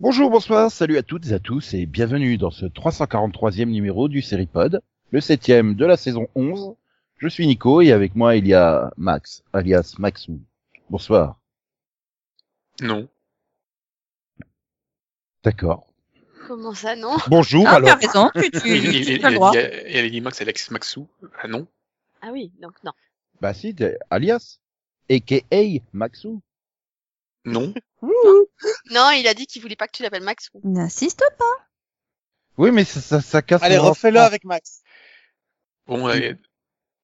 Bonjour, 0.00 0.28
bonsoir, 0.28 0.70
salut 0.70 0.98
à 0.98 1.02
toutes 1.02 1.28
et 1.28 1.32
à 1.32 1.38
tous 1.38 1.72
et 1.72 1.86
bienvenue 1.86 2.36
dans 2.36 2.50
ce 2.50 2.66
343e 2.66 3.64
numéro 3.64 4.08
du 4.08 4.20
Seripod, 4.20 4.82
le 5.10 5.20
septième 5.20 5.74
de 5.74 5.86
la 5.86 5.96
saison 5.96 6.28
11. 6.34 6.74
Je 7.18 7.28
suis 7.28 7.46
Nico 7.46 7.80
et 7.80 7.92
avec 7.92 8.14
moi 8.16 8.36
il 8.36 8.46
y 8.46 8.54
a 8.54 8.92
Max, 8.96 9.42
alias 9.52 9.94
Maxou. 9.98 10.40
Bonsoir. 10.90 11.38
Non. 12.80 13.08
D'accord. 15.42 15.86
Comment 16.46 16.74
ça, 16.74 16.96
non? 16.96 17.16
Bonjour 17.28 17.64
Ah, 17.66 17.76
alors. 17.76 17.96
raison, 17.98 18.30
tu, 18.34 18.50
tu, 18.50 18.68
Il, 18.68 19.04
tu, 19.04 19.12
il, 19.14 19.24
as 19.26 19.30
le 19.30 19.36
droit. 19.36 19.52
elle 19.54 20.10
dit 20.10 20.20
Max 20.20 20.40
Alex 20.40 20.70
Maxou. 20.70 21.08
Ah 21.40 21.48
non. 21.48 21.66
Ah 22.20 22.28
oui, 22.32 22.52
donc 22.60 22.74
non. 22.84 22.92
Bah 23.40 23.54
si, 23.54 23.74
t'es- 23.74 23.96
alias, 24.10 24.58
aka 25.10 25.36
Maxou. 25.92 26.42
Non. 27.46 27.72
Non, 28.90 29.10
il 29.10 29.26
a 29.26 29.34
dit 29.34 29.46
qu'il 29.46 29.62
voulait 29.62 29.76
pas 29.76 29.86
que 29.86 29.96
tu 29.96 30.02
l'appelles 30.02 30.22
Max. 30.22 30.50
N'insiste 30.64 31.22
pas. 31.38 31.64
Oui, 32.56 32.70
mais 32.70 32.84
ça, 32.84 33.00
ça, 33.00 33.20
ça 33.20 33.42
casse 33.42 33.62
Allez, 33.62 33.78
refais-le 33.78 34.20
avec 34.20 34.44
Max. 34.44 34.82
Bon, 35.86 36.06
allez. 36.06 36.36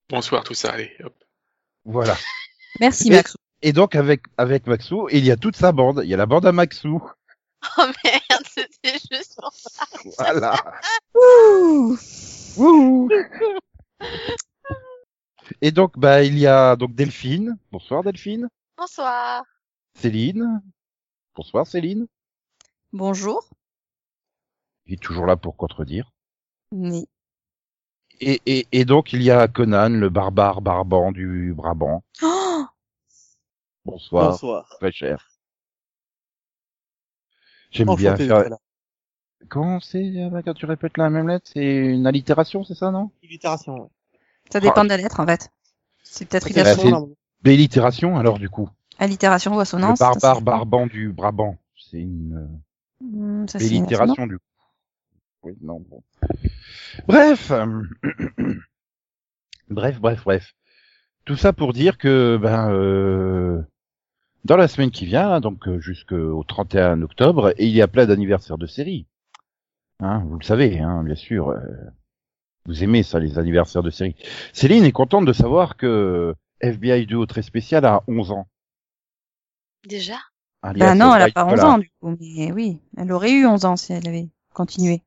Bonsoir 0.09 0.43
tout 0.43 0.53
ça, 0.53 0.73
allez, 0.73 0.95
hop. 1.03 1.15
Voilà. 1.85 2.15
Merci, 2.79 3.09
Mais- 3.09 3.17
Max. 3.17 3.37
Et 3.63 3.73
donc 3.73 3.93
avec 3.95 4.23
avec 4.37 4.65
Maxou, 4.65 5.07
il 5.11 5.23
y 5.23 5.29
a 5.29 5.37
toute 5.37 5.55
sa 5.55 5.71
bande. 5.71 6.01
Il 6.03 6.09
y 6.09 6.13
a 6.15 6.17
la 6.17 6.25
bande 6.25 6.45
à 6.45 6.51
Maxou. 6.51 7.01
Oh 7.77 7.85
merde, 8.03 8.43
c'était 8.47 8.97
juste 9.11 9.35
pour 9.39 9.53
ça. 9.53 9.85
Voilà. 10.17 10.55
Ouh. 11.13 11.95
Wouhou. 12.57 13.07
Et 15.61 15.71
donc 15.71 15.99
bah 15.99 16.23
il 16.23 16.39
y 16.39 16.47
a 16.47 16.75
donc 16.75 16.95
Delphine. 16.95 17.55
Bonsoir 17.71 18.01
Delphine. 18.03 18.49
Bonsoir. 18.77 19.43
Céline. 19.93 20.59
Bonsoir 21.35 21.67
Céline. 21.67 22.07
Bonjour. 22.93 23.47
Il 24.87 24.95
est 24.95 24.97
toujours 25.01 25.27
là 25.27 25.37
pour 25.37 25.55
contredire. 25.55 26.11
Oui. 26.71 27.05
Et, 28.23 28.39
et, 28.45 28.67
et 28.71 28.85
donc 28.85 29.13
il 29.13 29.23
y 29.23 29.31
a 29.31 29.47
Conan, 29.47 29.89
le 29.89 30.09
barbare 30.09 30.61
barbant 30.61 31.11
du 31.11 31.53
Brabant. 31.55 32.03
Oh 32.21 32.65
Bonsoir, 33.83 34.31
Bonsoir. 34.31 34.69
très 34.79 34.91
cher. 34.91 35.27
J'aime 37.71 37.95
bien 37.95 38.15
faire. 38.15 38.43
Comment 39.49 39.79
c'est 39.79 40.13
quand 40.45 40.53
tu 40.53 40.67
répètes 40.67 40.97
la 40.97 41.09
même 41.09 41.27
lettre 41.27 41.49
C'est 41.51 41.65
une 41.65 42.05
allitération, 42.05 42.63
c'est 42.63 42.75
ça, 42.75 42.91
non? 42.91 43.09
Illitération, 43.23 43.81
ouais. 43.81 43.89
ça 44.51 44.59
dépend 44.59 44.83
de 44.83 44.89
la 44.89 44.97
lettre, 44.97 45.19
en 45.19 45.25
fait. 45.25 45.49
C'est 46.03 46.25
peut-être 46.25 46.53
Bah, 46.53 46.75
c'est- 46.75 46.89
normalement. 46.89 47.15
Délitération 47.41 48.17
alors 48.19 48.37
du 48.37 48.49
coup. 48.49 48.69
allitération 48.99 49.55
ou 49.55 49.59
assonance. 49.59 49.99
le 49.99 50.05
barbare 50.05 50.41
barbant 50.41 50.85
du 50.85 51.11
Brabant. 51.11 51.57
C'est 51.75 51.97
une 52.01 52.59
ça, 53.47 53.57
c'est 53.57 53.65
une 53.65 53.85
délitération 53.85 54.27
du 54.27 54.37
coup. 54.37 54.45
Oui, 55.43 55.53
non, 55.61 55.79
bon. 55.89 56.03
Bref. 57.07 57.51
euh, 57.51 57.83
bref, 59.69 59.99
bref, 59.99 60.23
bref. 60.23 60.53
Tout 61.25 61.35
ça 61.35 61.53
pour 61.53 61.73
dire 61.73 61.97
que 61.97 62.37
ben 62.41 62.71
euh, 62.71 63.61
dans 64.43 64.57
la 64.57 64.67
semaine 64.67 64.91
qui 64.91 65.05
vient, 65.05 65.39
donc 65.39 65.67
euh, 65.67 65.79
jusqu'au 65.79 66.43
31 66.43 67.01
octobre, 67.03 67.53
et 67.57 67.65
il 67.67 67.73
y 67.73 67.81
a 67.81 67.87
plein 67.87 68.05
d'anniversaires 68.05 68.57
de 68.57 68.65
séries. 68.67 69.07
Hein, 69.99 70.23
vous 70.27 70.37
le 70.39 70.43
savez, 70.43 70.79
hein, 70.79 71.03
bien 71.03 71.15
sûr. 71.15 71.49
euh, 71.49 71.59
vous 72.65 72.83
aimez 72.83 73.03
ça, 73.03 73.19
les 73.19 73.37
anniversaires 73.39 73.83
de 73.83 73.89
séries. 73.89 74.15
Céline 74.53 74.83
est 74.83 74.91
contente 74.91 75.25
de 75.25 75.33
savoir 75.33 75.77
que 75.77 76.35
FBI 76.59 77.05
Duo 77.07 77.25
très 77.25 77.41
spécial 77.41 77.85
a 77.85 78.03
11 78.07 78.31
ans. 78.31 78.47
Déjà? 79.87 80.17
Alias 80.61 80.85
Bah 80.85 80.95
non, 80.95 81.15
elle 81.15 81.23
a 81.23 81.29
pas 81.31 81.45
11 81.45 81.51
Collar. 81.51 81.73
ans, 81.73 81.77
du 81.79 81.89
coup. 81.99 82.15
Mais 82.19 82.51
oui, 82.51 82.79
elle 82.97 83.11
aurait 83.11 83.31
eu 83.31 83.47
11 83.47 83.65
ans 83.65 83.75
si 83.77 83.93
elle 83.93 84.07
avait 84.07 84.29
continué. 84.53 85.01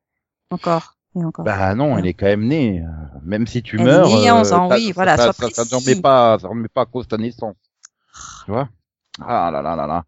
Encore. 0.51 0.95
Et 1.15 1.23
encore. 1.23 1.45
Bah 1.45 1.73
non, 1.75 1.97
elle 1.97 2.07
est 2.07 2.13
quand 2.13 2.25
même 2.25 2.45
née. 2.47 2.81
euh, 2.81 3.19
Même 3.23 3.47
si 3.47 3.63
tu 3.63 3.75
Elle 3.77 3.81
est 3.83 3.85
meurs, 3.85 4.07
née 4.07 4.29
à 4.29 4.35
11 4.35 4.53
ans, 4.53 4.69
oui, 4.69 4.91
voilà, 4.93 5.17
ça, 5.17 5.31
ça, 5.33 5.49
ça 5.49 5.63
remet 5.77 5.95
pas, 6.01 6.37
ça 6.39 6.47
remet 6.47 6.67
pas 6.67 6.81
à 6.81 6.85
cause 6.85 7.05
de 7.05 7.09
ta 7.09 7.17
naissance. 7.17 7.55
Tu 8.45 8.51
vois? 8.51 8.69
Ah 9.21 9.49
là 9.51 9.61
là 9.61 9.75
là 9.75 9.87
là. 9.87 10.03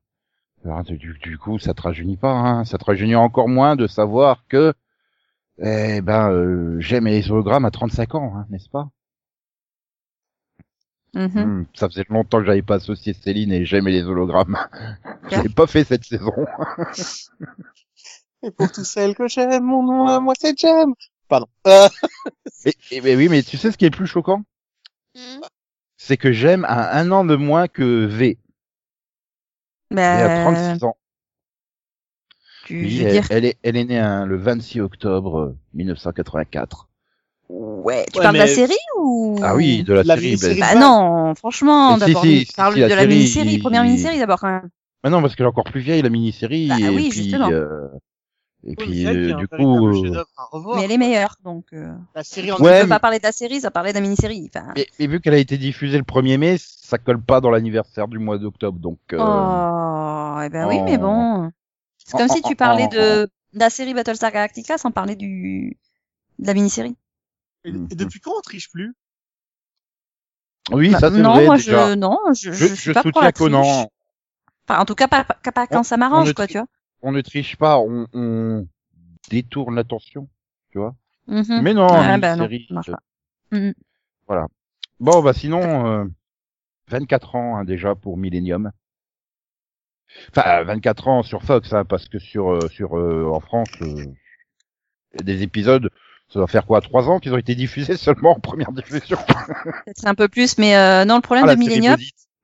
Alors, 0.66 0.84
du, 0.84 1.18
du 1.22 1.38
coup, 1.38 1.60
ça 1.60 1.74
te 1.74 1.82
rajeunit 1.82 2.18
pas, 2.18 2.32
hein. 2.34 2.66
Ça 2.66 2.78
te 2.78 2.84
rajeunit 2.86 3.16
encore 3.16 3.48
moins 3.48 3.76
de 3.76 3.88
savoir 3.88 4.44
que, 4.50 4.74
eh 5.60 6.02
ben, 6.02 6.30
euh, 6.32 6.80
j'aime 6.80 7.08
les 7.08 7.32
hologrammes 7.32 7.66
à 7.66 7.72
35 7.72 8.16
ans, 8.16 8.34
hein, 8.36 8.46
n'est-ce 8.50 8.70
pas? 8.70 8.90
Mhm. 11.14 11.30
Hmm, 11.62 11.66
Ça 11.74 11.88
faisait 11.90 12.06
longtemps 12.10 12.40
que 12.40 12.46
j'avais 12.46 12.62
pas 12.62 12.76
associé 12.76 13.14
Céline 13.14 13.52
et 13.52 13.66
j'aimais 13.66 13.92
les 13.92 14.04
hologrammes. 14.04 14.58
Je 15.32 15.42
l'ai 15.42 15.50
pas 15.56 15.66
fait 15.68 15.84
cette 15.84 16.04
saison. 16.04 16.34
Et 18.44 18.52
pour 18.52 18.72
tous 18.72 18.84
celles 18.84 19.16
que 19.16 19.28
j'aime, 19.28 19.64
mon 19.64 19.84
nom 19.84 20.08
à 20.08 20.20
moi 20.20 20.34
c'est 20.40 20.58
Jem. 20.58 20.94
Pardon. 21.28 21.48
Euh, 21.68 21.90
Et, 22.66 22.74
et- 22.92 23.02
mais 23.02 23.16
oui, 23.16 23.28
mais 23.30 23.44
tu 23.44 23.58
sais 23.58 23.72
ce 23.72 23.78
qui 23.78 23.86
est 23.86 23.90
le 23.90 23.96
plus 23.98 24.08
choquant? 24.08 24.44
Hmm? 25.16 25.42
C'est 25.98 26.18
que 26.18 26.32
j'aime 26.32 26.66
à 26.66 26.98
un 26.98 27.12
an 27.12 27.26
de 27.26 27.36
moins 27.36 27.68
que 27.68 28.06
V. 28.06 28.38
Elle 29.92 29.98
a 30.00 30.28
Bah, 30.28 30.44
36 30.44 30.84
ans. 30.84 30.96
tu, 32.66 32.82
Oui, 32.82 32.90
je 32.90 33.02
veux 33.04 33.08
elle, 33.08 33.14
dire, 33.14 33.28
elle 33.30 33.46
est, 33.46 33.58
elle 33.64 33.78
est 33.78 33.86
née 33.86 34.00
hein, 34.00 34.26
le 34.26 34.38
26 34.38 34.82
octobre 34.82 35.40
euh, 35.40 35.58
1984. 35.74 36.88
ouais, 37.50 38.06
tu 38.12 38.18
Ouais, 38.18 38.24
parles 38.24 38.36
de 38.36 38.40
la 38.40 38.46
mais- 38.46 38.54
série 38.54 38.74
ou 38.98 39.40
Ah 39.42 39.56
oui, 39.56 39.84
de 39.84 39.94
la, 39.94 40.04
La 40.04 40.16
série. 40.16 40.36
ben- 40.38 40.60
Bah 40.60 40.76
non, 40.76 41.36
franchement, 41.36 41.94
Mais 41.98 42.06
si, 42.06 42.08
d'abord, 42.08 42.24
si, 42.24 42.46
tu 42.46 42.46
si, 42.54 42.58
la 42.58 42.72
de 42.72 42.80
la 42.82 42.90
série, 42.90 43.08
mini-série, 43.08 43.58
première 43.60 43.84
mini-série 43.84 44.20
d'abord 44.20 44.40
quand 44.40 44.52
même. 44.52 44.70
Ah 45.04 45.10
non, 45.10 45.22
parce 45.22 45.36
qu'elle 45.36 45.46
est 45.46 45.50
encore 45.50 45.64
plus 45.66 45.80
vieille, 45.82 46.02
la 46.02 46.10
mini-série. 46.10 46.68
Bah 46.68 46.76
et 46.80 46.90
oui, 46.90 47.10
puis, 47.10 47.24
justement. 47.24 47.50
euh, 47.52 47.88
et 48.70 48.76
oui, 48.78 48.86
puis, 48.86 49.08
euh, 49.08 49.34
du 49.36 49.48
coup, 49.48 49.88
euh. 49.88 50.24
Mais 50.76 50.84
elle 50.84 50.92
est 50.92 50.98
meilleure, 50.98 51.38
donc. 51.44 51.66
Euh... 51.74 51.94
La 52.14 52.24
série 52.24 52.52
en 52.52 52.58
Ouais, 52.58 52.80
on 52.80 52.82
peut 52.82 52.84
mais- 52.84 52.90
pas 52.90 53.00
parler 53.00 53.18
de 53.20 53.24
la 53.24 53.32
série, 53.32 53.62
ça 53.62 53.72
parlait 53.72 53.92
de 53.92 53.96
la 53.96 54.02
mini-série. 54.02 54.50
Enfin... 54.54 54.74
mais, 54.76 54.86
mais 55.00 55.08
vu 55.08 55.22
qu'elle 55.22 55.36
a 55.36 55.38
été 55.38 55.58
diffusée 55.58 55.98
le 55.98 56.04
1er 56.04 56.38
mai, 56.38 56.58
ça 56.60 56.98
colle 56.98 57.22
pas 57.22 57.40
dans 57.40 57.50
l'anniversaire 57.50 58.08
du 58.10 58.20
mois 58.20 58.38
d'octobre, 58.38 58.78
donc. 58.80 59.00
euh, 59.14 59.18
Oh, 59.20 60.40
eh 60.44 60.50
ben 60.50 60.68
oui, 60.68 60.82
mais 60.82 60.98
bon. 60.98 61.50
C'est 61.98 62.18
comme 62.18 62.28
Oh, 62.30 62.34
si 62.36 62.42
tu 62.42 62.56
parlais 62.56 62.88
oh, 62.92 62.96
de, 62.96 63.30
de 63.54 63.60
la 63.60 63.70
série 63.70 63.94
Battlestar 63.94 64.32
Galactica 64.32 64.78
sans 64.78 64.92
parler 64.92 65.16
du 65.16 65.78
de 66.40 66.48
la 66.48 66.54
mini-série. 66.54 66.96
Et, 67.66 67.70
et 67.70 67.96
depuis 67.96 68.20
quand 68.20 68.34
on 68.38 68.42
triche 68.42 68.70
plus? 68.70 68.94
Oui, 70.72 70.92
Bah, 70.92 71.00
ça 71.00 71.10
c'est 71.12 71.18
non, 71.20 71.34
vrai 71.34 71.46
moi 71.46 71.56
déjà. 71.56 71.90
je 71.92 71.96
non, 71.96 72.20
je, 72.34 72.52
Je, 72.52 72.66
je, 72.68 72.74
suis 72.76 72.78
je 72.90 72.92
pas 72.92 73.02
soutiens. 73.02 73.32
Conan. 73.32 73.90
Enfin, 74.68 74.82
en 74.82 74.86
tout 74.86 74.96
cas 74.96 75.08
pas, 75.08 75.24
pas, 75.24 75.52
pas 75.54 75.68
quand 75.68 75.80
On- 75.80 75.84
ça 75.84 75.96
m'arrange 75.98 76.34
quoi, 76.34 76.46
tu 76.48 76.58
vois. 76.58 76.68
On 77.02 77.12
ne 77.12 77.22
triche 77.22 77.56
pas, 77.58 77.80
on, 77.80 78.08
on 78.14 78.68
détourne 79.30 79.76
l'attention, 79.76 80.28
tu 80.72 80.80
vois. 80.80 80.96
Mhm. 81.28 81.62
Mais 81.62 81.74
non, 81.74 81.88
Ah, 81.90 82.18
bah 82.18 82.36
non, 82.36 82.50
marche 82.72 82.90
euh. 82.90 83.58
Mhm. 83.58 83.74
Bon, 85.00 85.22
bah 85.22 85.34
sinon, 85.34 85.88
euh, 85.88 86.06
24 86.90 87.36
ans 87.36 87.58
hein, 87.58 87.66
déjà 87.66 87.96
pour 87.96 88.18
Millennium. 88.18 88.72
Enfin, 90.36 90.64
24 90.64 91.08
ans 91.08 91.24
sur 91.24 91.44
Fox, 91.44 91.74
hein, 91.74 91.86
parce 91.86 92.08
que 92.08 92.18
sur 92.18 92.52
euh, 92.52 92.68
sur 92.70 92.98
euh, 92.98 93.30
en 93.32 93.40
France, 93.40 93.70
euh, 93.82 94.06
des 95.24 95.44
épisodes, 95.44 95.90
ça 96.30 96.40
doit 96.40 96.48
faire 96.48 96.66
quoi, 96.66 96.82
trois 96.82 97.10
ans 97.10 97.20
qu'ils 97.20 97.34
ont 97.34 97.38
été 97.38 97.56
diffusés 97.56 97.98
seulement 97.98 98.32
en 98.32 98.40
première 98.40 98.72
diffusion? 98.72 99.18
Peut-être 99.28 100.06
un 100.06 100.16
peu 100.16 100.28
plus, 100.28 100.58
mais 100.58 100.76
euh, 100.76 101.06
non, 101.06 101.16
le 101.16 101.22
problème 101.22 101.46
Ah, 101.48 101.56
de 101.56 101.62
série 101.62 101.76
Millennium, 101.76 101.98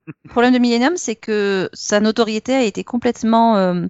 le 0.06 0.28
problème 0.28 0.52
de 0.52 0.58
Millennium, 0.58 0.96
c'est 0.96 1.16
que 1.16 1.70
sa 1.72 2.00
notoriété 2.00 2.54
a 2.54 2.62
été 2.62 2.84
complètement 2.84 3.56
euh, 3.56 3.86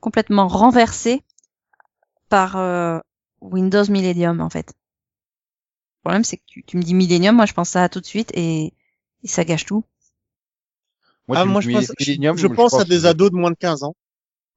complètement 0.00 0.48
renversée 0.48 1.22
par 2.28 2.56
euh, 2.56 2.98
Windows 3.40 3.84
Millennium 3.88 4.40
en 4.40 4.50
fait. 4.50 4.72
Le 5.98 6.08
problème, 6.08 6.24
c'est 6.24 6.38
que 6.38 6.42
tu, 6.46 6.62
tu 6.64 6.76
me 6.76 6.82
dis 6.82 6.94
Millennium, 6.94 7.36
moi 7.36 7.46
je 7.46 7.52
pense 7.52 7.70
ça 7.70 7.88
tout 7.88 8.00
de 8.00 8.06
suite 8.06 8.30
et, 8.34 8.72
et 9.22 9.28
ça 9.28 9.44
gâche 9.44 9.66
tout. 9.66 9.84
Moi, 11.28 11.38
Ah, 11.38 11.44
moi 11.44 11.60
je 11.60 11.70
pense, 11.70 11.92
je, 11.98 12.10
Millennium, 12.10 12.36
je 12.36 12.46
pense 12.46 12.74
à 12.74 12.84
des 12.84 13.06
ados 13.06 13.30
de 13.30 13.36
moins 13.36 13.50
de 13.50 13.56
15 13.56 13.84
ans. 13.84 13.94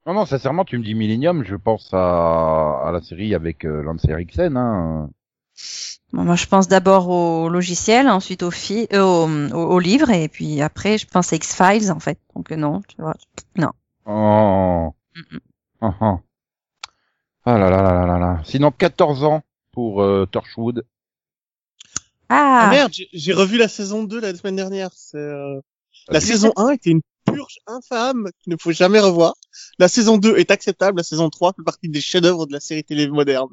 Non, 0.06 0.14
non, 0.14 0.26
sincèrement, 0.26 0.64
tu 0.64 0.76
me 0.76 0.84
dis 0.84 0.94
Millennium, 0.94 1.44
je 1.44 1.56
pense 1.56 1.88
à, 1.92 2.80
à 2.84 2.90
la 2.92 3.00
série 3.00 3.34
avec 3.34 3.64
euh, 3.64 3.82
Lance 3.82 4.04
Eriksen. 4.04 4.56
Hein. 4.56 5.08
Bon, 6.12 6.24
moi, 6.24 6.36
je 6.36 6.46
pense 6.46 6.68
d'abord 6.68 7.08
au 7.08 7.48
logiciel, 7.48 8.08
ensuite 8.08 8.42
au, 8.42 8.50
fi 8.50 8.86
euh, 8.92 9.00
au, 9.02 9.28
au, 9.56 9.74
au 9.74 9.78
livre, 9.78 10.10
et 10.10 10.28
puis 10.28 10.60
après, 10.60 10.98
je 10.98 11.06
pense 11.06 11.32
à 11.32 11.36
X-Files, 11.36 11.90
en 11.90 12.00
fait. 12.00 12.18
Donc, 12.34 12.52
euh, 12.52 12.56
non, 12.56 12.82
tu 12.86 12.96
vois. 13.00 13.14
Non. 13.56 13.70
Oh. 14.06 14.94
Oh, 15.80 15.90
oh. 16.00 16.18
Ah 17.44 17.58
là 17.58 17.70
là 17.70 17.82
là 17.82 17.92
là 17.92 18.06
là 18.06 18.18
là. 18.18 18.42
Sinon, 18.44 18.70
14 18.70 19.24
ans 19.24 19.42
pour 19.72 20.02
euh, 20.02 20.26
Torchwood. 20.26 20.84
Ah 22.28 22.64
Ah, 22.66 22.70
merde, 22.70 22.92
j'ai- 22.92 23.08
j'ai 23.12 23.32
revu 23.32 23.58
la 23.58 23.68
saison 23.68 24.02
2 24.04 24.20
la 24.20 24.34
semaine 24.34 24.56
dernière. 24.56 24.90
C'est, 24.94 25.18
euh, 25.18 25.60
La 26.08 26.16
Ah, 26.18 26.20
saison 26.20 26.52
1 26.56 26.70
était 26.70 26.90
une 26.90 27.02
purge 27.26 27.58
infâme 27.66 28.28
qu'il 28.42 28.52
ne 28.52 28.56
faut 28.58 28.72
jamais 28.72 28.98
revoir. 29.00 29.34
La 29.78 29.88
saison 29.88 30.18
2 30.18 30.36
est 30.38 30.50
acceptable. 30.50 30.98
La 30.98 31.02
saison 31.04 31.28
3 31.30 31.52
fait 31.52 31.62
partie 31.62 31.88
des 31.88 32.00
chefs-d'œuvre 32.00 32.46
de 32.46 32.52
la 32.52 32.60
série 32.60 32.82
télé 32.84 33.06
moderne. 33.08 33.48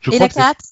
Je 0.00 0.10
et 0.10 0.14
crois 0.16 0.24
la 0.24 0.28
que 0.28 0.34
c'est- 0.34 0.40
4 0.40 0.64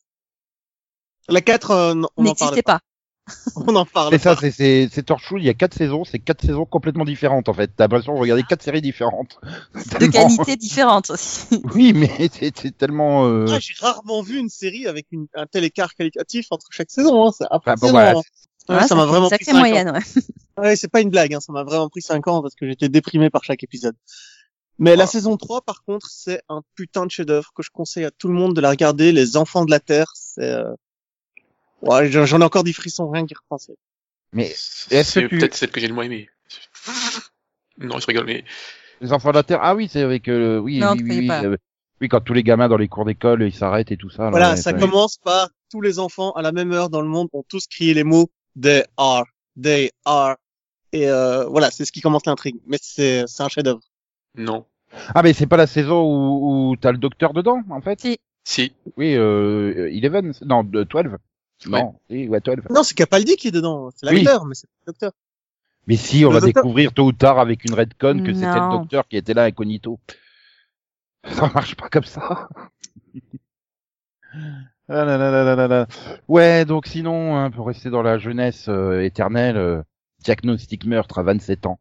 La 1.29 1.41
4, 1.41 1.71
euh, 1.71 1.95
on 1.95 2.01
en 2.01 2.07
parle 2.07 2.25
n'existait 2.25 2.63
pas. 2.63 2.81
On 3.57 3.77
en 3.77 3.85
parle 3.87 4.11
c'est 4.13 4.19
ça, 4.19 4.37
c'est 4.37 4.51
c'est 4.51 4.89
c'est 4.91 5.03
Torchwood. 5.05 5.41
Il 5.41 5.45
y 5.47 5.49
a 5.49 5.55
quatre 5.55 5.75
saisons, 5.75 6.05
c'est 6.05 6.19
quatre 6.19 6.41
saisons 6.45 6.65
complètement 6.65 7.05
différentes 7.05 7.49
en 7.49 7.55
fait. 7.55 7.71
T'as 7.77 7.85
l'impression 7.85 8.15
de 8.15 8.19
regarder 8.19 8.43
quatre 8.43 8.63
séries 8.63 8.83
différentes. 8.83 9.39
De 10.01 10.07
qualité 10.07 10.57
différente 10.57 11.11
aussi. 11.11 11.63
Oui, 11.75 11.93
mais 11.93 12.11
c'est 12.33 12.57
c'est 12.57 12.77
tellement. 12.77 13.27
euh, 13.29 13.47
Ah, 13.49 13.59
j'ai 13.61 13.75
rarement 13.81 14.23
vu 14.23 14.39
une 14.39 14.49
série 14.49 14.87
avec 14.89 15.07
une, 15.13 15.27
un 15.35 15.47
tel 15.47 15.63
écart 15.65 15.95
qualitatif 15.95 16.47
entre 16.51 16.67
chaque 16.71 16.91
saison. 16.91 17.29
Hein. 17.29 17.33
C'est 17.37 17.47
Enfin, 17.51 17.75
bon. 17.81 17.93
Ouais, 17.95 18.13
Ouais, 18.69 18.87
ça 18.87 18.95
m'a 18.95 19.07
vraiment 19.07 19.29
pris 19.29 19.45
5 19.45 19.55
moyenne, 19.55 19.91
ouais. 19.91 19.99
ans. 19.99 20.63
Ouais, 20.63 20.77
c'est 20.77 20.89
pas 20.89 21.01
une 21.01 21.11
blague. 21.11 21.35
Hein. 21.35 21.41
Ça 21.41 21.53
m'a 21.53 21.65
vraiment 21.65 21.89
pris 21.89 22.03
5 22.03 22.27
ans 22.29 22.43
parce 22.43 22.55
que 22.55 22.67
j'étais 22.69 22.89
déprimé 22.89 23.29
par 23.31 23.43
chaque 23.45 23.63
épisode. 23.65 23.97
Mais 24.79 24.95
la 24.97 25.05
Ah. 25.05 25.07
saison 25.09 25.37
3, 25.37 25.63
par 25.63 25.83
contre, 25.85 26.07
c'est 26.11 26.41
un 26.49 26.63
putain 26.77 27.05
de 27.07 27.11
chef-d'œuvre 27.11 27.51
que 27.57 27.63
je 27.63 27.71
conseille 27.73 28.05
à 28.05 28.11
tout 28.11 28.29
le 28.29 28.35
monde 28.35 28.55
de 28.55 28.61
la 28.61 28.71
regarder. 28.71 29.11
Les 29.13 29.37
Enfants 29.37 29.65
de 29.65 29.71
la 29.71 29.81
Terre, 29.81 30.13
c'est... 30.15 30.43
Euh... 30.45 30.73
Ouais, 31.83 32.11
J'en 32.11 32.41
ai 32.41 32.45
encore 32.45 32.65
des 32.65 32.73
frissons 32.73 33.11
rien 33.11 33.27
qu'y 33.27 33.35
repenser. 33.35 33.75
Mais 34.33 34.47
est-ce 34.91 35.21
peut-être 35.21 35.55
celle 35.55 35.71
que 35.71 35.81
j'ai 35.81 35.89
le 35.89 35.95
moins 35.95 36.05
aimée. 36.05 36.29
non, 37.79 37.99
je 37.99 38.07
rigole, 38.07 38.25
mais 38.25 38.45
les 39.01 39.13
enfants 39.13 39.31
de 39.31 39.35
la 39.35 39.43
Terre. 39.43 39.59
Ah 39.63 39.75
oui, 39.75 39.89
c'est 39.91 40.01
avec 40.01 40.29
euh, 40.29 40.59
oui, 40.59 40.81
oui, 41.03 41.29
euh, 41.31 41.57
oui, 42.01 42.09
quand 42.09 42.21
tous 42.21 42.33
les 42.33 42.43
gamins 42.43 42.69
dans 42.69 42.77
les 42.77 42.89
cours 42.89 43.05
d'école, 43.05 43.43
ils 43.43 43.55
s'arrêtent 43.55 43.91
et 43.91 43.97
tout 43.97 44.11
ça. 44.11 44.31
Voilà, 44.31 44.57
ça 44.57 44.73
commence 44.73 45.19
par 45.19 45.51
tous 45.71 45.81
les 45.81 45.99
enfants 45.99 46.33
à 46.33 46.43
la 46.43 46.53
même 46.53 46.73
heure 46.73 46.89
dans 46.89 47.03
le 47.03 47.09
monde 47.09 47.29
ont 47.33 47.45
tous 47.49 47.67
crié 47.67 47.95
les 47.95 48.05
mots 48.05 48.31
they 48.61 48.85
are, 48.97 49.25
they 49.61 49.91
are, 50.05 50.37
et 50.93 51.09
euh, 51.09 51.47
voilà, 51.47 51.71
c'est 51.71 51.85
ce 51.85 51.93
qui 51.93 52.01
commence 52.01 52.27
l'intrigue. 52.27 52.57
Mais 52.67 52.79
c'est 52.81 53.25
c'est 53.27 53.43
un 53.43 53.49
chef-d'œuvre. 53.49 53.81
Non. 54.37 54.67
Ah 55.15 55.23
mais 55.23 55.33
c'est 55.33 55.47
pas 55.47 55.57
la 55.57 55.67
saison 55.67 56.03
où, 56.03 56.71
où 56.71 56.77
t'as 56.77 56.93
le 56.93 56.99
docteur 56.99 57.33
dedans 57.33 57.63
en 57.71 57.81
fait? 57.81 58.01
Si. 58.01 58.19
Si. 58.45 58.73
Oui, 58.97 59.15
euh, 59.17 59.91
Eleven, 59.93 60.33
non, 60.45 60.65
12. 60.65 60.87
Ouais. 61.67 61.83
Non, 61.83 61.95
oui, 62.11 62.31
non 62.71 62.83
c'est 62.83 62.95
Capaldi 62.95 63.37
qui 63.37 63.49
est 63.49 63.53
dedans. 63.53 63.91
C'est 63.95 64.07
l'acteur, 64.07 64.43
oui. 64.43 64.49
mais 64.49 64.55
c'est 64.55 64.67
le 64.67 64.93
docteur. 64.93 65.13
Mais 65.87 65.97
si, 65.97 66.25
on 66.25 66.31
va 66.31 66.41
découvrir 66.41 66.93
tôt 66.93 67.07
ou 67.07 67.13
tard 67.13 67.39
avec 67.39 67.65
une 67.65 67.75
redcon 67.75 68.23
que 68.25 68.33
c'était 68.35 68.47
le 68.47 68.79
docteur 68.79 69.09
qui 69.09 69.17
était 69.17 69.35
là 69.35 69.45
incognito. 69.45 69.99
Ça 71.25 71.51
marche 71.55 71.77
pas 71.77 71.89
comme 71.89 72.05
ça. 72.05 72.49
ah 74.89 75.05
là 75.05 75.17
là 75.17 75.31
là 75.31 75.55
là 75.55 75.69
là. 75.69 75.87
ouais, 76.27 76.65
donc 76.65 76.87
sinon, 76.87 77.37
hein, 77.37 77.51
pour 77.51 77.67
rester 77.67 77.91
dans 77.91 78.03
la 78.03 78.19
jeunesse 78.19 78.67
euh, 78.69 79.05
éternelle, 79.05 79.57
euh, 79.57 79.83
diagnostic 80.25 80.85
meurtre 80.85 81.19
à 81.19 81.23
27 81.23 81.67
ans. 81.67 81.79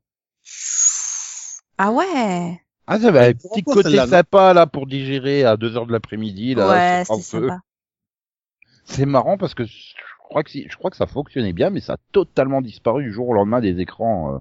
Ah 1.78 1.92
ouais. 1.92 2.62
Ah 2.86 3.00
ça 3.00 3.12
va, 3.12 3.24
un 3.24 3.34
petit 3.34 3.64
côté 3.64 3.98
sympa 4.06 4.54
là 4.54 4.68
pour 4.68 4.86
digérer 4.86 5.44
à 5.44 5.58
2 5.58 5.78
heures 5.78 5.88
de 5.88 5.92
l'après-midi 5.92 6.56
là. 6.56 6.70
Ouais, 6.70 7.04
c'est 7.06 7.22
sympa. 7.22 7.60
C'est 8.92 9.06
marrant 9.06 9.38
parce 9.38 9.54
que 9.54 9.64
je 9.64 9.94
crois 10.20 10.44
que 10.44 10.50
si, 10.52 10.68
je 10.70 10.76
crois 10.78 10.92
que 10.92 10.98
ça 10.98 11.08
fonctionnait 11.08 11.54
bien, 11.54 11.70
mais 11.70 11.80
ça 11.80 11.94
a 11.94 11.98
totalement 12.12 12.62
disparu 12.62 13.04
du 13.04 13.12
jour 13.12 13.30
au 13.30 13.34
lendemain 13.34 13.62
des 13.62 13.80
écrans. 13.80 14.36
euh, 14.36 14.38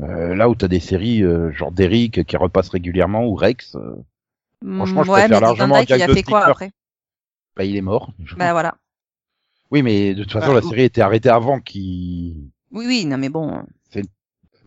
euh, 0.00 0.34
là 0.34 0.48
où 0.48 0.54
t'as 0.54 0.68
des 0.68 0.80
séries 0.80 1.22
euh, 1.22 1.52
genre 1.52 1.70
d'Eric 1.70 2.24
qui 2.24 2.36
repassent 2.36 2.70
régulièrement 2.70 3.24
ou 3.24 3.34
Rex, 3.34 3.76
euh, 3.76 3.94
Franchement, 4.76 5.04
je 5.04 5.10
ouais, 5.10 5.20
préfère 5.20 5.40
largement 5.40 5.76
il 5.78 5.92
a 5.92 6.08
fait 6.08 6.22
quoi 6.22 6.46
après 6.46 6.70
bah 7.56 7.64
il 7.64 7.76
est 7.76 7.82
mort. 7.82 8.12
Bah 8.36 8.52
voilà. 8.52 8.74
Oui, 9.70 9.82
mais 9.82 10.14
de 10.14 10.24
toute 10.24 10.32
façon 10.32 10.50
Ah, 10.50 10.54
la 10.54 10.62
série 10.62 10.82
était 10.82 11.02
arrêtée 11.02 11.28
avant 11.28 11.60
qu'il. 11.60 12.50
Oui, 12.72 12.86
oui, 12.86 13.04
non 13.04 13.18
mais 13.18 13.28
bon. 13.28 13.62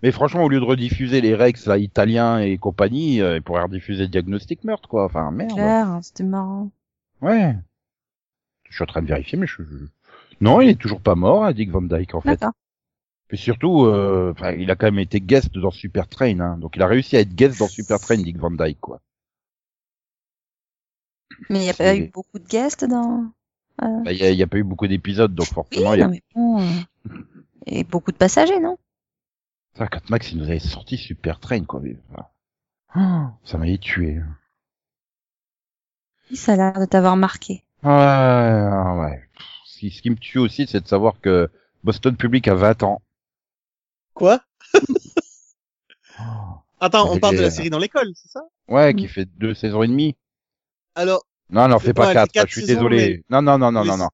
Mais 0.04 0.12
franchement, 0.12 0.44
au 0.44 0.50
lieu 0.50 0.60
de 0.60 0.66
rediffuser 0.66 1.22
les 1.22 1.34
Rex 1.34 1.66
là 1.66 1.78
italiens 1.78 2.40
et 2.40 2.58
compagnie, 2.58 3.20
euh, 3.20 3.38
ils 3.38 3.42
pourraient 3.42 3.64
rediffuser 3.64 4.08
Diagnostic 4.08 4.64
Meurtre 4.64 4.88
quoi. 4.88 5.06
Enfin 5.06 5.32
merde. 5.32 5.54
Claire, 5.54 5.88
hein, 5.88 6.02
c'était 6.04 6.24
marrant. 6.24 6.70
Ouais. 7.22 7.56
Je 8.78 8.84
suis 8.84 8.92
en 8.92 8.94
train 8.94 9.02
de 9.02 9.08
vérifier, 9.08 9.40
mais 9.40 9.48
je. 9.48 9.64
Non, 10.40 10.62
il 10.62 10.70
est 10.70 10.80
toujours 10.80 11.02
pas 11.02 11.16
mort, 11.16 11.44
hein, 11.46 11.52
Dick 11.52 11.72
Van 11.72 11.82
Dyke 11.82 12.14
en 12.14 12.22
fait. 12.22 12.46
Et 13.32 13.36
surtout, 13.36 13.86
euh, 13.86 14.36
il 14.56 14.70
a 14.70 14.76
quand 14.76 14.86
même 14.86 15.00
été 15.00 15.20
guest 15.20 15.58
dans 15.58 15.72
Super 15.72 16.08
Train, 16.08 16.40
hein. 16.40 16.58
donc 16.60 16.76
il 16.76 16.82
a 16.84 16.88
réussi 16.88 17.18
à 17.18 17.22
être 17.22 17.34
guest 17.34 17.58
dans 17.58 17.68
Super 17.68 18.00
Train, 18.00 18.18
Dick 18.18 18.38
Van 18.38 18.52
Dyke, 18.52 18.80
quoi. 18.80 19.02
Mais 21.50 21.58
il 21.58 21.64
n'y 21.64 21.70
a 21.72 21.74
pas 21.74 21.96
eu 21.96 22.08
beaucoup 22.10 22.38
de 22.38 22.48
guests 22.48 22.86
dans. 22.86 23.32
euh, 23.82 24.04
Bah, 24.04 24.12
Il 24.14 24.20
y, 24.36 24.44
a, 24.44 24.48
pas 24.48 24.58
eu 24.60 24.64
beaucoup 24.64 24.88
d'épisodes, 24.88 25.34
donc 25.34 25.48
forcément, 25.48 25.96
il 25.96 26.00
y 26.00 26.04
a... 26.04 26.06
non 26.06 26.12
mais 26.14 26.24
bon. 26.36 26.62
euh, 26.62 27.24
Et 27.66 27.84
beaucoup 27.84 28.12
de 28.12 28.18
passagers, 28.18 28.60
non? 28.60 28.78
Ça, 29.76 29.88
quand 29.88 30.08
Max 30.12 30.32
il 30.34 30.38
nous 30.38 30.46
avait 30.46 30.60
sorti 30.60 30.98
Super 30.98 31.40
Train, 31.40 31.66
quoi. 31.66 31.80
mais, 31.82 31.98
oh, 32.96 33.26
ça 33.44 33.58
m'avait 33.58 33.80
tué. 33.80 34.22
Oui, 36.30 36.38
Ça 36.38 36.54
a 36.54 36.56
l'air 36.58 36.80
de 36.80 36.86
t'avoir 36.86 37.18
marqué. 37.18 37.64
Ouais, 37.84 37.90
ouais. 39.02 39.24
Ce 39.66 40.02
qui, 40.02 40.10
me 40.10 40.16
tue 40.16 40.40
aussi, 40.40 40.66
c'est 40.68 40.82
de 40.82 40.88
savoir 40.88 41.20
que 41.22 41.50
Boston 41.84 42.16
Public 42.16 42.48
a 42.48 42.56
20 42.56 42.84
ans. 42.84 43.02
Quoi? 44.14 44.42
Oh. 46.20 46.24
Attends, 46.80 47.12
on 47.12 47.20
parle 47.20 47.36
de 47.38 47.42
la 47.42 47.52
série 47.52 47.70
dans 47.70 47.78
l'école, 47.80 48.12
c'est 48.16 48.30
ça? 48.32 48.42
Ouais, 48.68 48.94
Mm. 48.94 48.96
qui 48.96 49.08
fait 49.08 49.26
deux 49.26 49.54
saisons 49.54 49.84
et 49.84 49.88
demie. 49.88 50.16
Alors, 50.96 51.24
Non, 51.50 51.68
non, 51.68 51.80
fais 51.80 51.94
pas 51.94 52.08
Ouais, 52.08 52.14
quatre, 52.14 52.48
je 52.50 52.60
suis 52.60 52.66
désolé. 52.66 53.24
Non, 53.30 53.42
non, 53.42 53.58
non, 53.58 53.72
non, 53.72 53.86
non, 53.86 53.98
non. 53.98 54.10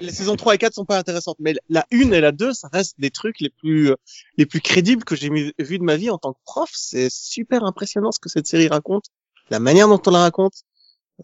les 0.00 0.10
saisons 0.12 0.36
3 0.36 0.54
et 0.54 0.58
4 0.58 0.72
sont 0.74 0.84
pas 0.84 0.98
intéressantes, 0.98 1.36
mais 1.40 1.54
la 1.68 1.84
1 1.92 2.12
et 2.12 2.20
la 2.20 2.32
2, 2.32 2.54
ça 2.54 2.68
reste 2.72 2.98
des 2.98 3.10
trucs 3.10 3.40
les 3.40 3.50
plus 3.50 3.90
euh, 3.90 3.96
les 4.38 4.46
plus 4.46 4.60
crédibles 4.60 5.04
que 5.04 5.14
j'ai 5.16 5.28
vu 5.58 5.78
de 5.78 5.84
ma 5.84 5.96
vie 5.96 6.10
en 6.10 6.18
tant 6.18 6.32
que 6.32 6.38
prof. 6.44 6.70
C'est 6.72 7.10
super 7.10 7.64
impressionnant 7.64 8.10
ce 8.12 8.18
que 8.20 8.28
cette 8.28 8.46
série 8.46 8.68
raconte, 8.68 9.06
la 9.50 9.58
manière 9.58 9.88
dont 9.88 10.00
on 10.06 10.10
la 10.12 10.20
raconte. 10.20 10.62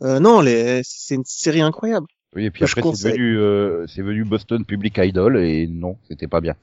Euh, 0.02 0.20
non, 0.20 0.40
les... 0.40 0.82
c'est 0.84 1.14
une 1.14 1.24
série 1.24 1.60
incroyable. 1.60 2.06
Oui, 2.34 2.44
et 2.44 2.50
puis 2.50 2.64
après, 2.64 2.82
c'est 2.94 3.10
devenu, 3.10 3.38
euh, 3.38 3.86
c'est 3.86 4.02
venu 4.02 4.24
Boston 4.24 4.64
Public 4.64 4.98
Idol, 4.98 5.38
et 5.38 5.66
non, 5.66 5.98
c'était 6.08 6.28
pas 6.28 6.40
bien. 6.40 6.54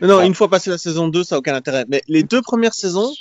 Non, 0.00 0.08
non, 0.08 0.22
une 0.22 0.34
fois 0.34 0.48
passé 0.48 0.70
la 0.70 0.78
saison 0.78 1.08
2, 1.08 1.24
ça 1.24 1.36
a 1.36 1.38
aucun 1.38 1.54
intérêt. 1.54 1.84
Mais 1.88 2.02
les 2.08 2.22
deux 2.22 2.42
premières 2.42 2.74
saisons 2.74 3.12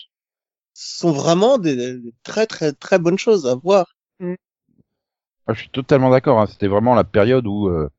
sont 0.73 1.11
vraiment 1.11 1.57
des, 1.57 1.75
des 1.75 2.13
très 2.23 2.47
très 2.47 2.73
très 2.73 2.99
bonnes 2.99 3.19
choses 3.19 3.47
à 3.47 3.55
voir. 3.55 3.95
Ah, 5.47 5.53
je 5.53 5.59
suis 5.59 5.69
totalement 5.69 6.09
d'accord. 6.09 6.39
Hein. 6.39 6.47
C'était 6.47 6.67
vraiment 6.67 6.95
la 6.95 7.03
période 7.03 7.45
où 7.45 7.67
euh, 7.67 7.89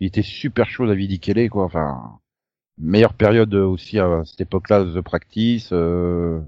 il 0.00 0.06
était 0.06 0.22
super 0.22 0.68
chaud 0.68 0.86
David 0.86 1.12
Ikele, 1.12 1.50
quoi. 1.50 1.64
Enfin, 1.64 2.18
meilleure 2.78 3.14
période 3.14 3.54
aussi 3.54 3.98
à 3.98 4.22
cette 4.24 4.40
époque-là 4.40 4.84
de 4.84 4.98
The 4.98 5.04
Practice, 5.04 5.70
euh, 5.72 6.40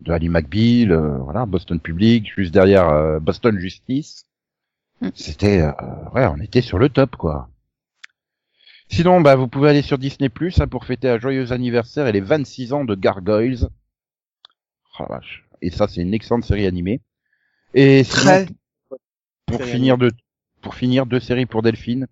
de 0.00 0.12
Ali 0.12 0.28
McBeal, 0.28 0.92
euh, 0.92 1.18
voilà, 1.18 1.46
Boston 1.46 1.80
Public, 1.80 2.32
juste 2.34 2.52
derrière 2.52 2.88
euh, 2.88 3.20
Boston 3.20 3.58
Justice. 3.58 4.26
Mm. 5.00 5.08
C'était, 5.14 5.62
euh, 5.62 5.72
ouais, 6.14 6.26
on 6.26 6.40
était 6.40 6.62
sur 6.62 6.78
le 6.78 6.88
top, 6.88 7.16
quoi. 7.16 7.48
Sinon, 8.88 9.20
bah, 9.20 9.36
vous 9.36 9.46
pouvez 9.46 9.70
aller 9.70 9.82
sur 9.82 9.98
Disney 9.98 10.28
Plus 10.28 10.60
hein, 10.60 10.66
pour 10.66 10.84
fêter 10.84 11.08
un 11.08 11.18
joyeux 11.18 11.52
anniversaire 11.52 12.06
et 12.06 12.12
les 12.12 12.20
26 12.20 12.72
ans 12.72 12.84
de 12.84 12.94
Gargoyles. 12.94 13.68
Oh 14.98 15.04
vache. 15.08 15.44
Et 15.62 15.70
ça, 15.70 15.86
c'est 15.86 16.00
une 16.00 16.14
excellente 16.14 16.44
série 16.44 16.66
animée. 16.66 17.00
Et 17.74 18.02
sinon, 18.02 18.44
Très 18.44 18.46
pour 19.46 19.62
finir 19.62 19.98
de 19.98 20.10
pour 20.60 20.74
finir 20.74 21.06
deux 21.06 21.20
séries 21.20 21.46
pour 21.46 21.62
Delphine. 21.62 22.06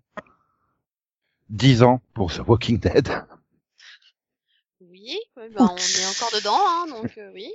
10 1.49 1.83
ans 1.83 2.01
pour 2.13 2.31
The 2.31 2.41
Walking 2.47 2.79
Dead. 2.79 3.09
Oui, 5.39 5.47
bah, 5.49 5.67
on 5.71 5.75
est 5.75 6.05
encore 6.05 6.31
dedans, 6.33 6.57
hein, 6.59 6.87
donc 6.87 7.17
euh, 7.17 7.31
oui. 7.33 7.51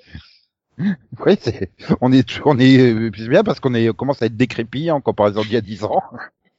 Oui, 1.25 1.37
c'est 1.41 1.71
on 2.01 2.13
est 2.13 2.41
on 2.45 2.59
est 2.59 2.79
euh, 2.81 3.11
c'est 3.17 3.29
bien 3.29 3.45
parce 3.45 3.61
qu'on 3.61 3.75
est 3.75 3.89
on 3.89 3.93
commence 3.93 4.23
à 4.23 4.27
être 4.27 4.37
décrépit 4.37 4.91
en 4.91 5.01
comparaison 5.01 5.43
d'il 5.43 5.53
y 5.53 5.57
a 5.57 5.61
10 5.61 5.85
ans. 5.85 6.03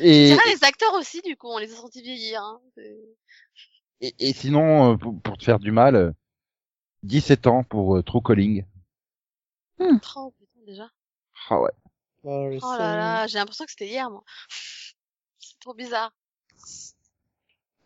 et, 0.00 0.30
C'est 0.30 0.34
vrai, 0.34 0.54
les 0.54 0.64
acteurs 0.64 0.94
aussi, 0.94 1.20
du 1.22 1.36
coup, 1.36 1.48
on 1.48 1.58
les 1.58 1.72
a 1.72 1.76
sentis 1.76 2.02
vieillir. 2.02 2.42
Hein. 2.42 2.60
et, 4.00 4.14
et 4.18 4.32
sinon 4.32 4.94
euh, 4.94 4.96
pour, 4.96 5.20
pour 5.20 5.38
te 5.38 5.44
faire 5.44 5.60
du 5.60 5.70
mal 5.70 5.94
euh, 5.94 6.12
17 7.04 7.46
ans 7.46 7.62
pour 7.62 7.96
euh, 7.96 8.02
True 8.02 8.22
Calling. 8.22 8.64
Oh, 9.78 9.98
putain, 9.98 10.60
déjà. 10.66 10.90
Ah 11.50 11.60
ouais. 11.60 11.70
Oh 12.24 12.48
là 12.76 12.96
là, 12.96 13.26
j'ai 13.28 13.38
l'impression 13.38 13.66
que 13.66 13.70
c'était 13.70 13.86
hier, 13.86 14.10
moi. 14.10 14.24
C'est 15.38 15.58
trop 15.60 15.74
bizarre. 15.74 16.12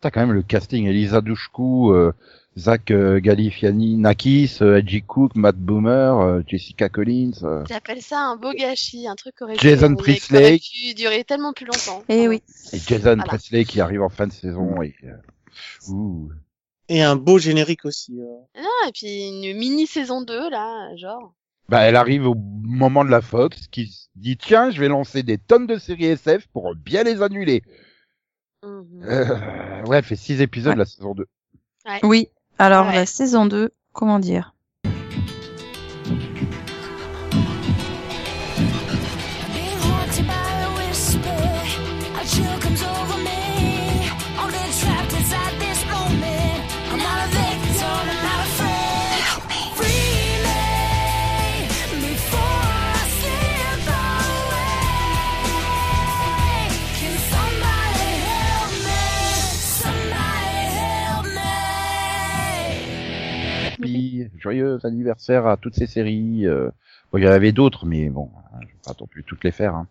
T'as 0.01 0.09
quand 0.11 0.21
même 0.21 0.33
le 0.33 0.41
casting 0.41 0.87
Elisa 0.87 1.21
Dushku, 1.21 1.91
euh, 1.93 2.11
Zach 2.57 2.89
euh, 2.91 3.19
Galifianakis, 3.19 4.57
euh, 4.61 4.77
Edgy 4.79 5.03
Cook, 5.03 5.35
Matt 5.35 5.55
Boomer, 5.57 6.19
euh, 6.19 6.41
Jessica 6.47 6.89
Collins. 6.89 7.31
euh, 7.43 7.63
J'appelle 7.69 8.01
ça 8.01 8.19
un 8.19 8.35
beau 8.35 8.51
gâchis, 8.51 9.07
un 9.07 9.15
truc 9.15 9.35
qui 9.37 9.43
aurait, 9.43 9.55
Jason 9.57 9.89
pu, 9.95 10.03
Priestley. 10.03 10.59
qui 10.59 10.93
durer 10.95 11.23
tellement 11.23 11.53
plus 11.53 11.65
longtemps. 11.65 12.03
Eh 12.09 12.27
oui. 12.27 12.41
Et 12.73 12.79
Jason 12.79 13.15
Voilà. 13.15 13.23
Presley 13.25 13.63
qui 13.63 13.79
arrive 13.79 14.01
en 14.01 14.09
fin 14.09 14.27
de 14.27 14.33
saison. 14.33 14.81
Et, 14.81 14.95
euh, 15.03 15.91
ouh. 15.91 16.31
Et 16.89 17.01
un 17.01 17.15
beau 17.15 17.37
générique 17.37 17.85
aussi. 17.85 18.19
euh. 18.19 18.61
Non, 18.61 18.87
et 18.87 18.91
puis 18.91 19.27
une 19.29 19.57
mini 19.57 19.85
saison 19.87 20.21
2, 20.21 20.49
là, 20.49 20.95
genre. 20.97 21.33
Bah, 21.69 21.81
elle 21.81 21.95
arrive 21.95 22.27
au 22.27 22.35
moment 22.35 23.05
de 23.05 23.09
la 23.11 23.21
Fox 23.21 23.67
qui 23.67 23.95
dit 24.17 24.35
tiens, 24.35 24.71
je 24.71 24.79
vais 24.81 24.89
lancer 24.89 25.23
des 25.23 25.37
tonnes 25.37 25.67
de 25.67 25.77
séries 25.77 26.05
SF 26.07 26.47
pour 26.47 26.75
bien 26.75 27.03
les 27.03 27.21
annuler. 27.21 27.61
Mhm. 28.63 29.03
Euh, 29.03 29.83
ouais, 29.85 29.97
elle 29.97 30.03
fait 30.03 30.15
six 30.15 30.41
épisodes 30.41 30.73
Ouais. 30.73 30.77
la 30.79 30.85
saison 30.85 31.15
2. 31.15 31.27
Oui. 32.03 32.29
Alors 32.59 32.87
Ouais. 32.87 32.93
la 32.95 33.05
saison 33.05 33.45
2, 33.45 33.71
comment 33.93 34.19
dire? 34.19 34.50
Joyeux 64.41 64.79
anniversaire 64.83 65.47
à 65.47 65.57
toutes 65.57 65.75
ces 65.75 65.87
séries. 65.87 66.45
euh, 66.47 66.69
Bon, 67.11 67.17
il 67.17 67.25
y 67.25 67.27
en 67.27 67.31
avait 67.31 67.51
d'autres, 67.51 67.85
mais 67.85 68.09
bon, 68.09 68.29
hein, 68.53 68.59
je 68.61 68.67
vais 68.67 68.73
pas 68.85 68.93
non 68.99 69.05
plus 69.05 69.23
toutes 69.25 69.43
les 69.43 69.51
faire. 69.51 69.75
Hein. 69.75 69.87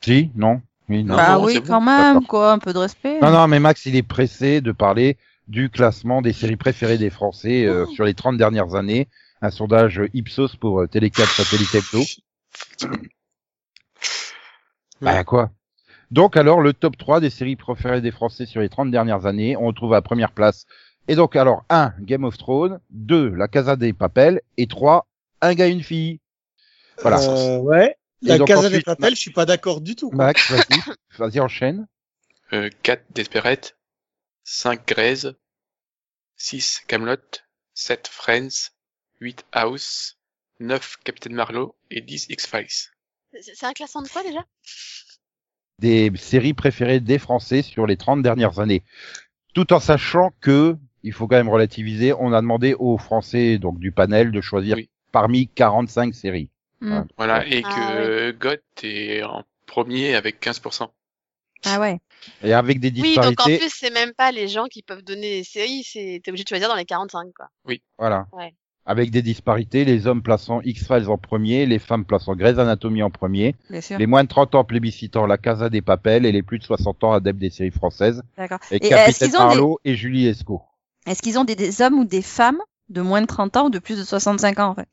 Si, 0.00 0.30
non, 0.34 0.60
oui, 0.88 1.04
non. 1.04 1.14
Bah 1.16 1.38
non, 1.38 1.44
oui, 1.44 1.62
quand 1.64 1.80
même, 1.80 2.26
quoi, 2.26 2.52
un 2.52 2.58
peu 2.58 2.72
de 2.72 2.78
respect. 2.78 3.20
Non, 3.20 3.30
non, 3.30 3.46
mais 3.46 3.60
Max, 3.60 3.86
il 3.86 3.94
est 3.94 4.02
pressé 4.02 4.60
de 4.60 4.72
parler 4.72 5.16
du 5.46 5.70
classement 5.70 6.22
des 6.22 6.32
séries 6.32 6.56
préférées 6.56 6.98
des 6.98 7.10
Français 7.10 7.66
euh, 7.66 7.86
sur 7.86 8.04
les 8.04 8.14
30 8.14 8.36
dernières 8.36 8.74
années. 8.74 9.06
Un 9.42 9.50
sondage 9.50 10.02
Ipsos 10.12 10.56
pour 10.56 10.80
euh, 10.80 10.88
Télécap 10.88 11.26
Satellite 11.26 11.74
Hebdo. 11.74 12.02
Bah 15.00 15.24
quoi? 15.24 15.50
Donc 16.10 16.36
alors, 16.36 16.60
le 16.60 16.72
top 16.72 16.96
3 16.96 17.20
des 17.20 17.30
séries 17.30 17.56
préférées 17.56 18.00
des 18.00 18.10
Français 18.10 18.46
sur 18.46 18.60
les 18.60 18.68
30 18.68 18.90
dernières 18.90 19.26
années, 19.26 19.56
on 19.56 19.66
retrouve 19.66 19.92
à 19.94 20.02
première 20.02 20.32
place. 20.32 20.66
Et 21.08 21.14
donc 21.14 21.36
alors, 21.36 21.64
1, 21.68 21.94
Game 22.00 22.24
of 22.24 22.36
Thrones, 22.36 22.80
2, 22.90 23.30
La 23.34 23.48
Casa 23.48 23.76
des 23.76 23.92
Papel, 23.92 24.40
et 24.56 24.66
3, 24.66 25.06
Un 25.40 25.54
gars, 25.54 25.68
une 25.68 25.82
fille. 25.82 26.20
Voilà. 27.00 27.20
Euh, 27.20 27.58
ouais. 27.58 27.96
Et 28.22 28.28
La 28.28 28.38
donc 28.38 28.48
Casa 28.48 28.60
ensuite, 28.60 28.74
des 28.76 28.82
Papel, 28.82 29.14
je 29.14 29.20
suis 29.20 29.32
pas 29.32 29.46
d'accord 29.46 29.80
du 29.80 29.94
tout. 29.94 30.10
quoi. 30.10 30.26
Max, 30.26 30.50
vas-y, 30.50 30.80
vas-y, 31.18 31.40
enchaîne. 31.40 31.86
Euh, 32.52 32.70
4 32.82 33.04
Desperate, 33.10 33.76
5 34.44 34.86
Grey's, 34.86 35.28
6 36.36 36.82
Camelot, 36.88 37.16
7 37.74 38.08
Friends, 38.08 38.70
8 39.20 39.44
House, 39.52 40.18
9 40.60 40.96
Captain 41.04 41.34
Marlowe 41.34 41.74
et 41.90 42.00
10 42.00 42.26
X-Files. 42.30 42.66
C'est 42.68 43.54
c'est 43.54 43.66
un 43.66 43.72
classement 43.72 44.02
de 44.02 44.08
quoi 44.08 44.22
déjà? 44.22 44.44
Des 45.78 46.10
séries 46.16 46.54
préférées 46.54 47.00
des 47.00 47.18
Français 47.18 47.62
sur 47.62 47.86
les 47.86 47.96
30 47.98 48.22
dernières 48.22 48.60
années. 48.60 48.82
Tout 49.54 49.72
en 49.72 49.80
sachant 49.80 50.30
que, 50.40 50.76
il 51.06 51.12
faut 51.12 51.26
quand 51.28 51.36
même 51.36 51.48
relativiser, 51.48 52.12
on 52.12 52.32
a 52.32 52.40
demandé 52.40 52.74
aux 52.78 52.98
Français 52.98 53.58
donc 53.58 53.78
du 53.78 53.92
panel 53.92 54.32
de 54.32 54.40
choisir 54.40 54.76
Oui. 54.76 54.88
parmi 55.12 55.48
45 55.48 56.14
séries. 56.14 56.50
Hmm. 56.80 57.02
Voilà, 57.16 57.46
et 57.46 57.62
Ah, 57.64 57.70
que 57.74 58.30
GOT 58.32 58.58
est 58.82 59.22
en 59.22 59.44
premier 59.66 60.14
avec 60.14 60.40
15%. 60.40 60.88
Ah 61.64 61.80
ouais. 61.80 61.98
Et 62.44 62.52
avec 62.52 62.80
des 62.80 62.90
Oui, 63.00 63.14
donc 63.14 63.24
en 63.24 63.28
disparités, 63.28 63.58
plus, 63.58 63.70
c'est 63.74 63.92
même 63.92 64.12
pas 64.12 64.30
les 64.30 64.46
gens 64.48 64.66
qui 64.66 64.82
peuvent 64.82 65.02
donner 65.02 65.30
les 65.30 65.44
séries, 65.44 65.82
c'est 65.84 66.20
t'es 66.22 66.30
obligé 66.30 66.44
de 66.44 66.48
choisir 66.48 66.68
dans 66.68 66.74
les 66.76 66.84
45, 66.84 67.28
quoi. 67.34 67.48
voilà. 67.98 68.26
Ouais. 68.32 68.52
Avec 68.88 69.10
des 69.10 69.22
disparités, 69.22 69.84
les 69.84 70.06
hommes 70.06 70.22
plaçant 70.22 70.60
X-Files 70.62 71.08
en 71.08 71.18
premier, 71.18 71.66
les 71.66 71.80
femmes 71.80 72.04
plaçant 72.04 72.36
Grey's 72.36 72.58
Anatomy 72.58 73.02
en 73.02 73.10
premier, 73.10 73.56
Bien 73.68 73.80
sûr. 73.80 73.98
les 73.98 74.06
moins 74.06 74.22
de 74.22 74.28
30 74.28 74.54
ans 74.54 74.62
plébiscitant 74.64 75.26
La 75.26 75.38
Casa 75.38 75.70
des 75.70 75.82
Papel 75.82 76.24
et 76.24 76.30
les 76.30 76.42
plus 76.44 76.58
de 76.60 76.64
60 76.64 77.02
ans 77.02 77.12
adeptes 77.12 77.40
des 77.40 77.50
séries 77.50 77.72
françaises, 77.72 78.22
D'accord. 78.36 78.58
et, 78.70 78.76
Et 78.76 78.86
est-ce 78.86 79.20
Capitaine 79.20 79.30
des- 79.32 79.38
Marlowe 79.38 79.78
et 79.84 79.96
Julie 79.96 80.26
Esco. 80.28 80.62
Est-ce 81.06 81.22
qu'ils 81.22 81.38
ont 81.38 81.44
des, 81.44 81.56
des 81.56 81.82
hommes 81.82 81.98
ou 82.00 82.04
des 82.04 82.22
femmes 82.22 82.60
de 82.88 83.00
moins 83.00 83.20
de 83.22 83.26
30 83.26 83.56
ans 83.56 83.66
ou 83.66 83.70
de 83.70 83.78
plus 83.78 83.96
de 83.98 84.04
65 84.04 84.58
ans 84.58 84.70
en 84.70 84.74
fait? 84.74 84.88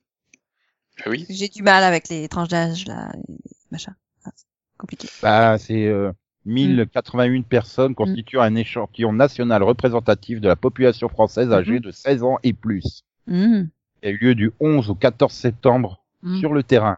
Ah 1.06 1.10
oui, 1.10 1.26
J'ai 1.30 1.48
du 1.50 1.64
mal 1.64 1.84
avec 1.84 2.08
les 2.10 2.28
tranches 2.30 2.50
d'âge 2.50 2.86
là, 2.86 3.12
et 3.28 3.34
machin. 3.72 3.96
C'est 4.24 4.46
compliqué. 4.78 5.08
Bah, 5.22 5.58
c'est 5.58 5.88
euh, 5.88 6.12
1081 6.46 7.42
personnes 7.42 7.96
constituant 7.96 8.42
un 8.42 8.56
échantillon 8.56 9.12
national 9.14 9.64
représentatif 9.64 10.40
de 10.40 10.48
la 10.48 10.56
population 10.56 11.10
française 11.10 11.52
âgée 11.52 11.80
de 11.80 11.90
16 11.92 12.24
ans 12.24 12.38
et 12.44 12.54
plus. 12.54 13.04
Hmm. 13.28 13.64
Il 14.02 14.10
a 14.10 14.12
eu 14.12 14.18
lieu 14.18 14.36
du 14.36 14.52
11 14.60 14.90
au 14.90 14.96
14 14.96 15.34
septembre 15.34 16.00
Hmm. 16.22 16.40
sur 16.40 16.54
le 16.54 16.64
terrain. 16.64 16.96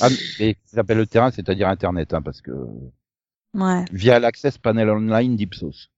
Ah, 0.00 0.08
et 0.38 0.56
ça 0.64 0.76
s'appelle 0.76 0.96
le 0.96 1.06
terrain, 1.06 1.30
c'est-à-dire 1.30 1.68
Internet, 1.68 2.14
hein, 2.14 2.22
parce 2.22 2.40
que 2.40 2.50
Ouais. 3.54 3.84
via 3.92 4.18
l'Access 4.18 4.56
Panel 4.56 4.88
Online 4.88 5.36
d'Ipsos. 5.36 5.90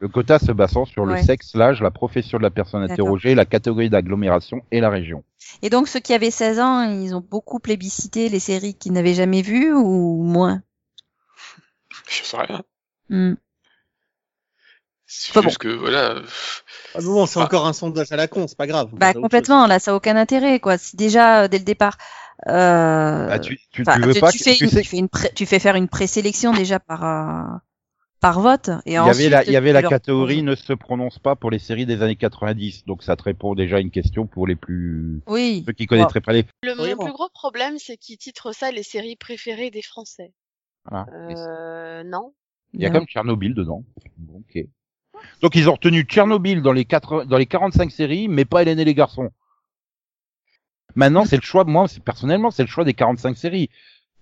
Le 0.00 0.08
quota 0.08 0.38
se 0.38 0.50
basant 0.50 0.86
sur 0.86 1.04
le 1.04 1.20
sexe, 1.22 1.54
l'âge, 1.54 1.82
la 1.82 1.90
profession 1.90 2.38
de 2.38 2.42
la 2.42 2.50
personne 2.50 2.82
interrogée, 2.82 3.34
la 3.34 3.44
catégorie 3.44 3.90
d'agglomération 3.90 4.62
et 4.72 4.80
la 4.80 4.88
région. 4.90 5.24
Et 5.62 5.68
donc 5.70 5.88
ceux 5.88 6.00
qui 6.00 6.14
avaient 6.14 6.30
16 6.30 6.58
ans, 6.58 6.82
ils 6.82 7.14
ont 7.14 7.20
beaucoup 7.20 7.58
plébiscité 7.60 8.28
les 8.30 8.40
séries 8.40 8.74
qu'ils 8.74 8.92
n'avaient 8.92 9.14
jamais 9.14 9.42
vues 9.42 9.72
ou 9.74 10.22
moins? 10.22 10.62
Je 12.08 12.22
sais 12.24 12.36
rien. 12.38 12.62
Hmm. 13.10 13.34
C'est 15.06 15.34
Pas 15.34 15.42
juste 15.42 15.58
que, 15.58 15.68
voilà, 15.68 16.22
Ah, 16.94 17.00
bon, 17.02 17.26
c'est 17.26 17.40
Ah. 17.40 17.44
encore 17.44 17.66
un 17.66 17.72
sondage 17.72 18.10
à 18.12 18.16
la 18.16 18.26
con, 18.28 18.46
c'est 18.48 18.56
pas 18.56 18.66
grave. 18.66 18.90
On 18.92 18.96
Bah 18.96 19.12
complètement, 19.12 19.66
là 19.66 19.78
ça 19.80 19.90
a 19.90 19.94
aucun 19.94 20.16
intérêt 20.16 20.60
quoi. 20.60 20.78
Si 20.78 20.96
déjà 20.96 21.42
euh, 21.42 21.48
dès 21.48 21.58
le 21.58 21.64
départ 21.64 21.98
euh, 22.48 23.26
Bah, 23.28 23.38
tu, 23.38 23.58
tu, 23.70 23.82
veux 23.82 24.14
tu, 24.14 24.20
pas 24.20 24.32
tu 24.32 24.38
que- 24.38 24.44
fais 24.44 24.54
tu 24.54 24.64
une, 24.64 24.70
sais 24.70 24.82
tu 24.82 24.88
fais 24.88 24.96
une 24.98 25.08
pré- 25.08 25.32
tu 25.34 25.46
fais 25.46 25.58
faire 25.58 25.74
une 25.76 25.88
présélection 25.88 26.52
déjà 26.54 26.78
par 26.80 27.04
euh, 27.04 27.56
par 28.20 28.40
vote 28.40 28.68
et 28.84 28.90
Il 28.90 28.92
y 28.92 28.96
avait 28.96 29.28
la, 29.28 29.44
il 29.44 29.52
y 29.52 29.56
avait 29.56 29.72
la 29.72 29.82
catégorie 29.82 30.42
ne 30.42 30.54
se 30.54 30.72
prononce 30.72 31.18
pas 31.18 31.36
pour 31.36 31.50
les 31.50 31.58
séries 31.58 31.86
des 31.86 32.02
années 32.02 32.16
90, 32.16 32.84
donc 32.86 33.02
ça 33.02 33.16
te 33.16 33.22
répond 33.22 33.54
déjà 33.54 33.76
à 33.76 33.80
une 33.80 33.90
question 33.90 34.26
pour 34.26 34.46
les 34.46 34.56
plus 34.56 35.22
Oui. 35.26 35.64
ceux 35.66 35.72
qui 35.72 35.86
très 35.86 36.20
pas 36.20 36.32
les. 36.32 36.44
Le, 36.62 36.72
Oui, 36.80 36.90
mon 36.90 36.96
bon. 36.96 37.04
plus 37.04 37.12
gros 37.12 37.28
problème, 37.32 37.78
c'est 37.78 37.96
qu'ils 37.96 38.18
titrent 38.18 38.54
ça 38.54 38.70
les 38.70 38.82
séries 38.82 39.16
préférées 39.16 39.70
des 39.70 39.82
Français. 39.82 40.32
Voilà. 40.84 41.06
Euh, 41.12 42.02
non. 42.04 42.34
Il 42.72 42.80
y 42.80 42.86
a 42.86 42.88
Non. 42.88 42.94
même 43.00 43.06
Tchernobyl 43.06 43.54
dedans. 43.54 43.84
Ok. 44.34 44.64
Donc 45.42 45.54
ils 45.54 45.68
ont 45.68 45.72
retenu 45.74 46.02
Tchernobyl 46.02 46.62
dans 46.62 46.72
les 46.72 46.84
quatre, 46.84 47.24
dans 47.24 47.36
les 47.36 47.46
45 47.46 47.90
séries, 47.90 48.28
mais 48.28 48.44
pas 48.44 48.62
Hélène 48.62 48.78
et 48.78 48.84
les 48.84 48.94
garçons. 48.94 49.30
Maintenant, 50.94 51.24
c'est 51.24 51.36
le 51.36 51.42
choix. 51.42 51.64
Moi, 51.64 51.86
personnellement, 52.04 52.50
c'est 52.50 52.62
le 52.62 52.68
choix 52.68 52.84
des 52.84 52.94
45 52.94 53.36
séries. 53.36 53.70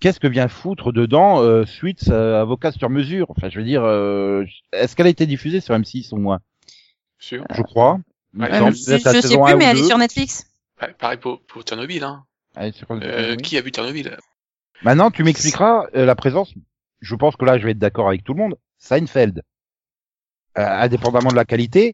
Qu'est-ce 0.01 0.21
que 0.21 0.27
vient 0.29 0.49
foutre 0.49 0.93
dedans 0.93 1.41
euh, 1.43 1.65
Suits, 1.67 1.97
euh, 2.09 2.41
avocat 2.41 2.71
sur 2.73 2.89
mesure? 2.89 3.27
Enfin, 3.31 3.49
je 3.49 3.59
veux 3.59 3.65
dire, 3.65 3.83
euh, 3.85 4.45
est-ce 4.73 4.95
qu'elle 4.95 5.07
a 5.07 5.11
été 5.11 5.27
diffusée 5.27 5.61
sur 5.61 5.75
M6 5.75 6.13
au 6.15 6.19
moins? 6.19 6.39
Sûr. 7.19 7.45
Je 7.53 7.63
crois. 7.63 7.99
Ouais, 8.37 8.53
Euh, 8.53 8.67
je, 8.71 8.77
je 8.77 8.99
sais 8.99 9.21
plus, 9.21 9.37
1 9.37 9.57
mais 9.57 9.65
elle 9.65 9.79
est 9.79 9.81
2. 9.81 9.87
sur 9.89 9.99
Netflix. 9.99 10.47
Bah, 10.81 10.89
pareil 10.97 11.19
pour, 11.19 11.41
pour 11.43 11.63
Tchernobyl, 11.63 12.05
hein. 12.05 12.25
Sur- 12.73 12.87
Euh. 12.93 13.35
Qui 13.37 13.57
a 13.59 13.61
vu 13.61 13.71
Tchernobyl? 13.71 14.17
Maintenant, 14.83 15.11
tu 15.11 15.25
m'expliqueras 15.25 15.87
euh, 15.97 16.05
la 16.05 16.15
présence. 16.15 16.55
Je 17.01 17.15
pense 17.17 17.35
que 17.37 17.45
là, 17.45 17.59
je 17.59 17.65
vais 17.65 17.73
être 17.73 17.79
d'accord 17.79 18.09
avec 18.09 18.23
tout 18.23 18.35
le 18.35 18.39
monde. 18.39 18.57
Seinfeld, 18.79 19.43
euh, 20.59 20.63
indépendamment 20.65 21.31
de 21.31 21.35
la 21.37 21.45
qualité, 21.45 21.89
euh, 21.89 21.93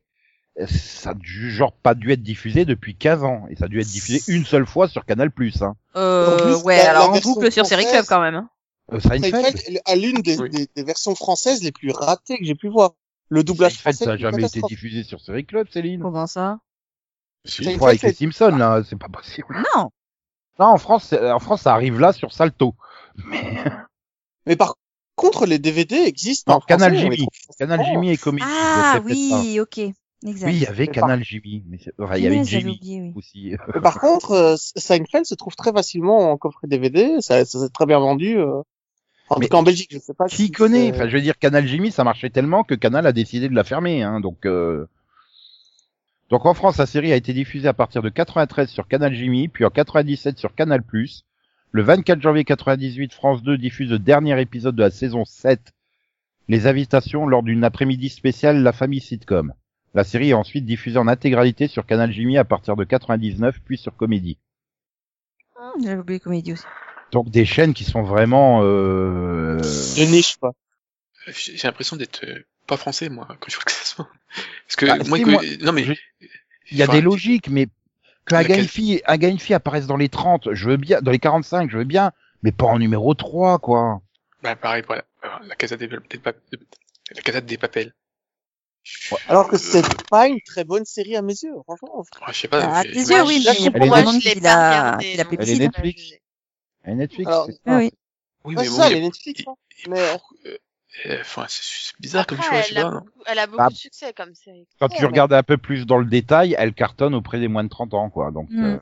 ça 0.67 1.11
a 1.11 1.15
du 1.15 1.51
genre 1.51 1.73
pas 1.73 1.95
dû 1.95 2.13
être 2.13 2.23
diffusé 2.23 2.65
depuis 2.65 2.97
15 2.97 3.25
ans 3.25 3.47
et 3.51 3.57
ça 3.57 3.65
a 3.65 3.69
dû 3.69 3.81
être 3.81 3.89
diffusé 3.89 4.23
une 4.33 4.45
seule 4.45 4.67
fois 4.67 4.89
sur 4.89 5.05
Canal+. 5.05 5.31
Hein. 5.61 5.75
Euh, 5.97 6.37
plus, 6.41 6.63
ouais, 6.65 6.77
la- 6.77 6.85
la 6.85 6.91
alors 7.01 7.11
en 7.13 7.19
boucle 7.21 7.51
sur 7.51 7.67
Série 7.67 7.85
Club 7.87 8.05
quand 8.09 8.21
même. 8.21 8.35
hein. 8.37 8.49
Euh, 8.93 9.01
Seinfeld, 9.01 9.81
a 9.87 9.97
l'une 9.97 10.21
des, 10.21 10.39
Oui. 10.39 10.51
des, 10.51 10.69
des 10.77 10.83
versions 10.85 11.15
françaises 11.15 11.63
les 11.63 11.73
plus 11.73 11.91
ratées 11.91 12.39
que 12.39 12.45
j'ai 12.45 12.55
pu 12.55 12.69
voir. 12.69 12.93
Le 13.31 13.43
doublage 13.43 13.73
Seinfeld, 13.73 13.97
français. 13.97 14.05
ça 14.05 14.11
a 14.11 14.15
est 14.15 14.17
une 14.19 14.23
jamais 14.23 14.47
été 14.47 14.61
diffusé 14.69 15.03
sur 15.03 15.21
Série 15.21 15.47
Club, 15.47 15.67
Céline. 15.73 16.01
Comment 16.03 16.27
ça? 16.27 16.59
Si. 17.47 17.65
Une 17.65 17.79
fois 17.79 17.89
avec 17.89 18.03
les 18.03 18.13
c'est- 18.13 18.25
Simpsons, 18.31 18.57
là, 18.57 18.83
c'est 18.89 18.99
pas 18.99 19.09
possible. 19.09 19.57
Non. 19.75 19.91
Non, 20.61 20.67
en 20.67 20.77
France, 20.79 21.07
c'est- 21.09 21.31
en 21.33 21.39
France, 21.41 21.63
ça 21.63 21.73
arrive 21.73 21.99
là 21.99 22.13
sur 22.13 22.33
Salto. 22.33 22.75
Mais 24.47 24.57
par 24.59 24.75
contre, 25.17 25.47
les 25.47 25.59
DVD 25.59 25.97
existent. 25.97 26.53
Non, 26.53 26.59
en 26.59 26.61
Canal 26.61 26.97
Jimmy. 26.97 27.27
Canal. 27.59 27.85
Jimmy 27.85 28.11
et 28.11 28.17
Comédie. 28.17 28.47
Ah 28.49 29.01
oui, 29.05 29.59
ok, 29.61 29.81
exact. 30.25 30.47
Oui, 30.49 30.55
il 30.57 30.63
y 30.63 30.67
avait 30.67 30.87
Mais 30.87 30.93
Canal 30.93 31.23
Jimmy, 31.25 31.65
mais 31.69 31.79
enfin, 31.99 32.17
il 32.17 32.25
y 32.25 32.27
avait 32.27 32.45
Jimmy 32.45 32.77
oublié, 32.77 33.01
oui. 33.03 33.13
aussi. 33.17 33.53
Par 33.83 33.99
contre, 34.01 34.33
euh, 34.33 34.57
Seinfeld 34.57 35.25
se 35.27 35.35
trouve 35.35 35.55
très 35.57 35.73
facilement 35.73 36.31
en 36.33 36.37
coffret 36.37 36.67
DVD. 36.69 37.17
Ça, 37.21 37.45
ça 37.45 37.61
s'est 37.61 37.69
très 37.71 37.87
bien 37.87 37.99
vendu. 37.99 38.39
euh. 38.39 38.63
En 39.31 39.39
Mais 39.39 39.47
tout 39.47 39.53
cas, 39.53 39.59
en 39.59 39.63
Belgique, 39.63 39.91
je 39.93 39.99
sais 39.99 40.13
pas. 40.15 40.27
Qui 40.27 40.37
si 40.37 40.51
connaît 40.53 40.91
Enfin, 40.93 41.09
je 41.09 41.17
veux 41.17 41.23
dire, 41.23 41.39
Canal 41.39 41.67
Jimmy, 41.67 41.91
ça 41.91 42.05
marchait 42.05 42.31
tellement 42.31 42.63
que 42.63 42.75
Canal 42.75 43.07
a 43.07 43.13
décidé 43.13 43.49
de 43.49 43.55
la 43.55 43.65
fermer. 43.65 44.03
Hein, 44.03 44.21
donc, 44.21 44.45
euh... 44.45 44.87
donc 46.31 46.45
en 46.45 46.53
France, 46.55 46.77
la 46.77 46.87
série 46.87 47.13
a 47.13 47.17
été 47.17 47.33
diffusée 47.33 47.69
à 47.69 47.73
partir 47.73 48.03
de 48.03 48.11
93 48.11 48.69
sur 48.69 48.87
Canal 48.87 49.15
Jimmy, 49.15 49.49
puis 49.49 49.65
en 49.65 49.71
97 49.71 50.39
sur 50.39 50.55
Canal+. 50.55 50.83
Le 51.73 51.83
24 51.83 52.21
janvier 52.21 52.45
98, 52.45 53.13
France 53.15 53.43
2 53.43 53.57
diffuse 53.59 53.91
le 53.91 53.99
dernier 53.99 54.39
épisode 54.41 54.77
de 54.77 54.83
la 54.83 54.91
saison 54.91 55.25
7, 55.25 55.73
Les 56.49 56.67
Invitations, 56.67 57.27
lors 57.27 57.43
d'une 57.43 57.65
après-midi 57.65 58.11
spéciale 58.11 58.63
La 58.63 58.73
Famille 58.73 59.01
Sitcom. 59.01 59.55
La 59.95 60.05
série 60.05 60.31
est 60.31 60.35
ensuite 60.35 60.65
diffusée 60.67 60.99
en 60.99 61.07
intégralité 61.09 61.69
sur 61.69 61.87
Canal 61.87 62.11
Jimmy 62.13 62.37
à 62.37 62.45
partir 62.45 62.77
de 62.77 62.85
99, 62.85 63.61
puis 63.65 63.79
sur 63.79 63.95
Comédie. 63.97 64.39
Ah, 65.57 65.73
J'avais 65.83 66.01
oublié 66.01 66.21
Comédie 66.21 66.53
aussi. 66.55 66.65
Donc 67.13 67.31
des 67.31 67.45
chaînes 67.45 67.75
qui 67.75 67.85
sont 67.85 68.03
vraiment 68.03 68.61
euh... 68.65 69.59
De 69.59 70.05
niche, 70.11 70.37
quoi. 70.37 70.53
J'ai 71.29 71.57
l'impression 71.69 71.97
d'être 71.97 72.25
euh, 72.25 72.45
pas 72.67 72.77
français, 72.77 73.09
moi, 73.09 73.27
quand 73.41 73.49
je 73.49 73.55
vois 73.57 73.63
le 73.67 73.71
classement. 73.73 74.07
Parce 74.67 74.77
que 74.77 74.87
Bah, 74.87 74.97
moi, 75.09 75.19
que- 75.19 75.31
moi, 75.31 75.43
non 75.63 75.73
mais 75.73 75.85
je- 75.85 75.93
il 76.71 76.77
y 76.77 76.83
a 76.83 76.87
Enfin, 76.87 76.95
des 76.95 77.01
logiques, 77.03 77.49
mais 77.49 77.69
que 78.25 78.35
Agenfi, 78.35 79.01
Agenfi 79.05 79.55
apparaisse 79.55 79.87
dans 79.87 79.97
les 79.97 80.09
30, 80.09 80.53
je 80.55 80.71
veux 80.71 80.77
bien, 80.77 81.01
dans 81.03 81.11
les 81.13 81.19
45, 81.19 81.71
je 81.71 81.79
veux 81.79 81.85
bien, 81.85 82.11
mais 82.43 82.53
pas 82.53 82.67
en 82.67 82.79
numéro 82.79 83.15
3, 83.15 83.59
quoi. 83.59 84.01
Bah, 84.43 84.57
pareil. 84.57 84.83
Alors, 85.23 85.41
La 85.47 85.55
Casa 85.55 85.77
des, 85.77 85.87
des, 85.87 85.99
la 86.25 87.23
Casa 87.23 87.41
des 87.41 87.57
Papels. 87.59 87.95
Ouais. 89.11 89.19
Alors 89.29 89.49
que 89.49 89.57
c'est 89.57 89.83
pas 90.09 90.29
une 90.29 90.41
très 90.41 90.65
bonne 90.65 90.85
série 90.85 91.17
à 91.17 91.23
mes 91.23 91.35
yeux, 91.35 91.55
franchement. 91.65 92.05
Ah, 92.21 92.33
je 92.33 92.41
sais 92.41 92.49
pas. 92.49 92.61
Ah, 92.63 92.83
j'ai- 92.83 92.91
tes 92.93 92.99
yeux, 92.99 93.23
oui, 93.25 93.43
mais 93.45 93.55
je 93.55 93.71
comprends, 93.71 93.95
pas 93.95 94.01
elle 94.01 94.09
est 94.09 94.21
je 94.21 94.25
l'ai 94.29 94.35
qui 94.35 94.41
pas 94.41 94.49
l'a 94.49 94.57
regardé, 94.57 95.05
Elle 95.13 95.21
est 95.21 95.25
plébiscite. 95.25 95.61
Netflix. 95.61 96.03
Et 96.87 96.95
Netflix, 96.95 97.31
Alors, 97.31 97.47
c'est 97.47 97.53
Ah 97.67 97.71
ça. 97.71 97.79
oui. 97.79 97.91
Oui, 98.45 98.55
Ouais, 98.57 98.63
mais 98.63 98.65
c'est 98.65 98.71
bon, 98.71 98.77
ça, 98.77 98.85
a- 98.87 98.91
les 98.91 99.01
Netflix, 99.01 99.43
hein. 99.47 99.55
Mais 99.89 100.01
euh, 100.01 100.17
euh, 101.07 101.19
enfin, 101.21 101.47
c'est 101.49 102.01
bizarre 102.01 102.27
comme 102.27 102.41
choix, 102.43 102.61
je 102.61 102.69
sais 102.69 102.75
elle, 102.75 102.83
pas. 102.83 102.91
beaucoup, 102.91 103.23
elle 103.27 103.39
a 103.39 103.47
beaucoup 103.47 103.59
Bah, 103.59 103.69
de 103.71 103.75
succès 103.75 104.13
comme 104.13 104.35
série. 104.35 104.67
Quand 104.79 104.89
Ouais, 104.89 104.97
tu 104.97 105.05
regardes 105.07 105.33
un 105.33 105.43
peu 105.43 105.57
plus 105.57 105.87
dans 105.87 105.99
le 105.99 106.05
détail, 106.05 106.55
elle 106.59 106.75
cartonne 106.75 107.15
auprès 107.15 107.41
des 107.41 107.49
moins 107.49 107.65
de 107.65 107.69
30 107.69 107.95
ans, 107.95 108.11
quoi. 108.11 108.31
Donc, 108.33 108.51
Mm. 108.51 108.65
euh, 108.65 108.79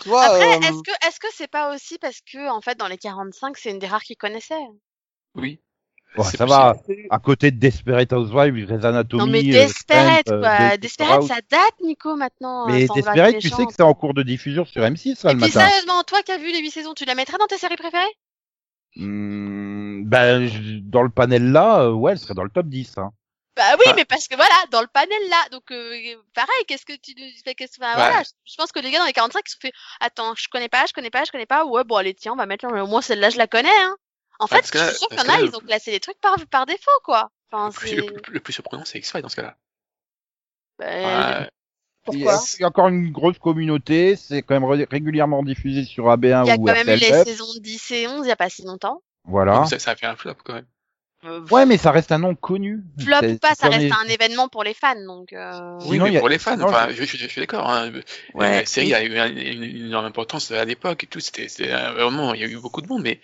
tu 0.00 0.08
vois, 0.08 0.24
Après, 0.26 0.44
euh, 0.44 0.60
est-ce 0.68 0.82
que 0.82 1.06
est-ce 1.08 1.20
que 1.20 1.26
c'est 1.32 1.48
pas 1.48 1.74
aussi 1.74 1.98
parce 1.98 2.20
que 2.20 2.48
en 2.50 2.60
fait 2.60 2.76
dans 2.76 2.88
les 2.88 2.98
45 2.98 3.56
c'est 3.56 3.70
une 3.70 3.78
des 3.78 3.86
rares 3.86 4.02
qui 4.02 4.16
connaissait? 4.16 4.54
Oui. 5.34 5.60
Bon, 6.16 6.22
C'est 6.24 6.36
ça 6.36 6.46
possible. 6.46 6.48
va. 6.48 6.76
À 7.10 7.18
côté 7.18 7.50
de 7.50 7.58
Desperate 7.58 8.12
Housewives, 8.12 8.66
Grey's 8.66 8.84
Anatomy, 8.84 9.20
Non 9.24 9.26
mais 9.30 9.40
euh, 9.40 9.66
Desperate 9.66 10.28
euh, 10.30 10.40
quoi, 10.40 10.76
Desperate 10.76 11.22
ça 11.24 11.36
date 11.50 11.74
Nico 11.82 12.16
maintenant. 12.16 12.68
euh, 12.68 12.72
Mais 12.72 12.86
vouloir 12.86 13.14
Desperate, 13.14 13.38
tu 13.38 13.48
sais 13.50 13.66
que 13.66 13.72
c'est 13.72 13.82
en 13.82 13.94
cours 13.94 14.14
de 14.14 14.22
diffusion 14.22 14.64
sur 14.64 14.82
M6, 14.82 15.14
ça, 15.16 15.30
Et 15.30 15.34
le 15.34 15.38
puis 15.40 15.48
matin. 15.52 15.66
sérieusement, 15.68 16.02
toi 16.04 16.22
qui 16.22 16.32
as 16.32 16.38
vu 16.38 16.50
les 16.52 16.60
8 16.60 16.70
saisons, 16.70 16.94
tu 16.94 17.04
la 17.04 17.14
mettrais 17.14 17.38
dans 17.38 17.46
tes 17.46 17.58
séries 17.58 17.76
préférées? 17.76 18.04
Hmm, 18.96 20.02
ben, 20.06 20.48
dans 20.84 21.02
le 21.02 21.10
panel 21.10 21.52
là, 21.52 21.80
euh, 21.82 21.92
ouais, 21.92 22.12
elle 22.12 22.18
serait 22.18 22.34
dans 22.34 22.42
le 22.44 22.50
top 22.50 22.66
10. 22.66 22.98
Hein. 22.98 23.10
Bah 23.56 23.62
oui, 23.78 23.84
Ah. 23.88 23.92
mais 23.96 24.04
parce 24.04 24.28
que 24.28 24.36
voilà, 24.36 24.54
dans 24.70 24.80
le 24.80 24.86
panel 24.86 25.18
là, 25.30 25.36
donc 25.50 25.70
euh, 25.72 25.92
pareil, 26.34 26.64
qu'est-ce 26.68 26.86
que 26.86 26.92
tu 26.94 27.12
nous 27.18 27.26
fais 27.44 27.54
qu'est-ce 27.54 27.80
enfin, 27.80 27.90
Ouais. 27.90 27.96
voilà, 28.08 28.22
je 28.22 28.30
je 28.50 28.54
pense 28.56 28.70
que 28.72 28.78
les 28.80 28.90
gars 28.90 29.00
dans 29.00 29.04
les 29.04 29.12
45 29.12 29.40
ils 29.44 29.50
se 29.50 29.54
sont 29.56 29.60
fait 29.60 29.72
attends, 30.00 30.34
je 30.36 30.48
connais 30.48 30.68
pas, 30.68 30.86
je 30.86 30.92
connais 30.92 31.10
pas, 31.10 31.24
je 31.24 31.32
connais 31.32 31.46
pas. 31.46 31.64
Ouais, 31.66 31.82
bon 31.84 31.96
allez, 31.96 32.14
tiens, 32.14 32.32
on 32.32 32.36
va 32.36 32.46
mettre 32.46 32.66
là, 32.66 32.84
au 32.84 32.86
moins 32.86 33.02
celle-là 33.02 33.30
je 33.30 33.36
la 33.38 33.46
connais 33.48 33.68
hein. 33.80 33.96
En 34.40 34.46
fait, 34.46 34.70
que 34.70 34.78
je 34.78 34.84
suis 34.84 34.96
sûre 34.98 35.08
qu'il 35.08 35.18
y 35.18 35.22
en 35.22 35.28
a, 35.34 35.40
ils 35.40 35.54
ont 35.56 35.60
classé 35.60 35.90
les 35.90 36.00
trucs 36.00 36.20
par 36.20 36.36
par 36.50 36.66
défaut 36.66 36.90
quoi. 37.04 37.30
Enfin, 37.50 37.68
Le 37.68 37.72
plus, 37.74 37.88
c'est 37.88 37.96
le, 37.96 38.02
plus- 38.04 38.32
le 38.34 38.40
plus 38.40 38.52
surprenant, 38.52 38.84
c'est 38.84 38.98
X-Files 38.98 39.22
dans 39.22 39.28
ce 39.28 39.36
cas-là. 39.36 39.56
bah, 40.78 40.86
Ouais. 41.40 41.48
Pourquoi? 42.04 42.34
a 42.60 42.64
encore 42.66 42.88
une 42.88 43.10
grosse 43.12 43.38
communauté, 43.38 44.16
c'est 44.16 44.42
quand 44.42 44.54
même 44.54 44.64
ré- 44.64 44.86
régulièrement 44.90 45.42
diffusé 45.42 45.84
sur 45.84 46.06
AB1 46.08 46.44
il 46.44 46.48
y 46.48 46.50
a 46.52 46.54
ou 46.56 46.64
quand 46.64 46.72
même 46.72 46.88
eu 46.88 46.96
les 46.96 47.24
saisons 47.24 47.44
10 47.60 47.90
et 47.90 48.06
11 48.08 48.24
il 48.24 48.28
y 48.28 48.32
a 48.32 48.36
pas 48.36 48.48
si 48.48 48.62
longtemps. 48.62 49.02
Voilà. 49.24 49.66
Ça, 49.66 49.78
ça 49.78 49.90
a 49.90 49.96
fait 49.96 50.06
un 50.06 50.16
flop 50.16 50.34
quand 50.42 50.54
même. 50.54 50.66
Euh, 51.24 51.40
Ouais, 51.50 51.66
mais 51.66 51.76
ça 51.76 51.90
reste 51.90 52.12
un 52.12 52.18
nom 52.18 52.34
connu. 52.34 52.80
Flop 53.02 53.16
C'est- 53.20 53.32
ou 53.32 53.38
pas, 53.38 53.48
c'est 53.50 53.62
ça 53.62 53.68
reste 53.68 53.80
les- 53.80 53.90
un 53.92 54.04
événement 54.08 54.48
pour 54.48 54.62
les 54.64 54.72
fans 54.72 54.94
donc 55.04 55.32
euh... 55.34 55.78
Oui, 55.82 55.96
Sinon, 55.96 56.04
mais 56.04 56.16
a- 56.16 56.20
pour 56.20 56.28
les 56.30 56.38
fans, 56.38 56.58
enfin, 56.60 56.88
je- 56.90 56.94
je, 57.02 57.04
je- 57.04 57.16
je 57.24 57.26
suis 57.26 57.40
d'accord. 57.40 57.68
Hein. 57.68 57.90
Ouais. 58.34 58.60
La 58.60 58.64
série 58.66 58.94
a 58.94 59.02
eu 59.04 59.18
un- 59.18 59.26
une, 59.28 59.62
une 59.64 59.86
énorme 59.86 60.06
importance 60.06 60.50
à 60.52 60.64
l'époque 60.64 61.04
et 61.04 61.06
tout. 61.08 61.20
C'était 61.20 61.48
c'était, 61.48 61.68
vraiment, 61.68 62.32
il 62.34 62.40
y 62.40 62.44
a 62.44 62.46
eu 62.46 62.56
beaucoup 62.56 62.80
de 62.80 62.86
monde, 62.86 63.02
mais 63.02 63.20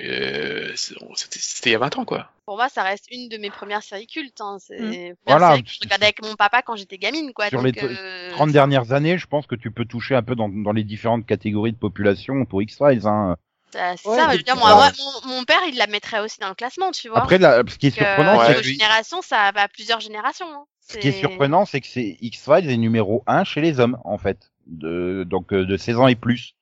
euh, 0.00 0.72
c'était 0.74 1.70
il 1.70 1.72
y 1.72 1.74
a 1.74 1.78
20 1.78 1.98
ans, 1.98 2.04
quoi. 2.04 2.30
Pour 2.46 2.56
moi, 2.56 2.68
ça 2.68 2.82
reste 2.82 3.06
une 3.10 3.28
de 3.28 3.36
mes 3.38 3.50
premières 3.50 3.82
séries 3.82 4.06
cultes. 4.06 4.40
Hein. 4.40 4.58
C'est 4.60 5.12
Mm. 5.12 5.14
Voilà. 5.26 5.50
série 5.50 5.62
que 5.64 5.70
je 5.70 5.78
regardais 5.82 6.06
avec 6.06 6.22
mon 6.22 6.34
papa 6.34 6.62
quand 6.62 6.76
j'étais 6.76 6.98
gamine, 6.98 7.32
quoi. 7.32 7.48
Sur 7.48 7.62
Donc, 7.62 7.74
les 7.74 7.82
euh, 7.82 8.30
30 8.32 8.50
dernières 8.52 8.92
années, 8.92 9.18
je 9.18 9.26
pense 9.26 9.46
que 9.46 9.54
tu 9.54 9.70
peux 9.70 9.84
toucher 9.84 10.14
un 10.14 10.22
peu 10.22 10.34
dans, 10.34 10.48
dans 10.48 10.72
les 10.72 10.84
différentes 10.84 11.26
catégories 11.26 11.72
de 11.72 11.78
population 11.78 12.44
pour 12.44 12.60
X-Files. 12.62 13.06
Hein. 13.06 13.36
ça- 13.72 13.96
c'est 13.96 14.08
Ouais, 14.08 14.16
ça. 14.16 14.28
Je 14.32 14.36
veux 14.38 14.42
dire, 14.42 14.56
moi, 14.56 14.90
mon, 15.24 15.30
mon 15.36 15.44
père, 15.44 15.60
il 15.68 15.76
la 15.76 15.86
mettrait 15.86 16.20
aussi 16.20 16.38
dans 16.40 16.48
le 16.48 16.54
classement, 16.54 16.90
tu 16.92 17.08
vois. 17.08 17.18
Après, 17.22 17.38
ce 17.38 17.78
qui 17.78 17.86
est 17.86 17.90
Donc, 17.90 18.02
euh, 18.02 18.04
surprenant, 18.16 18.44
c'est 18.46 18.54
que- 18.56 18.62
génération, 18.62 19.22
ça 19.22 19.52
va 19.54 19.62
à 19.62 19.68
plusieurs 19.68 20.00
générations. 20.00 20.46
hein. 20.52 20.64
ce 20.86 20.98
qui 20.98 21.08
est 21.08 21.12
surprenant, 21.12 21.64
c'est 21.64 21.80
que 21.80 21.86
c'est 21.86 22.18
X-Files 22.20 22.68
est 22.68 22.76
numéro 22.76 23.22
1 23.26 23.44
chez 23.44 23.60
les 23.62 23.80
hommes, 23.80 23.98
en 24.04 24.18
fait. 24.18 24.50
De, 24.66 25.24
donc, 25.26 25.52
euh, 25.52 25.64
de 25.64 25.76
16 25.76 25.96
ans 25.98 26.08
et 26.08 26.14
plus. 26.14 26.54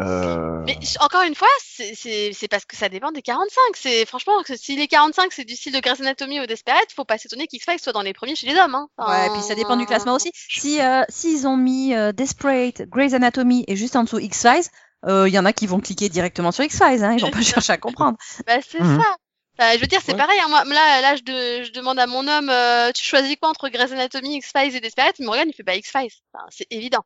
Euh... 0.00 0.62
Mais 0.66 0.76
encore 1.00 1.22
une 1.22 1.34
fois, 1.34 1.48
c'est- 1.62 2.48
parce 2.50 2.64
que 2.64 2.76
ça 2.76 2.88
dépend 2.88 3.12
des 3.12 3.22
45. 3.22 3.60
C'est 3.74 4.04
franchement, 4.06 4.42
que 4.44 4.56
si 4.56 4.76
les 4.76 4.88
45 4.88 5.32
c'est 5.32 5.44
du 5.44 5.54
style 5.54 5.72
de 5.72 5.80
Grey's 5.80 6.00
Anatomy 6.00 6.40
ou 6.40 6.46
Desperate, 6.46 6.92
faut 6.94 7.04
pas 7.04 7.18
s'étonner 7.18 7.46
qu'X-Files 7.46 7.78
soit 7.80 7.92
dans 7.92 8.02
les 8.02 8.12
premiers 8.12 8.34
chez 8.34 8.46
les 8.46 8.56
hommes. 8.58 8.74
Hein. 8.74 8.88
Ouais, 8.98 9.30
puis 9.32 9.42
ça 9.42 9.54
dépend 9.54 9.76
du 9.76 9.86
classement 9.86 10.14
aussi. 10.14 10.30
Si 10.34 10.80
euh, 10.80 11.02
s'ils 11.08 11.46
ont 11.46 11.56
mis 11.56 11.94
euh, 11.94 12.12
Desperate, 12.12 12.82
Grey's 12.88 13.14
Anatomy 13.14 13.64
et 13.68 13.76
juste 13.76 13.94
en 13.96 14.04
dessous 14.04 14.18
X-Files, 14.18 14.66
il 15.06 15.28
y 15.28 15.38
en 15.38 15.44
a 15.44 15.52
qui 15.52 15.66
vont 15.66 15.80
cliquer 15.80 16.08
directement 16.08 16.50
sur 16.50 16.64
X-Files, 16.64 17.04
hein, 17.04 17.12
ils 17.16 17.20
vont 17.22 17.30
pas 17.30 17.42
chercher 17.42 17.72
à 17.74 17.76
comprendre. 17.78 18.16
Bah 18.46 18.54
c'est 18.68 18.80
Mhm. 18.80 19.00
ça. 19.00 19.74
Je 19.74 19.80
veux 19.80 19.86
dire, 19.86 20.00
c'est 20.04 20.12
Ouais. 20.12 20.18
pareil. 20.18 20.40
Hein. 20.40 20.48
Moi, 20.48 20.64
là, 20.64 21.00
là, 21.00 21.14
je, 21.14 21.22
de- 21.22 21.62
je 21.64 21.70
demande 21.70 21.98
à 22.00 22.06
mon 22.08 22.26
homme, 22.26 22.50
euh, 22.50 22.90
tu 22.90 23.04
choisis 23.04 23.36
quoi 23.40 23.50
entre 23.50 23.68
Grey's 23.68 23.92
Anatomy, 23.92 24.36
X-Files 24.38 24.74
et 24.74 24.80
Desperate? 24.80 25.14
Il 25.20 25.26
me 25.26 25.30
regarde, 25.30 25.48
il 25.48 25.54
fait 25.54 25.62
bah 25.62 25.76
X-Files. 25.76 26.10
Enfin, 26.32 26.44
c'est 26.50 26.66
évident. 26.70 27.04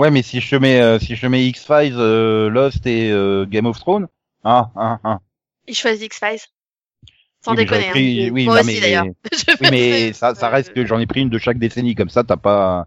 Ouais, 0.00 0.10
mais 0.10 0.22
si 0.22 0.40
je 0.40 0.50
te 0.50 0.56
mets, 0.56 0.80
euh, 0.80 0.98
si 0.98 1.14
je 1.14 1.20
te 1.20 1.26
mets 1.26 1.44
X-Files, 1.46 1.94
euh, 1.98 2.48
Lost 2.48 2.86
et 2.86 3.10
euh, 3.10 3.44
Game 3.46 3.66
of 3.66 3.78
Thrones, 3.78 4.08
ah, 4.44 4.70
ah, 4.76 4.98
ah. 5.04 5.18
Il 5.66 5.74
choisit 5.74 6.04
X-Files. 6.06 6.40
Sans 7.44 7.52
Oui, 7.52 7.58
déconner. 7.58 7.90
pris- 7.90 8.26
hein. 8.26 8.30
oui, 8.32 8.44
Moi 8.44 8.54
non, 8.54 8.60
aussi 8.60 8.74
mais- 8.74 8.80
d'ailleurs. 8.80 9.04
Oui, 9.60 9.68
mais 9.70 10.12
ça, 10.12 10.34
ça 10.34 10.48
reste 10.48 10.72
que 10.74 10.84
j'en 10.86 10.98
ai 10.98 11.06
pris 11.06 11.20
une 11.20 11.28
de 11.30 11.38
chaque 11.38 11.58
décennie, 11.58 11.94
comme 11.94 12.08
ça, 12.10 12.24
t'as 12.24 12.36
pas. 12.36 12.86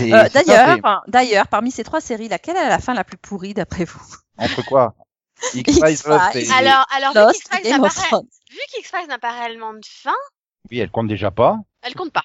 Euh, 0.00 0.28
d'ailleurs, 0.34 1.02
d'ailleurs, 1.08 1.46
parmi 1.48 1.70
ces 1.70 1.84
trois 1.84 2.00
séries, 2.00 2.28
laquelle 2.28 2.56
est 2.56 2.68
la 2.68 2.78
fin 2.80 2.92
la 2.94 3.04
plus 3.04 3.16
pourrie 3.16 3.54
d'après 3.54 3.84
vous? 3.84 4.02
Entre 4.38 4.62
quoi? 4.64 4.94
X-Files. 5.54 5.80
Lost 6.06 6.36
et- 6.36 6.50
Alors, 6.52 6.86
alors 6.94 7.12
vu 7.12 7.18
Lost, 7.20 7.50
vu 8.50 8.58
qu'X-Files 8.74 9.08
n'a 9.08 9.18
pas 9.18 9.32
réellement 9.38 9.72
de 9.74 9.80
fin, 9.84 10.14
Oui, 10.70 10.78
elle 10.80 10.90
compte 10.90 11.08
déjà 11.08 11.30
pas. 11.30 11.58
elle 11.82 11.94
compte 11.94 12.12
pas. 12.12 12.24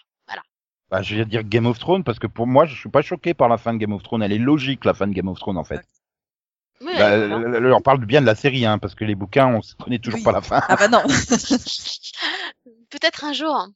Bah, 0.91 1.01
je 1.01 1.15
vais 1.15 1.25
dire 1.25 1.43
Game 1.43 1.65
of 1.65 1.79
Thrones 1.79 2.03
parce 2.03 2.19
que 2.19 2.27
pour 2.27 2.45
moi, 2.47 2.65
je 2.65 2.75
suis 2.75 2.89
pas 2.89 3.01
choqué 3.01 3.33
par 3.33 3.47
la 3.49 3.57
fin 3.57 3.73
de 3.73 3.77
Game 3.79 3.93
of 3.93 4.03
Thrones. 4.03 4.21
Elle 4.23 4.33
est 4.33 4.37
logique, 4.37 4.83
la 4.85 4.93
fin 4.93 5.07
de 5.07 5.13
Game 5.13 5.29
of 5.29 5.39
Thrones, 5.39 5.57
en 5.57 5.63
fait. 5.63 5.81
Oui, 6.81 6.91
Bah, 6.97 7.11
on 7.75 7.81
parle 7.81 8.03
bien 8.05 8.19
de 8.21 8.25
la 8.25 8.35
série, 8.35 8.65
hein, 8.65 8.77
parce 8.77 8.93
que 8.95 9.05
les 9.05 9.15
bouquins, 9.15 9.47
on 9.47 9.61
se 9.61 9.73
connaît 9.75 9.99
toujours 9.99 10.19
Oui. 10.19 10.23
pas 10.25 10.31
la 10.33 10.41
fin. 10.41 10.61
Ah 10.67 10.75
bah 10.75 10.87
non. 10.89 11.01
Peut-être 12.89 13.23
un 13.23 13.33
jour, 13.33 13.67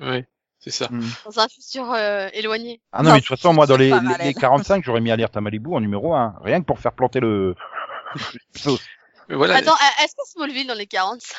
Ouais, 0.00 0.26
c'est 0.58 0.70
ça. 0.70 0.88
dans 1.24 1.38
un 1.40 1.48
futur 1.48 1.92
euh, 1.92 2.28
éloigné. 2.32 2.80
Ah 2.92 3.02
non, 3.02 3.10
Non, 3.10 3.14
mais 3.14 3.20
de 3.20 3.26
toute 3.26 3.36
façon, 3.38 3.52
moi, 3.54 3.66
dans 3.66 3.76
les, 3.76 3.84
les, 3.86 3.90
parallèle. 3.90 4.26
les 4.26 4.34
45, 4.34 4.84
j'aurais 4.84 5.00
mis 5.00 5.10
Alerte 5.10 5.36
à 5.36 5.40
Malibu 5.40 5.72
en 5.74 5.80
numéro 5.80 6.14
1. 6.14 6.36
Rien 6.42 6.60
que 6.60 6.66
pour 6.66 6.78
faire 6.80 6.92
planter 6.92 7.20
le... 7.20 7.54
Mais 9.28 9.34
voilà. 9.34 9.56
Attends, 9.56 9.72
euh, 9.74 10.02
est-ce 10.04 10.14
que 10.14 10.22
Smallville 10.32 10.66
dans 10.66 10.74
les 10.74 10.86
45 10.86 11.36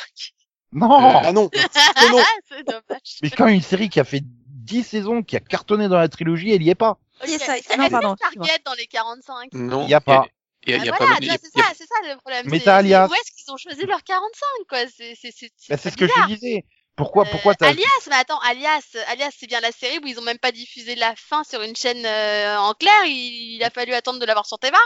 non! 0.73 0.89
Ah 0.91 1.31
non, 1.31 1.49
c'est 1.53 1.61
non. 2.11 2.17
C'est 2.49 2.63
dommage. 2.67 3.17
Mais 3.23 3.29
quand 3.29 3.45
même 3.45 3.55
une 3.55 3.61
série 3.61 3.87
qui 3.89 4.01
a 4.01 4.03
fait 4.03 4.21
10 4.67 4.83
saisons, 4.83 5.23
qui 5.23 5.35
a 5.35 5.39
cartonné 5.39 5.87
dans 5.87 5.97
la 5.97 6.09
trilogie, 6.09 6.51
elle 6.51 6.61
y 6.63 6.69
est 6.69 6.75
pas. 6.75 6.99
Ok. 7.21 7.29
Yes, 7.29 7.41
I- 7.47 7.77
non, 7.77 7.89
pardon, 7.89 8.15
Target 8.15 8.59
dans 8.65 8.73
les 8.73 8.85
45 8.87 9.53
non. 9.53 9.83
Il 9.85 9.89
y 9.89 9.93
a 9.93 10.01
pas. 10.01 10.25
Il 10.65 10.71
y 10.71 10.73
a, 10.73 10.77
il 10.77 10.85
y 10.85 10.89
a 10.89 10.93
Ah, 10.93 10.97
pas 10.97 11.05
voilà, 11.05 11.17
c'est 11.21 11.59
ça, 11.61 11.65
c'est 11.75 11.85
ça 11.87 11.95
le 12.03 12.17
problème. 12.17 12.45
Mais 12.49 12.59
c'est- 12.59 12.65
t'as 12.65 12.73
c'est 12.73 12.77
Alias. 12.79 13.07
Où 13.07 13.13
est-ce 13.13 13.31
qu'ils 13.31 13.53
ont 13.53 13.57
choisi 13.57 13.85
leur 13.85 14.03
45 14.03 14.67
quoi 14.67 14.79
C'est 14.95 15.15
c'est 15.15 15.31
c'est 15.35 15.49
Bah, 15.69 15.77
c'est 15.77 15.89
ce 15.91 15.97
que 15.97 16.07
je 16.07 16.13
te 16.13 16.27
disais. 16.27 16.65
Pourquoi, 16.97 17.25
Euh, 17.25 17.29
pourquoi 17.31 17.53
t'as... 17.53 17.69
Alias, 17.69 17.85
mais 18.09 18.15
attends, 18.15 18.39
Alias, 18.39 18.97
Alias, 19.07 19.29
c'est 19.37 19.45
bien 19.45 19.59
la 19.61 19.71
série 19.71 19.99
où 20.03 20.07
ils 20.07 20.17
ont 20.19 20.23
même 20.23 20.39
pas 20.39 20.51
diffusé 20.51 20.95
la 20.95 21.13
fin 21.15 21.43
sur 21.43 21.61
une 21.61 21.75
chaîne 21.75 22.03
euh, 22.05 22.57
en 22.59 22.73
clair. 22.73 23.05
Il, 23.05 23.55
il 23.57 23.63
a 23.63 23.69
fallu 23.69 23.93
attendre 23.93 24.19
de 24.19 24.25
l'avoir 24.25 24.47
sur 24.47 24.57
Teva. 24.57 24.79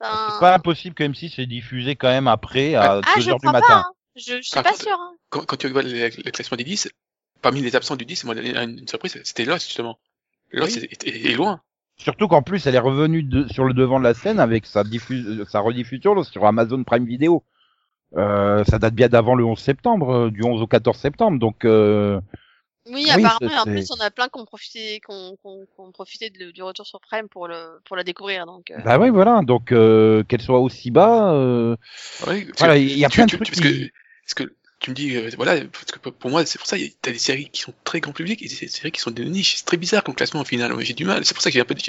Enfin, 0.00 0.28
C'est 0.34 0.40
pas 0.40 0.54
impossible 0.54 0.94
que 0.94 1.02
M6 1.02 1.40
ait 1.40 1.46
diffusé 1.46 1.96
quand 1.96 2.08
même 2.08 2.28
après, 2.28 2.74
à 2.74 3.00
ah, 3.04 3.14
2 3.16 3.22
je 3.22 3.30
heures 3.30 3.38
du 3.38 3.46
matin. 3.46 3.66
pas. 3.66 3.74
Hein. 3.76 3.92
Je, 4.16 4.36
je 4.36 4.42
suis 4.42 4.52
Par 4.54 4.62
pas 4.64 4.70
contre, 4.72 4.82
sûre. 4.82 4.98
Hein. 5.00 5.16
quand, 5.30 5.44
quand 5.46 5.56
tu 5.56 5.68
vois 5.68 5.82
le, 5.82 5.90
le 5.90 6.30
classement 6.30 6.56
des 6.56 6.64
10, 6.64 6.88
parmi 7.44 7.60
les 7.60 7.76
absents 7.76 7.94
du 7.94 8.04
10, 8.04 8.24
moi, 8.24 8.34
une 8.36 8.88
surprise, 8.88 9.20
c'était 9.22 9.44
Lost, 9.44 9.66
justement. 9.68 9.98
Lost 10.50 10.78
Oui. 10.80 10.88
est, 10.90 11.06
est- 11.06 11.26
est 11.30 11.34
loin. 11.36 11.60
Surtout 11.96 12.26
qu'en 12.26 12.42
plus, 12.42 12.66
elle 12.66 12.74
est 12.74 12.78
revenue 12.80 13.22
de- 13.22 13.46
sur 13.52 13.64
le 13.64 13.74
devant 13.74 13.98
de 14.00 14.04
la 14.04 14.14
scène 14.14 14.40
avec 14.40 14.66
sa, 14.66 14.82
diffus- 14.82 15.24
euh, 15.24 15.44
sa 15.46 15.60
rediffusion 15.60 16.14
là, 16.14 16.24
sur 16.24 16.44
Amazon 16.46 16.82
Prime 16.82 17.04
Video. 17.06 17.44
Euh, 18.16 18.64
ça 18.64 18.78
date 18.78 18.94
bien 18.94 19.08
d'avant 19.08 19.34
le 19.34 19.44
11 19.44 19.58
septembre, 19.58 20.10
euh, 20.10 20.30
du 20.30 20.42
11 20.44 20.62
au 20.62 20.66
14 20.66 20.96
septembre, 20.98 21.38
donc 21.38 21.64
euh, 21.64 22.20
Oui, 22.86 23.04
Oui, 23.06 23.10
apparemment, 23.10 23.38
et 23.52 23.58
en 23.58 23.64
plus, 23.64 23.90
on 23.92 24.00
a 24.00 24.10
plein 24.10 24.28
qui 24.28 24.38
ont 24.40 24.44
profité, 24.44 25.00
profité 25.94 26.30
de- 26.30 26.50
du 26.50 26.62
retour 26.62 26.86
sur 26.86 27.00
Prime 27.00 27.28
pour 27.28 27.48
le, 27.48 27.80
pour 27.86 27.96
la 27.96 28.04
découvrir. 28.04 28.44
Donc, 28.46 28.70
euh, 28.70 28.78
bah 28.84 28.98
oui, 28.98 29.08
voilà, 29.10 29.40
donc 29.42 29.72
euh, 29.72 30.22
qu'elle 30.24 30.42
soit 30.42 30.60
aussi 30.60 30.90
bas, 30.90 31.32
euh, 31.32 31.76
parce 32.24 32.58
voilà, 32.58 32.76
il 32.76 32.98
y 32.98 33.04
a 33.04 33.08
tu- 33.08 33.16
plein 33.16 33.24
de 33.26 33.30
tu- 33.30 33.36
trucs. 33.36 33.48
parce 33.48 33.60
que, 33.60 33.68
qui- 33.68 33.90
parce 34.24 34.34
que 34.34 34.54
tu 34.84 34.90
me 34.90 34.94
dis, 34.96 35.16
euh, 35.16 35.30
voilà, 35.36 35.60
parce 35.66 35.84
que 35.86 35.98
pour 35.98 36.30
moi, 36.30 36.44
c'est 36.46 36.58
pour 36.58 36.66
ça, 36.66 36.76
il 36.78 36.84
y 36.84 36.86
a- 36.88 36.90
t'as 37.02 37.12
des 37.12 37.18
séries 37.18 37.50
qui 37.50 37.62
sont 37.62 37.74
très 37.84 38.00
grand 38.00 38.12
public 38.12 38.42
et 38.42 38.48
des 38.48 38.68
séries 38.68 38.92
qui 38.92 39.00
sont 39.00 39.10
de 39.10 39.24
niche. 39.24 39.56
C'est 39.56 39.64
très 39.66 39.76
bizarre 39.76 40.04
comme 40.04 40.14
classement 40.14 40.40
au 40.42 40.44
final. 40.44 40.78
J'ai 40.80 40.94
du 40.94 41.04
mal. 41.04 41.24
C'est 41.24 41.34
pour 41.34 41.42
ça 41.42 41.50
que 41.50 41.54
j'ai 41.54 41.60
un 41.60 41.64
peu 41.64 41.74
de... 41.74 41.80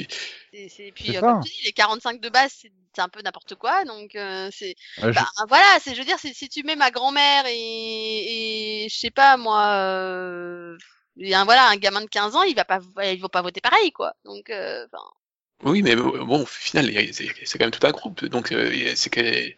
c'est, 0.51 0.69
c'est- 0.69 0.91
puis, 0.93 1.17
euh, 1.17 1.21
comme 1.21 1.39
tu 1.39 1.49
dis, 1.49 1.61
les 1.65 1.73
45 1.73 2.21
de 2.21 2.29
base, 2.29 2.51
c'est, 2.61 2.71
c'est 2.95 3.01
un 3.01 3.09
peu 3.09 3.21
n'importe 3.21 3.55
quoi. 3.55 3.83
Donc, 3.85 4.15
euh, 4.15 4.49
c'est, 4.51 4.75
euh, 4.99 5.11
je- 5.11 5.19
bah, 5.19 5.27
voilà, 5.47 5.65
c'est, 5.81 5.93
je 5.93 5.99
veux 5.99 6.05
dire, 6.05 6.19
si, 6.19 6.33
si 6.33 6.49
tu 6.49 6.63
mets 6.63 6.75
ma 6.75 6.91
grand-mère 6.91 7.45
et, 7.47 8.85
et 8.85 8.89
je 8.89 8.95
sais 8.95 9.11
pas, 9.11 9.37
moi, 9.37 9.65
euh, 9.75 10.77
et 11.19 11.33
un, 11.35 11.45
voilà, 11.45 11.67
un 11.69 11.75
gamin 11.77 12.01
de 12.01 12.07
15 12.09 12.35
ans, 12.35 12.43
il 12.43 12.55
va 12.55 12.65
pas, 12.65 12.79
ils 13.03 13.19
vont 13.21 13.27
pas 13.29 13.41
voter 13.41 13.61
pareil, 13.61 13.91
quoi. 13.91 14.13
Donc, 14.25 14.49
euh, 14.49 14.85
enfin, 14.93 15.03
Oui, 15.63 15.81
mais 15.81 15.95
bon, 15.95 16.41
au 16.43 16.45
final, 16.45 16.91
c'est 17.13 17.27
quand 17.57 17.65
même 17.65 17.71
tout 17.71 17.85
un 17.87 17.91
groupe, 17.91 18.25
donc 18.25 18.51
euh, 18.51 18.93
c'est 18.95 19.09
que 19.09 19.53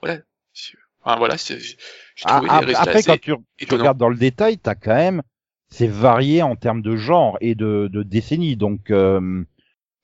voilà. 0.00 0.20
Enfin, 1.02 1.18
voilà, 1.18 1.38
c'est- 1.38 1.76
je 2.14 2.24
Ah, 2.26 2.40
après, 2.76 3.02
quand 3.02 3.20
tu, 3.20 3.32
regardes 3.74 3.98
dans 3.98 4.08
le 4.08 4.16
détail, 4.16 4.58
t'as 4.58 4.74
quand 4.74 4.94
même, 4.94 5.22
c'est 5.70 5.88
varié 5.88 6.42
en 6.42 6.56
termes 6.56 6.82
de 6.82 6.96
genre 6.96 7.36
et 7.40 7.54
de, 7.54 7.88
de 7.92 8.02
décennies. 8.02 8.56
Donc, 8.56 8.90
euh, 8.90 9.44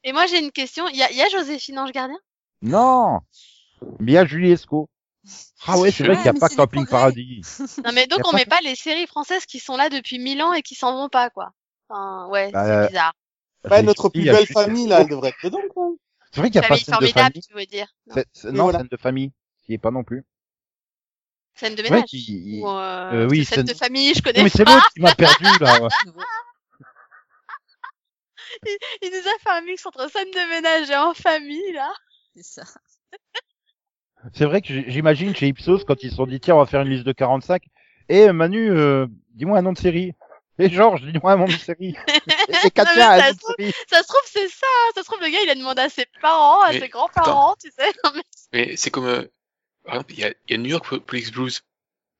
Et 0.04 0.12
moi, 0.12 0.26
j'ai 0.26 0.38
une 0.38 0.50
question. 0.52 0.88
Il 0.88 0.96
y 0.96 1.02
a, 1.02 1.10
y 1.12 1.22
a 1.22 1.28
Joséphine 1.28 1.78
Ange 1.78 1.92
Gardien? 1.92 2.18
Non. 2.62 3.20
Mais 3.98 4.12
il 4.12 4.14
y 4.14 4.18
a 4.18 4.24
Julie 4.26 4.52
Esco. 4.52 4.88
Ah 5.66 5.78
ouais, 5.78 5.90
c'est 5.90 6.02
Ouais, 6.04 6.14
vrai 6.14 6.22
qu'il 6.22 6.32
n'y 6.32 6.38
a 6.38 6.40
pas 6.40 6.48
Camping. 6.48 6.86
Paradis. 6.86 7.42
Non, 7.84 7.92
mais 7.92 8.06
donc, 8.06 8.20
on 8.26 8.30
pas- 8.30 8.38
met 8.38 8.46
pas 8.46 8.60
les 8.64 8.74
séries 8.74 9.06
françaises 9.06 9.44
qui 9.44 9.58
sont 9.58 9.76
là 9.76 9.90
depuis 9.90 10.18
mille 10.18 10.40
ans 10.42 10.54
et 10.54 10.62
qui 10.62 10.74
s'en 10.74 10.94
vont 10.96 11.10
pas, 11.10 11.28
quoi. 11.28 11.52
Enfin, 11.88 12.26
ouais, 12.30 12.50
Bah, 12.50 12.64
c'est 12.84 12.88
bizarre. 12.88 13.12
Ouais, 13.70 13.82
notre 13.82 14.08
plus 14.08 14.24
belle 14.24 14.46
famille, 14.46 14.86
là, 14.88 15.02
elle 15.02 15.08
devrait 15.08 15.28
être 15.28 15.36
dedans, 15.44 15.58
même. 15.58 15.96
C'est 16.32 16.40
vrai 16.40 16.50
qu'il 16.50 16.60
n'y 16.60 16.64
a 16.64 16.68
pas 16.68 16.76
scène 16.76 16.84
de 16.86 16.92
formidable, 16.92 17.20
famille. 17.20 17.42
tu 17.42 17.54
veux 17.54 17.66
dire. 17.66 17.88
Non. 18.06 18.14
C'est- 18.14 18.26
c'est- 18.32 18.48
Oui, 18.48 18.54
non, 18.54 18.62
voilà. 18.64 18.78
scène 18.78 18.88
de 18.90 18.96
famille. 18.96 19.32
Qui 19.66 19.74
est 19.74 19.78
pas 19.78 19.90
non 19.90 20.02
plus. 20.02 20.24
Scène 21.60 21.74
de 21.74 21.82
C'est 21.82 21.88
vrai 21.88 21.96
ménage. 21.96 22.08
qu'il- 22.08 22.48
il- 22.48 22.62
Ou, 22.62 22.68
euh, 22.68 23.10
euh, 23.12 23.28
oui, 23.30 23.44
scène 23.44 23.56
scène- 23.58 23.66
de 23.66 23.74
famille, 23.74 24.12
je 24.14 24.18
Non, 24.18 24.22
connais 24.24 24.42
mais 24.44 24.48
c'est 24.48 24.64
l'autre 24.66 24.88
qui 24.94 25.00
m'a 25.00 25.14
perdu, 25.14 25.44
là. 25.60 25.88
Il 29.02 29.10
nous 29.10 29.28
a 29.28 29.38
fait 29.42 29.50
un 29.50 29.60
mix 29.62 29.84
entre 29.86 30.10
scène 30.10 30.30
de 30.30 30.50
ménage 30.50 30.90
et 30.90 30.96
en 30.96 31.14
famille, 31.14 31.72
là. 31.72 31.92
C'est 32.34 32.42
ça. 32.42 32.62
C'est 34.34 34.44
vrai 34.44 34.60
que 34.60 34.88
j'imagine 34.90 35.34
chez 35.34 35.48
Ipsos, 35.48 35.84
quand 35.86 36.02
ils 36.02 36.10
se 36.10 36.16
sont 36.16 36.26
dit, 36.26 36.40
tiens, 36.40 36.56
on 36.56 36.58
va 36.58 36.66
faire 36.66 36.82
une 36.82 36.90
liste 36.90 37.04
de 37.06 37.12
45. 37.12 37.62
Et 38.08 38.30
Manu, 38.32 38.70
euh, 38.70 39.06
dis-moi 39.34 39.58
un 39.58 39.62
nom 39.62 39.72
de 39.72 39.78
série. 39.78 40.12
Et 40.58 40.68
Georges, 40.68 41.02
dis-moi 41.02 41.32
un 41.32 41.36
nom 41.36 41.46
de 41.46 41.52
série. 41.52 41.94
Et 42.66 42.70
Katia, 42.70 42.94
mais 42.94 43.02
un 43.02 43.18
ça 43.20 43.26
nom 43.28 43.32
de 43.32 43.34
se 43.34 43.38
trouve- 43.40 43.54
série. 43.58 43.72
Ça 43.88 44.02
se 44.02 44.08
trouve, 44.08 44.20
c'est 44.26 44.48
ça. 44.48 44.66
Ça 44.94 45.00
se 45.02 45.06
trouve, 45.06 45.20
le 45.20 45.28
gars, 45.30 45.38
il 45.42 45.50
a 45.50 45.54
demandé 45.54 45.82
à 45.82 45.88
ses 45.88 46.06
parents, 46.20 46.60
à 46.60 46.72
Mais, 46.72 46.80
ses 46.80 46.88
grands-parents, 46.88 47.54
tu 47.62 47.70
sais. 47.70 47.90
Non, 48.04 48.10
mais- 48.14 48.22
Mais 48.52 48.76
c'est 48.76 48.90
comme, 48.90 49.06
euh, 49.06 49.24
par 49.90 49.96
exemple, 49.96 50.12
il 50.14 50.20
y 50.20 50.24
a, 50.24 50.28
il 50.48 50.50
y 50.50 50.54
a 50.54 50.58
New 50.58 50.70
York 50.70 50.98
Police 50.98 51.30
Blues. 51.32 51.60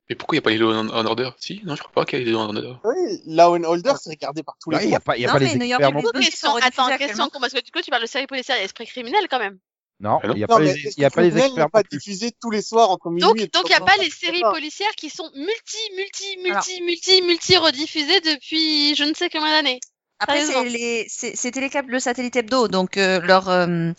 Mais 0.09 0.16
pourquoi 0.16 0.35
il 0.35 0.38
n'y 0.38 0.40
a 0.40 0.42
pas 0.42 0.50
les 0.50 0.59
Law 0.59 0.72
and 0.74 0.88
Order? 1.06 1.30
Si 1.38 1.61
Non, 1.64 1.76
je 1.76 1.83
crois 1.83 1.92
pas 1.92 2.04
qu'il 2.04 2.18
y 2.18 2.22
a 2.22 2.24
les 2.24 2.33
Law 2.33 2.40
and 2.40 2.56
Order. 2.56 2.74
Oui, 2.85 3.22
Law 3.26 3.56
and 3.56 3.62
Holder, 3.64 3.92
c'est 4.02 4.11
regardé 4.11 4.42
par 4.42 4.56
tous 4.61 4.70
les 4.70 4.83
Il 4.83 4.88
n'y 4.88 4.94
a 4.96 5.00
pas, 5.00 5.16
il 5.16 5.22
y 5.22 5.24
a 5.24 5.28
Non, 5.28 5.35
pas 5.35 5.38
mais 5.38 5.52
les 5.52 5.59
New 5.59 5.66
York 5.66 5.80
experts 5.80 6.02
non. 6.02 6.11
Blues, 6.11 6.24
question, 6.24 6.56
attends, 6.56 6.96
question, 6.98 7.30
parce 7.40 7.52
que 7.52 7.62
du 7.62 7.70
coup, 7.70 7.80
tu 7.80 7.90
parles 7.90 8.02
de 8.02 8.09
série 8.09 8.26
policière 8.26 8.56
et 8.61 8.64
esprit 8.64 8.87
criminel, 8.87 9.28
quand 9.30 9.38
même. 9.38 9.59
Non, 10.00 10.18
Ah 10.22 10.28
il 10.28 10.37
n'y 10.37 10.44
a 10.44 10.46
Non, 10.48 10.56
pas 10.56 10.59
mais 10.61 10.72
les, 10.74 10.80
il 10.96 11.00
y 11.00 11.04
a 11.04 11.11
pas 11.11 11.22
les 11.22 11.37
experts 11.38 11.70
pas 11.70 11.83
diffusé 11.83 12.33
tous 12.40 12.50
les 12.50 12.62
soirs 12.62 12.90
entre 12.90 13.11
minuit 13.11 13.20
Donc, 13.22 13.38
et 13.40 13.46
donc, 13.48 13.64
il 13.66 13.68
n'y 13.68 13.74
a 13.74 13.80
pas 13.80 13.98
les 13.98 14.11
séries 14.11 14.40
pas. 14.40 14.50
policières 14.50 14.94
qui 14.96 15.11
sont 15.11 15.30
multi, 15.35 15.76
multi, 15.94 16.38
multi, 16.42 16.83
multi, 16.83 17.22
multi 17.22 17.56
rediffusées 17.59 18.20
depuis 18.20 18.94
je 18.96 19.04
ne 19.04 19.14
sais 19.14 19.28
combien 19.30 19.50
d'années. 19.50 19.78
Après, 20.22 20.40
c'est 20.44 20.52
Sérieusement. 20.52 20.70
les, 20.78 21.06
c'est 21.09 21.33
c'est 21.35 21.50
Télécable, 21.50 21.92
le 21.92 21.98
satellite 21.98 22.37
hebdo, 22.37 22.68
donc 22.68 22.98
euh, 22.98 23.20
leur, 23.22 23.48
euh, 23.48 23.92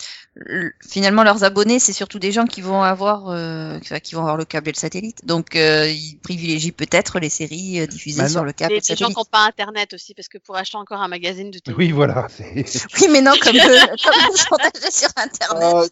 finalement 0.88 1.24
leurs 1.24 1.42
abonnés, 1.44 1.78
c'est 1.80 1.92
surtout 1.92 2.18
des 2.20 2.30
gens 2.30 2.44
qui 2.46 2.60
vont 2.60 2.82
avoir, 2.82 3.28
euh, 3.28 3.78
qui 3.80 4.14
vont 4.14 4.20
avoir 4.22 4.36
le 4.36 4.44
câble 4.44 4.68
et 4.68 4.72
le 4.72 4.78
satellite. 4.78 5.26
Donc, 5.26 5.56
euh, 5.56 5.88
ils 5.88 6.18
privilégient 6.22 6.70
peut-être 6.72 7.18
les 7.18 7.28
séries 7.28 7.80
euh, 7.80 7.86
diffusées 7.86 8.22
Maintenant- 8.22 8.32
sur 8.40 8.44
le 8.44 8.52
câble 8.52 8.72
et 8.72 8.76
Les, 8.76 8.80
le 8.80 8.86
les 8.90 8.96
gens 8.96 9.08
qui 9.08 9.14
n'ont 9.16 9.24
pas 9.24 9.44
internet 9.46 9.92
aussi, 9.94 10.14
parce 10.14 10.28
que 10.28 10.38
pour 10.38 10.56
acheter 10.56 10.76
encore 10.76 11.00
un 11.02 11.08
magazine 11.08 11.50
de 11.50 11.58
télé. 11.58 11.76
Oui, 11.76 11.90
voilà. 11.90 12.28
Oui, 13.00 13.08
mais 13.10 13.20
non, 13.20 13.32
comme 13.42 13.56
eux, 13.56 13.80
comme 14.04 14.90
sur 14.90 15.08
Internet. 15.16 15.74
Euh, 15.74 15.88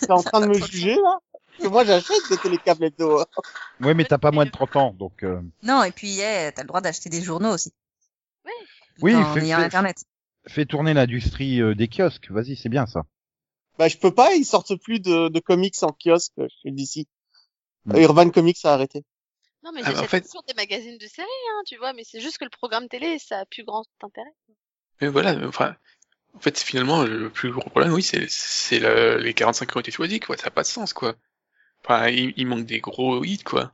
T'es 0.00 0.10
en 0.12 0.22
train 0.22 0.40
de 0.40 0.46
me 0.46 0.54
juger, 0.66 0.94
là? 0.94 1.18
Parce 1.56 1.62
que 1.64 1.68
moi, 1.68 1.84
j'achète 1.84 2.28
des 2.30 2.36
télécâbles 2.38 2.84
hebdo. 2.84 3.20
hein. 3.20 3.26
Ouais, 3.80 3.94
mais 3.94 4.04
t'as 4.04 4.18
pas 4.18 4.30
moins 4.30 4.44
de 4.44 4.50
30 4.50 4.76
ans, 4.76 4.94
donc. 4.98 5.22
euh, 5.24 5.40
Non, 5.62 5.82
et 5.84 5.90
puis, 5.92 6.20
eh, 6.20 6.50
t'as 6.54 6.62
le 6.62 6.68
droit 6.68 6.80
d'acheter 6.80 7.08
des 7.10 7.22
journaux 7.22 7.52
aussi. 7.54 7.72
Oui. 8.44 8.52
Oui, 9.02 9.14
en 9.14 9.34
fait- 9.34 9.40
ayant 9.40 9.58
fait- 9.58 9.64
Internet. 9.64 10.04
Fais 10.46 10.66
tourner 10.66 10.92
l'industrie 10.94 11.60
euh, 11.62 11.74
des 11.74 11.88
kiosques. 11.88 12.30
Vas-y, 12.30 12.56
c'est 12.56 12.68
bien 12.68 12.86
ça. 12.86 13.04
Bah, 13.78 13.88
je 13.88 13.96
peux 13.96 14.14
pas, 14.14 14.34
ils 14.34 14.44
sortent 14.44 14.76
plus 14.76 15.00
de, 15.00 15.28
de 15.28 15.40
comics 15.40 15.74
en 15.82 15.92
kiosque 15.92 16.34
chez 16.62 16.70
DC. 16.70 17.06
Hmm. 17.86 17.96
Euh, 17.96 18.02
Urban 18.02 18.30
Comics 18.30 18.58
a 18.64 18.74
arrêté. 18.74 19.04
Non, 19.64 19.70
mais 19.72 19.80
Ah, 19.82 19.88
mais 19.88 19.94
en 19.94 20.02
j'achète 20.02 20.10
fait- 20.10 20.20
toujours 20.20 20.42
des 20.46 20.54
magazines 20.54 20.98
de 20.98 21.06
séries, 21.06 21.26
hein, 21.52 21.62
tu 21.66 21.76
vois, 21.78 21.92
mais 21.94 22.02
c'est 22.04 22.20
juste 22.20 22.36
que 22.38 22.44
le 22.44 22.50
programme 22.50 22.88
télé, 22.88 23.18
ça 23.18 23.40
a 23.40 23.46
plus 23.46 23.64
grand 23.64 23.84
intérêt. 24.02 24.34
Mais 25.00 25.08
voilà, 25.08 25.34
enfin, 25.48 25.74
en 26.34 26.38
fait, 26.40 26.58
finalement, 26.60 27.02
le 27.02 27.30
plus 27.30 27.50
gros 27.50 27.68
problème, 27.70 27.92
oui, 27.94 28.02
c'est, 28.02 28.26
c'est 28.28 28.78
le- 28.78 29.16
les 29.18 29.32
45 29.34 29.70
qui 29.70 29.76
ont 29.76 29.80
été 29.80 29.90
choisis, 29.90 30.20
quoi. 30.20 30.36
Ça 30.36 30.44
n'a 30.44 30.50
pas 30.50 30.62
de 30.62 30.66
sens, 30.68 30.92
quoi. 30.92 31.14
Enfin, 31.82 32.08
il, 32.08 32.34
il 32.36 32.46
manque 32.46 32.66
des 32.66 32.80
gros 32.80 33.24
hits, 33.24 33.42
quoi. 33.42 33.72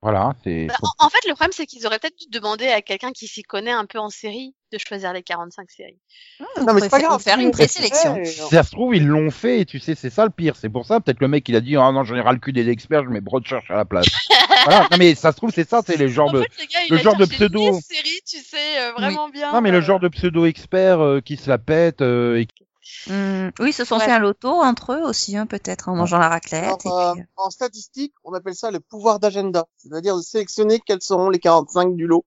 Voilà, 0.00 0.34
c'est. 0.44 0.66
Bah, 0.66 0.74
en, 1.00 1.06
en 1.06 1.08
fait, 1.10 1.18
le 1.26 1.34
problème, 1.34 1.50
c'est 1.52 1.66
qu'ils 1.66 1.84
auraient 1.86 1.98
peut-être 1.98 2.16
dû 2.18 2.26
demander 2.30 2.68
à 2.68 2.82
quelqu'un 2.82 3.10
qui 3.10 3.26
s'y 3.26 3.42
connaît 3.42 3.72
un 3.72 3.84
peu 3.84 3.98
en 3.98 4.10
série 4.10 4.54
de 4.72 4.78
choisir 4.78 5.12
les 5.12 5.24
45 5.24 5.68
séries. 5.70 5.98
Vous 6.38 6.64
Non, 6.64 6.72
mais 6.74 6.82
c'est 6.82 6.88
pas 6.88 7.00
grave. 7.00 7.20
faire 7.20 7.40
une 7.40 7.50
présélection. 7.50 8.16
Si 8.24 8.36
ça 8.48 8.62
se 8.62 8.70
trouve, 8.70 8.94
ils 8.94 9.06
l'ont 9.06 9.30
fait, 9.30 9.60
et 9.60 9.66
tu 9.66 9.80
sais, 9.80 9.96
c'est 9.96 10.10
ça 10.10 10.24
le 10.24 10.30
pire. 10.30 10.54
C'est 10.54 10.68
pour 10.68 10.86
ça, 10.86 11.00
peut-être 11.00 11.20
le 11.20 11.26
mec, 11.26 11.48
il 11.48 11.56
a 11.56 11.60
dit, 11.60 11.74
ah 11.76 11.90
non, 11.90 12.04
j'en 12.04 12.14
ai 12.14 12.20
ras 12.20 12.32
le 12.32 12.38
cul 12.38 12.52
des 12.52 12.68
experts, 12.68 13.04
je 13.04 13.08
mets 13.10 13.20
Broadchurch 13.20 13.68
à 13.70 13.74
la 13.76 13.84
place. 13.84 14.06
voilà. 14.64 14.86
Non, 14.90 14.98
mais 14.98 15.16
ça 15.16 15.32
se 15.32 15.36
trouve, 15.38 15.50
c'est 15.52 15.68
ça, 15.68 15.80
c'est 15.84 15.96
les 15.96 16.08
genres 16.08 16.28
en 16.28 16.32
de, 16.34 16.42
fait, 16.42 16.62
le 16.62 16.66
gars, 16.72 16.78
il 16.88 16.92
le 16.92 16.98
a 16.98 17.02
genre 17.02 17.16
de 17.16 17.24
pseudo. 17.26 17.70
10 17.72 17.80
séries, 17.82 18.20
tu 18.24 18.38
sais, 18.38 18.78
euh, 18.80 18.92
vraiment 18.92 19.28
bien. 19.30 19.52
non, 19.52 19.60
mais 19.62 19.72
le 19.72 19.78
euh, 19.78 19.82
genre 19.82 19.98
de 19.98 20.08
pseudo-experts 20.08 21.00
euh, 21.00 21.20
qui 21.20 21.36
se 21.36 21.48
la 21.48 21.58
pètent, 21.58 22.02
euh, 22.02 22.38
et 22.38 22.46
qui- 22.46 22.67
Hum, 23.10 23.50
oui, 23.60 23.70
ils 23.70 23.72
se 23.72 23.84
sont 23.84 23.96
Ouais. 23.98 24.04
fait 24.04 24.12
un 24.12 24.18
loto 24.18 24.48
entre 24.48 24.92
eux 24.94 25.02
aussi, 25.02 25.36
hein, 25.36 25.46
peut-être, 25.46 25.88
en 25.88 25.96
mangeant 25.96 26.18
la 26.18 26.28
raclette. 26.28 26.64
Alors, 26.64 26.78
et 26.84 26.88
euh, 26.88 27.12
puis, 27.14 27.20
euh, 27.22 27.24
en 27.36 27.50
statistique, 27.50 28.14
on 28.24 28.32
appelle 28.34 28.54
ça 28.54 28.70
le 28.70 28.80
pouvoir 28.80 29.18
d'agenda. 29.20 29.66
C'est-à-dire 29.76 30.16
de 30.16 30.22
sélectionner 30.22 30.80
quels 30.80 31.02
seront 31.02 31.30
les 31.30 31.38
45 31.38 31.96
du 31.96 32.06
lot. 32.06 32.24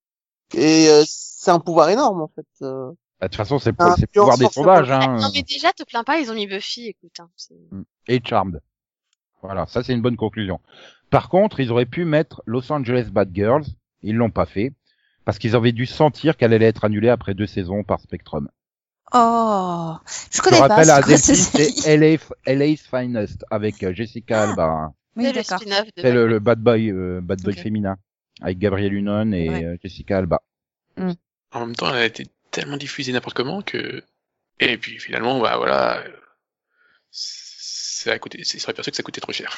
Et 0.54 0.88
euh, 0.90 1.04
c'est 1.08 1.52
un 1.52 1.60
pouvoir 1.60 1.90
énorme, 1.90 2.22
en 2.22 2.28
fait. 2.28 2.46
euh. 2.64 2.92
bah, 3.20 3.28
de 3.28 3.32
toute 3.32 3.38
façon, 3.38 3.60
c'est 3.60 3.74
Ah, 3.80 3.96
pour, 3.96 4.08
pouvoir 4.14 4.38
des 4.38 4.50
sondages, 4.50 4.92
hein. 4.92 5.18
Non, 5.20 5.30
mais 5.34 5.44
déjà, 5.44 5.72
te 5.74 5.84
plains 5.84 6.04
pas, 6.04 6.20
ils 6.20 6.30
ont 6.32 6.36
mis 6.36 6.48
Buffy, 6.48 6.88
écoute. 6.88 7.20
Hein, 7.20 7.30
c'est- 7.36 7.56
et 8.08 8.22
Charmed. 8.24 8.62
Voilà, 9.44 9.66
ça 9.66 9.82
c'est 9.84 9.94
une 9.94 10.02
bonne 10.02 10.18
conclusion. 10.18 10.60
Par 11.10 11.28
contre, 11.30 11.60
ils 11.60 11.72
auraient 11.72 11.86
pu 11.88 12.06
mettre 12.06 12.44
Los 12.46 12.72
Angeles 12.72 13.10
Bad 13.12 13.32
Girls, 13.34 13.66
ils 14.04 14.16
l'ont 14.16 14.30
pas 14.30 14.46
fait, 14.46 14.74
parce 15.26 15.40
qu'ils 15.40 15.56
avaient 15.56 15.72
dû 15.72 15.86
sentir 15.88 16.38
qu'elle 16.38 16.54
allait 16.54 16.68
être 16.68 16.86
annulée 16.86 17.10
après 17.10 17.34
deux 17.34 17.48
saisons 17.48 17.84
par 17.84 18.00
Spectrum. 18.00 18.50
Oh, 19.14 19.98
je 20.32 20.38
Je 20.38 20.42
connais 20.42 20.64
pas. 20.64 20.82
rappelle 20.82 20.90
c'est 21.18 21.76
LA, 21.84 22.18
LA's 22.46 22.82
Finest 22.82 23.46
avec 23.50 23.84
euh, 23.84 23.94
Jessica 23.94 24.44
Alba. 24.44 24.64
hein. 24.66 24.94
Oui, 25.16 25.24
c'est 25.26 25.34
le 25.34 25.44
d'accord. 25.44 25.60
spin-off 25.60 25.88
de 25.98 26.02
C'est 26.02 26.12
le, 26.12 26.28
le 26.28 26.40
bad 26.40 26.60
boy, 26.60 26.90
euh, 26.92 27.22
bad 27.22 27.42
boy 27.42 27.54
féminin 27.56 27.98
avec 28.42 28.58
Gabriel 28.60 28.94
Union 28.94 29.32
et 29.34 29.48
Ouais. 29.50 29.66
euh, 29.66 29.78
Jessica 29.84 30.18
Alba. 30.20 30.42
En 31.52 31.60
même 31.66 31.76
temps, 31.76 31.90
elle 31.94 32.02
a 32.02 32.06
été 32.06 32.28
tellement 32.52 32.76
diffusée 32.78 33.12
n'importe 33.14 33.36
comment 33.38 33.62
que, 33.62 34.04
et 34.60 34.78
puis 34.78 35.00
finalement, 35.00 35.40
bah 35.40 35.58
voilà, 35.58 36.00
euh, 36.00 36.18
c'est 37.12 38.12
à 38.12 38.20
côté, 38.20 38.44
c'est 38.44 38.60
serait 38.60 38.74
perçu 38.74 38.92
que 38.92 38.98
ça 38.98 39.04
coûtait 39.04 39.22
trop 39.22 39.34
cher. 39.34 39.58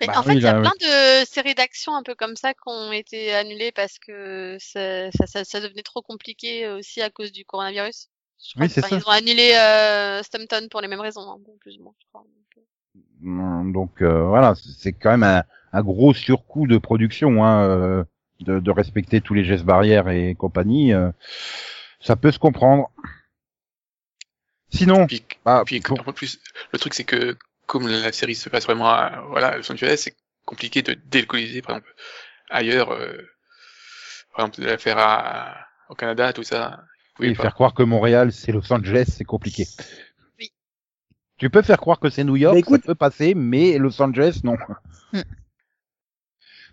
Mais 0.00 0.06
Bah 0.06 0.14
en 0.18 0.22
fait, 0.22 0.34
oui, 0.34 0.36
il 0.36 0.42
y 0.42 0.46
a 0.46 0.52
là, 0.52 0.60
plein 0.60 0.72
de 0.80 1.24
séries 1.26 1.54
d'action 1.54 1.94
un 1.94 2.02
peu 2.02 2.14
comme 2.14 2.36
ça 2.36 2.54
qui 2.54 2.60
ont 2.66 2.92
été 2.92 3.34
annulées 3.34 3.72
parce 3.72 3.98
que 3.98 4.56
ça, 4.60 5.10
ça, 5.10 5.26
ça, 5.26 5.44
ça 5.44 5.60
devenait 5.60 5.82
trop 5.82 6.02
compliqué 6.02 6.68
aussi 6.68 7.02
à 7.02 7.10
cause 7.10 7.32
du 7.32 7.44
coronavirus. 7.44 8.08
Je 8.40 8.54
crois 8.54 8.66
Oui, 8.66 8.70
c'est 8.70 8.80
ça. 8.82 8.88
Ils 8.96 9.02
ont 9.04 9.10
annulé 9.10 9.52
euh, 9.54 10.22
Stumpton 10.22 10.68
pour 10.70 10.80
les 10.80 10.88
mêmes 10.88 11.00
raisons, 11.00 11.28
hein, 11.28 11.38
plus 11.60 11.78
ou 11.78 11.82
moins, 11.82 11.94
je 12.00 12.06
crois. 12.12 12.22
Donc, 12.22 12.58
euh, 12.58 13.72
Donc 13.72 14.02
euh, 14.02 14.24
voilà, 14.28 14.54
c'est 14.54 14.92
quand 14.92 15.10
même 15.10 15.24
un, 15.24 15.42
un 15.72 15.82
gros 15.82 16.14
surcoût 16.14 16.66
de 16.66 16.78
production, 16.78 17.44
hein, 17.44 17.64
euh, 17.68 18.04
de, 18.40 18.60
de 18.60 18.70
respecter 18.70 19.20
tous 19.20 19.34
les 19.34 19.44
gestes 19.44 19.64
barrières 19.64 20.08
et 20.08 20.34
compagnie. 20.36 20.92
euh, 20.92 21.10
ça 22.00 22.14
peut 22.16 22.30
se 22.30 22.38
comprendre. 22.38 22.90
Sinon, 24.70 25.06
Puis, 25.06 25.22
bah, 25.44 25.62
puis 25.64 25.80
pour- 25.80 26.06
en 26.06 26.12
plus, 26.12 26.38
le 26.72 26.78
truc 26.78 26.94
c'est 26.94 27.04
que 27.04 27.36
comme 27.68 27.86
la 27.86 28.10
série 28.12 28.34
se 28.34 28.48
passe 28.48 28.64
vraiment 28.64 28.88
à, 28.88 29.20
voilà, 29.28 29.48
à 29.48 29.56
Los 29.58 29.70
Angeles, 29.70 30.00
c'est 30.04 30.16
compliqué 30.46 30.80
de 30.82 30.94
délocaliser, 30.94 31.60
par 31.62 31.76
exemple, 31.76 31.94
ailleurs, 32.50 32.90
euh, 32.92 33.12
par 34.34 34.46
exemple, 34.46 34.62
de 34.62 34.66
la 34.66 34.78
faire 34.78 34.96
à, 34.98 35.54
au 35.90 35.94
Canada, 35.94 36.32
tout 36.32 36.42
ça. 36.42 36.82
oui, 37.20 37.34
faire 37.34 37.54
croire 37.54 37.74
que 37.74 37.82
Montréal 37.82 38.32
c'est 38.32 38.52
Los 38.52 38.72
Angeles, 38.72 39.04
c'est 39.16 39.24
compliqué. 39.24 39.66
Oui. 40.38 40.50
Tu 41.36 41.50
peux 41.50 41.62
faire 41.62 41.78
croire 41.78 42.00
que 42.00 42.08
c'est 42.08 42.24
New 42.24 42.36
York, 42.36 42.54
Bah, 42.54 42.58
écoute- 42.60 42.80
ça 42.82 42.86
peut 42.86 42.94
passer, 42.94 43.34
mais 43.34 43.76
Los 43.78 44.00
Angeles, 44.00 44.40
non. 44.44 44.56
Hmm. 45.12 45.20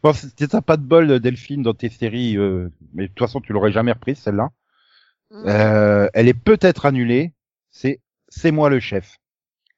Bon, 0.03 0.13
c'est 0.13 0.47
t'as 0.47 0.61
pas 0.61 0.77
de 0.77 0.83
bol, 0.83 1.19
Delphine, 1.19 1.63
dans 1.63 1.73
tes 1.73 1.89
séries, 1.89 2.37
euh, 2.37 2.69
mais 2.93 3.03
de 3.03 3.07
toute 3.07 3.19
façon, 3.19 3.41
tu 3.41 3.53
l'aurais 3.53 3.71
jamais 3.71 3.91
reprise, 3.91 4.19
celle-là. 4.19 4.49
Mm. 5.31 5.43
Euh, 5.47 6.07
elle 6.13 6.27
est 6.27 6.33
peut-être 6.39 6.85
annulée. 6.85 7.33
C'est 7.71 7.99
C'est 8.29 8.51
moi 8.51 8.69
le 8.69 8.79
chef, 8.79 9.17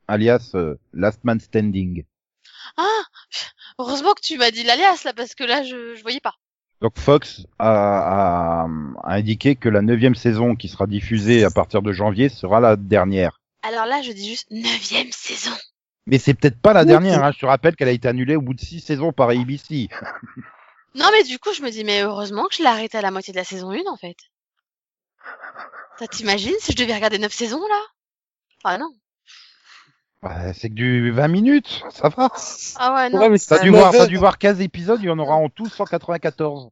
alias 0.08 0.52
euh, 0.56 0.76
Last 0.94 1.24
Man 1.24 1.40
Standing. 1.40 2.04
Ah 2.78 3.04
Heureusement 3.80 4.14
que 4.14 4.22
tu 4.22 4.38
m'as 4.38 4.52
dit 4.52 4.64
l'alias 4.64 5.04
là, 5.06 5.14
parce 5.14 5.36
que 5.36 5.44
là, 5.44 5.64
je, 5.64 5.96
je 5.96 6.02
voyais 6.02 6.20
pas. 6.20 6.34
Donc 6.82 6.98
Fox 7.00 7.46
a, 7.60 8.64
a- 8.64 8.68
a 9.04 9.14
indiqué 9.16 9.56
que 9.56 9.70
la 9.70 9.82
neuvième 9.82 10.16
saison 10.16 10.56
qui 10.56 10.68
sera 10.68 10.86
diffusée 10.88 11.44
à 11.44 11.50
partir 11.50 11.82
de 11.82 11.92
janvier 11.92 12.30
sera 12.30 12.60
la 12.60 12.76
dernière. 12.76 13.40
Alors 13.64 13.86
là, 13.86 14.02
je 14.02 14.12
dis 14.12 14.28
juste 14.30 14.50
neuvième 14.52 15.12
saison. 15.12 15.52
Mais 16.06 16.20
c'est 16.20 16.34
peut-être 16.36 16.60
pas 16.62 16.74
la 16.74 16.82
Oui, 16.82 16.88
dernière. 16.88 17.24
Hein. 17.24 17.32
Je 17.34 17.40
te 17.40 17.46
rappelle 17.46 17.76
qu'elle 17.76 17.88
a 17.90 17.92
été 17.94 18.08
annulée 18.08 18.36
au 18.36 18.42
bout 18.42 18.54
de 18.54 18.62
six 18.62 18.80
saisons 18.80 19.12
par 19.12 19.30
ABC. 19.30 19.90
Non, 20.96 21.10
mais 21.12 21.24
du 21.24 21.38
coup, 21.38 21.54
je 21.54 21.62
me 21.62 21.70
dis, 21.70 21.84
mais 21.84 22.02
heureusement 22.02 22.46
que 22.48 22.56
je 22.56 22.64
l'ai 22.64 22.70
arrêté 22.70 22.98
à 22.98 23.02
la 23.02 23.12
moitié 23.12 23.32
de 23.32 23.38
la 23.38 23.44
saison 23.44 23.70
1, 23.70 23.82
en 23.88 23.98
fait. 23.98 24.16
Ça 26.00 26.08
t'imagines 26.08 26.56
si 26.60 26.72
je 26.72 26.78
devais 26.78 26.96
regarder 26.96 27.20
neuf 27.20 27.34
saisons, 27.34 27.62
là? 27.68 27.82
Ah 28.64 28.78
non. 28.80 28.92
Bah, 30.24 30.54
c'est 30.54 30.70
que 30.70 30.74
du 30.74 31.12
20 31.12 31.28
minutes, 31.28 31.84
ça 31.92 32.10
va. 32.10 32.30
Ah 32.78 32.94
ouais, 32.96 33.10
non. 33.10 33.20
Ouais, 33.20 33.30
mais 33.30 33.38
T'as 33.38 33.60
dû, 33.60 33.70
voir, 33.70 33.92
t'as 33.92 34.08
dû 34.08 34.18
voir 34.18 34.38
15 34.38 34.62
épisodes, 34.62 35.00
il 35.02 35.06
y 35.06 35.10
en 35.10 35.20
aura 35.20 35.36
en 35.36 35.50
tout 35.50 35.68
194. 35.70 36.70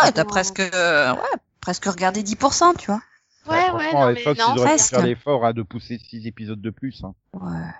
Ah, 0.00 0.12
t'as 0.12 0.24
presque, 0.24 0.60
euh, 0.60 1.12
ouais, 1.12 1.20
presque 1.60 1.84
regardé 1.86 2.22
10%, 2.22 2.76
tu 2.76 2.86
vois. 2.86 3.00
Ouais, 3.46 3.70
Bah, 3.70 3.74
ouais, 3.76 3.90
franchement, 3.90 4.00
non, 4.00 4.08
les 4.08 4.14
mais 4.14 4.20
Fox, 4.20 4.38
non. 4.40 4.44
ils 4.54 4.58
auraient 4.58 4.68
pu 4.70 4.74
presque. 4.76 4.94
faire 4.94 5.04
l'effort 5.06 5.46
hein, 5.46 5.52
de 5.52 5.62
pousser 5.62 5.98
6 5.98 6.26
épisodes 6.26 6.60
de 6.60 6.70
plus. 6.70 7.02
Hein. 7.04 7.14
Ouais. 7.34 7.70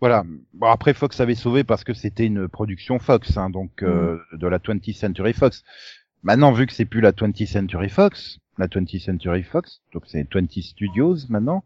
Voilà. 0.00 0.24
Bon, 0.54 0.66
après, 0.70 0.94
Fox 0.94 1.20
avait 1.20 1.34
sauvé 1.34 1.62
parce 1.64 1.84
que 1.84 1.94
c'était 1.94 2.26
une 2.26 2.48
production 2.48 2.98
Fox, 2.98 3.36
hein, 3.36 3.50
donc 3.50 3.82
euh, 3.82 4.18
de 4.32 4.46
la 4.46 4.58
20th 4.58 4.94
Century 4.96 5.32
Fox. 5.34 5.62
Maintenant, 6.22 6.52
vu 6.52 6.66
que 6.66 6.72
c'est 6.72 6.84
plus 6.86 7.00
la 7.00 7.12
20th 7.12 7.46
Century 7.46 7.88
Fox, 7.88 8.38
la 8.58 8.66
20th 8.66 9.00
Century 9.04 9.42
Fox, 9.42 9.80
donc 9.92 10.04
c'est 10.06 10.26
20 10.32 10.50
Studios 10.62 11.16
maintenant, 11.28 11.64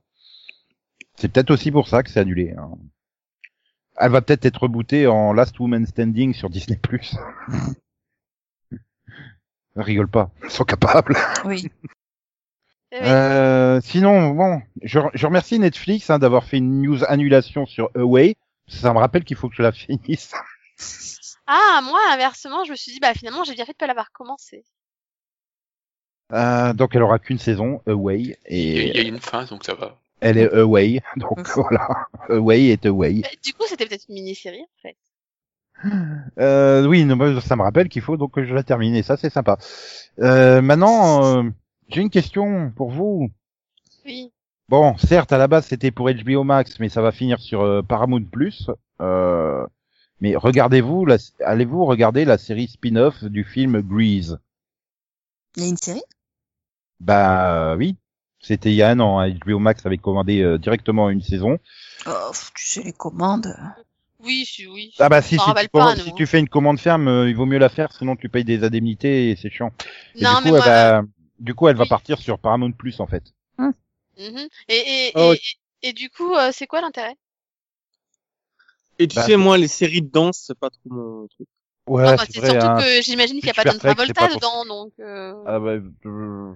c'est 1.16 1.30
peut-être 1.32 1.50
aussi 1.50 1.70
pour 1.70 1.88
ça 1.88 2.02
que 2.02 2.10
c'est 2.10 2.20
annulé. 2.20 2.54
hein. 2.58 2.72
Elle 3.96 4.10
va 4.10 4.22
peut-être 4.22 4.44
être 4.44 4.62
rebootée 4.62 5.06
en 5.06 5.32
Last 5.32 5.58
Woman 5.60 5.86
Standing 5.86 6.34
sur 6.34 6.50
Disney+. 6.50 6.80
Rigole 9.76 10.08
pas, 10.08 10.30
ils 10.44 10.50
sont 10.50 10.64
capables. 10.64 11.16
Oui. 11.44 11.70
Eh. 12.96 13.00
Euh, 13.02 13.80
sinon, 13.80 14.30
bon, 14.30 14.62
je, 14.82 15.00
je 15.14 15.26
remercie 15.26 15.58
Netflix 15.58 16.10
hein, 16.10 16.20
d'avoir 16.20 16.44
fait 16.44 16.58
une 16.58 16.80
news 16.80 17.02
annulation 17.08 17.66
sur 17.66 17.90
Away. 17.96 18.36
Ça 18.68 18.92
me 18.92 18.98
rappelle 19.00 19.24
qu'il 19.24 19.36
faut 19.36 19.48
que 19.48 19.56
je 19.56 19.62
la 19.62 19.72
finisse. 19.72 20.32
Ah, 21.48 21.80
moi, 21.82 21.98
inversement, 22.12 22.64
je 22.64 22.70
me 22.70 22.76
suis 22.76 22.92
dit, 22.92 23.00
bah 23.00 23.12
finalement, 23.12 23.42
j'ai 23.42 23.54
bien 23.54 23.64
fait 23.66 23.72
de 23.72 23.78
pas 23.78 23.88
l'avoir 23.88 24.12
commencé. 24.12 24.64
Euh, 26.32 26.72
donc 26.72 26.94
elle 26.94 27.02
aura 27.02 27.18
qu'une 27.18 27.38
saison, 27.38 27.82
Away, 27.86 28.38
Il 28.48 28.56
y, 28.56 28.78
a, 28.78 28.82
il 28.84 28.96
y 28.96 28.98
a 28.98 29.02
et 29.02 29.08
une 29.08 29.20
fin, 29.20 29.44
donc 29.44 29.64
ça 29.64 29.74
va. 29.74 29.98
Elle 30.20 30.38
est 30.38 30.52
Away. 30.52 31.00
Donc 31.16 31.48
voilà, 31.54 32.08
Away 32.28 32.66
est 32.68 32.86
Away. 32.86 33.20
Bah, 33.22 33.28
du 33.42 33.52
coup, 33.54 33.64
c'était 33.68 33.86
peut-être 33.86 34.04
une 34.08 34.14
mini-série, 34.16 34.62
en 34.62 34.80
fait. 34.82 34.96
Euh, 36.38 36.86
oui, 36.86 37.06
ça 37.42 37.56
me 37.56 37.62
rappelle 37.62 37.88
qu'il 37.88 38.00
faut 38.00 38.16
donc 38.16 38.32
que 38.32 38.44
je 38.44 38.54
la 38.54 38.62
termine 38.62 38.94
et 38.94 39.02
ça 39.02 39.16
c'est 39.16 39.28
sympa. 39.28 39.58
Euh, 40.20 40.62
maintenant, 40.62 41.24
euh, 41.24 41.50
j'ai 41.88 42.00
une 42.00 42.10
question 42.10 42.70
pour 42.74 42.90
vous. 42.90 43.28
Oui. 44.06 44.32
Bon, 44.68 44.96
certes, 44.96 45.32
à 45.32 45.38
la 45.38 45.46
base, 45.46 45.66
c'était 45.66 45.90
pour 45.90 46.08
HBO 46.10 46.42
Max, 46.44 46.78
mais 46.80 46.88
ça 46.88 47.02
va 47.02 47.12
finir 47.12 47.38
sur 47.38 47.60
euh, 47.62 47.82
Paramount 47.82 48.24
Plus. 48.24 48.70
Euh, 49.02 49.66
mais 50.20 50.36
regardez-vous, 50.36 51.04
la- 51.04 51.18
allez-vous 51.44 51.84
regarder 51.84 52.24
la 52.24 52.38
série 52.38 52.68
spin-off 52.68 53.22
du 53.24 53.44
film 53.44 53.82
Grease? 53.82 54.38
Il 55.56 55.62
y 55.64 55.66
a 55.66 55.68
une 55.68 55.76
série? 55.76 56.02
Bah 57.00 57.72
euh, 57.72 57.76
oui, 57.76 57.96
c'était 58.44 58.70
il 58.70 58.76
y 58.76 58.82
a 58.82 58.90
un 58.90 59.00
an. 59.00 59.18
hein. 59.18 59.30
HBO 59.30 59.58
Max 59.58 59.84
avait 59.86 59.98
commandé 59.98 60.40
euh, 60.42 60.58
directement 60.58 61.10
une 61.10 61.22
saison. 61.22 61.58
oh, 62.06 62.30
Tu 62.54 62.66
sais, 62.66 62.82
les 62.82 62.92
commandes. 62.92 63.54
Oui, 64.20 64.44
si, 64.46 64.66
oui. 64.66 64.94
Ah 64.98 65.08
bah 65.10 65.20
si, 65.20 65.36
tu, 65.36 65.68
pas, 65.70 65.96
si 65.96 66.14
tu 66.14 66.26
fais 66.26 66.38
une 66.40 66.48
commande 66.48 66.78
ferme, 66.80 67.08
euh, 67.08 67.28
il 67.28 67.36
vaut 67.36 67.44
mieux 67.44 67.58
la 67.58 67.68
faire, 67.68 67.92
sinon 67.92 68.16
tu 68.16 68.28
payes 68.30 68.44
des 68.44 68.64
indemnités 68.64 69.30
et 69.30 69.36
c'est 69.36 69.50
chiant. 69.50 69.72
Et 70.14 70.22
non, 70.22 70.38
du 70.38 70.44
mais 70.44 70.50
coup, 70.50 70.56
moi, 70.56 70.64
va, 70.64 71.02
du 71.38 71.54
coup, 71.54 71.68
elle 71.68 71.76
va 71.76 71.84
partir 71.84 72.18
sur 72.18 72.38
Paramount 72.38 72.72
Plus 72.72 73.00
en 73.00 73.06
fait. 73.06 73.22
mhm. 73.58 74.48
et, 74.68 75.08
et, 75.08 75.12
Oh, 75.14 75.34
et, 75.34 75.40
et, 75.82 75.88
et 75.90 75.92
du 75.92 76.08
coup, 76.08 76.34
euh, 76.34 76.50
c'est 76.52 76.66
quoi 76.66 76.80
l'intérêt? 76.80 77.16
Et 78.98 79.08
tu 79.08 79.16
Bah, 79.16 79.22
sais, 79.22 79.36
moi, 79.36 79.58
les 79.58 79.68
séries 79.68 80.02
de 80.02 80.10
danse, 80.10 80.44
c'est 80.46 80.58
pas 80.58 80.70
trop 80.70 80.80
mon 80.86 81.26
truc. 81.28 81.48
Ouais, 81.86 82.04
Non, 82.04 82.14
bah, 82.16 82.24
c'est 82.26 82.40
surtout 82.44 82.66
hein. 82.66 82.80
que 82.80 83.02
j'imagine 83.02 83.36
qu'il 83.40 83.44
n'y 83.46 83.50
a 83.50 83.54
pas 83.62 83.70
c'est 83.70 83.78
Travolta 83.78 84.28
dedans, 84.28 84.64
donc... 84.64 84.92
Euh... 85.00 85.34
Ah 85.46 85.58
bah, 85.58 85.72
euh, 86.06 86.54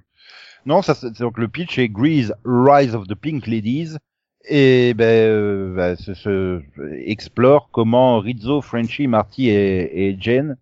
Non, 0.66 0.82
ça, 0.82 0.94
donc 1.18 1.38
le 1.38 1.48
pitch 1.48 1.78
est 1.78 1.88
Grease, 1.88 2.34
Rise 2.44 2.94
of 2.94 3.06
the 3.06 3.14
Pink 3.14 3.46
Ladies, 3.46 3.96
et 4.44 4.92
ben, 4.94 5.04
euh, 5.04 5.74
bah, 5.74 5.96
ce, 5.96 6.14
ce- 6.14 6.62
explore 7.06 7.70
comment 7.70 8.18
Rizzo, 8.18 8.60
Frenchie, 8.60 9.06
Marty 9.06 9.48
et, 9.48 10.08
et 10.08 10.16
Jen 10.20 10.56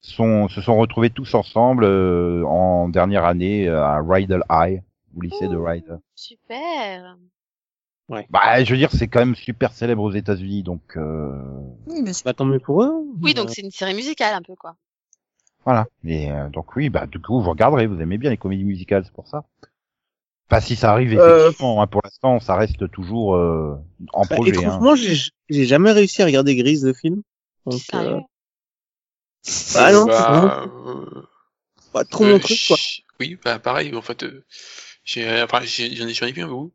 sont, 0.00 0.48
se 0.48 0.60
sont 0.60 0.76
retrouvés 0.76 1.10
tous 1.10 1.34
ensemble 1.34 1.84
euh, 1.84 2.44
en 2.44 2.88
dernière 2.88 3.24
année 3.24 3.68
euh, 3.68 3.82
à 3.82 4.00
Rydell 4.02 4.42
High, 4.50 4.82
au 5.16 5.20
lycée 5.22 5.48
de 5.48 5.56
Ouh. 5.56 5.64
Rydell. 5.64 5.98
Super. 6.14 7.16
Bah, 8.30 8.62
je 8.62 8.70
veux 8.70 8.78
dire, 8.78 8.92
c'est 8.92 9.08
quand 9.08 9.18
même 9.18 9.34
super 9.34 9.72
célèbre 9.72 10.02
aux 10.02 10.12
États-Unis, 10.12 10.62
donc 10.62 10.80
euh, 10.96 11.32
Oui, 11.88 12.02
mais 12.04 12.12
c'est- 12.12 12.24
Bah, 12.24 12.34
tant 12.34 12.44
mieux 12.44 12.60
pour 12.60 12.84
eux. 12.84 12.92
Oui, 13.20 13.34
donc 13.34 13.50
c'est 13.50 13.62
une 13.62 13.72
série 13.72 13.94
musicale, 13.94 14.32
un 14.34 14.42
peu, 14.42 14.54
quoi. 14.54 14.76
Voilà. 15.66 15.86
Et 16.04 16.30
euh, 16.30 16.48
donc 16.48 16.74
oui, 16.76 16.88
bah 16.88 17.06
du 17.06 17.20
coup, 17.20 17.42
vous 17.42 17.50
regarderez, 17.50 17.86
vous 17.86 18.00
aimez 18.00 18.16
bien 18.16 18.30
les 18.30 18.38
comédies 18.38 18.64
musicales, 18.64 19.04
c'est 19.04 19.12
pour 19.12 19.28
ça. 19.28 19.44
Enfin, 20.48 20.60
si 20.60 20.76
ça 20.76 20.92
arrive 20.92 21.12
Euh, 21.18 21.40
effectivement, 21.48 21.82
hein, 21.82 21.86
pour 21.88 22.00
l'instant, 22.04 22.40
ça 22.40 22.54
reste 22.56 22.90
toujours 22.92 23.34
euh, 23.34 23.74
en 24.14 24.22
Bah, 24.22 24.36
projet. 24.36 24.52
hein. 24.52 24.60
étrangement, 24.60 24.94
j'ai 24.96 25.16
j'ai 25.50 25.64
jamais 25.66 25.92
réussi 25.92 26.22
à 26.22 26.26
regarder 26.26 26.56
Grise 26.56 26.84
le 26.84 26.94
film. 26.94 27.22
Donc, 27.66 27.82
euh, 27.94 28.20
bah 29.74 29.92
non, 29.92 30.06
Bah, 30.06 30.66
euh, 30.66 31.22
pas 31.92 32.04
trop 32.04 32.24
euh, 32.24 32.32
mon 32.32 32.38
truc, 32.38 32.58
quoi. 32.68 32.76
Oui, 33.18 33.38
bah 33.44 33.58
pareil, 33.58 33.94
en 33.94 34.02
fait, 34.02 34.22
euh, 34.22 34.44
j'ai, 35.04 35.24
j'en 35.24 36.06
ai, 36.06 36.14
j'en 36.14 36.26
ai 36.26 36.32
vu 36.32 36.42
un 36.42 36.48
bout. 36.48 36.72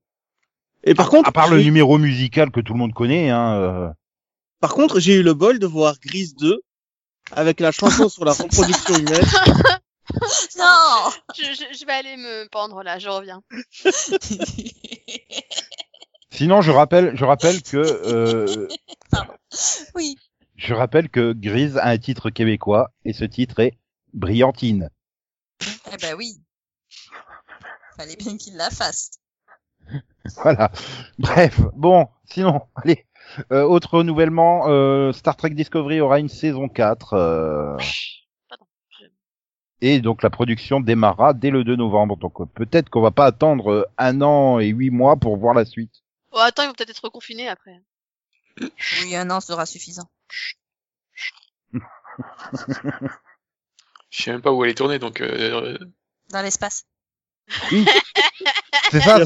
Et 0.84 0.94
par 0.94 1.10
contre, 1.10 1.30
à 1.30 1.32
part 1.32 1.50
le 1.50 1.62
numéro 1.62 1.98
musical 1.98 2.52
que 2.52 2.60
tout 2.60 2.74
le 2.74 2.80
monde 2.80 2.94
connaît, 2.94 3.30
hein, 3.30 3.56
euh, 3.56 3.90
par 4.60 4.74
contre, 4.74 5.00
j'ai 5.00 5.16
eu 5.16 5.24
le 5.24 5.34
bol 5.34 5.60
de 5.60 5.68
voir 5.68 5.96
Grise 6.00 6.36
2 6.36 6.62
avec 7.34 7.60
la 7.60 7.72
chanson 7.72 8.10
sur 8.10 8.26
la 8.26 8.34
reproduction 8.34 8.96
humaine. 8.96 9.26
Non 10.58 11.10
je, 11.38 11.44
je, 11.44 11.78
je 11.80 11.86
vais 11.86 11.94
aller 11.94 12.18
me 12.18 12.48
pendre, 12.50 12.84
là, 12.84 13.00
je 13.00 13.08
reviens. 13.08 13.42
Sinon, 16.32 16.62
je 16.62 16.72
rappelle, 16.72 17.16
je 17.16 17.24
rappelle 17.24 17.62
que 17.62 17.78
euh, 17.78 18.68
Oui. 19.96 20.18
je 20.56 20.74
rappelle 20.74 21.10
que 21.10 21.34
Grise 21.34 21.78
a 21.78 21.88
un 21.88 21.98
titre 21.98 22.30
québécois 22.30 22.92
et 23.06 23.14
ce 23.14 23.24
titre 23.26 23.60
est 23.60 23.78
Brillantine. 24.14 24.90
Eh 25.94 25.98
ben 25.98 26.16
oui. 26.16 26.42
Fallait 27.98 28.16
bien 28.16 28.38
qu'il 28.38 28.56
la 28.58 28.70
fasse. 28.70 29.12
Voilà. 30.44 30.72
Bref, 31.18 31.60
bon, 31.76 32.08
sinon, 32.26 32.62
allez. 32.76 33.06
Euh, 33.52 33.64
autre 33.64 33.98
renouvellement, 33.98 34.68
euh, 34.68 35.12
Star 35.14 35.36
Trek 35.36 35.52
Discovery 35.52 36.02
aura 36.02 36.20
une 36.20 36.30
saison 36.30 36.68
4. 36.68 37.14
euh, 37.14 37.78
et 39.84 40.00
donc 40.00 40.22
la 40.22 40.30
production 40.30 40.80
démarrera 40.80 41.34
dès 41.34 41.50
le 41.50 41.64
2 41.64 41.76
novembre. 41.76 42.18
Donc 42.18 42.40
euh, 42.40 42.46
peut-être 42.46 42.90
qu'on 42.90 43.02
va 43.02 43.12
pas 43.12 43.26
attendre 43.26 43.72
euh, 43.72 43.86
un 43.98 44.22
an 44.22 44.60
et 44.60 44.68
huit 44.68 44.92
mois 44.92 45.16
pour 45.16 45.38
voir 45.38 45.54
la 45.54 45.66
suite. 45.66 46.04
Oh, 46.32 46.38
attends, 46.40 46.64
ils 46.64 46.68
vont 46.68 46.74
peut-être 46.74 46.92
être 46.92 47.04
reconfinés 47.04 47.48
après. 47.50 47.82
Oui, 48.60 49.16
un 49.16 49.30
an 49.32 49.40
sera 49.40 49.66
suffisant. 49.66 50.10
Je 54.10 54.24
sais 54.24 54.32
même 54.32 54.42
pas 54.42 54.52
où 54.52 54.64
elle 54.64 54.72
est 54.72 54.76
tournée, 54.76 55.00
donc 55.00 55.22
euh, 55.22 55.78
Dans 56.30 56.42
l'espace. 56.42 56.86
C'est 58.92 59.02
ça, 59.02 59.20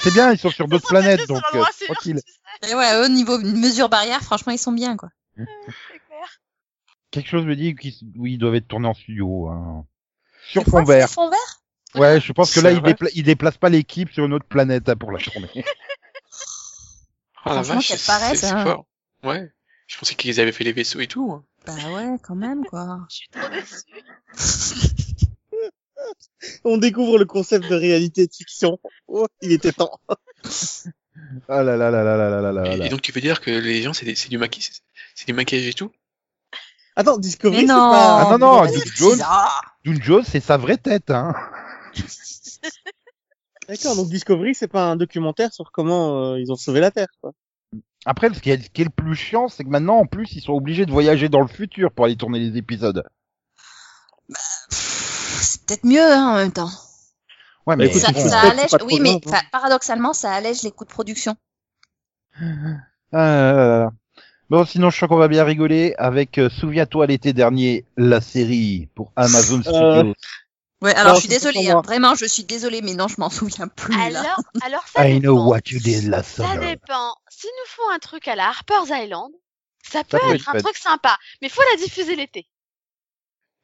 c'est 0.00 0.12
bien, 0.12 0.32
ils 0.32 0.38
sont 0.38 0.50
sur 0.50 0.68
d'autres 0.68 0.88
planètes, 0.88 1.20
Sur 1.20 1.28
donc 1.28 1.42
euh, 1.54 1.62
tranquille. 1.86 2.20
Et 2.68 2.74
ouais, 2.74 3.04
au 3.04 3.08
niveau 3.08 3.38
mesure 3.38 3.88
barrière, 3.88 4.22
franchement, 4.22 4.52
ils 4.52 4.58
sont 4.58 4.72
bien, 4.72 4.96
quoi. 4.96 5.10
c'est 5.36 5.44
clair. 5.44 6.40
Quelque 7.10 7.28
chose 7.28 7.44
me 7.46 7.56
dit 7.56 7.74
qu'ils 7.74 7.94
oui, 8.16 8.34
ils 8.34 8.38
doivent 8.38 8.54
être 8.56 8.68
tournés 8.68 8.88
en 8.88 8.94
studio. 8.94 9.48
Hein. 9.48 9.84
Sur 10.48 10.64
fond 10.64 10.84
vert. 10.84 11.08
fond 11.08 11.30
vert? 11.30 11.60
Ouais, 11.94 12.20
je 12.20 12.32
pense 12.32 12.52
que 12.52 12.60
là, 12.60 12.70
ils, 12.70 12.80
vrai 12.80 12.92
dépla- 12.92 13.10
ils 13.14 13.22
déplacent 13.22 13.56
pas 13.56 13.70
l'équipe 13.70 14.10
sur 14.12 14.24
une 14.26 14.34
autre 14.34 14.44
planète 14.46 14.88
hein, 14.88 14.96
pour 14.96 15.10
la 15.10 15.18
tournée. 15.18 15.48
ah 17.44 17.54
la 17.54 17.62
Franchement, 17.62 17.74
vache, 17.76 17.88
quelle 17.88 17.98
c'est 17.98 18.06
paresse, 18.06 18.40
c'est 18.40 18.46
hein. 18.50 18.64
fort. 18.64 18.86
Ouais. 19.24 19.50
Je 19.86 19.96
pensais 19.98 20.14
qu'ils 20.14 20.38
avaient 20.38 20.52
fait 20.52 20.64
les 20.64 20.72
vaisseaux 20.72 21.00
et 21.00 21.06
tout. 21.06 21.32
hein. 21.32 21.44
Bah 21.66 21.74
ouais, 21.94 22.16
quand 22.22 22.34
même, 22.34 22.64
quoi. 22.66 23.00
Je 23.10 23.16
suis 23.16 23.28
trop 23.28 23.48
déçue. 23.48 25.04
On 26.64 26.76
découvre 26.78 27.18
le 27.18 27.24
concept 27.24 27.68
de 27.68 27.74
réalité 27.74 28.26
de 28.26 28.32
fiction. 28.32 28.78
Oh, 29.08 29.26
il 29.42 29.52
était 29.52 29.72
temps. 29.72 29.98
Ah 31.48 31.62
là 31.62 31.76
là 31.76 31.90
là 31.90 32.02
là 32.04 32.16
là 32.16 32.30
là 32.30 32.40
là 32.40 32.52
là 32.52 32.72
Et, 32.74 32.76
là. 32.76 32.86
et 32.86 32.88
donc 32.88 33.02
tu 33.02 33.10
veux 33.12 33.20
dire 33.20 33.40
que 33.40 33.50
les 33.50 33.82
gens 33.82 33.92
c'est 33.92 34.06
des- 34.06 34.14
c'est 34.14 34.28
du 34.28 34.38
maquillage, 34.38 34.70
c'est- 35.14 35.26
du 35.26 35.32
maquillage 35.32 35.66
et 35.66 35.74
tout? 35.74 35.90
Attends, 36.96 37.18
Discovery, 37.18 37.62
Mais 37.62 37.66
c'est 37.68 37.72
non. 37.74 37.90
pas... 37.90 38.20
Ah 38.22 38.24
non, 38.30 38.38
non, 38.38 38.64
C'est 38.66 38.78
Duke 38.84 38.96
Jones, 38.96 39.12
bizarre. 39.12 39.78
Jones, 39.84 40.24
c'est 40.26 40.40
sa 40.40 40.56
vraie 40.56 40.76
tête, 40.78 41.10
hein. 41.10 41.32
D'accord, 43.68 43.96
donc 43.96 44.08
Discovery, 44.08 44.54
c'est 44.54 44.66
pas 44.68 44.90
un 44.90 44.96
documentaire 44.96 45.52
sur 45.52 45.70
comment 45.72 46.32
euh, 46.32 46.40
ils 46.40 46.50
ont 46.50 46.56
sauvé 46.56 46.80
la 46.80 46.90
Terre, 46.90 47.08
quoi. 47.20 47.32
Après, 48.06 48.32
ce 48.32 48.40
qui 48.40 48.50
est, 48.50 48.62
ce 48.62 48.70
qui 48.70 48.80
est 48.80 48.84
le 48.84 48.90
plus 48.90 49.14
chiant, 49.14 49.48
c'est 49.48 49.62
que 49.64 49.68
maintenant, 49.68 49.98
en 49.98 50.06
plus, 50.06 50.32
ils 50.32 50.40
sont 50.40 50.54
obligés 50.54 50.86
de 50.86 50.90
voyager 50.90 51.28
dans 51.28 51.40
le 51.42 51.48
futur 51.48 51.92
pour 51.92 52.06
aller 52.06 52.16
tourner 52.16 52.38
les 52.40 52.56
épisodes. 52.56 53.04
C'est 55.40 55.62
peut-être 55.64 55.84
mieux, 55.84 56.00
hein, 56.12 56.28
en 56.28 56.34
même 56.36 56.52
temps. 56.52 56.70
Ouais, 57.66 57.76
mais 57.76 57.86
écoute, 57.86 58.00
Ça, 58.00 58.40
allège, 58.40 58.70
oui, 58.86 58.98
mais 59.00 59.20
hein. 59.32 59.40
paradoxalement, 59.52 60.12
ça 60.14 60.32
allège 60.32 60.62
les 60.62 60.70
coûts 60.70 60.84
de 60.84 60.90
production. 60.90 61.36
Ah 62.40 62.46
là 63.12 63.52
là. 63.52 63.90
Bon, 64.50 64.64
sinon, 64.64 64.88
je 64.90 64.96
crois 64.96 65.08
qu'on 65.08 65.16
va 65.18 65.28
bien 65.28 65.44
rigoler 65.44 65.94
avec 65.98 66.38
euh, 66.38 66.48
Souviens-toi 66.48 67.06
l'été 67.06 67.32
dernier, 67.34 67.84
la 67.98 68.20
série 68.22 68.88
pour 68.94 69.12
Amazon 69.16 69.60
Studios. 69.60 70.14
Ouais, 70.80 70.94
alors 70.94 71.14
Non, 71.14 71.14
je 71.16 71.20
suis 71.20 71.28
désolée, 71.28 71.68
hein. 71.70 71.82
vraiment, 71.84 72.14
je 72.14 72.24
suis 72.24 72.44
désolée, 72.44 72.80
mais 72.80 72.94
non, 72.94 73.08
je 73.08 73.16
m'en 73.18 73.28
souviens 73.30 73.68
plus 73.68 73.94
là. 73.94 74.20
Alors, 74.20 74.40
alors 74.64 74.84
ça 74.88 75.06
I 75.08 75.18
know 75.20 75.34
dépend. 75.34 75.48
what 75.48 75.60
you 75.66 75.80
did 75.80 76.04
last 76.08 76.36
Ça 76.36 76.44
summer. 76.52 76.60
dépend. 76.60 77.14
S'ils 77.28 77.50
nous 77.50 77.66
font 77.76 77.90
un 77.94 77.98
truc 77.98 78.26
à 78.28 78.36
la 78.36 78.48
Harper's 78.48 78.88
Island, 78.90 79.32
ça 79.82 80.04
peut 80.04 80.16
être 80.16 80.34
être 80.34 80.48
un 80.48 80.52
fait. 80.52 80.62
truc 80.62 80.76
sympa, 80.76 81.18
mais 81.42 81.48
faut 81.48 81.62
la 81.72 81.82
diffuser 81.84 82.14
l'été. 82.16 82.46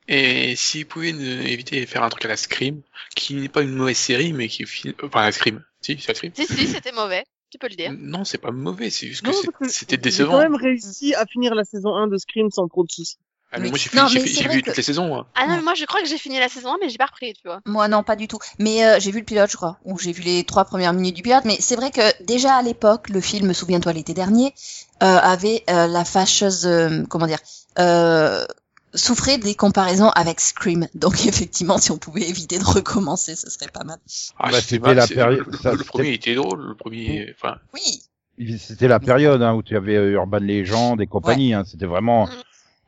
Et 0.09 0.55
si 0.57 0.83
vous 0.83 0.89
pouvez 0.89 1.13
ne- 1.13 1.43
éviter 1.47 1.81
de 1.81 1.87
faire 1.87 2.03
un 2.03 2.09
truc 2.11 2.25
à 2.25 2.29
la 2.29 2.37
Scream, 2.37 2.83
qui 3.17 3.35
n'est 3.35 3.49
pas 3.49 3.63
une 3.63 3.75
mauvaise 3.75 3.97
série, 3.97 4.33
mais 4.33 4.49
qui 4.49 4.65
file, 4.67 4.95
enfin 5.03 5.23
la 5.23 5.33
Scream. 5.33 5.63
Si, 5.81 5.97
c'est 6.01 6.09
la 6.09 6.15
Scream. 6.15 6.33
Si, 6.35 6.47
si, 6.47 6.67
c'était 6.69 6.93
mauvais. 6.93 7.25
Tu 7.51 7.59
peux 7.59 7.69
le 7.69 7.77
dire. 7.77 7.93
Non, 7.97 8.25
c'est 8.25 8.39
pas 8.39 8.51
mauvais, 8.51 8.91
c'est 8.91 9.07
juste 9.07 9.25
que 9.25 9.69
c'était 9.69 9.95
J'ai 9.97 10.03
décevant. 10.03 10.33
quand 10.33 10.41
même 10.41 10.57
réussi 10.57 11.15
à 11.15 11.25
finir 11.25 11.55
la 11.55 11.65
saison 11.65 11.95
1 11.95 12.09
de 12.09 12.17
Scream 12.19 12.51
sans 12.51 12.67
trop 12.69 12.83
de 12.85 12.91
soucis. 12.91 13.17
Ah, 13.53 13.61
mais 13.61 13.69
moi 13.69 13.79
j'ai 13.79 13.89
j'ai 14.09 14.27
j'ai 14.27 14.49
vu 14.49 14.63
toutes 14.65 14.77
les 14.77 14.83
saisons. 14.83 15.17
hein. 15.17 15.27
Ah 15.37 15.47
non, 15.47 15.55
mais 15.55 15.63
moi 15.63 15.75
je 15.75 15.85
crois 15.85 16.01
que 16.03 16.09
j'ai 16.09 16.19
fini 16.19 16.41
la 16.41 16.49
saison 16.49 16.71
1, 16.75 16.79
mais 16.81 16.89
j'ai 16.89 16.99
pas 16.99 17.07
repris, 17.07 17.33
tu 17.35 17.43
vois. 17.47 17.61
Moi 17.67 17.87
non, 17.87 18.03
pas 18.03 18.17
du 18.17 18.27
tout. 18.27 18.41
Mais 18.59 18.85
euh, 18.85 18.99
j'ai 18.99 19.13
vu 19.13 19.21
le 19.21 19.25
pilote, 19.25 19.49
je 19.49 19.57
crois, 19.57 19.79
ou 19.85 19.97
j'ai 19.97 20.11
vu 20.11 20.23
les 20.23 20.43
trois 20.43 20.65
premières 20.65 20.93
minutes 20.93 21.15
du 21.15 21.23
pilote. 21.23 21.45
Mais 21.45 21.57
c'est 21.61 21.77
vrai 21.77 21.93
que 21.93 22.01
déjà 22.25 22.57
à 22.57 22.63
l'époque, 22.63 23.09
le 23.11 23.21
film, 23.21 23.55
souviens-toi, 23.55 23.93
l'été 23.93 24.13
dernier, 24.13 24.53
euh, 25.05 25.07
avait 25.07 25.63
euh, 25.71 25.87
la 25.87 26.05
fâcheuse, 26.05 26.67
euh, 26.67 27.05
comment 27.09 27.29
dire, 27.29 27.39
euh, 27.79 28.45
souffrait 28.95 29.39
des 29.39 29.55
comparaisons 29.55 30.11
avec 30.11 30.41
Scream. 30.41 30.89
Donc 30.95 31.15
effectivement, 31.27 31.79
si 31.79 31.91
on 31.91 31.99
pouvait 31.99 32.29
éviter 32.29 32.59
de 32.59 32.65
recommencer, 32.65 33.37
ce 33.37 33.51
serait 33.51 33.71
pas 33.73 33.85
mal. 33.85 33.99
Ah, 34.39 34.51
Bah, 34.51 34.61
c'était 34.61 34.95
la 34.95 35.07
période- 35.07 35.45
Le, 35.65 35.85
premier 35.85 36.13
était 36.15 36.35
drôle, 36.35 36.61
le 36.69 36.75
premier. 36.75 37.35
Enfin, 37.37 37.57
Oui. 37.73 38.01
C'était 38.59 38.89
la 38.89 38.99
période 38.99 39.43
hein, 39.43 39.55
où 39.55 39.63
tu 39.63 39.77
avais 39.77 39.95
euh, 39.95 40.11
Urban 40.11 40.41
Legend 40.41 41.01
et 41.01 41.07
compagnie. 41.07 41.55
Hein, 41.55 41.63
C'était 41.71 41.87
vraiment 41.87 42.29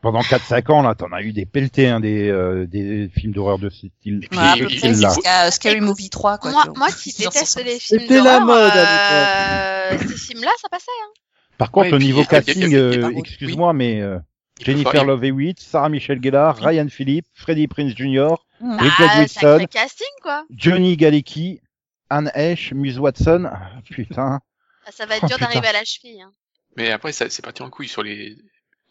pendant 0.03 0.21
4-5 0.21 0.73
ans 0.73 0.83
là, 0.83 0.95
t'en 0.97 1.11
as 1.13 1.23
eu 1.23 1.33
des 1.33 1.47
pelletés, 1.47 1.89
hein, 1.89 2.01
des, 2.01 2.29
euh, 2.29 2.67
des 2.67 3.09
films 3.15 3.33
d'horreur 3.33 3.59
de 3.61 3.71
ce 3.71 3.87
style. 3.89 4.21
Et 4.25 4.29
puis, 4.29 4.39
Ouais, 4.39 4.45
à 4.45 4.57
il- 4.57 4.69
jusqu'à 4.97 5.51
Scary 5.53 5.81
Movie 5.81 6.11
3, 6.11 6.39
quoi. 6.39 6.51
moi, 6.51 6.65
moi 6.77 6.89
qui 6.91 7.13
déteste 7.19 7.63
les 7.65 7.79
films 7.79 8.01
C'était 8.01 8.17
la 8.17 8.41
d'horreur, 8.41 8.47
mode 8.47 8.73
euh, 8.77 9.99
ces 10.09 10.17
films-là, 10.17 10.51
ça 10.61 10.69
passait. 10.69 10.87
Hein. 11.05 11.13
Par 11.59 11.71
contre, 11.71 11.89
Ouais, 11.91 11.95
au 11.95 11.99
niveau 11.99 12.25
casting, 12.25 12.75
euh, 12.75 13.07
oui. 13.09 13.15
excuse-moi, 13.19 13.73
mais 13.73 14.01
euh, 14.03 14.19
Jennifer 14.61 15.05
Love 15.05 15.25
Hewitt, 15.25 15.61
Sarah 15.61 15.89
Michelle 15.89 16.21
Gellar, 16.23 16.57
Ryan 16.57 16.89
Phillippe, 16.89 17.27
Freddie 17.35 17.69
Prince 17.69 17.95
Jr.. 17.95 18.35
Richard 18.61 19.19
Wilson, 19.19 19.41
sacré 19.41 19.67
casting, 19.67 20.07
quoi. 20.23 20.45
Johnny 20.51 20.97
Galecki, 20.97 21.61
Anne 22.09 22.31
Hesh, 22.35 22.73
Muse 22.73 22.99
Watson. 22.99 23.45
Ah, 23.51 23.71
Putain. 23.91 24.41
Ah, 24.87 24.93
Ça 24.93 25.05
va 25.07 25.17
être 25.17 25.25
Oh, 25.25 25.29
dur 25.29 25.39
d'arriver 25.39 25.69
à 25.69 25.73
la 25.73 25.85
cheville. 25.85 26.23
Hein. 26.23 26.33
Mais 26.77 26.91
après, 26.91 27.13
c'est 27.13 27.43
parti 27.43 27.63
en 27.63 27.71
couille 27.71 27.89
sur 27.89 28.03
les 28.03 28.37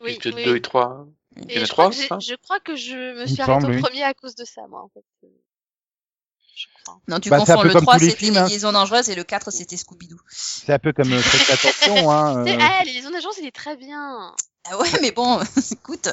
Oui, 0.01 0.12
épisodes 0.13 0.36
oui. 0.36 0.43
2 0.45 0.56
et 0.58 0.62
3. 0.62 1.08
Il 1.38 1.41
y 1.41 1.45
en 1.45 1.47
Et 1.49 1.58
a 1.58 1.65
je, 1.65 1.71
crois 1.71 1.89
trois, 1.89 2.17
que 2.17 2.23
je 2.23 2.36
crois 2.36 2.60
que 2.60 2.75
je 2.75 3.19
me 3.21 3.25
suis 3.25 3.36
semble, 3.38 3.65
au 3.65 3.69
oui. 3.69 3.82
premier 3.82 4.04
à 4.04 4.13
cause 4.13 4.36
de 4.36 4.45
ça, 4.45 4.62
moi, 4.69 4.82
en 4.84 4.89
fait. 4.89 5.04
Je 6.56 6.65
crois. 6.84 6.99
Non, 7.08 7.19
tu 7.19 7.30
Bah, 7.30 7.39
confonds. 7.39 7.63
Le 7.63 7.73
comme 7.73 7.82
3, 7.82 7.95
tous 7.97 8.04
les 8.04 8.10
c'était 8.12 8.19
films, 8.25 8.34
les 8.36 8.39
hein. 8.39 8.47
liaisons 8.47 8.71
dangereuses 8.71 9.10
et 9.10 9.15
le 9.15 9.23
4, 9.23 9.51
c'était 9.51 9.75
Scooby-Doo. 9.78 10.17
C'est 10.30 10.73
un 10.73 10.80
peu 10.80 10.93
comme 10.93 11.12
euh, 11.12 11.19
Faites 11.19 11.58
attention. 11.65 12.12
Hein, 12.12 12.45
euh, 12.47 12.58
Ah, 12.62 12.84
les 12.86 12.93
liaisons 12.93 13.10
il 13.41 13.47
est 13.47 13.51
très 13.56 13.75
bien. 13.75 14.34
Ah 14.67 14.80
ouais, 14.80 14.88
mais 15.01 15.12
bon, 15.12 15.39
écoute, 15.71 16.10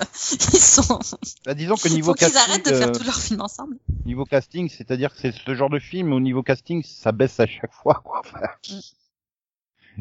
ils 0.53 0.59
sont. 0.59 0.99
bah, 1.47 1.55
disons 1.55 1.77
que 1.77 1.89
niveau 1.89 2.13
Faut 2.13 2.19
casting, 2.19 2.39
arrêtent 2.39 2.67
de 2.67 2.75
faire 2.75 2.89
euh, 2.89 2.93
tous 2.93 3.05
leurs 3.05 3.19
films 3.21 3.41
ensemble. 3.41 3.79
niveau 4.05 4.27
casting, 4.27 4.69
c'est-à-dire 4.69 5.13
que 5.15 5.19
c'est 5.21 5.33
ce 5.33 5.55
genre 5.55 5.71
de 5.71 5.79
film 5.79 6.13
au 6.13 6.21
niveau 6.21 6.43
casting, 6.43 6.83
ça 6.83 7.13
baisse 7.13 7.41
à 7.41 7.47
chaque 7.47 7.73
fois. 7.73 8.03
Quoi. 8.05 8.21
Mm. 8.69 8.79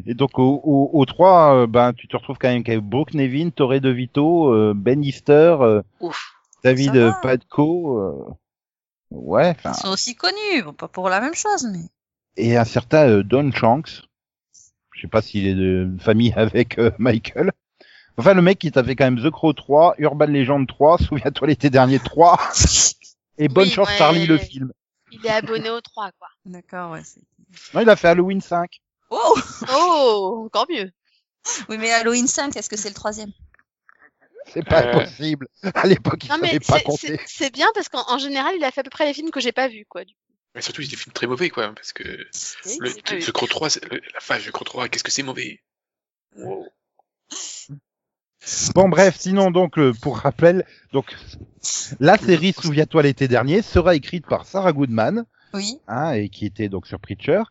Et 0.06 0.14
donc 0.14 0.38
au, 0.38 0.62
au, 0.64 0.90
au 0.94 1.06
3, 1.06 1.56
euh, 1.56 1.68
ben 1.68 1.94
tu 1.94 2.08
te 2.10 2.18
retrouves 2.18 2.38
quand 2.38 2.50
même 2.50 2.64
avec 2.66 2.80
Brooke 2.80 3.14
Nevin, 3.14 3.50
Torre 3.52 3.80
De 3.80 3.90
Vito, 3.90 4.54
euh, 4.54 4.74
Ben 4.76 5.02
Easter, 5.04 5.56
Ouf. 6.02 6.34
David 6.64 7.14
Padco, 7.22 8.38
ouais, 9.12 9.50
enfin, 9.50 9.72
Ils 9.78 9.82
sont 9.82 9.90
aussi 9.94 10.16
connus, 10.16 10.64
bon, 10.64 10.74
pas 10.74 10.88
pour 10.90 11.08
la 11.10 11.22
même 11.22 11.36
chose, 11.36 11.68
mais. 11.72 11.80
et 12.38 12.58
un 12.58 12.66
certain 12.66 13.22
Don 13.22 13.50
Shanks. 13.52 14.04
Je 14.94 15.02
sais 15.02 15.08
pas 15.08 15.22
s'il 15.22 15.48
est 15.48 15.56
de 15.56 15.90
famille 16.00 16.34
avec 16.38 16.80
Michael. 17.00 17.52
Enfin, 18.22 18.36
le 18.36 18.42
mec 18.44 18.60
qui 18.60 18.72
t'a 18.72 18.84
fait 18.84 18.96
quand 18.96 19.06
même 19.06 19.20
The 19.20 19.32
Crow 19.32 19.52
3, 19.54 19.96
Urban 19.98 20.28
Legend 20.28 20.68
3, 20.68 20.98
souviens-toi 21.10 21.48
l'été 21.48 21.70
dernier 21.72 21.98
3, 22.00 22.40
et 23.40 23.48
Bonne 23.48 23.66
Oui, 23.66 23.72
chance 23.72 23.88
ouais. 23.90 23.98
Charlie 23.98 24.28
le 24.28 24.38
film. 24.38 24.72
Il 25.12 25.26
est 25.26 25.30
abonné 25.30 25.70
aux 25.72 25.82
trois, 25.82 26.12
quoi. 26.20 26.28
D'accord, 26.46 26.92
ouais. 26.92 27.02
c'est- 27.04 27.22
Non, 27.74 27.82
il 27.82 27.90
a 27.90 27.96
fait 27.96 28.10
Halloween 28.10 28.40
5. 28.42 28.80
Oh 29.10 29.36
Oh, 29.74 30.44
encore 30.46 30.68
mieux. 30.70 30.92
Oui, 31.68 31.78
mais 31.80 31.92
Halloween 31.92 32.28
5, 32.28 32.56
est-ce 32.56 32.70
que 32.70 32.78
c'est 32.78 32.90
le 32.90 32.94
troisième? 32.96 33.32
C'est 34.46 34.64
pas 34.64 34.84
Euh. 34.86 34.94
possible. 35.00 35.48
À 35.74 35.88
l'époque, 35.88 36.24
il 36.24 36.30
Non, 36.30 36.38
mais 36.42 36.48
savait 36.50 36.60
pas 36.60 36.78
c'est- 36.78 36.84
compter. 36.84 37.20
c'est 37.26 37.52
bien 37.52 37.68
parce 37.74 37.90
qu'en 37.90 38.04
en 38.08 38.20
général, 38.20 38.54
il 38.56 38.64
a 38.64 38.70
fait 38.72 38.82
à 38.82 38.84
peu 38.84 38.90
près 38.92 39.06
les 39.08 39.14
films 39.16 39.32
que 39.32 39.40
j'ai 39.40 39.52
pas 39.52 39.68
vus, 39.68 39.86
quoi. 39.90 40.06
du 40.06 40.14
coup. 40.14 40.20
Mais 40.54 40.62
surtout, 40.62 40.82
c'est 40.84 40.90
des 40.90 40.96
films 40.96 41.14
très 41.14 41.28
mauvais, 41.28 41.50
quoi, 41.50 41.74
parce 41.74 41.92
que 41.94 42.04
Oui, 42.04 42.78
le, 42.80 43.32
Crow 43.32 43.48
3, 43.48 43.70
c'est- 43.72 43.84
le- 43.92 44.02
la 44.14 44.20
phase 44.20 44.46
The 44.46 44.52
Crow 44.52 44.66
3, 44.66 44.88
qu'est-ce 44.90 45.04
que 45.04 45.12
c'est 45.12 45.24
mauvais? 45.24 45.62
Wow. 46.38 46.68
Bon, 48.74 48.90
bref, 48.90 49.16
sinon, 49.20 49.52
donc, 49.52 49.78
euh, 49.78 49.94
pour 50.02 50.18
rappel, 50.18 50.66
donc, 50.94 51.16
la 52.00 52.18
série 52.18 52.54
Souviens-toi 52.60 53.04
l'été 53.04 53.28
dernier 53.28 53.62
sera 53.62 53.96
écrite 53.96 54.26
par 54.26 54.46
Sarah 54.46 54.74
Goodman, 54.74 55.26
Oui. 55.54 55.78
hein, 55.88 56.14
et 56.14 56.30
qui 56.30 56.46
était 56.48 56.68
donc 56.70 56.88
sur 56.88 57.00
Preacher, 57.00 57.44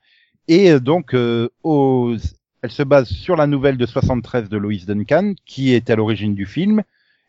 et 0.48 0.72
euh, 0.72 0.80
donc, 0.80 1.14
euh, 1.14 1.48
aux- 1.62 2.16
elle 2.62 2.70
se 2.72 2.82
base 2.82 3.08
sur 3.08 3.36
la 3.36 3.46
nouvelle 3.46 3.76
de 3.76 3.86
73 3.86 4.48
de 4.48 4.56
Lois 4.56 4.72
Duncan, 4.86 5.34
qui 5.46 5.72
est 5.74 5.90
à 5.90 5.96
l'origine 5.96 6.34
du 6.34 6.44
film, 6.44 6.82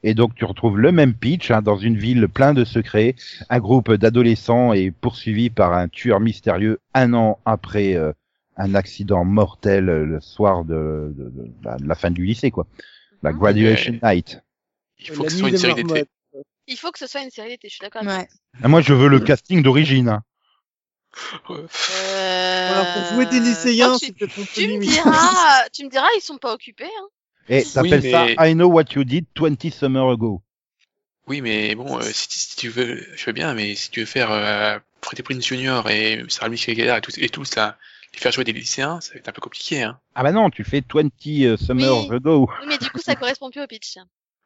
et 0.04 0.16
donc 0.16 0.34
tu 0.34 0.44
retrouves 0.46 0.80
le 0.80 0.92
même 0.92 1.14
pitch, 1.14 1.52
hein, 1.52 1.62
dans 1.62 1.78
une 1.78 1.98
ville 1.98 2.28
plein 2.28 2.56
de 2.56 2.64
secrets, 2.66 3.16
un 3.50 3.60
groupe 3.60 3.94
d'adolescents 3.94 4.74
est 4.74 4.90
poursuivi 4.90 5.52
par 5.52 5.74
un 5.74 5.88
tueur 5.88 6.20
mystérieux 6.20 6.80
un 6.96 7.14
an 7.14 7.38
après 7.46 7.94
euh, 7.96 8.12
un 8.58 8.74
accident 8.74 9.24
mortel 9.24 9.86
le 9.86 10.20
soir 10.20 10.66
de, 10.66 11.14
de- 11.16 11.30
de 11.30 11.52
la- 11.64 11.78
de 11.78 11.88
la 11.88 11.96
fin 11.96 12.10
du 12.10 12.26
lycée, 12.26 12.50
quoi. 12.50 12.66
La 13.24 13.32
Mhm. 13.32 13.38
graduation 13.40 14.00
night. 14.04 14.40
Il 15.00 15.08
faut 15.12 15.24
La 15.24 15.28
que 15.28 15.32
ce 15.32 15.38
soit 15.40 15.50
une 15.50 15.58
série 15.58 15.84
d'été. 15.84 16.06
Il 16.68 16.78
faut 16.78 16.92
que 16.92 17.00
ce 17.00 17.08
soit 17.08 17.22
une 17.22 17.30
série 17.32 17.50
d'été, 17.50 17.68
je 17.70 17.74
suis 17.76 17.82
d'accord 17.82 18.02
avec 18.04 18.18
Ouais. 18.20 18.28
Ah, 18.64 18.68
Moi, 18.68 18.82
je 18.82 18.94
veux 18.94 19.08
le 19.10 19.20
casting 19.20 19.62
d'origine. 19.64 20.20
Euh... 21.50 21.68
Alors, 22.72 22.94
pour 22.94 23.14
jouer 23.16 23.26
des 23.26 23.40
lycéens, 23.40 23.94
oh, 23.94 23.98
tu, 24.00 24.14
tu 24.14 24.68
me 24.68 24.80
diras, 24.80 25.70
tu 25.74 25.84
me 25.86 25.90
diras, 25.90 26.08
ils 26.18 26.22
sont 26.22 26.38
pas 26.38 26.54
occupés. 26.54 26.86
Hein. 26.86 27.08
Et 27.50 27.64
t'appelles 27.64 28.02
mais- 28.02 28.12
ça 28.12 28.48
I 28.48 28.54
know 28.54 28.68
what 28.70 28.86
you 28.96 29.04
did 29.04 29.26
20 29.36 29.70
summer 29.72 30.10
ago. 30.12 30.42
Oui, 31.28 31.42
mais 31.42 31.76
bon, 31.76 32.00
euh, 32.00 32.04
si, 32.04 32.28
si 32.30 32.56
tu 32.56 32.70
veux, 32.70 33.06
je 33.16 33.26
veux 33.26 33.32
bien, 33.34 33.54
mais 33.54 33.76
si 33.76 33.90
tu 33.92 34.02
veux 34.02 34.06
faire 34.06 34.32
euh, 34.32 34.80
Freddie 35.02 35.22
Prinze 35.24 35.46
Jr. 35.46 35.82
et 35.90 36.24
Sarah 36.30 36.50
Michelle 36.50 36.76
Gellar 36.76 36.98
et 36.98 37.02
tout, 37.02 37.12
et 37.18 37.30
tout 37.30 37.46
ça, 37.46 37.78
les 38.14 38.20
faire 38.20 38.32
jouer 38.32 38.44
des 38.44 38.54
lycéens, 38.54 39.02
ça 39.02 39.14
va 39.14 39.20
être 39.20 39.28
un 39.28 39.32
peu 39.32 39.42
compliqué, 39.42 39.84
hein. 39.84 40.00
Ah 40.16 40.24
bah 40.24 40.32
non, 40.32 40.50
tu 40.50 40.64
fais 40.64 40.84
20 40.94 41.10
euh, 41.28 41.58
summer 41.58 42.10
Oui. 42.10 42.16
ago. 42.16 42.50
Oui, 42.62 42.66
mais 42.68 42.78
du 42.78 42.90
coup, 42.90 43.00
ça 43.00 43.16
correspond 43.16 43.50
plus 43.50 43.62
au 43.62 43.68
pitch. 43.68 43.98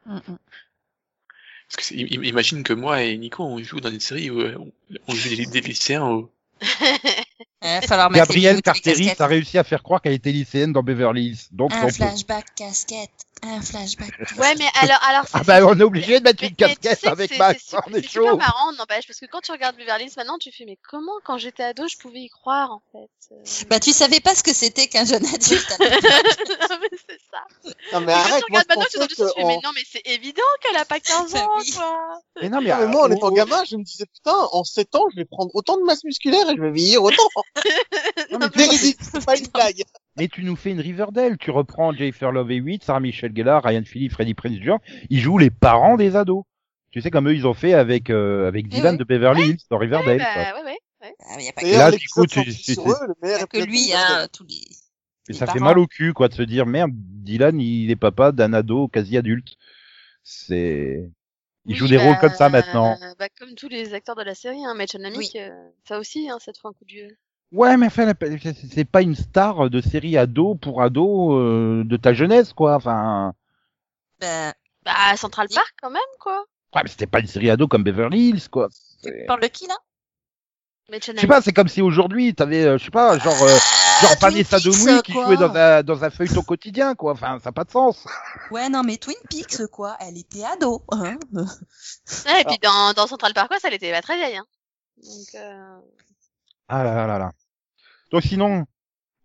Mm, 0.06 0.17
mm. 0.17 0.38
Parce 1.69 1.89
que 1.89 1.95
imagine 1.95 2.63
que 2.63 2.73
moi 2.73 3.01
et 3.01 3.17
Nico, 3.17 3.43
on 3.43 3.58
joue 3.63 3.80
dans 3.80 3.89
une 3.89 3.99
série 3.99 4.30
où 4.30 4.39
euh, 4.39 4.56
on, 4.58 4.71
on 5.08 5.15
joue 5.15 5.30
des, 5.30 5.45
des 5.47 5.62
lycéens 5.62 6.08
où... 6.08 6.30
Falloir 7.88 8.12
Gabrielle 8.12 8.62
casquettes. 8.62 9.19
a 9.21 9.28
réussi 9.28 9.58
à 9.58 9.63
faire 9.63 9.82
croire 9.84 10.02
qu'elle 10.02 10.13
était 10.13 10.32
lycéenne 10.32 10.71
dans 10.71 10.84
Beverly 10.84 11.28
Hills. 11.30 11.39
Donc, 11.52 11.74
Un 11.74 11.86
peut- 11.86 11.91
flashback 11.91 12.45
casquette. 12.56 13.10
Un 13.43 13.62
flashback 13.62 14.15
casquette. 14.17 14.38
Ouais, 14.39 14.56
mais 14.58 14.65
alors, 14.82 15.00
alors. 15.08 15.26
Ah 15.34 15.41
bah 15.43 15.65
on 15.65 15.78
est 15.78 15.84
obligé 15.84 16.19
de 16.19 16.24
mettre 16.24 16.41
Mais- 16.41 16.48
une 16.50 16.56
mais 16.60 16.67
tu 16.76 16.80
casquette 16.82 17.00
sais 17.02 17.08
avec 17.10 17.38
Max, 17.38 17.60
c'est 17.91 18.02
super- 18.08 18.34
est 18.34 18.38
marrant, 18.38 18.71
n'empêche, 18.78 19.06
parce 19.08 19.19
que 19.19 19.26
quand 19.26 19.41
tu 19.41 19.52
regardes 19.52 19.76
Beverly 19.76 20.06
Hills 20.06 20.13
maintenant, 20.15 20.38
tu 20.39 20.52
fais, 20.52 20.63
mais 20.65 20.78
comment, 20.89 21.12
quand 21.26 21.38
j'étais 21.38 21.63
ado, 21.63 21.86
je 21.88 21.98
pouvais 21.98 22.21
y 22.21 22.30
croire, 22.30 22.71
en 22.71 22.82
fait 22.91 23.10
euh. 23.32 23.36
Bah, 23.69 23.80
tu 23.80 23.91
savais 23.91 24.19
pas 24.21 24.36
ce 24.36 24.41
que 24.43 24.54
c'était 24.54 24.88
qu'un 24.88 25.06
jeune 25.06 25.26
adulte. 25.26 25.78
Non, 26.69 26.78
mais 26.82 26.98
c'est 27.10 27.19
ça. 27.32 27.43
Non, 27.93 28.02
mais 28.06 28.12
Et 28.12 28.15
quand 28.15 28.21
arrête, 28.21 28.43
tu 28.45 28.52
moi, 28.52 28.62
regardes 28.62 28.63
je 28.63 28.67
maintenant, 28.69 28.86
tu 28.89 28.98
pensais 28.98 29.00
te 29.00 29.08
dis, 29.08 29.15
tu 29.15 29.39
fais, 29.41 29.45
mais 29.45 29.58
que 29.58 29.63
non, 29.65 29.71
mais 29.76 29.82
c'est 29.91 30.02
évident 30.06 30.41
qu'elle 30.62 30.78
a 30.78 30.86
pas 30.86 31.00
15 31.28 31.34
Bah 31.34 31.39
ans, 31.41 31.58
quoi. 31.76 32.21
Mais 32.41 32.50
non, 32.50 32.62
mais, 32.62 32.74
mais 32.76 32.88
moi, 32.88 33.04
en 33.08 33.12
euh, 33.12 33.15
étant 33.15 33.32
gamin, 33.32 33.63
je 33.69 33.76
me 33.76 33.84
disais, 33.84 34.06
putain, 34.06 34.36
en 34.52 34.63
7 34.63 34.95
ans, 34.95 35.06
je 35.12 35.17
vais 35.17 35.26
prendre 35.26 35.52
autant 35.54 35.78
de 35.78 35.84
masse 35.84 36.04
musculaire 36.04 36.50
et 36.50 36.56
je 36.56 36.62
vais 36.62 36.72
vieillir 36.72 37.03
autant. 37.03 37.24
Non, 38.32 38.39
mais 38.39 38.49
tu- 38.49 38.57
Véridique, 38.59 38.97
c'est 39.01 39.26
pas 39.26 39.38
une 39.38 39.47
blague. 39.47 39.84
mais 40.17 40.28
tu 40.28 40.43
nous 40.43 40.55
fais 40.55 40.71
une 40.71 40.80
Riverdale. 40.80 41.38
Tu 41.38 41.51
reprends 41.51 41.91
Jennifer 41.93 42.32
Love 42.32 42.51
Hewitt, 42.51 42.84
Sarah 42.84 42.99
Michelle 42.99 43.34
Gellar, 43.36 43.63
Ryan 43.63 43.84
Phillippe, 43.86 44.13
Freddie 44.13 44.34
Prinze 44.34 44.59
Jr. 44.59 44.78
Ils 45.09 45.19
jouent 45.19 45.38
les 45.38 45.49
parents 45.49 45.97
des 45.97 46.15
ados. 46.15 46.43
Tu 46.91 47.01
sais 47.01 47.11
comme 47.11 47.28
eux 47.28 47.36
ils 47.36 47.45
ont 47.45 47.53
fait 47.53 47.73
avec 47.73 48.09
euh, 48.09 48.47
avec 48.47 48.67
Dylan 48.69 48.93
oui. 48.93 48.99
de 48.99 49.03
Beverly 49.03 49.49
Hills 49.49 49.59
dans 49.69 49.78
Riverdale. 49.78 50.17
Bah, 50.17 50.53
ouais, 50.59 50.63
ouais, 50.63 50.78
ouais. 51.01 51.13
Ah, 51.28 51.34
mais 51.38 51.43
y 51.45 51.49
a 51.49 51.53
pas 51.53 51.61
Et 51.63 51.71
que, 51.71 51.78
là, 51.78 51.91
du 51.91 52.07
coup, 52.07 52.26
tu- 52.26 52.43
tu- 52.45 52.76
que 52.76 53.65
lui, 53.65 53.91
hein, 53.93 54.28
tous 54.32 54.45
les. 54.45 54.55
Et 54.55 55.34
les 55.34 55.34
ça 55.34 55.47
fait 55.47 55.59
mal 55.59 55.78
au 55.80 55.88
cul 55.88 56.13
quoi 56.13 56.28
de 56.30 56.34
se 56.36 56.43
dire 56.43 56.65
merde, 56.65 56.91
Dylan 56.93 57.59
il 57.59 57.89
est 57.91 57.95
papa 57.95 58.32
d'un 58.32 58.53
ado 58.53 58.88
quasi 58.88 59.17
adulte. 59.17 59.55
C'est 60.23 61.09
il 61.66 61.72
Oui, 61.72 61.78
joue 61.78 61.88
des 61.88 61.97
bah, 61.97 62.03
rôles 62.03 62.18
comme 62.20 62.34
ça 62.34 62.49
maintenant. 62.49 62.97
Bah, 63.18 63.28
comme 63.39 63.55
tous 63.55 63.68
les 63.70 63.93
acteurs 63.93 64.16
de 64.16 64.24
la 64.24 64.36
série, 64.36 64.63
hein, 64.66 64.76
Mitch 64.76 64.95
Amick, 64.95 65.36
euh, 65.36 65.49
ça 65.88 65.99
aussi, 65.99 66.30
hein, 66.30 66.38
ça 66.39 66.53
te 66.53 66.59
fait 66.59 66.68
un 66.68 66.74
coup 66.74 66.86
de 66.86 66.91
vieux. 66.91 67.18
Ouais, 67.51 67.78
mais 67.78 67.88
enfin, 67.88 68.11
c'est 68.74 68.86
pas 68.86 69.01
une 69.01 69.16
star 69.16 69.70
de 69.70 69.82
série 69.82 70.18
ado 70.18 70.55
pour 70.55 70.82
ado 70.82 71.38
euh, 71.38 71.84
de 71.86 71.97
ta 71.97 72.13
jeunesse, 72.13 72.53
quoi. 72.53 72.76
Enfin, 72.76 73.34
Bah, 74.20 74.53
Bah, 74.84 75.16
Central 75.18 75.47
Park, 75.53 75.74
quand 75.82 75.89
même, 75.89 76.01
quoi. 76.20 76.45
Ouais, 76.76 76.82
mais 76.84 76.89
c'était 76.89 77.07
pas 77.07 77.20
une 77.20 77.28
série 77.28 77.49
ado 77.49 77.68
comme 77.68 77.84
Beverly 77.84 78.30
Hills, 78.30 78.49
quoi. 78.49 78.70
Tu 79.03 79.11
parles 79.26 79.41
de 79.41 79.47
qui 79.47 79.68
là 79.68 79.78
Je 80.91 81.20
sais 81.22 81.28
pas, 81.28 81.41
c'est 81.41 81.53
comme 81.53 81.68
si 81.70 81.82
aujourd'hui, 81.82 82.36
t'avais, 82.36 82.66
euh, 82.66 82.78
je 82.78 82.86
sais 82.86 82.91
pas, 82.91 83.18
genre, 83.18 83.41
euh, 83.43 83.57
genre 84.02 84.12
Ah, 84.12 84.16
Twin 84.16 84.30
Vanessa 84.32 84.58
Peaks, 84.58 84.66
Demouy 84.66 85.02
qui 85.04 85.14
quoi. 85.14 85.26
jouait 85.26 85.38
dans 85.38 85.54
un, 85.56 85.84
dans 85.84 86.04
un 86.04 86.10
feuilleton 86.10 86.41
quotidien, 86.43 86.96
quoi. 86.96 87.14
Enfin, 87.14 87.39
ça 87.39 87.50
n'a 87.50 87.54
pas 87.54 87.64
de 87.64 87.72
sens. 87.72 88.06
Ouais, 88.52 88.70
non, 88.70 88.84
mais 88.84 88.98
Twin 88.98 89.16
Peaks, 89.30 89.68
quoi. 89.68 89.96
Elle 90.00 90.18
était 90.18 90.43
ado. 90.43 90.84
Hein 90.91 91.18
Ouais, 91.34 92.41
et 92.41 92.46
puis 92.46 92.58
dans, 92.62 92.93
dans 92.93 93.08
Central 93.08 93.34
Park 93.34 93.52
West, 93.52 93.66
elle 93.66 93.74
était 93.74 93.91
pas 93.91 94.02
très 94.02 94.18
vieille. 94.18 94.38
Hein. 94.38 94.46
Donc, 94.98 95.41
euh... 95.41 95.78
Ah 96.68 96.84
là 96.84 96.96
là 96.96 97.08
là 97.08 97.20
là. 97.20 97.32
Donc 98.12 98.24
sinon, 98.24 98.66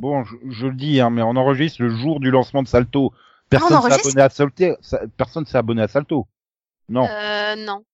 bon, 0.01 0.25
je, 0.25 0.35
je 0.51 0.66
le 0.66 0.75
dis, 0.75 1.01
hein, 1.01 1.11
mais 1.11 1.23
on 1.23 1.37
enregistre 1.37 1.83
le 1.83 1.91
jour 1.91 2.21
du 2.21 2.31
lancement 2.31 2.62
de 2.62 2.68
Salto. 2.68 3.12
Personne 3.49 3.77
on 3.77 3.83
s'est 3.83 3.93
abonné 3.95 4.23
à 4.23 4.29
Salto. 4.31 4.64
Personne 5.16 5.47
s'est 5.47 5.59
abonné 5.59 5.83
à 5.83 5.89
Salto. 5.89 6.27
Non. 6.89 7.07
euh, 7.09 7.57
non. 7.57 7.85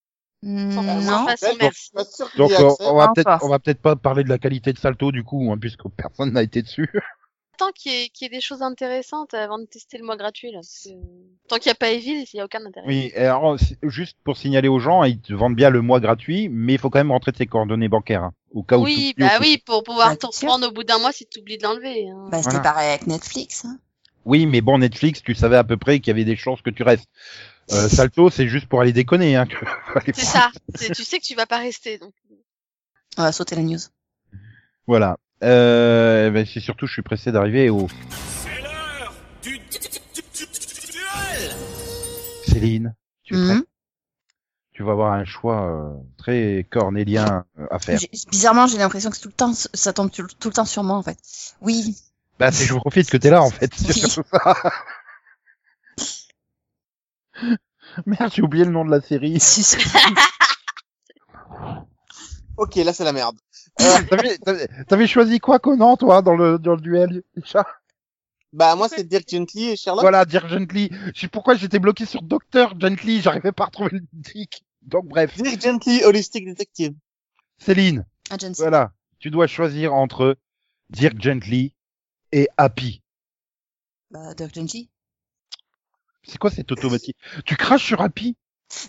Mm, 0.42 0.70
Sans 0.70 0.82
non. 0.82 1.26
façon, 1.26 1.46
donc, 1.48 1.58
merci. 1.58 1.90
euh, 2.38 2.74
on 2.80 2.94
va 2.96 3.06
Pas 3.08 3.12
peut-être 3.14 3.26
encore. 3.28 3.44
on 3.44 3.48
va 3.50 3.58
peut-être 3.58 3.80
pas 3.82 3.96
parler 3.96 4.22
de 4.24 4.28
la 4.28 4.38
qualité 4.38 4.72
de 4.72 4.78
Salto 4.78 5.10
du 5.12 5.24
coup, 5.24 5.50
hein, 5.50 5.58
puisque 5.58 5.88
personne 5.96 6.32
n'a 6.32 6.42
été 6.42 6.62
dessus. 6.62 6.90
Tant 7.58 7.72
qu'il 7.72 7.90
y, 7.90 7.94
ait- 8.04 8.08
qu'il 8.10 8.26
y 8.26 8.26
ait 8.26 8.36
des 8.36 8.42
choses 8.42 8.60
intéressantes 8.60 9.32
avant 9.32 9.58
de 9.58 9.64
tester 9.64 9.96
le 9.96 10.04
mois 10.04 10.16
gratuit, 10.18 10.52
là. 10.52 10.58
parce 10.58 10.84
que 10.84 11.48
Tant 11.48 11.56
qu'il 11.56 11.70
n'y 11.70 11.72
a 11.72 11.74
pas 11.76 11.90
Evil, 11.90 12.22
il 12.22 12.28
n'y 12.34 12.40
a 12.40 12.44
aucun 12.44 12.62
intérêt. 12.66 12.86
Oui, 12.86 13.12
alors 13.16 13.56
juste 13.82 14.18
pour 14.24 14.36
signaler 14.36 14.68
aux 14.68 14.78
gens, 14.78 15.04
ils 15.04 15.20
te 15.22 15.32
vendent 15.32 15.56
bien 15.56 15.70
le 15.70 15.80
mois 15.80 15.98
gratuit, 15.98 16.50
mais 16.50 16.74
il 16.74 16.78
faut 16.78 16.90
quand 16.90 16.98
même 16.98 17.12
rentrer 17.12 17.32
tes 17.32 17.46
coordonnées 17.46 17.88
bancaires 17.88 18.24
hein, 18.24 18.32
au 18.52 18.62
cas 18.62 18.76
où. 18.76 18.82
Oui, 18.84 19.14
tu- 19.16 19.22
bah 19.22 19.38
oui, 19.40 19.56
pour 19.64 19.82
pouvoir 19.84 20.10
Bah, 20.10 20.16
te 20.16 20.26
reprendre 20.26 20.68
au 20.68 20.70
bout 20.70 20.84
d'un 20.84 20.98
mois 20.98 21.12
si 21.12 21.26
tu 21.26 21.40
oublies 21.40 21.56
de 21.56 21.62
l'enlever. 21.62 22.10
hein. 22.10 22.28
Bah, 22.30 22.36
c'était 22.42 22.50
Voilà. 22.56 22.60
pareil 22.62 22.88
avec 22.90 23.06
Netflix. 23.06 23.64
Hein. 23.64 23.78
Oui, 24.26 24.44
mais 24.46 24.60
bon, 24.60 24.78
Netflix, 24.78 25.22
tu 25.22 25.34
savais 25.34 25.56
à 25.56 25.64
peu 25.64 25.76
près 25.76 26.00
qu'il 26.00 26.08
y 26.08 26.10
avait 26.10 26.24
des 26.24 26.36
chances 26.36 26.60
que 26.60 26.68
tu 26.70 26.82
restes. 26.82 27.08
Euh, 27.72 27.88
Salto, 27.88 28.28
c'est 28.28 28.48
juste 28.48 28.66
pour 28.66 28.80
aller 28.80 28.92
déconner. 28.92 29.36
Hein, 29.36 29.46
que- 29.46 29.64
C'est 30.14 30.24
ça. 30.24 30.50
C'est- 30.74 30.92
tu 30.94 31.04
sais 31.04 31.18
que 31.20 31.24
tu 31.24 31.34
vas 31.34 31.46
pas 31.46 31.58
rester. 31.58 31.96
Donc. 31.98 32.12
On 33.16 33.22
va 33.22 33.32
sauter 33.32 33.54
la 33.56 33.62
news. 33.62 33.78
Voilà. 34.86 35.16
Euh, 35.42 36.30
ben, 36.30 36.44
c'est 36.46 36.60
surtout, 36.60 36.86
je 36.86 36.92
suis 36.94 37.02
pressé 37.02 37.30
d'arriver 37.32 37.70
au 37.70 37.88
C'est 37.88 38.62
l'heure 38.62 39.14
du 39.42 39.58
du- 39.58 39.58
du- 39.58 40.22
du- 40.34 40.46
du- 40.46 40.92
duel 40.92 41.50
Céline. 42.46 42.94
Tu 43.22 43.34
es 43.34 43.46
prête? 43.54 43.64
Tu 44.72 44.82
vas 44.82 44.92
avoir 44.92 45.12
un 45.14 45.24
choix 45.24 45.62
euh, 45.70 45.94
très 46.18 46.66
cornélien 46.70 47.44
euh, 47.58 47.66
à 47.70 47.78
faire. 47.78 47.98
Bizarrement, 48.30 48.66
j'ai 48.66 48.76
l'impression 48.78 49.10
que 49.10 49.18
tout 49.18 49.28
le 49.28 49.34
temps, 49.34 49.52
ça 49.54 49.92
tombe 49.92 50.10
tout, 50.10 50.26
tout 50.38 50.48
le 50.48 50.54
temps 50.54 50.64
sur 50.66 50.82
moi, 50.84 50.96
en 50.96 51.02
fait. 51.02 51.18
Oui. 51.62 51.96
Bah, 52.38 52.52
c'est 52.52 52.66
je 52.66 52.74
profite 52.74 53.08
que 53.10 53.16
t'es 53.16 53.30
là 53.30 53.42
en 53.42 53.50
fait. 53.50 53.72
Merde, 58.06 58.32
j'ai 58.34 58.42
oublié 58.42 58.64
le 58.64 58.70
nom 58.70 58.84
de 58.84 58.90
la 58.90 59.00
série. 59.00 59.38
Ok, 62.58 62.76
là 62.76 62.94
c'est 62.94 63.04
la 63.04 63.12
merde. 63.12 63.36
T'avais- 63.76 64.38
T'avais 64.38 64.66
t'avais 64.88 65.06
choisi 65.06 65.40
quoi, 65.40 65.58
Conan, 65.58 65.98
toi, 65.98 66.22
dans 66.22 66.34
le 66.34 66.58
dans 66.58 66.74
le 66.74 66.80
duel 66.80 67.22
Isha? 67.36 67.66
Bah 68.54 68.74
moi 68.76 68.88
c'est 68.88 69.04
Dirk 69.06 69.28
Gently 69.28 69.72
et 69.72 69.76
Sherlock. 69.76 70.00
Voilà, 70.02 70.24
Dirk 70.24 70.48
Gently. 70.48 70.88
Je 71.14 71.20
sais 71.20 71.28
pourquoi 71.28 71.54
j'étais 71.54 71.78
bloqué 71.78 72.06
sur 72.06 72.22
Docteur 72.22 72.72
Gently. 72.80 73.20
J'arrivais 73.20 73.52
pas 73.52 73.64
à 73.64 73.66
retrouver 73.66 73.90
le 73.92 74.22
titre. 74.22 74.60
Donc 74.80 75.04
bref, 75.06 75.36
Dirk 75.36 75.60
Gently, 75.60 76.02
Holistic 76.04 76.46
Detective. 76.46 76.94
Céline. 77.58 78.06
Agency. 78.30 78.62
Voilà, 78.62 78.92
tu 79.18 79.30
dois 79.30 79.46
choisir 79.48 79.92
entre 79.92 80.38
Dirk 80.88 81.20
Gently 81.20 81.74
et 82.32 82.48
Happy. 82.56 83.02
Bah, 84.10 84.34
Dirk 84.34 84.54
Gently. 84.54 84.88
C'est 86.24 86.38
quoi 86.38 86.50
cette 86.50 86.72
automatique 86.72 87.16
Tu 87.44 87.56
craches 87.56 87.84
sur 87.86 88.00
Happy? 88.00 88.36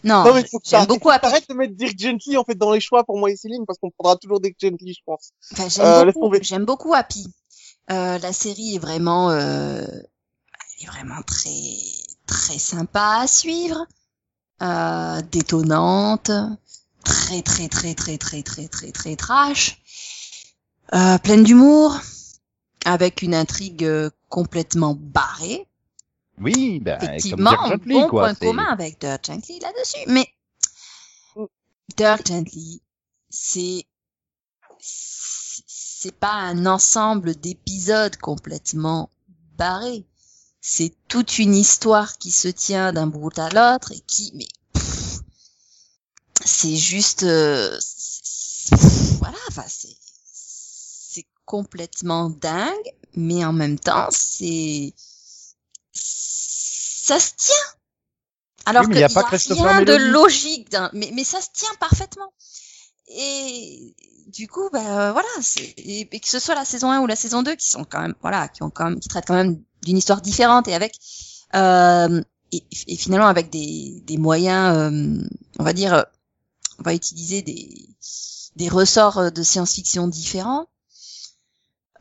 Non, 0.03 0.23
non 0.23 0.33
mais 0.33 0.43
faut 0.43 0.59
que 0.59 0.67
j'aime 0.67 0.87
beaucoup 0.87 1.11
Happy. 1.11 1.27
Arrête 1.27 1.47
de 1.47 1.53
mettre 1.53 1.75
Dirk 1.75 1.97
Gently 1.99 2.35
en 2.35 2.43
fait 2.43 2.55
dans 2.55 2.71
les 2.71 2.79
choix 2.79 3.03
pour 3.03 3.17
moi 3.19 3.29
et 3.29 3.35
Céline 3.35 3.63
parce 3.67 3.77
qu'on 3.77 3.91
prendra 3.91 4.15
toujours 4.15 4.39
Dirk 4.39 4.55
Gently 4.59 4.93
je 4.93 5.01
pense. 5.05 5.31
Enfin, 5.53 5.69
j'aime 5.69 5.85
Euh, 5.85 6.11
beaucoup, 6.11 6.33
j'aime 6.41 6.65
beaucoup 6.65 6.93
Happy. 6.95 7.27
Euh, 7.91 8.17
la 8.17 8.33
série 8.33 8.75
est 8.75 8.79
vraiment, 8.79 9.29
euh, 9.29 9.81
elle 9.85 10.83
est 10.83 10.87
vraiment 10.87 11.21
très, 11.21 11.49
très 12.25 12.57
sympa 12.57 13.19
à 13.21 13.27
suivre, 13.27 13.85
euh, 14.63 15.21
détonnante, 15.31 16.31
très, 17.05 17.41
très, 17.43 17.67
très, 17.69 17.93
très, 17.93 18.17
très, 18.17 18.41
très, 18.43 18.67
très, 18.67 18.91
très 18.91 19.15
trash, 19.15 19.77
euh, 20.93 21.17
pleine 21.19 21.43
d'humour, 21.43 21.97
avec 22.87 23.21
une 23.21 23.35
intrigue 23.35 23.83
euh, 23.83 24.09
complètement 24.29 24.95
barrée. 24.97 25.67
Oui, 26.39 26.79
ben 26.79 26.97
Effectivement, 27.01 27.55
comme 27.55 27.69
Gently, 27.71 27.93
bon 27.93 28.07
quoi. 28.07 28.33
point 28.33 28.35
commun 28.35 28.65
avec 28.65 29.01
Dirk 29.01 29.25
Gently 29.25 29.59
là-dessus. 29.59 29.99
Mais 30.07 30.27
Dirk 31.97 32.25
Gently, 32.27 32.81
c'est 33.29 33.85
c'est 34.79 35.63
c'est 35.67 36.15
pas 36.15 36.33
un 36.33 36.65
ensemble 36.65 37.35
d'épisodes 37.35 38.15
complètement 38.17 39.09
barrés. 39.57 40.05
C'est 40.61 40.93
toute 41.07 41.39
une 41.39 41.55
histoire 41.55 42.17
qui 42.17 42.31
se 42.31 42.47
tient 42.47 42.93
d'un 42.93 43.07
bout 43.07 43.37
à 43.37 43.49
l'autre 43.49 43.91
et 43.91 43.99
qui, 44.05 44.31
mais 44.35 44.47
c'est 46.45 46.75
juste, 46.75 47.23
euh, 47.23 47.77
voilà, 49.19 49.37
enfin 49.49 49.65
c'est 49.67 49.95
complètement 51.47 52.29
dingue, 52.29 52.91
mais 53.15 53.43
en 53.45 53.53
même 53.53 53.79
temps 53.79 54.07
c'est 54.11 54.93
ça 55.93 57.19
se 57.19 57.31
tient. 57.37 57.55
Alors 58.65 58.83
Oui, 58.83 58.89
qu'il 58.89 58.97
y 58.97 59.01
y 59.01 59.03
a 59.03 59.09
pas 59.09 59.23
rien 59.49 59.81
de 59.81 59.93
logique, 60.11 60.69
dans- 60.71 60.89
mais, 60.93 61.11
mais 61.13 61.23
ça 61.23 61.41
se 61.41 61.47
tient 61.53 61.73
parfaitement. 61.79 62.33
Et 63.09 63.95
du 64.27 64.47
coup, 64.47 64.69
bah, 64.71 65.13
voilà, 65.13 65.29
c'est- 65.41 65.73
et, 65.77 66.01
et 66.11 66.19
que 66.19 66.27
ce 66.29 66.39
soit 66.39 66.55
la 66.55 66.65
saison 66.65 66.91
1 66.91 67.01
ou 67.01 67.07
la 67.07 67.15
saison 67.15 67.43
2 67.43 67.55
qui 67.55 67.69
sont 67.69 67.85
quand 67.85 68.01
même, 68.01 68.15
voilà, 68.21 68.47
qui 68.49 68.63
ont 68.63 68.69
quand 68.69 68.85
même, 68.89 68.99
qui 68.99 69.07
traitent 69.09 69.27
quand 69.27 69.35
même 69.35 69.61
d'une 69.83 69.97
histoire 69.97 70.21
différente 70.21 70.67
et 70.67 70.75
avec, 70.75 70.95
euh, 71.55 72.21
et, 72.51 72.63
et 72.87 72.97
finalement 72.97 73.27
avec 73.27 73.49
des, 73.49 74.01
des 74.05 74.17
moyens, 74.17 74.75
euh, 74.77 75.27
on 75.59 75.63
va 75.63 75.73
dire, 75.73 75.93
euh, 75.93 76.03
on 76.79 76.83
va 76.83 76.93
utiliser 76.93 77.41
des, 77.41 77.89
des 78.57 78.69
ressorts 78.69 79.17
euh, 79.19 79.29
de 79.29 79.43
science-fiction 79.43 80.07
différents. 80.09 80.67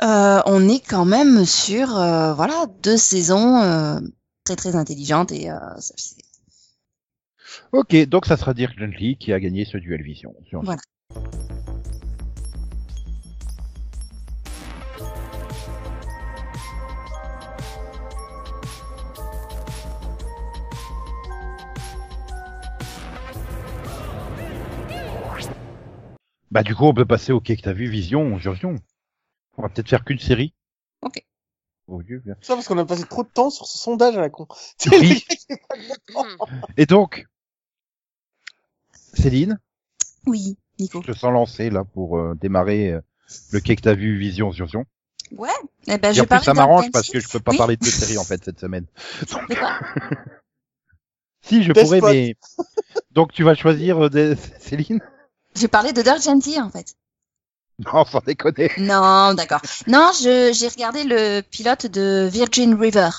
Euh, 0.02 0.40
on 0.46 0.68
est 0.68 0.80
quand 0.86 1.04
même 1.06 1.44
sur, 1.46 1.96
euh, 1.96 2.34
voilà, 2.34 2.66
deux 2.82 2.96
saisons 2.98 3.56
euh, 3.62 3.98
très 4.44 4.56
très 4.56 4.76
intelligentes 4.76 5.32
et 5.32 5.50
euh, 5.50 5.58
ça- 5.78 5.94
c'est- 5.96 6.16
Ok, 7.72 7.94
donc 8.08 8.26
ça 8.26 8.36
sera 8.36 8.52
Dirk 8.54 8.78
Gently 8.78 9.16
qui 9.16 9.32
a 9.32 9.40
gagné 9.40 9.64
ce 9.64 9.78
duel 9.78 10.02
vision. 10.02 10.34
Sur- 10.48 10.62
Voilà. 10.62 10.80
Bah 26.50 26.62
du 26.62 26.74
coup, 26.74 26.84
on 26.84 26.94
peut 26.94 27.04
passer 27.04 27.32
au 27.32 27.40
quai 27.40 27.56
que 27.56 27.62
t'as 27.62 27.72
vu, 27.72 27.86
Vision, 27.88 28.36
Vision. 28.36 28.76
On 29.58 29.62
va 29.62 29.68
peut-être 29.68 29.88
faire 29.88 30.04
qu'une 30.04 30.18
série. 30.18 30.54
Ok. 31.02 31.24
Oh 31.88 32.02
Dieu, 32.02 32.20
bien. 32.24 32.34
Ça 32.40 32.54
parce 32.54 32.66
qu'on 32.66 32.78
a 32.78 32.84
passé 32.84 33.04
trop 33.04 33.22
de 33.22 33.28
temps 33.28 33.50
sur 33.50 33.66
ce 33.66 33.78
sondage 33.78 34.16
à 34.16 34.20
la 34.20 34.28
con. 34.30 34.46
Oui. 34.90 35.24
Hmm. 36.14 36.60
Et 36.76 36.86
donc, 36.86 37.26
Céline, 39.14 39.58
oui, 40.26 40.58
Nico. 40.78 41.00
je 41.02 41.12
te 41.12 41.16
sens 41.16 41.32
lancé 41.32 41.70
là 41.70 41.84
pour 41.84 42.18
euh, 42.18 42.34
démarrer 42.40 42.92
euh, 42.92 43.00
le 43.52 43.60
quai 43.60 43.76
que 43.76 43.82
t'as 43.82 43.94
vu, 43.94 44.18
Vision, 44.18 44.50
Vision. 44.50 44.84
Ouais. 45.32 45.48
Eh 45.86 45.96
ben, 45.98 46.10
Et 46.10 46.14
je 46.14 46.22
en 46.22 46.26
plus, 46.26 46.40
ça 46.42 46.54
m'arrange 46.54 46.90
parce 46.92 47.08
que 47.08 47.18
je 47.20 47.28
peux 47.28 47.40
pas 47.40 47.52
Oui. 47.52 47.58
parler 47.58 47.76
de 47.76 47.84
deux 47.84 47.90
séries 47.90 48.18
en 48.18 48.24
fait 48.24 48.44
cette 48.44 48.60
semaine. 48.60 48.86
Donc, 49.32 49.42
si 51.42 51.62
je 51.62 51.72
Best 51.72 51.86
pourrais, 51.86 51.98
spot. 51.98 52.12
mais 52.12 52.36
donc 53.12 53.32
tu 53.32 53.42
vas 53.44 53.54
choisir 53.54 54.04
euh, 54.04 54.10
des- 54.10 54.36
Céline? 54.60 55.00
Je 55.54 55.62
vais 55.62 55.68
parler 55.68 55.92
de 55.92 56.02
Gently 56.02 56.60
en 56.60 56.70
fait. 56.70 56.94
Non, 57.92 58.04
sans 58.06 58.20
déconner. 58.20 58.70
Non, 58.78 59.34
d'accord. 59.34 59.60
Non, 59.86 60.10
je 60.18 60.50
j'ai 60.58 60.68
regardé 60.68 61.04
le 61.04 61.42
pilote 61.42 61.86
de 61.86 62.26
Virgin 62.32 62.74
River. 62.74 63.10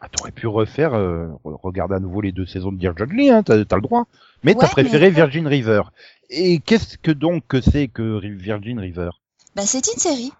Ah, 0.00 0.08
T'aurais 0.08 0.32
pu 0.32 0.48
refaire, 0.48 0.94
euh, 0.94 1.28
re- 1.44 1.60
regarder 1.62 1.94
à 1.94 2.00
nouveau 2.00 2.20
les 2.20 2.32
deux 2.32 2.44
saisons 2.46 2.72
de 2.72 2.78
Dear 2.78 2.94
John 2.96 3.10
Lee, 3.10 3.30
hein, 3.30 3.44
t'as 3.44 3.54
le 3.56 3.64
droit. 3.82 4.06
Mais 4.42 4.54
t'as 4.56 4.66
préféré 4.66 5.06
mais- 5.06 5.10
Virgin 5.10 5.46
River. 5.46 5.82
Et 6.28 6.58
qu'est-ce 6.58 6.98
que 6.98 7.12
donc 7.12 7.46
que 7.46 7.60
c'est 7.60 7.86
que 7.86 8.18
Virgin 8.34 8.80
River? 8.80 9.10
Ben, 9.54 9.64
c'est 9.64 9.86
une 9.92 10.00
série. 10.00 10.32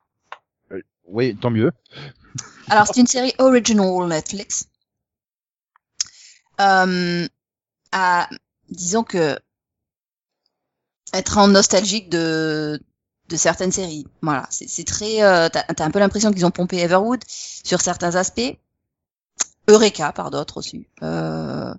Oui, 1.07 1.37
tant 1.37 1.51
mieux. 1.51 1.71
Alors, 2.71 2.87
c'est 2.87 3.01
une 3.01 3.07
série 3.07 3.35
original 3.39 4.09
Netflix. 4.09 4.67
Euh, 6.61 7.27
à, 7.93 8.29
disons 8.71 9.05
que 9.05 9.39
être 11.13 11.39
en 11.39 11.49
nostalgique 11.49 12.09
de 12.09 12.81
de 13.29 13.37
certaines 13.37 13.73
séries. 13.73 14.07
Voilà, 14.23 14.47
c'est 14.51 14.85
très. 14.87 15.23
Euh, 15.23 15.49
T'as 15.49 15.85
un 15.85 15.91
peu 15.91 15.99
l'impression 15.99 16.33
qu'ils 16.33 16.45
ont 16.47 16.51
pompé 16.51 16.79
Everwood 16.79 17.21
sur 17.29 17.81
certains 17.81 18.15
aspects. 18.17 18.57
Eureka 19.69 20.13
par 20.13 20.31
d'autres 20.31 20.59
aussi. 20.59 20.87
Euh, 21.03 21.73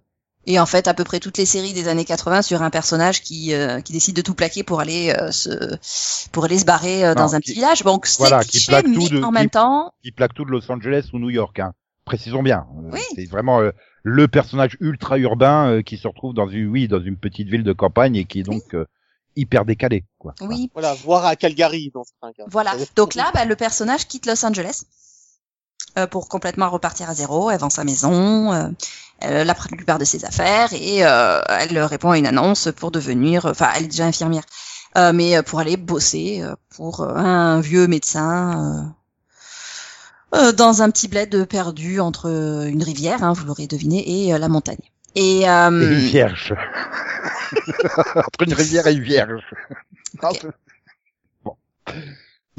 Et 0.45 0.59
en 0.59 0.65
fait, 0.65 0.87
à 0.87 0.93
peu 0.93 1.03
près 1.03 1.19
toutes 1.19 1.37
les 1.37 1.45
séries 1.45 1.73
des 1.73 1.87
années 1.87 2.05
80 2.05 2.41
sur 2.41 2.61
un 2.61 2.69
personnage 2.69 3.21
qui 3.21 3.53
euh, 3.53 3.81
qui 3.81 3.93
décide 3.93 4.15
de 4.15 4.21
tout 4.21 4.33
plaquer 4.33 4.63
pour 4.63 4.79
aller 4.79 5.13
euh, 5.17 5.31
se 5.31 5.49
pour 6.31 6.45
aller 6.45 6.57
se 6.59 6.65
barrer 6.65 7.05
euh, 7.05 7.13
dans 7.15 7.27
Non, 7.27 7.33
un 7.35 7.39
qui- 7.39 7.51
petit 7.51 7.53
village. 7.55 7.83
Donc 7.83 8.05
c'est 8.07 8.17
voilà, 8.19 8.43
qui 8.43 8.65
plaque 8.65 8.85
tout 8.85 8.89
mais 8.91 9.09
de- 9.09 9.23
en 9.23 9.27
qui- 9.27 9.33
même 9.33 9.49
temps, 9.49 9.93
Qui 10.03 10.11
plaque 10.11 10.33
tout 10.33 10.45
de 10.45 10.51
Los 10.51 10.69
Angeles 10.71 11.09
ou 11.13 11.19
New 11.19 11.29
York, 11.29 11.59
hein. 11.59 11.73
Précisons 12.05 12.43
bien. 12.43 12.65
Euh, 12.77 12.89
Oui. 12.93 12.99
C'est 13.15 13.25
vraiment 13.29 13.61
euh, 13.61 13.71
le 14.03 14.27
personnage 14.27 14.75
ultra 14.81 15.17
urbain 15.17 15.69
euh, 15.69 15.81
qui 15.81 15.95
se 15.97 16.07
retrouve 16.07 16.33
dans 16.33 16.49
une, 16.49 16.67
oui, 16.67 16.89
dans 16.89 17.01
une 17.01 17.15
petite 17.17 17.47
ville 17.47 17.63
de 17.63 17.71
campagne 17.73 18.15
et 18.17 18.25
qui 18.25 18.39
est 18.41 18.43
donc 18.43 18.73
euh, 18.73 18.85
hyper 19.35 19.65
décalé, 19.65 20.03
quoi. 20.19 20.33
oui, 20.41 20.69
Voilà, 20.73 20.93
voir 20.93 21.25
à 21.25 21.35
Calgary 21.35 21.91
dans 21.93 22.03
certains 22.03 22.33
cas. 22.33 22.43
Voilà. 22.49 22.73
Donc 22.95 23.15
là, 23.15 23.31
bah, 23.33 23.45
le 23.45 23.55
personnage 23.55 24.07
quitte 24.07 24.25
Los 24.25 24.45
Angeles 24.45 24.83
euh, 25.97 26.07
pour 26.07 26.27
complètement 26.27 26.69
repartir 26.69 27.09
à 27.09 27.13
zéro. 27.13 27.49
Elle 27.51 27.59
vend 27.59 27.69
sa 27.69 27.83
maison, 27.83 28.53
euh, 28.53 28.69
euh, 29.23 29.43
la 29.43 29.55
plupart 29.55 29.99
de 29.99 30.05
ses 30.05 30.25
affaires 30.25 30.73
et 30.73 31.05
euh, 31.05 31.41
elle 31.49 31.77
répond 31.79 32.11
à 32.11 32.17
une 32.17 32.27
annonce 32.27 32.69
pour 32.75 32.91
devenir, 32.91 33.45
enfin, 33.45 33.69
elle 33.75 33.83
est 33.83 33.87
déjà 33.87 34.05
infirmière, 34.05 34.43
euh, 34.97 35.13
mais 35.13 35.37
euh, 35.37 35.43
pour 35.43 35.59
aller 35.59 35.77
bosser 35.77 36.41
euh, 36.41 36.55
pour 36.75 37.01
euh, 37.01 37.13
un 37.15 37.61
vieux 37.61 37.87
médecin. 37.87 38.93
euh, 40.33 40.37
euh, 40.37 40.51
dans 40.51 40.81
un 40.81 40.89
petit 40.89 41.07
bled 41.07 41.45
perdu 41.45 41.99
entre 41.99 42.27
une 42.67 42.81
rivière, 42.83 43.23
hein, 43.23 43.33
vous 43.33 43.45
l'aurez 43.45 43.67
deviné, 43.67 44.25
et 44.25 44.33
euh, 44.33 44.39
la 44.39 44.47
montagne. 44.49 44.79
Et, 45.15 45.41
Et 45.41 45.49
euh, 45.49 45.69
une 45.69 45.93
vierge. 45.93 46.53
Entre 48.15 48.43
une 48.45 48.53
rivière 48.53 48.87
et 48.87 48.93
une 48.93 49.03
vierge. 49.03 49.43
Ok. 50.21 50.45
Bon. 51.43 51.55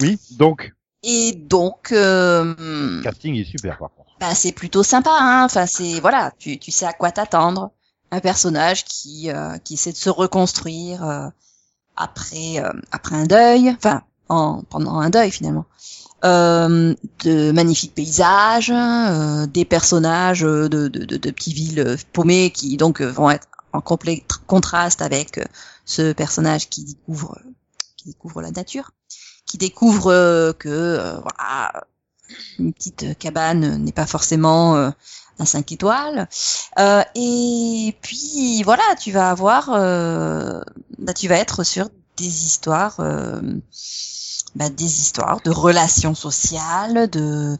Oui, 0.00 0.18
donc, 0.32 0.72
et 1.02 1.32
donc, 1.32 1.92
euh, 1.92 3.02
casting 3.02 3.34
est 3.36 3.44
super 3.44 3.78
par 3.78 3.90
contre. 3.94 4.10
bah, 4.20 4.34
c'est 4.34 4.52
plutôt 4.52 4.82
sympa. 4.82 5.10
Hein 5.20 5.44
enfin, 5.44 5.66
c'est 5.66 6.00
voilà, 6.00 6.32
tu, 6.38 6.58
tu 6.58 6.70
sais 6.70 6.86
à 6.86 6.92
quoi 6.92 7.10
t'attendre. 7.12 7.70
Un 8.10 8.20
personnage 8.20 8.84
qui 8.84 9.30
euh, 9.30 9.58
qui 9.58 9.74
essaie 9.74 9.90
de 9.90 9.96
se 9.96 10.08
reconstruire 10.10 11.02
euh, 11.04 11.28
après 11.96 12.58
euh, 12.58 12.70
après 12.92 13.16
un 13.16 13.24
deuil, 13.26 13.70
enfin 13.70 14.02
en 14.28 14.62
pendant 14.62 14.98
un 15.00 15.10
deuil 15.10 15.30
finalement. 15.32 15.64
Euh, 16.24 16.94
de 17.24 17.52
magnifiques 17.52 17.94
paysages, 17.94 18.70
euh, 18.74 19.46
des 19.46 19.64
personnages 19.66 20.40
de, 20.40 20.68
de, 20.68 20.88
de, 20.88 21.16
de 21.18 21.30
petites 21.30 21.54
villes 21.54 21.96
paumées 22.14 22.50
qui 22.50 22.76
donc 22.78 23.02
euh, 23.02 23.10
vont 23.10 23.28
être 23.30 23.46
en 23.74 23.82
complet 23.82 24.24
tr- 24.26 24.38
contraste 24.46 25.02
avec 25.02 25.36
euh, 25.38 25.44
ce 25.84 26.12
personnage 26.12 26.70
qui 26.70 26.84
découvre 26.84 27.38
qui 27.96 28.08
découvre 28.08 28.40
la 28.40 28.50
nature, 28.52 28.92
qui 29.44 29.58
découvre 29.58 30.10
euh, 30.12 30.52
que 30.54 30.68
euh, 30.70 31.18
voilà 31.20 31.84
une 32.58 32.72
petite 32.72 33.18
cabane 33.18 33.82
n'est 33.84 33.92
pas 33.92 34.06
forcément 34.06 34.76
euh, 34.76 34.90
un 35.38 35.44
5 35.44 35.72
étoiles. 35.72 36.28
Euh, 36.78 37.02
et 37.14 37.96
puis 38.02 38.62
voilà, 38.62 38.82
tu 39.00 39.12
vas 39.12 39.30
avoir, 39.30 39.70
euh, 39.74 40.60
bah, 40.98 41.12
tu 41.12 41.28
vas 41.28 41.36
être 41.38 41.64
sur 41.64 41.88
des 42.16 42.44
histoires, 42.46 43.00
euh, 43.00 43.40
bah, 44.54 44.68
des 44.70 44.84
histoires 44.84 45.40
de 45.42 45.50
relations 45.50 46.14
sociales, 46.14 47.08
de 47.10 47.56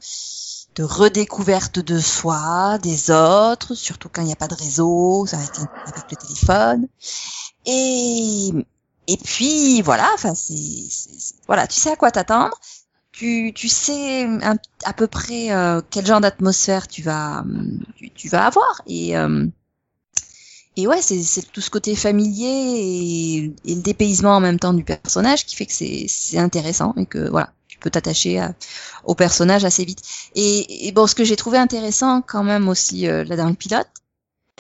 de 0.77 0.83
redécouverte 0.83 1.79
de 1.79 2.01
soi, 2.01 2.79
des 2.83 3.11
autres, 3.13 3.75
surtout 3.77 4.09
quand 4.13 4.23
il 4.23 4.27
n'y 4.27 4.33
a 4.33 4.37
pas 4.37 4.49
de 4.49 4.57
réseau, 4.57 5.25
ça 5.27 5.37
va 5.37 5.45
être 5.45 5.61
avec 5.87 6.11
le 6.11 6.17
téléphone. 6.17 6.89
Et 7.67 8.51
et 9.07 9.17
puis 9.19 9.83
voilà, 9.83 10.11
enfin 10.15 10.35
c'est 10.35 10.55
voilà, 11.47 11.67
tu 11.67 11.79
sais 11.81 11.93
à 11.93 11.97
quoi 11.97 12.11
t'attendre 12.11 12.59
tu, 13.13 13.53
tu 13.55 13.69
sais 13.69 14.25
un- 14.25 14.59
à 14.85 14.93
peu 14.93 15.07
près 15.07 15.53
euh, 15.53 15.81
quel 15.91 16.07
genre 16.07 16.21
d'atmosphère 16.21 16.89
tu 16.89 17.03
vas 17.03 17.45
tu, 17.97 18.11
tu 18.13 18.29
vas 18.29 18.47
avoir 18.47 18.83
et 18.87 19.17
euh, 19.17 19.47
et 20.77 20.87
ouais 20.87 21.01
c'est 21.03 21.43
tout 21.53 21.61
ce 21.61 21.71
côté 21.71 21.95
familier 21.97 22.47
et, 22.47 23.37
et 23.65 23.75
le 23.75 23.83
dépaysement 23.83 24.37
en 24.37 24.41
même 24.41 24.59
temps 24.59 24.75
du 24.75 24.85
personnage 24.85 25.47
qui 25.47 25.57
fait 25.57 25.67
que 25.67 25.73
c'est 25.73 26.07
c'est 26.09 26.39
intéressant 26.39 26.95
et 26.97 27.07
que 27.07 27.29
voilà 27.31 27.53
tu 27.69 27.79
peux 27.79 27.91
t'attacher 27.91 28.47
au 29.05 29.15
personnage 29.15 29.65
assez 29.65 29.85
vite. 29.85 30.01
Et, 30.35 30.89
et 30.89 30.93
bon 30.93 31.07
ce 31.07 31.15
que 31.15 31.25
j'ai 31.25 31.37
trouvé 31.37 31.59
intéressant 31.59 32.23
quand 32.23 32.45
même 32.45 32.69
aussi 32.69 33.07
euh, 33.09 33.25
là 33.25 33.37
dans 33.37 33.49
le 33.49 33.55
pilote 33.55 33.89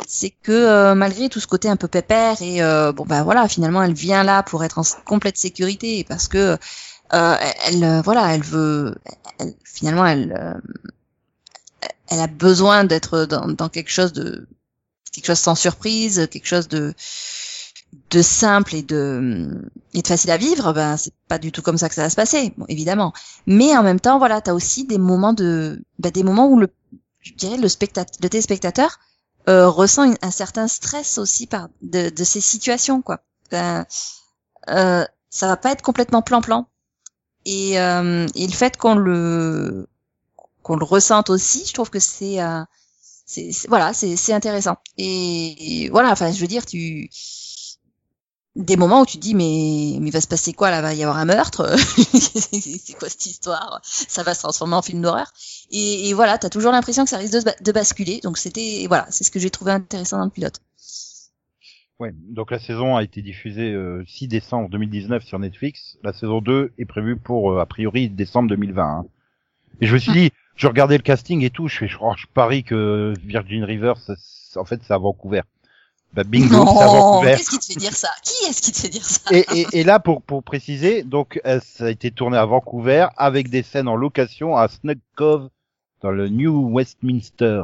c'est 0.06 0.30
que 0.30 0.52
euh, 0.52 0.94
malgré 0.94 1.28
tout 1.28 1.40
ce 1.40 1.46
côté 1.46 1.68
un 1.68 1.76
peu 1.76 1.88
pépère 1.88 2.40
et 2.42 2.62
euh, 2.62 2.92
bon 2.92 3.04
bah 3.06 3.22
voilà 3.22 3.48
finalement 3.48 3.82
elle 3.82 3.94
vient 3.94 4.24
là 4.24 4.42
pour 4.42 4.64
être 4.64 4.78
en 4.78 4.82
complète 5.04 5.36
sécurité 5.38 6.04
parce 6.08 6.28
que 6.28 6.58
euh, 7.14 7.36
elle, 7.66 8.02
voilà, 8.04 8.34
elle 8.34 8.42
veut, 8.42 8.96
elle- 9.38 9.54
finalement, 9.64 10.06
elle, 10.06 10.32
euh, 10.38 10.54
elle 12.08 12.20
a 12.20 12.26
besoin 12.26 12.84
d'être 12.84 13.24
dans, 13.24 13.46
dans 13.48 13.68
quelque 13.68 13.90
chose 13.90 14.12
de, 14.12 14.46
quelque 15.14 15.26
chose 15.26 15.38
sans 15.38 15.54
surprise, 15.54 16.28
quelque 16.30 16.46
chose 16.46 16.68
de, 16.68 16.94
de 18.10 18.22
simple 18.22 18.74
et 18.74 18.82
de, 18.82 19.70
et 19.92 20.02
de 20.02 20.06
facile 20.06 20.30
à 20.30 20.36
vivre. 20.36 20.72
Ben, 20.72 20.96
c'est 20.96 21.14
pas 21.28 21.38
du 21.38 21.52
tout 21.52 21.62
comme 21.62 21.78
ça 21.78 21.88
que 21.88 21.94
ça 21.94 22.02
va 22.02 22.10
se 22.10 22.16
passer, 22.16 22.52
bon, 22.56 22.66
évidemment. 22.68 23.12
Mais 23.46 23.76
en 23.76 23.82
même 23.82 24.00
temps, 24.00 24.18
voilà, 24.18 24.40
t'as 24.40 24.52
aussi 24.52 24.84
des 24.84 24.98
moments 24.98 25.32
de, 25.32 25.82
ben, 25.98 26.10
des 26.10 26.22
moments 26.22 26.48
où 26.48 26.58
le, 26.58 26.68
je 27.20 27.32
dirais, 27.34 27.56
le 27.56 27.68
spectateur, 27.68 28.16
le 28.20 28.28
téléspectateur 28.28 28.98
euh, 29.48 29.68
ressent 29.68 30.14
un 30.22 30.30
certain 30.30 30.68
stress 30.68 31.18
aussi 31.18 31.46
par 31.46 31.68
de, 31.82 32.10
de 32.10 32.24
ces 32.24 32.40
situations, 32.40 33.02
quoi. 33.02 33.20
Ben, 33.50 33.86
euh, 34.68 35.04
ça 35.30 35.46
va 35.48 35.56
pas 35.56 35.72
être 35.72 35.82
complètement 35.82 36.22
plan-plan. 36.22 36.66
Et, 37.44 37.78
euh, 37.78 38.26
et 38.34 38.46
le 38.46 38.52
fait 38.52 38.76
qu'on 38.78 38.94
le 38.94 39.86
qu'on 40.62 40.76
le 40.76 40.84
ressente 40.84 41.28
aussi, 41.28 41.66
je 41.66 41.74
trouve 41.74 41.90
que 41.90 41.98
c'est 42.00 42.40
euh, 42.40 42.62
c'est 43.24 43.50
voilà, 43.68 43.92
c'est 43.92 44.16
c'est 44.16 44.32
intéressant. 44.32 44.76
Et, 44.98 45.84
et 45.84 45.88
voilà, 45.90 46.10
enfin, 46.10 46.30
je 46.32 46.40
veux 46.40 46.46
dire, 46.46 46.66
tu 46.66 47.08
des 48.56 48.76
moments 48.76 49.00
où 49.00 49.06
tu 49.06 49.16
te 49.16 49.22
dis 49.22 49.34
mais 49.34 49.98
mais 50.00 50.08
il 50.08 50.12
va 50.12 50.20
se 50.20 50.28
passer 50.28 50.52
quoi 50.52 50.70
là, 50.70 50.80
va 50.80 50.94
y 50.94 51.02
avoir 51.02 51.18
un 51.18 51.24
meurtre, 51.24 51.76
c'est 51.78 52.98
quoi 52.98 53.08
cette 53.08 53.26
histoire? 53.26 53.80
Ça 53.82 54.22
va 54.22 54.34
se 54.34 54.40
transformer 54.40 54.76
en 54.76 54.82
film 54.82 55.02
d'horreur. 55.02 55.32
Et, 55.70 56.08
et 56.08 56.14
voilà, 56.14 56.38
t'as 56.38 56.50
toujours 56.50 56.72
l'impression 56.72 57.04
que 57.04 57.10
ça 57.10 57.18
risque 57.18 57.34
de, 57.34 57.72
basculer. 57.72 58.20
Donc 58.22 58.38
c'était 58.38 58.84
voilà, 58.88 59.06
c'est 59.10 59.24
ce 59.24 59.30
que 59.30 59.40
j'ai 59.40 59.50
trouvé 59.50 59.72
intéressant 59.72 60.18
dans 60.18 60.24
le 60.24 60.30
pilote. 60.30 60.60
Ouais, 62.00 62.12
donc 62.12 62.50
la 62.50 62.58
saison 62.58 62.96
a 62.96 63.04
été 63.04 63.22
diffusée 63.22 63.72
euh, 63.72 64.04
6 64.06 64.28
décembre 64.28 64.68
2019 64.68 65.24
sur 65.24 65.38
Netflix. 65.38 65.96
La 66.02 66.12
saison 66.12 66.40
2 66.40 66.72
est 66.76 66.84
prévue 66.86 67.16
pour, 67.16 67.52
euh, 67.52 67.60
a 67.60 67.66
priori, 67.66 68.08
décembre 68.08 68.48
2020. 68.48 68.82
hein. 68.82 69.06
Et 69.80 69.86
je 69.86 69.94
me 69.94 69.98
suis 69.98 70.12
dit, 70.12 70.30
je 70.56 70.66
regardais 70.66 70.96
le 70.96 71.02
casting 71.02 71.42
et 71.42 71.50
tout, 71.50 71.68
je 71.68 71.78
fais, 71.78 71.88
je, 71.88 71.96
oh, 72.00 72.12
je 72.16 72.26
parie 72.32 72.64
que 72.64 73.14
Virgin 73.22 73.64
River, 73.64 73.94
en 74.56 74.64
fait, 74.64 74.80
c'est 74.82 74.94
à 74.94 74.98
Vancouver. 74.98 75.42
Bah, 76.12 76.22
bingo, 76.22 76.48
c'est 76.48 76.54
à 76.54 76.86
non, 76.86 76.92
Vancouver. 76.92 77.34
qu'est-ce 77.36 77.50
qui 77.50 77.58
te 77.58 77.64
fait 77.72 77.78
dire 77.78 77.92
ça? 77.94 78.08
Qui 78.22 78.46
est-ce 78.46 78.62
qui 78.62 78.70
te 78.70 78.78
fait 78.78 78.88
dire 78.88 79.04
ça? 79.04 79.30
Et, 79.32 79.44
et, 79.52 79.66
et 79.80 79.84
là, 79.84 79.98
pour, 79.98 80.22
pour 80.22 80.44
préciser, 80.44 81.02
donc 81.02 81.40
euh, 81.44 81.58
ça 81.60 81.86
a 81.86 81.90
été 81.90 82.12
tourné 82.12 82.36
à 82.36 82.44
Vancouver 82.44 83.08
avec 83.16 83.50
des 83.50 83.62
scènes 83.64 83.88
en 83.88 83.96
location 83.96 84.56
à 84.56 84.68
Snug 84.68 84.98
Cove 85.16 85.48
dans 86.02 86.12
le 86.12 86.28
New 86.28 86.70
Westminster, 86.72 87.62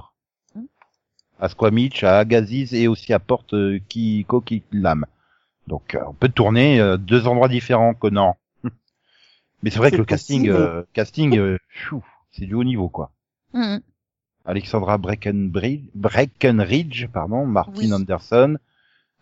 à 1.39 1.49
Squamish, 1.49 2.03
à 2.03 2.19
Agassiz 2.19 2.75
et 2.75 2.89
aussi 2.89 3.13
à 3.13 3.21
Port 3.21 3.45
euh, 3.53 3.79
Coquitlam. 4.27 5.07
Donc 5.69 5.95
euh, 5.95 6.01
on 6.09 6.15
peut 6.15 6.29
tourner 6.29 6.81
euh, 6.81 6.97
deux 6.97 7.29
endroits 7.29 7.49
différents, 7.49 7.95
Conan. 7.95 8.37
Mais 9.63 9.71
c'est 9.71 9.79
vrai 9.79 9.93
que 9.93 9.97
le 9.97 10.05
casting, 10.05 10.49
euh, 10.49 10.83
casting, 10.93 11.39
euh, 11.39 11.57
chou, 11.69 12.05
c'est 12.33 12.47
du 12.47 12.55
haut 12.55 12.65
niveau 12.65 12.89
quoi. 12.89 13.11
Mhm. 13.55 13.81
Alexandra 14.45 14.97
Breckenbridge, 14.99 15.83
Breckenridge, 15.95 17.07
pardon, 17.13 17.45
Martin 17.47 17.73
Oui. 17.77 17.93
Anderson, 17.93 18.57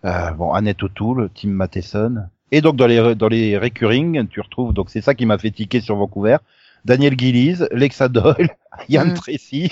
euh, 0.04 0.30
bon 0.32 0.52
Annette 0.52 0.82
O'Toole, 0.82 1.28
Tim 1.34 1.48
Matheson, 1.50 2.28
et 2.52 2.60
donc 2.60 2.76
dans 2.76 2.86
les 2.86 3.14
dans 3.14 3.28
les 3.28 3.58
recurring, 3.58 4.28
tu 4.28 4.40
retrouves 4.40 4.72
donc 4.72 4.90
c'est 4.90 5.00
ça 5.00 5.14
qui 5.14 5.26
m'a 5.26 5.38
fait 5.38 5.50
tiquer 5.50 5.80
sur 5.80 5.96
Vancouver, 5.96 6.36
Daniel 6.84 7.18
Gillies, 7.18 7.64
Lexa 7.72 8.08
Doyle, 8.08 8.50
Ian 8.88 9.06
Mm. 9.06 9.14
Tracy, 9.14 9.70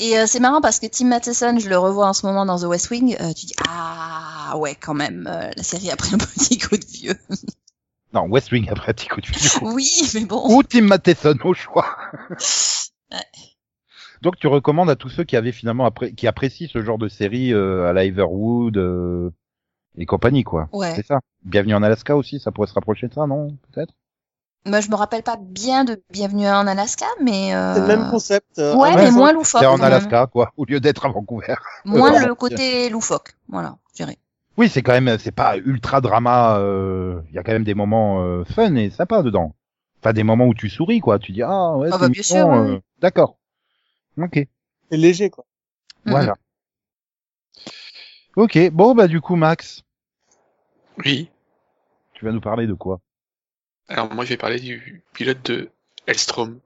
Et 0.00 0.16
euh, 0.18 0.24
c'est 0.26 0.40
marrant 0.40 0.60
parce 0.62 0.78
que 0.80 0.86
Tim 0.86 1.08
Matheson, 1.08 1.58
je 1.58 1.68
le 1.68 1.76
revois 1.76 2.06
en 2.08 2.12
ce 2.14 2.24
moment 2.24 2.46
dans 2.46 2.58
The 2.58 2.64
West 2.64 2.90
Wing. 2.90 3.16
euh, 3.20 3.32
tu 3.34 3.46
dis 3.46 3.54
ah 3.68 4.54
ouais 4.56 4.74
quand 4.76 4.94
même, 4.94 5.26
euh, 5.28 5.50
la 5.56 5.62
série 5.62 5.90
a 5.90 5.96
pris 5.96 6.14
un 6.14 6.18
petit 6.18 6.58
coup 6.58 6.76
de 6.76 6.86
vieux. 6.86 7.16
Non 8.14 8.26
West 8.28 8.50
Wing 8.52 8.68
après 8.70 8.92
petit 8.94 9.08
coup 9.08 9.20
de 9.20 9.26
fil. 9.26 9.50
oui, 9.62 9.88
mais 10.14 10.24
bon. 10.24 10.42
ou 10.54 10.62
Tim 10.62 10.82
Matheson 10.82 11.36
au 11.44 11.54
choix. 11.54 11.86
Ouais. 13.10 13.18
Donc 14.22 14.36
tu 14.36 14.46
recommandes 14.46 14.90
à 14.90 14.96
tous 14.96 15.08
ceux 15.08 15.24
qui 15.24 15.36
avaient 15.36 15.52
finalement 15.52 15.86
appré- 15.88 16.14
qui 16.14 16.26
apprécient 16.26 16.68
ce 16.72 16.82
genre 16.82 16.98
de 16.98 17.08
série 17.08 17.52
euh, 17.52 17.88
à 17.88 17.92
la 17.92 18.04
Everwood 18.04 18.76
euh, 18.76 19.30
et 19.98 20.06
compagnie 20.06 20.44
quoi. 20.44 20.68
Ouais. 20.72 20.94
C'est 20.94 21.04
ça. 21.06 21.20
Bienvenue 21.44 21.74
en 21.74 21.82
Alaska 21.82 22.16
aussi, 22.16 22.38
ça 22.38 22.52
pourrait 22.52 22.68
se 22.68 22.74
rapprocher 22.74 23.08
de 23.08 23.14
ça, 23.14 23.26
non 23.26 23.56
Peut-être? 23.72 23.92
Moi, 24.64 24.78
je 24.80 24.90
me 24.90 24.94
rappelle 24.94 25.24
pas 25.24 25.36
bien 25.40 25.82
de 25.84 26.00
Bienvenue 26.12 26.46
en 26.46 26.68
Alaska, 26.68 27.06
mais 27.20 27.52
euh... 27.52 27.74
C'est 27.74 27.80
le 27.80 27.86
même 27.88 28.10
concept. 28.10 28.60
euh, 28.60 28.76
Ouais, 28.76 28.90
un 28.90 28.96
mais 28.96 29.10
moins 29.10 29.32
loufoque. 29.32 29.60
C'est 29.60 29.66
en. 29.66 29.80
Alaska 29.80 30.28
quoi, 30.28 30.52
au 30.56 30.64
lieu 30.64 30.78
d'être 30.78 31.04
à 31.04 31.08
Vancouver. 31.08 31.56
Moins 31.84 32.16
le 32.24 32.32
côté 32.36 32.88
loufoque. 32.88 33.34
Voilà, 33.48 33.76
je 33.90 34.04
dirais. 34.04 34.18
Oui, 34.56 34.68
c'est 34.68 34.82
quand 34.82 34.92
même, 35.00 35.18
c'est 35.18 35.32
pas 35.32 35.56
ultra 35.56 36.00
drama. 36.00 36.58
euh, 36.58 37.20
Il 37.30 37.34
y 37.34 37.38
a 37.38 37.42
quand 37.42 37.52
même 37.52 37.64
des 37.64 37.74
moments 37.74 38.22
euh, 38.22 38.44
fun 38.44 38.74
et 38.76 38.90
sympas 38.90 39.22
dedans. 39.22 39.54
Enfin, 40.00 40.12
des 40.12 40.24
moments 40.24 40.46
où 40.46 40.54
tu 40.54 40.68
souris, 40.68 41.00
quoi. 41.00 41.18
Tu 41.18 41.32
dis 41.32 41.42
ah 41.42 41.76
ouais, 41.76 41.88
Ah 41.90 41.96
c'est 41.96 42.00
bah, 42.00 42.08
bien 42.08 42.22
mignon, 42.22 42.22
sûr, 42.22 42.48
oui, 42.48 42.70
euh, 42.76 42.80
D'accord. 43.00 43.38
Ok. 44.18 44.34
C'est 44.90 44.96
léger, 44.96 45.30
quoi. 45.30 45.44
Mhm. 46.04 46.10
Voilà. 46.12 46.34
Ok, 48.36 48.58
bon 48.70 48.94
bah 48.94 49.08
du 49.08 49.20
coup 49.20 49.36
Max, 49.36 49.84
Oui. 51.04 51.30
tu 52.14 52.24
vas 52.24 52.32
nous 52.32 52.40
parler 52.40 52.66
de 52.66 52.72
quoi? 52.74 53.00
Alors 53.88 54.12
moi 54.14 54.24
je 54.24 54.30
vais 54.30 54.36
parler 54.38 54.58
du 54.58 55.02
pilote 55.12 55.42
de 55.44 55.70
Elstrom. 56.06 56.58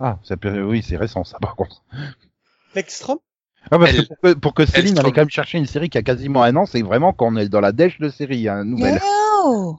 Ah, 0.00 0.18
ça 0.22 0.36
peut... 0.38 0.62
oui, 0.62 0.82
c'est 0.82 0.96
récent 0.96 1.22
ça 1.24 1.38
par 1.38 1.54
contre. 1.54 1.82
L'extrême 2.74 3.18
Ah, 3.70 3.78
parce 3.78 3.92
que 3.92 3.96
Elle- 3.98 4.06
pour 4.06 4.18
que, 4.20 4.32
pour 4.34 4.54
que 4.54 4.66
Céline 4.66 4.98
allait 4.98 5.10
quand 5.12 5.22
même 5.22 5.30
chercher 5.30 5.58
une 5.58 5.66
série 5.66 5.88
qui 5.88 5.98
a 5.98 6.02
quasiment 6.02 6.42
un 6.42 6.54
an, 6.56 6.66
c'est 6.66 6.82
vraiment 6.82 7.12
qu'on 7.12 7.36
est 7.36 7.48
dans 7.48 7.60
la 7.60 7.72
dèche 7.72 7.98
de 7.98 8.08
série, 8.08 8.48
hein, 8.48 8.64
nouvelle. 8.64 8.98
Oh 9.02 9.76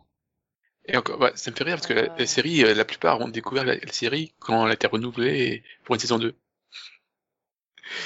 Et 0.85 0.97
encore, 0.97 1.19
bah, 1.19 1.31
ça 1.35 1.51
me 1.51 1.55
fait 1.55 1.63
rire 1.63 1.75
parce 1.75 1.87
que 1.87 1.93
la, 1.93 2.07
la 2.17 2.25
série, 2.25 2.63
euh, 2.63 2.73
la 2.73 2.85
plupart 2.85 3.19
ont 3.21 3.27
découvert 3.29 3.65
la, 3.65 3.75
la 3.75 3.91
série 3.91 4.33
quand 4.39 4.65
elle 4.65 4.71
a 4.71 4.73
été 4.73 4.87
renouvelée 4.87 5.63
pour 5.85 5.95
une 5.95 6.01
saison 6.01 6.17
2. 6.17 6.35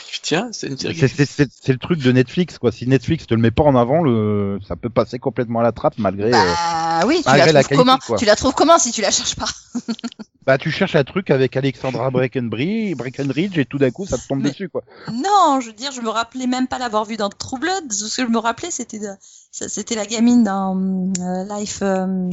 Je 0.10 0.14
dis, 0.16 0.20
Tiens, 0.22 0.50
c'est 0.52 0.68
une 0.68 0.78
série. 0.78 0.96
C'est 0.96 1.08
c'est- 1.08 1.26
c'est- 1.26 1.50
c'est 1.52 1.72
le 1.74 1.80
truc 1.80 2.00
de 2.00 2.12
Netflix, 2.12 2.58
quoi. 2.60 2.72
Si 2.72 2.88
Netflix 2.88 3.26
te 3.28 3.34
le 3.34 3.42
met 3.42 3.52
pas 3.52 3.64
en 3.64 3.76
avant, 3.76 4.04
le... 4.04 4.60
ça 4.68 4.76
peut 4.76 4.90
passer 4.90 5.20
complètement 5.20 5.60
à 5.60 5.64
la 5.64 5.72
trappe 5.72 5.98
malgré. 5.98 6.32
euh, 6.32 6.38
Bah 6.38 7.02
oui, 7.08 7.18
tu 7.24 7.26
malgré 7.30 7.48
la, 7.48 7.54
la 7.54 7.64
trouves 7.64 7.70
qualité, 7.70 7.78
comment 7.78 7.98
quoi. 8.06 8.18
Tu 8.18 8.26
la 8.26 8.36
trouves 8.36 8.54
comment 8.54 8.78
si 8.78 8.92
tu 8.92 9.02
la 9.02 9.12
cherches 9.12 9.36
pas? 9.36 9.48
Bah, 10.46 10.58
tu 10.58 10.72
cherches 10.72 10.96
un 10.96 11.04
truc 11.04 11.30
avec 11.30 11.56
Alexandra 11.56 12.10
Breckenbridge, 12.12 12.96
Breckenridge 12.98 13.58
et 13.58 13.66
tout 13.66 13.78
d'un 13.78 13.92
coup, 13.92 14.06
ça 14.08 14.18
te 14.18 14.28
tombe 14.28 14.42
Mais- 14.42 14.50
dessus, 14.50 14.70
quoi. 14.70 14.84
Non, 15.12 15.60
je 15.62 15.68
veux 15.68 15.74
dire, 15.76 15.92
je 15.92 16.02
me 16.02 16.10
rappelais 16.10 16.48
même 16.48 16.68
pas 16.68 16.80
l'avoir 16.80 17.06
vue 17.06 17.18
dans 17.18 17.30
True 17.30 17.60
Blood. 17.60 17.92
Ce 17.92 18.16
que 18.22 18.28
je 18.28 18.32
me 18.32 18.40
rappelais, 18.40 18.72
c'était 18.72 19.00
de- 19.00 19.16
c'était 19.52 19.96
la 19.96 20.06
gamine 20.06 20.44
dans 20.44 20.76
euh, 21.20 21.44
Life 21.60 21.80
euh, 21.84 22.30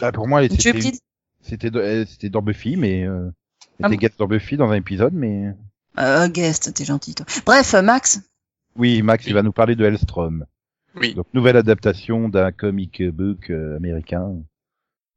Bah, 0.00 0.12
pour 0.12 0.28
moi, 0.28 0.42
c'était 0.48 0.92
c'était 1.42 1.74
euh, 1.76 2.04
c'était 2.06 2.28
dans 2.30 2.42
Buffy, 2.42 2.76
mais 2.76 3.04
euh, 3.04 3.28
Ah 3.28 3.32
c'était 3.76 3.88
bon 3.88 3.96
guest 3.96 4.18
dans 4.18 4.26
Buffy 4.28 4.56
dans 4.56 4.70
un 4.70 4.74
épisode, 4.76 5.12
mais 5.14 5.54
Euh, 5.98 6.28
guest, 6.28 6.72
t'es 6.74 6.84
gentil 6.84 7.14
toi. 7.14 7.26
Bref, 7.44 7.74
euh, 7.74 7.82
Max. 7.82 8.20
oui, 8.76 9.02
Max, 9.02 9.26
il 9.26 9.34
va 9.34 9.42
nous 9.42 9.52
parler 9.52 9.74
de 9.76 9.84
Hellstrom. 9.84 10.44
Oui, 10.94 11.14
Donc 11.14 11.26
nouvelle 11.34 11.56
adaptation 11.56 12.28
d'un 12.28 12.52
comic 12.52 13.02
book 13.10 13.50
euh, 13.50 13.76
américain. 13.76 14.32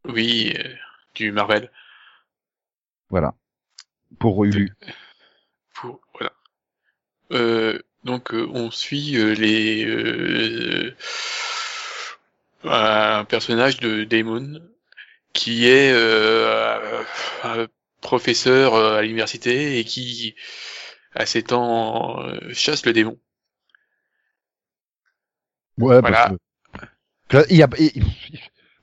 oui, 0.07 0.53
euh, 0.57 0.73
du 1.15 1.31
Marvel. 1.31 1.69
Voilà. 3.09 3.33
Pour 4.19 4.43
Hulu. 4.43 4.73
Pour, 5.75 6.01
voilà. 6.13 6.31
Euh, 7.31 7.79
donc 8.03 8.33
euh, 8.33 8.47
on 8.53 8.71
suit 8.71 9.17
euh, 9.17 9.33
les 9.33 9.85
euh, 9.85 10.95
un 12.63 13.23
personnage 13.25 13.79
de 13.79 14.03
Damon 14.03 14.59
qui 15.33 15.67
est 15.67 15.91
euh, 15.93 17.03
un 17.43 17.67
professeur 18.01 18.75
à 18.75 19.01
l'université 19.01 19.79
et 19.79 19.83
qui 19.85 20.35
à 21.15 21.25
ses 21.25 21.43
temps 21.43 22.19
chasse 22.53 22.85
le 22.85 22.93
démon. 22.93 23.17
Ouais, 25.77 25.99
Voilà. 26.01 26.31
parce 27.27 27.45
que- 27.45 27.45
il 27.51 27.57
y 27.57 27.63
a, 27.63 27.69
il- 27.77 28.03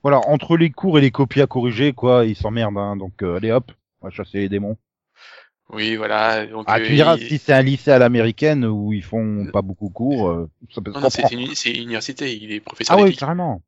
voilà, 0.03 0.19
entre 0.29 0.57
les 0.57 0.71
cours 0.71 0.99
et 0.99 1.01
les 1.01 1.11
copies 1.11 1.43
à 1.43 1.47
corriger, 1.47 1.93
quoi, 1.93 2.25
ils 2.25 2.37
s'emmerdent, 2.37 2.79
hein, 2.79 2.97
donc 2.97 3.23
euh, 3.23 3.37
allez 3.37 3.51
hop, 3.51 3.73
va 4.07 4.11
chasser 4.11 4.39
les 4.39 4.49
démons. 4.49 4.77
Oui, 5.71 5.97
voilà. 5.97 6.47
Donc, 6.47 6.65
Ah, 6.69 6.79
euh, 6.79 6.87
tu 6.87 6.95
diras, 6.95 7.17
il- 7.17 7.29
si 7.29 7.39
c'est 7.39 7.53
un 7.53 7.63
lycée 7.63 7.91
à 7.91 7.99
l'américaine 7.99 8.65
où 8.65 8.93
ils 8.93 9.03
font 9.03 9.47
pas 9.53 9.63
beaucoup 9.63 9.91
cours, 9.91 10.29
euh, 10.29 10.49
ça 10.73 10.81
peut 10.81 10.93
se 10.93 10.97
Non, 10.97 11.03
non, 11.03 11.11
c'est 11.11 11.33
une, 11.33 11.55
c'est 11.55 11.71
une 11.73 11.83
université. 11.83 12.37
Il 12.37 12.53
est 12.53 12.61
professeur 12.61 12.99
Ah 12.99 13.03
oui, 13.03 13.17
carrément. 13.17 13.63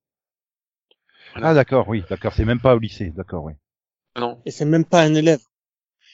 Voilà. 1.33 1.51
Ah 1.51 1.55
d'accord, 1.55 1.89
oui, 1.89 2.03
d'accord, 2.09 2.33
c'est 2.35 2.45
même 2.45 2.61
pas 2.61 2.75
au 2.75 2.79
lycée, 2.79 3.11
d'accord, 3.11 3.45
oui. 3.45 3.55
Ah, 4.15 4.21
non. 4.21 4.41
Et 4.47 4.51
c'est 4.51 4.65
même 4.65 4.85
pas 4.85 5.03
un 5.03 5.15
élève. 5.15 5.41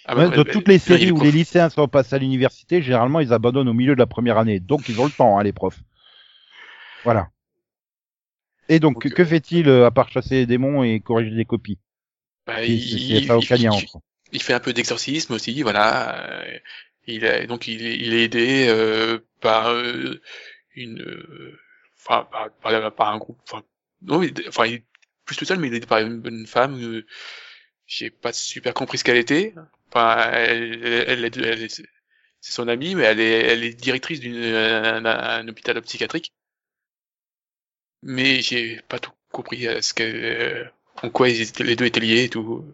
Ah, 0.06 0.14
bah, 0.14 0.28
de 0.28 0.42
bah, 0.42 0.52
toutes 0.52 0.68
les 0.68 0.78
bah, 0.78 0.84
séries 0.84 1.10
où 1.10 1.20
les 1.20 1.32
lycéens 1.32 1.70
sont 1.70 1.88
passés 1.88 2.16
à 2.16 2.18
l'université, 2.18 2.82
généralement 2.82 3.20
ils 3.20 3.32
abandonnent 3.32 3.68
au 3.68 3.74
milieu 3.74 3.94
de 3.94 4.00
la 4.00 4.06
première 4.06 4.38
année, 4.38 4.60
donc 4.60 4.88
ils 4.88 4.98
ont 5.00 5.06
le 5.06 5.12
temps, 5.12 5.38
hein, 5.38 5.42
les 5.42 5.52
profs. 5.52 5.80
Voilà. 7.04 7.30
Et 8.68 8.80
donc, 8.80 8.94
Donc, 8.94 9.12
que 9.14 9.24
fait-il 9.24 9.68
euh, 9.68 9.86
à 9.86 9.90
part 9.90 10.08
chasser 10.08 10.36
les 10.36 10.46
démons 10.46 10.82
et 10.82 11.00
corriger 11.00 11.36
des 11.36 11.44
copies? 11.44 11.78
Bah, 12.46 12.64
il, 12.64 12.80
C'est 12.80 12.96
il- 12.96 13.20
c'est 13.20 13.26
pas 13.26 13.36
au 13.36 13.40
il- 13.40 13.46
il- 14.34 14.42
fait 14.42 14.54
un 14.54 14.60
peu 14.60 14.72
d'exorcisme 14.72 15.34
aussi, 15.34 15.62
voilà. 15.62 16.42
Euh, 16.44 16.58
Il 17.06 17.24
est, 17.24 17.46
donc 17.46 17.68
il 17.68 17.82
il 17.82 18.14
est 18.14 18.24
aidé 18.24 18.66
euh, 18.68 19.18
par 19.40 19.68
euh, 19.70 20.20
une, 20.76 21.00
euh, 21.02 21.58
par, 22.06 22.28
par, 22.62 22.94
par 22.94 23.08
un 23.10 23.18
groupe. 23.18 23.38
Enfin, 23.44 23.62
non, 24.02 24.22
il, 24.22 24.34
enfin 24.48 24.66
il 24.66 24.74
est 24.76 24.84
plus 25.26 25.36
tout 25.36 25.44
seul, 25.46 25.58
mais 25.60 25.68
il 25.68 25.74
est 25.74 25.78
aidé 25.78 25.86
par 25.86 25.98
une 26.00 26.20
bonne 26.20 26.46
femme. 26.46 26.80
Euh, 26.82 27.06
J'ai 27.86 28.10
pas 28.10 28.32
super 28.34 28.74
compris 28.74 28.98
ce 28.98 29.04
qu'elle 29.04 29.18
était. 29.18 29.54
Enfin, 29.92 30.30
elle, 30.32 30.84
elle, 31.08 31.24
elle- 31.46 31.70
c'est 31.70 31.86
son 32.54 32.68
amie, 32.68 32.94
mais 32.96 33.04
elle 33.04 33.20
est, 33.20 33.40
elle 33.52 33.64
est 33.64 33.74
directrice 33.74 34.20
d'une 34.20 34.36
un, 34.44 35.48
hôpital 35.48 35.80
psychiatrique. 35.82 36.32
Mais 38.02 38.40
j'ai 38.40 38.80
pas 38.88 39.00
tout 39.00 39.10
compris 39.32 39.66
ce 39.82 39.94
que, 39.94 40.02
euh, 40.04 40.64
en 41.02 41.10
quoi 41.10 41.28
ils 41.28 41.40
étaient- 41.42 41.64
les 41.64 41.76
deux 41.76 41.84
étaient 41.86 42.00
liés 42.00 42.24
et 42.24 42.28
tout. 42.28 42.64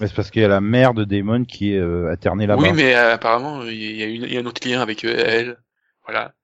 Mais 0.00 0.06
C'est 0.06 0.14
parce 0.14 0.30
qu'il 0.30 0.42
y 0.42 0.44
a 0.44 0.48
la 0.48 0.60
mère 0.60 0.94
de 0.94 1.04
Damon 1.04 1.44
qui 1.44 1.72
est 1.72 1.78
euh, 1.78 2.10
internée 2.10 2.46
là-bas. 2.46 2.62
Oui, 2.62 2.72
mais 2.72 2.94
euh, 2.94 3.14
apparemment, 3.14 3.64
il 3.64 3.96
y 3.96 4.02
a, 4.02 4.06
une, 4.06 4.22
il 4.24 4.32
y 4.32 4.36
a 4.36 4.40
un 4.40 4.46
autre 4.46 4.66
lien 4.66 4.80
avec 4.80 5.04
euh, 5.04 5.14
elle. 5.26 5.58
Voilà. 6.04 6.34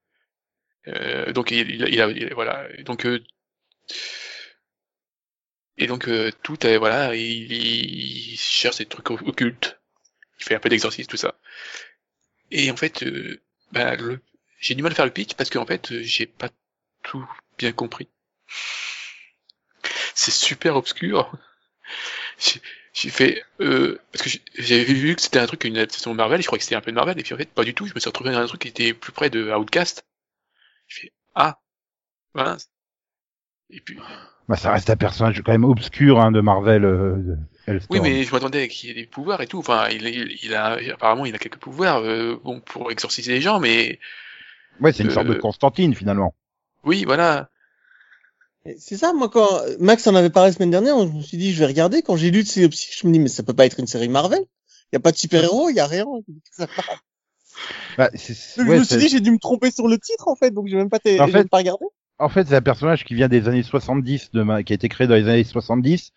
Euh, 0.89 1.33
donc, 1.33 1.51
il, 1.51 1.71
il, 1.71 1.89
il 1.89 2.01
a, 2.01 2.09
il- 2.09 2.35
voilà. 2.35 2.67
Donc, 2.85 3.07
euh, 3.07 3.23
et 5.77 5.87
donc, 5.87 6.09
euh, 6.09 6.31
tout 6.43 6.67
est, 6.67 6.77
voilà, 6.79 7.15
il, 7.15 7.53
il 7.53 8.37
cherche 8.39 8.79
des 8.79 8.87
trucs 8.87 9.11
occultes. 9.11 9.81
Il 10.41 10.45
fait 10.45 10.55
un 10.57 10.61
peu 10.61 10.69
d'exorcisme, 10.69 11.09
tout 11.11 11.17
ça. 11.17 11.35
Et 12.51 12.71
en 12.71 12.77
fait, 12.77 13.03
euh, 13.03 13.41
bah, 13.73 13.97
le, 13.97 14.21
j'ai 14.59 14.75
du 14.75 14.83
mal 14.83 14.93
à 14.93 14.95
faire 14.95 15.05
le 15.07 15.11
pitch 15.13 15.35
parce 15.35 15.51
qu'en 15.51 15.67
fait, 15.67 15.93
euh, 15.93 16.03
j'ai 16.03 16.27
pas 16.27 16.49
tout 17.03 17.27
bien 17.59 17.73
compris. 17.73 18.09
C'est 20.15 20.31
super 20.31 20.77
obscur. 20.77 21.33
J'ai- 22.39 23.11
fait 23.11 23.43
euh, 23.61 23.99
parce 24.13 24.23
que 24.25 24.39
j'avais 24.57 24.85
vu 24.85 25.17
que 25.17 25.21
c'était 25.23 25.41
un 25.41 25.47
truc 25.47 25.65
une 25.65 25.77
adaptation 25.77 26.15
Marvel, 26.15 26.41
je 26.41 26.47
croyais 26.47 26.59
que 26.61 26.65
c'était 26.65 26.77
un 26.77 26.81
peu 26.81 26.93
de 26.93 26.97
Marvel 26.97 27.19
et 27.19 27.23
puis 27.25 27.35
en 27.35 27.37
fait 27.37 27.51
pas 27.51 27.65
du 27.65 27.75
tout, 27.75 27.87
je 27.87 27.95
me 27.95 28.01
suis 28.01 28.09
retrouvé 28.09 28.31
dans 28.31 28.39
un 28.39 28.47
truc 28.47 28.61
qui 28.63 28.69
était 28.69 28.95
plus 28.95 29.13
près 29.13 29.31
de 29.31 29.53
Outcast. 29.53 30.07
Je 30.87 31.01
fais 31.01 31.13
ah 31.35 31.59
mince. 32.35 32.71
Et 33.71 33.81
puis 33.81 33.99
Bah, 34.49 34.57
ça 34.57 34.73
reste 34.73 34.91
un 34.91 34.97
personnage 34.97 35.43
quand 35.43 35.53
même 35.53 35.65
obscur 35.65 36.21
hein, 36.21 36.31
de 36.31 36.41
Marvel. 36.41 36.85
Euh, 36.85 37.17
de 37.67 37.81
oui 37.91 38.01
mais 38.01 38.23
je 38.25 38.33
m'attendais 38.33 38.69
qu'il 38.69 38.91
y 38.91 38.93
ait 38.93 38.95
des 39.03 39.07
pouvoirs 39.07 39.41
et 39.41 39.47
tout. 39.47 39.59
Enfin 39.59 39.89
il, 39.91 40.07
il, 40.07 40.39
il 40.43 40.55
a 40.55 40.79
apparemment 40.93 41.27
il 41.27 41.35
a 41.35 41.39
quelques 41.39 41.59
pouvoirs 41.59 41.99
euh, 41.99 42.41
bon 42.45 42.61
pour 42.61 42.93
exorciser 42.93 43.33
les 43.33 43.41
gens 43.41 43.59
mais 43.59 43.99
Ouais, 44.81 44.93
c'est 44.93 45.03
une 45.03 45.11
sorte 45.11 45.27
de 45.27 45.35
euh, 45.35 45.39
Constantine 45.39 45.95
finalement. 45.95 46.35
oui 46.85 47.05
voilà. 47.05 47.49
C'est 48.79 48.97
ça, 48.97 49.13
moi, 49.13 49.29
quand 49.29 49.47
Max 49.79 50.07
en 50.07 50.15
avait 50.15 50.31
parlé 50.31 50.51
la 50.51 50.55
semaine 50.55 50.71
dernière, 50.71 50.99
je 51.07 51.13
me 51.13 51.21
suis 51.21 51.37
dit, 51.37 51.53
je 51.53 51.59
vais 51.59 51.67
regarder. 51.67 52.03
Quand 52.03 52.17
j'ai 52.17 52.31
lu 52.31 52.41
le 52.41 52.45
synopsis, 52.47 52.99
je 52.99 53.07
me 53.07 53.13
dis, 53.13 53.19
mais 53.19 53.29
ça 53.29 53.43
peut 53.43 53.53
pas 53.53 53.67
être 53.67 53.79
une 53.79 53.87
série 53.87 54.09
Marvel. 54.09 54.41
Il 54.93 54.95
y 54.95 54.97
a 54.97 55.01
pas 55.01 55.13
de 55.13 55.17
super-héros, 55.17 55.69
il 55.69 55.77
y 55.77 55.81
a 55.81 55.87
rien. 55.87 56.07
Ça. 56.51 56.67
Bah, 57.99 58.09
ouais, 58.13 58.19
je 58.19 58.63
me 58.63 58.85
suis 58.85 58.97
dit, 58.97 59.09
j'ai 59.09 59.21
dû 59.21 59.31
me 59.31 59.39
tromper 59.39 59.71
sur 59.71 59.87
le 59.87 59.99
titre, 59.99 60.29
en 60.29 60.35
fait, 60.35 60.51
donc 60.51 60.67
j'ai 60.69 60.77
même 60.77 60.89
pas, 60.91 60.99
En 61.21 61.29
fait- 61.29 61.49
pas 61.49 61.59
regardé. 61.59 61.85
En 62.19 62.29
fait, 62.29 62.47
c'est 62.49 62.57
un 62.57 62.63
personnage 62.63 63.05
qui 63.05 63.15
vient 63.15 63.29
des 63.29 63.49
années 63.49 63.63
70, 63.63 64.31
de 64.33 64.43
ma... 64.43 64.63
qui 64.63 64.73
a 64.73 64.77
été 64.77 64.89
créé 64.89 65.07
dans 65.07 65.17
les 65.17 65.29
années 65.29 65.45
70, 65.45 66.13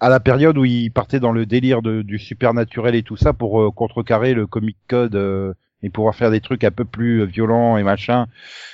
à 0.00 0.08
la 0.08 0.18
période 0.18 0.56
où 0.58 0.64
il 0.64 0.90
partait 0.90 1.20
dans 1.20 1.32
le 1.32 1.46
délire 1.46 1.82
de, 1.82 2.02
du 2.02 2.18
supernaturel 2.18 2.94
et 2.94 3.02
tout 3.02 3.16
ça 3.16 3.32
pour 3.34 3.60
euh, 3.60 3.70
contrecarrer 3.70 4.34
le 4.34 4.46
comic 4.46 4.76
code 4.88 5.14
euh, 5.14 5.52
et 5.84 5.90
pouvoir 5.90 6.16
faire 6.16 6.32
des 6.32 6.40
trucs 6.40 6.64
un 6.64 6.72
peu 6.72 6.84
plus 6.84 7.20
euh, 7.22 7.24
violents 7.26 7.76
et 7.78 7.84
machin. 7.84 8.26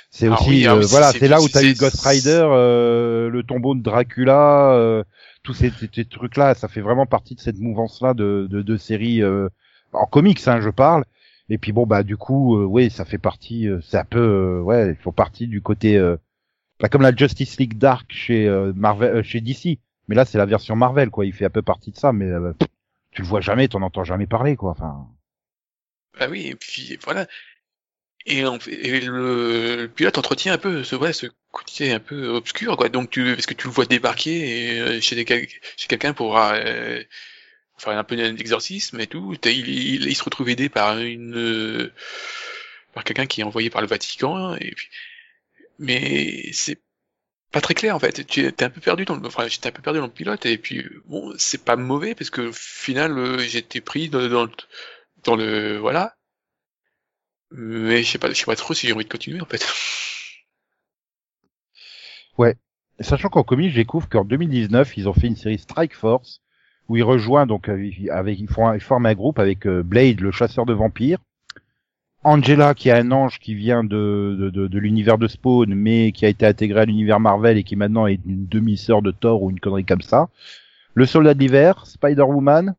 C'est 0.09 0.27
Ah 0.27 0.33
aussi, 0.33 0.49
oui, 0.49 0.65
ah 0.67 0.73
euh, 0.75 0.79
oui, 0.79 0.85
voilà, 0.89 1.11
c'est- 1.11 1.27
là 1.27 1.41
où 1.41 1.47
t'as 1.49 1.63
eu 1.63 1.73
Ghost 1.75 2.01
Rider, 2.01 2.43
euh, 2.51 3.29
le 3.29 3.43
tombeau 3.43 3.75
de 3.75 3.81
Dracula, 3.81 4.73
euh, 4.73 5.03
tous 5.43 5.53
ces, 5.53 5.69
ces- 5.71 5.89
ces 5.93 6.05
trucs-là, 6.05 6.55
ça 6.55 6.67
fait 6.67 6.81
vraiment 6.81 7.05
partie 7.05 7.35
de 7.35 7.39
cette 7.41 7.59
mouvance-là 7.59 8.13
de, 8.13 8.47
de, 8.49 8.61
de 8.61 8.77
séries 8.77 9.21
euh, 9.21 9.49
en 9.93 10.05
comics, 10.05 10.41
hein, 10.47 10.61
je 10.61 10.69
parle. 10.69 11.05
Et 11.49 11.57
puis 11.57 11.73
bon, 11.73 11.85
bah 11.85 12.03
du 12.03 12.17
coup, 12.17 12.57
euh, 12.57 12.65
oui, 12.65 12.89
ça 12.89 13.05
fait 13.05 13.17
partie, 13.17 13.67
euh, 13.67 13.79
c'est 13.81 13.97
un 13.97 14.05
peu, 14.05 14.19
euh, 14.19 14.61
ouais, 14.61 14.89
ils 14.91 14.95
font 14.95 15.11
partie 15.11 15.47
du 15.47 15.61
côté 15.61 15.97
euh, 15.97 16.15
bah, 16.79 16.89
comme 16.89 17.01
la 17.03 17.15
Justice 17.15 17.59
League 17.59 17.77
Dark 17.77 18.07
chez 18.11 18.47
euh, 18.47 18.73
Marvel, 18.75 19.17
euh, 19.17 19.23
chez 19.23 19.41
DC. 19.41 19.79
Mais 20.07 20.15
là, 20.15 20.25
c'est 20.25 20.37
la 20.37 20.45
version 20.45 20.75
Marvel, 20.75 21.09
quoi. 21.09 21.25
Il 21.25 21.33
fait 21.33 21.45
un 21.45 21.49
peu 21.49 21.61
partie 21.61 21.91
de 21.91 21.97
ça, 21.97 22.11
mais 22.13 22.25
euh, 22.25 22.53
tu 23.11 23.21
le 23.21 23.27
vois 23.27 23.41
jamais, 23.41 23.67
t'en 23.67 23.81
entends 23.81 24.03
jamais 24.03 24.27
parler, 24.27 24.55
quoi. 24.55 24.71
Enfin, 24.71 25.07
Bah 26.19 26.27
oui, 26.29 26.47
et 26.47 26.55
puis 26.55 26.97
voilà. 27.03 27.27
Et, 28.25 28.41
le, 28.43 29.87
pilote 29.95 30.17
entretient 30.17 30.53
un 30.53 30.57
peu 30.57 30.83
ce, 30.83 30.95
ouais, 30.95 31.13
ce 31.13 31.27
côté 31.51 31.91
un 31.91 31.99
peu 31.99 32.27
obscur, 32.29 32.77
quoi. 32.77 32.89
Donc 32.89 33.09
tu, 33.09 33.33
parce 33.33 33.45
que 33.47 33.53
tu 33.53 33.67
le 33.67 33.73
vois 33.73 33.85
débarquer 33.85 34.79
euh, 34.79 35.01
chez, 35.01 35.25
chez 35.25 35.87
quelqu'un 35.87 36.13
pour 36.13 36.37
euh, 36.37 37.01
faire 37.77 37.97
un 37.97 38.03
peu 38.03 38.15
d'exorcisme 38.15 38.99
et 38.99 39.07
tout. 39.07 39.35
Il, 39.45 40.15
se 40.15 40.23
retrouve 40.23 40.49
aidé 40.49 40.69
par 40.69 40.99
une, 40.99 41.35
euh, 41.35 41.93
par 42.93 43.03
quelqu'un 43.03 43.25
qui 43.25 43.41
est 43.41 43.43
envoyé 43.43 43.69
par 43.69 43.81
le 43.81 43.87
Vatican. 43.87 44.55
Et 44.55 44.71
puis, 44.71 44.89
mais 45.79 46.51
c'est 46.53 46.79
pas 47.51 47.61
très 47.61 47.73
clair 47.73 47.95
en 47.95 47.99
fait. 47.99 48.25
Tu 48.27 48.45
es 48.45 48.63
un 48.63 48.69
peu 48.69 48.81
perdu 48.81 49.05
dans 49.05 49.15
le, 49.15 49.25
enfin 49.27 49.47
j'étais 49.47 49.67
un 49.69 49.71
peu 49.71 49.81
perdu 49.81 49.99
dans 49.99 50.05
le 50.05 50.11
pilote 50.11 50.45
et 50.45 50.57
puis 50.57 50.85
bon 51.05 51.33
c'est 51.37 51.63
pas 51.63 51.75
mauvais 51.75 52.15
parce 52.15 52.29
que 52.29 52.41
au 52.41 52.53
final 52.53 53.39
j'étais 53.39 53.81
pris 53.81 54.09
dans, 54.09 54.27
dans 54.29 54.43
le 54.45 54.51
dans 55.23 55.35
le 55.35 55.77
voilà. 55.77 56.15
Mais 57.51 58.03
je 58.03 58.11
sais 58.11 58.17
pas, 58.17 58.29
je 58.29 58.33
sais 58.33 58.45
pas 58.45 58.55
trop 58.55 58.73
si 58.73 58.87
j'ai 58.87 58.93
envie 58.93 59.03
de 59.03 59.09
continuer 59.09 59.41
en 59.41 59.45
fait. 59.45 59.65
Sachant 63.01 63.29
qu'en 63.29 63.43
comics, 63.43 63.71
je 63.71 63.75
découvre 63.75 64.07
qu'en 64.07 64.23
2019, 64.23 64.95
ils 64.97 65.09
ont 65.09 65.13
fait 65.13 65.27
une 65.27 65.35
série 65.35 65.57
Strike 65.57 65.95
Force 65.95 66.41
où 66.87 66.97
il 66.97 67.03
rejoint 67.03 67.47
donc 67.47 67.67
euh, 67.67 67.89
avec 68.11 68.39
ils 68.39 68.49
ils 68.75 68.81
forment 68.81 69.05
un 69.05 69.13
groupe 69.13 69.39
avec 69.39 69.65
euh, 69.65 69.81
Blade, 69.81 70.19
le 70.19 70.31
chasseur 70.31 70.65
de 70.65 70.73
vampires, 70.73 71.19
Angela 72.23 72.75
qui 72.75 72.89
est 72.89 72.93
un 72.93 73.11
ange 73.11 73.39
qui 73.39 73.55
vient 73.55 73.83
de 73.83 74.37
de, 74.39 74.49
de, 74.49 74.67
de 74.67 74.79
l'univers 74.79 75.17
de 75.17 75.27
Spawn 75.27 75.73
mais 75.73 76.11
qui 76.11 76.25
a 76.25 76.29
été 76.29 76.45
intégré 76.45 76.81
à 76.81 76.85
l'univers 76.85 77.19
Marvel 77.19 77.57
et 77.57 77.63
qui 77.63 77.75
maintenant 77.75 78.05
est 78.05 78.19
une 78.25 78.45
demi-sœur 78.47 79.01
de 79.01 79.11
Thor 79.11 79.41
ou 79.41 79.49
une 79.49 79.59
connerie 79.59 79.85
comme 79.85 80.01
ça. 80.01 80.29
Le 80.93 81.05
soldat 81.05 81.33
de 81.33 81.39
l'hiver, 81.39 81.87
Spider-Woman, 81.87 82.75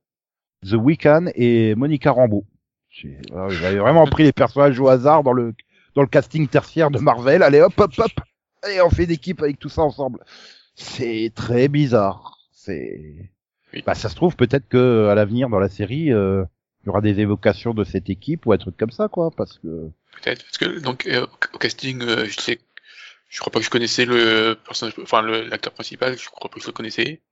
The 0.64 0.74
Weeknd 0.74 1.30
et 1.34 1.74
Monica 1.74 2.10
Rambeau. 2.12 2.44
J'ai- 2.90 3.18
alors, 3.32 3.50
J'avais 3.50 3.78
vraiment 3.78 4.06
pris 4.06 4.22
les 4.24 4.32
personnages 4.32 4.78
au 4.78 4.88
hasard 4.88 5.22
dans 5.22 5.32
le 5.32 5.54
dans 5.94 6.02
le 6.02 6.08
casting 6.08 6.48
tertiaire 6.48 6.90
de 6.90 6.98
Marvel. 6.98 7.42
Allez 7.42 7.60
hop 7.60 7.78
hop 7.78 7.92
hop. 7.98 8.10
Allez, 8.62 8.80
on 8.80 8.90
fait 8.90 9.06
d'équipe 9.06 9.42
avec 9.42 9.58
tout 9.58 9.68
ça 9.68 9.82
ensemble. 9.82 10.20
C'est 10.74 11.32
très 11.34 11.68
bizarre. 11.68 12.38
C'est 12.52 13.30
Oui. 13.74 13.82
bah 13.84 13.94
ça 13.94 14.08
se 14.08 14.14
trouve 14.14 14.36
peut-être 14.36 14.68
que 14.68 15.08
à 15.08 15.14
l'avenir 15.14 15.48
dans 15.48 15.58
la 15.58 15.68
série 15.68 16.12
euh, 16.12 16.44
il 16.82 16.86
y 16.86 16.88
aura 16.90 17.00
des 17.00 17.20
évocations 17.20 17.74
de 17.74 17.84
cette 17.84 18.08
équipe 18.10 18.46
ou 18.46 18.52
un 18.52 18.58
truc 18.58 18.76
comme 18.76 18.90
ça 18.90 19.08
quoi 19.08 19.30
parce 19.36 19.58
que 19.58 19.90
Peut-être. 20.22 20.44
Parce 20.44 20.58
que, 20.58 20.78
donc, 20.80 21.06
euh, 21.06 21.26
au 21.54 21.58
casting, 21.58 22.02
euh, 22.02 22.26
je 22.26 22.38
sais, 22.38 22.58
je 23.30 23.40
crois 23.40 23.50
pas 23.50 23.58
que 23.60 23.64
je 23.64 23.70
connaissais 23.70 24.04
le 24.04 24.54
personnage, 24.62 24.94
enfin, 25.02 25.22
l'acteur 25.22 25.72
principal, 25.72 26.18
je 26.18 26.28
crois 26.28 26.50
pas 26.50 26.56
que 26.56 26.60
je 26.62 26.66
le 26.66 26.72
connaissais. 26.72 27.22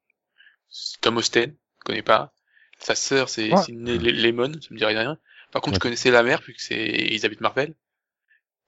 Tom 1.02 1.16
Austen, 1.18 1.50
je 1.50 1.84
connais 1.84 2.02
pas. 2.02 2.32
Sa 2.80 2.94
sœur, 2.96 3.28
c'est 3.28 3.52
Ouais. 3.52 3.62
Sidney 3.62 3.98
Lemon, 3.98 4.52
ça 4.54 4.68
me 4.72 4.78
dirait 4.78 4.96
rien. 4.98 5.18
Par 5.52 5.62
contre, 5.62 5.74
Ouais. 5.74 5.76
je 5.76 5.80
connaissais 5.80 6.10
la 6.10 6.22
mère, 6.24 6.42
puisque 6.42 6.60
c'est 6.60 6.76
Elisabeth 6.76 7.40
Marvel. 7.40 7.74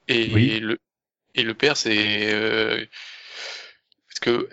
Et 0.08 0.30
Oui. 0.34 0.60
le, 0.60 0.78
et 1.34 1.42
le 1.44 1.54
père, 1.54 1.76
c'est, 1.76 2.32
euh, 2.34 2.84
parce 4.08 4.20
que, 4.20 4.48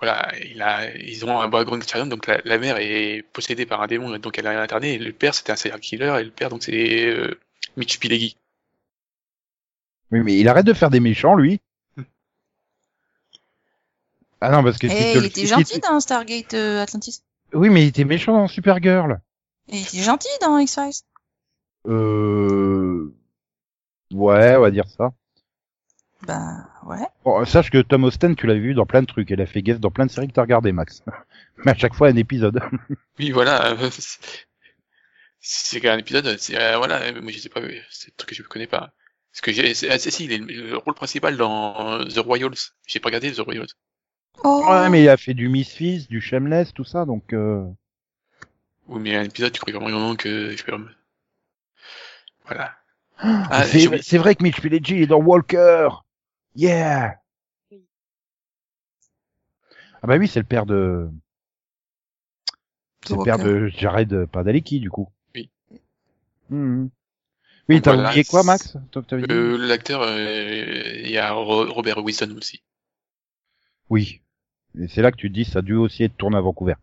voilà, 0.00 0.32
il 0.44 0.62
a, 0.62 0.94
ils 0.96 1.24
ont 1.26 1.40
un 1.40 1.48
background 1.48 1.82
extérieur, 1.82 2.06
donc 2.08 2.26
la, 2.26 2.40
la 2.44 2.58
mère 2.58 2.78
est 2.78 3.24
possédée 3.32 3.66
par 3.66 3.82
un 3.82 3.86
démon, 3.86 4.16
donc 4.18 4.38
elle 4.38 4.46
est 4.46 4.56
internée, 4.56 4.94
et 4.94 4.98
le 4.98 5.12
père, 5.12 5.34
c'était 5.34 5.52
un 5.52 5.56
serial 5.56 5.80
killer, 5.80 6.16
et 6.20 6.24
le 6.24 6.30
père, 6.30 6.50
donc 6.50 6.62
c'est, 6.64 7.06
euh, 7.08 7.38
Mitch 7.76 7.98
Pileggi. 7.98 8.36
oui 10.10 10.20
mais 10.22 10.38
il 10.38 10.48
arrête 10.48 10.66
de 10.66 10.72
faire 10.72 10.90
des 10.90 11.00
méchants 11.00 11.34
lui. 11.34 11.60
Ah 14.40 14.50
non 14.50 14.62
parce 14.62 14.78
que 14.78 14.86
Et 14.86 14.90
te 14.90 15.18
il 15.18 15.24
était 15.24 15.46
gentil 15.46 15.80
dans 15.80 15.98
Stargate 16.00 16.54
euh, 16.54 16.82
Atlantis. 16.82 17.22
Oui 17.54 17.70
mais 17.70 17.84
il 17.84 17.88
était 17.88 18.04
méchant 18.04 18.32
dans 18.32 18.48
Supergirl. 18.48 19.20
Et 19.68 19.76
il 19.78 19.82
était 19.82 19.98
gentil 20.02 20.28
dans 20.40 20.58
X-Files. 20.58 21.02
Euh 21.86 23.14
ouais 24.12 24.56
on 24.56 24.60
va 24.60 24.70
dire 24.70 24.86
ça. 24.88 25.12
Bah 26.26 26.68
ouais. 26.86 27.06
Bon, 27.24 27.44
sache 27.44 27.70
que 27.70 27.82
Tom 27.82 28.04
Austen, 28.04 28.34
tu 28.34 28.46
l'as 28.46 28.54
vu 28.54 28.72
dans 28.74 28.86
plein 28.86 29.02
de 29.02 29.06
trucs. 29.06 29.30
Elle 29.30 29.40
a 29.42 29.46
fait 29.46 29.62
guest 29.62 29.80
dans 29.80 29.90
plein 29.90 30.06
de 30.06 30.10
séries 30.10 30.28
que 30.28 30.32
t'as 30.32 30.42
regardé, 30.42 30.72
Max. 30.72 31.02
Mais 31.64 31.72
à 31.72 31.74
chaque 31.74 31.94
fois, 31.94 32.08
un 32.08 32.16
épisode. 32.16 32.60
Oui, 33.18 33.30
voilà. 33.30 33.76
c'est- 35.40 35.86
un 35.86 35.98
épisode, 35.98 36.36
c'est 36.38 36.56
euh, 36.58 36.78
voilà, 36.78 37.12
moi 37.20 37.30
je 37.30 37.38
sais 37.38 37.50
pas, 37.50 37.60
c'est 37.90 38.08
un 38.08 38.14
truc 38.16 38.30
que 38.30 38.34
je 38.34 38.42
connais 38.42 38.66
pas. 38.66 38.92
Parce 39.30 39.40
que 39.42 39.52
j'ai, 39.52 39.74
c'est, 39.74 39.90
ah, 39.90 39.98
si, 39.98 40.24
il 40.24 40.32
est 40.32 40.38
le, 40.38 40.70
le 40.70 40.76
rôle 40.78 40.94
principal 40.94 41.36
dans 41.36 42.02
The 42.06 42.18
Royals. 42.18 42.72
J'ai 42.86 43.00
pas 43.00 43.08
regardé 43.08 43.30
The 43.32 43.40
Royals. 43.40 43.66
Oh. 44.42 44.64
Ouais, 44.68 44.88
mais 44.90 45.02
il 45.02 45.08
a 45.08 45.16
fait 45.16 45.34
du 45.34 45.48
Misfits, 45.48 46.06
du 46.08 46.20
Shameless, 46.20 46.72
tout 46.72 46.84
ça, 46.84 47.04
donc... 47.04 47.32
Euh... 47.32 47.64
Oui, 48.88 49.00
mais 49.00 49.16
un 49.16 49.24
épisode, 49.24 49.52
tu 49.52 49.60
crois 49.60 49.72
vraiment 49.72 50.14
que. 50.16 50.54
Voilà. 52.46 52.74
Ah, 53.16 53.64
c'est, 53.64 54.18
vrai 54.18 54.34
que 54.34 54.42
Mitch 54.42 54.60
Pileggi 54.60 54.96
il 54.96 55.02
est 55.02 55.06
dans 55.06 55.20
Walker. 55.20 55.88
Yeah. 56.56 57.14
Oui. 57.70 57.84
Ah 60.02 60.06
bah 60.08 60.16
oui, 60.16 60.28
c'est 60.28 60.40
le 60.40 60.44
père 60.44 60.66
de... 60.66 61.08
C'est 63.06 63.16
le 63.16 63.22
père 63.22 63.38
de 63.38 63.68
Jared 63.68 64.26
Padalecki, 64.26 64.80
du 64.80 64.90
coup. 64.90 65.08
Oui. 65.34 65.48
Mhm. 66.50 66.90
Oui, 67.68 67.76
Donc 67.76 67.84
t'as 67.84 67.94
voilà, 67.94 68.08
oublié 68.10 68.24
quoi, 68.24 68.42
Max? 68.42 68.76
Euh, 69.12 69.56
l'acteur, 69.58 70.02
euh, 70.02 71.00
il 71.02 71.10
y 71.10 71.18
a 71.18 71.32
Ro- 71.32 71.72
Robert 71.72 72.02
Wilson 72.04 72.34
aussi. 72.36 72.62
Oui. 73.88 74.20
Et 74.80 74.88
c'est 74.88 75.02
là 75.02 75.10
que 75.12 75.16
tu 75.16 75.28
te 75.28 75.34
dis, 75.34 75.44
ça 75.44 75.60
a 75.60 75.62
dû 75.62 75.74
aussi 75.74 76.04
être 76.04 76.16
tourné 76.16 76.36
à 76.36 76.40
Vancouver. 76.40 76.74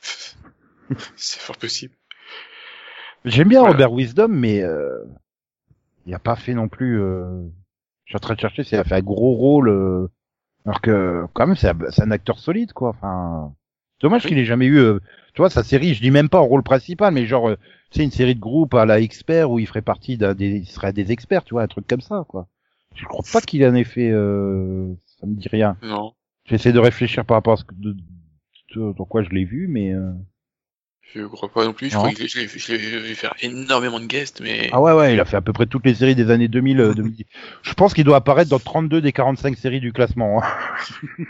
C'est 1.16 1.40
fort 1.40 1.56
possible. 1.56 1.94
J'aime 3.24 3.48
bien 3.48 3.60
Voilà. 3.60 3.72
Robert 3.74 3.92
Wisdom, 3.92 4.28
mais 4.28 4.62
euh, 4.62 4.98
il 6.06 6.14
a 6.14 6.18
pas 6.18 6.36
fait 6.36 6.54
non 6.54 6.68
plus. 6.68 7.00
Euh... 7.00 7.42
Je 8.04 8.10
suis 8.10 8.16
en 8.16 8.20
train 8.20 8.34
de 8.34 8.40
chercher, 8.40 8.62
s'il 8.62 8.78
a 8.78 8.84
fait 8.84 8.94
un 8.94 9.00
gros 9.02 9.32
rôle. 9.34 9.68
euh, 9.68 10.06
Alors 10.64 10.80
que 10.80 11.24
quand 11.32 11.46
même, 11.46 11.56
c'est 11.56 11.68
un, 11.68 11.78
c'est 11.90 12.02
un 12.02 12.10
acteur 12.12 12.38
solide, 12.38 12.72
quoi. 12.72 12.90
Enfin, 12.90 13.52
dommage 14.00 14.24
Oui. 14.24 14.28
qu'il 14.30 14.38
ait 14.38 14.44
jamais 14.44 14.66
eu. 14.66 14.78
euh, 14.78 15.00
Tu 15.34 15.42
vois, 15.42 15.50
sa 15.50 15.64
série, 15.64 15.94
je 15.94 16.00
dis 16.00 16.10
même 16.12 16.28
pas 16.28 16.40
en 16.40 16.46
rôle 16.46 16.62
principal, 16.62 17.12
mais 17.12 17.26
genre, 17.26 17.48
euh, 17.48 17.56
c'est 17.90 18.04
une 18.04 18.12
série 18.12 18.34
de 18.36 18.40
groupe 18.40 18.74
à 18.74 18.86
la 18.86 19.00
expert 19.00 19.50
où 19.50 19.58
il 19.58 19.66
ferait 19.66 19.82
partie 19.82 20.16
d'un 20.18 20.34
des, 20.34 20.50
il 20.58 20.66
serait 20.66 20.92
des 20.92 21.10
experts, 21.12 21.44
tu 21.44 21.54
vois, 21.54 21.62
un 21.62 21.66
truc 21.68 21.86
comme 21.88 22.00
ça, 22.00 22.24
quoi. 22.28 22.46
Je 22.94 23.04
crois 23.06 23.24
pas 23.32 23.40
qu'il 23.40 23.64
en 23.66 23.74
ait 23.74 23.84
fait. 23.84 24.10
Euh... 24.10 24.92
Ça 25.20 25.26
me 25.26 25.34
dit 25.34 25.48
rien. 25.48 25.76
Non. 25.82 26.14
J'essaie 26.46 26.72
de 26.72 26.78
réfléchir 26.78 27.24
par 27.24 27.36
rapport 27.36 27.54
à 27.54 27.56
ce 27.56 27.64
que, 27.64 27.74
de, 27.74 27.92
de- 28.74 28.92
dans 28.96 29.04
quoi 29.04 29.22
je 29.22 29.30
l'ai 29.30 29.44
vu, 29.44 29.66
mais. 29.68 29.92
euh, 29.92 30.12
Je 31.14 31.24
crois 31.26 31.48
pas 31.52 31.64
non 31.64 31.72
plus. 31.72 31.90
Je 31.90 31.94
Non. 31.94 32.02
crois 32.02 32.12
que 32.14 32.26
je 32.26 32.38
l'ai, 32.38 32.46
vu 32.46 33.14
faire 33.14 33.34
énormément 33.40 33.98
de 34.00 34.06
guests, 34.06 34.40
mais 34.40 34.68
Ah 34.72 34.80
ouais, 34.80 34.92
ouais, 34.92 35.14
il 35.14 35.20
a 35.20 35.24
fait 35.24 35.36
à 35.36 35.40
peu 35.42 35.52
près 35.52 35.66
toutes 35.66 35.84
les 35.86 35.94
séries 35.94 36.14
des 36.14 36.30
années 36.30 36.48
2000. 36.48 36.80
euh, 36.80 36.94
2010. 36.94 37.24
Je 37.62 37.74
pense 37.74 37.94
qu'il 37.94 38.04
doit 38.04 38.16
apparaître 38.16 38.50
dans 38.50 38.58
32 38.58 39.00
des 39.00 39.12
45 39.12 39.56
séries 39.56 39.80
du 39.80 39.92
classement. 39.92 40.42
hein. 40.42 40.48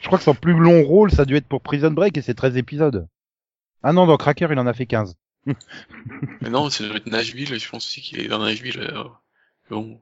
Je 0.00 0.06
crois 0.06 0.18
que 0.18 0.24
son 0.24 0.34
plus 0.34 0.52
long 0.52 0.84
rôle, 0.84 1.10
ça 1.10 1.22
a 1.22 1.24
dû 1.24 1.34
être 1.34 1.48
pour 1.48 1.60
Prison 1.60 1.90
Break 1.90 2.16
et 2.16 2.22
c'est 2.22 2.34
13 2.34 2.56
épisodes. 2.56 3.08
Ah 3.82 3.92
non, 3.92 4.06
dans 4.06 4.16
Cracker, 4.16 4.48
il 4.52 4.58
en 4.58 4.66
a 4.66 4.72
fait 4.72 4.86
15. 4.86 5.16
mais 6.40 6.50
non, 6.50 6.70
ça 6.70 6.86
doit 6.86 6.96
être 6.96 7.06
Nashville. 7.08 7.58
Je 7.58 7.68
pense 7.68 7.84
aussi 7.86 8.00
qu'il 8.00 8.20
est 8.20 8.28
dans 8.28 8.38
Nashville. 8.38 8.78
euh, 8.80 9.04
Bon. 9.70 10.00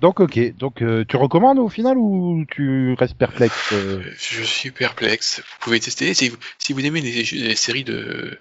Donc 0.00 0.20
ok, 0.20 0.56
donc 0.56 0.82
euh, 0.82 1.04
tu 1.08 1.16
recommandes 1.16 1.58
au 1.58 1.68
final 1.68 1.96
ou 1.96 2.44
tu 2.50 2.92
restes 2.94 3.16
perplexe 3.16 3.72
euh 3.72 4.00
Euh, 4.04 4.12
Je 4.18 4.42
suis 4.42 4.70
perplexe. 4.70 5.40
Vous 5.40 5.56
pouvez 5.60 5.80
tester 5.80 6.12
si 6.12 6.28
vous, 6.28 6.36
si 6.58 6.72
vous 6.74 6.84
aimez 6.84 7.00
les, 7.00 7.22
les 7.22 7.54
séries 7.56 7.84
de 7.84 8.38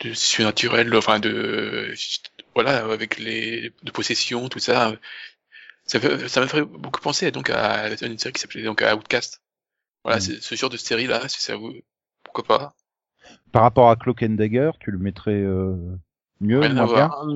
de 0.00 0.12
surnaturel, 0.12 0.94
enfin 0.94 1.20
de 1.20 1.94
voilà 2.54 2.84
avec 2.84 3.18
les 3.18 3.72
de 3.82 3.90
possession, 3.90 4.48
tout 4.48 4.58
ça. 4.58 4.94
Ça 5.84 6.00
fait, 6.00 6.28
ça 6.28 6.40
m'a 6.40 6.48
fait 6.48 6.62
beaucoup 6.62 7.00
penser 7.00 7.30
donc 7.30 7.50
à 7.50 7.88
une 8.04 8.18
série 8.18 8.32
qui 8.32 8.40
s'appelait 8.40 8.62
donc 8.64 8.82
à 8.82 8.96
Outcast. 8.96 9.42
Voilà, 10.04 10.18
Mm. 10.18 10.40
ce 10.40 10.54
genre 10.54 10.70
de 10.70 10.76
série 10.76 11.06
là, 11.06 11.28
si 11.28 11.40
ça 11.42 11.56
vous 11.56 11.72
pourquoi 12.24 12.44
pas. 12.44 12.74
Par 13.52 13.62
rapport 13.62 13.90
à 13.90 13.96
Cloak 13.96 14.22
and 14.22 14.30
Dagger, 14.30 14.70
tu 14.80 14.90
le 14.90 14.98
mettrais 14.98 15.32
euh, 15.32 15.74
mieux, 16.40 16.60
Rien 16.60 16.74
moins 16.74 16.86
bien 16.86 17.08
voir. 17.08 17.26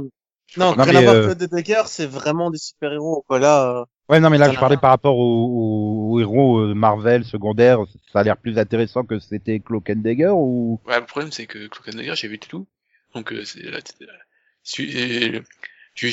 Non, 0.56 0.74
Non, 0.74 0.84
rien 0.84 0.92
mais, 0.92 0.98
à 0.98 1.00
voir 1.02 1.14
euh, 1.14 1.34
Dagger, 1.34 1.82
c'est 1.86 2.06
vraiment 2.06 2.50
des 2.50 2.58
super-héros. 2.58 3.24
Quoi. 3.26 3.38
Là, 3.38 3.80
euh, 3.80 3.84
Ouais, 4.08 4.18
non, 4.18 4.28
mais 4.30 4.38
là, 4.38 4.50
je 4.50 4.58
parlais 4.58 4.76
par 4.76 4.90
rapport 4.90 5.16
aux, 5.16 6.10
aux 6.12 6.20
héros 6.20 6.58
euh, 6.58 6.74
Marvel 6.74 7.24
secondaires. 7.24 7.78
Ça 8.12 8.20
a 8.20 8.22
l'air 8.24 8.36
plus 8.36 8.58
intéressant 8.58 9.04
que 9.04 9.20
c'était 9.20 9.60
Cloak 9.60 9.90
and 9.90 10.00
Dagger 10.00 10.30
ou? 10.34 10.80
Ouais, 10.86 10.98
le 10.98 11.06
problème 11.06 11.30
c'est 11.30 11.46
que 11.46 11.68
Cloak 11.68 11.88
and 11.94 11.98
Dagger, 11.98 12.14
j'ai 12.16 12.26
vu 12.28 12.38
tout. 12.40 12.66
Donc 13.14 13.32
euh, 13.32 13.44
c'est 13.44 13.62
là, 13.62 13.78
euh, 14.80 15.40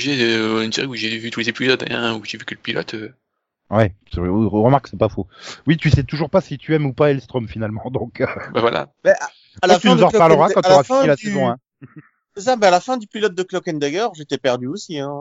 euh, 0.09 0.63
une 0.63 0.71
série 0.71 0.87
où 0.87 0.95
j'ai 0.95 1.17
vu 1.17 1.31
tous 1.31 1.39
les 1.39 1.49
épisodes, 1.49 1.83
hein, 1.89 2.15
où 2.15 2.23
j'ai 2.25 2.37
vu 2.37 2.45
que 2.45 2.53
le 2.55 2.61
pilote. 2.61 2.93
euh, 2.93 3.13
Ouais, 3.69 3.93
c'est 4.13 4.19
vrai, 4.21 4.29
oui, 4.29 4.47
remarque, 4.49 4.87
c'est 4.87 4.97
pas 4.97 5.09
faux. 5.09 5.27
Oui, 5.65 5.75
tu 5.75 5.89
sais 5.89 6.03
toujours 6.03 6.29
pas 6.29 6.39
si 6.41 6.57
tu 6.57 6.73
aimes 6.73 6.85
ou 6.85 6.93
pas 6.93 7.11
Elstrom 7.11 7.47
finalement, 7.47 7.83
donc 7.91 8.21
euh, 8.21 8.27
bah 8.53 8.61
voilà. 8.61 8.87
à 9.61 9.67
la 9.67 9.79
tu 9.79 9.87
fin 9.87 9.95
nous 9.95 10.03
en 10.03 10.07
and- 10.07 10.11
quand 10.53 10.61
à 10.61 10.67
tu 10.67 10.71
auras 10.71 10.83
fin 10.83 10.95
fini 10.99 11.07
la 11.07 11.15
du- 11.15 11.25
saison 11.27 11.49
1. 11.49 11.57
C'est 11.81 11.87
ça, 12.41 12.55
ben 12.55 12.67
à 12.67 12.71
la 12.71 12.79
fin 12.79 12.97
du 12.97 13.07
pilote 13.07 13.33
de 13.35 13.43
Cloak 13.43 13.67
and 13.67 13.73
Dagger, 13.77 14.07
j'étais 14.15 14.37
perdu 14.37 14.67
aussi. 14.67 14.99
Hein. 14.99 15.13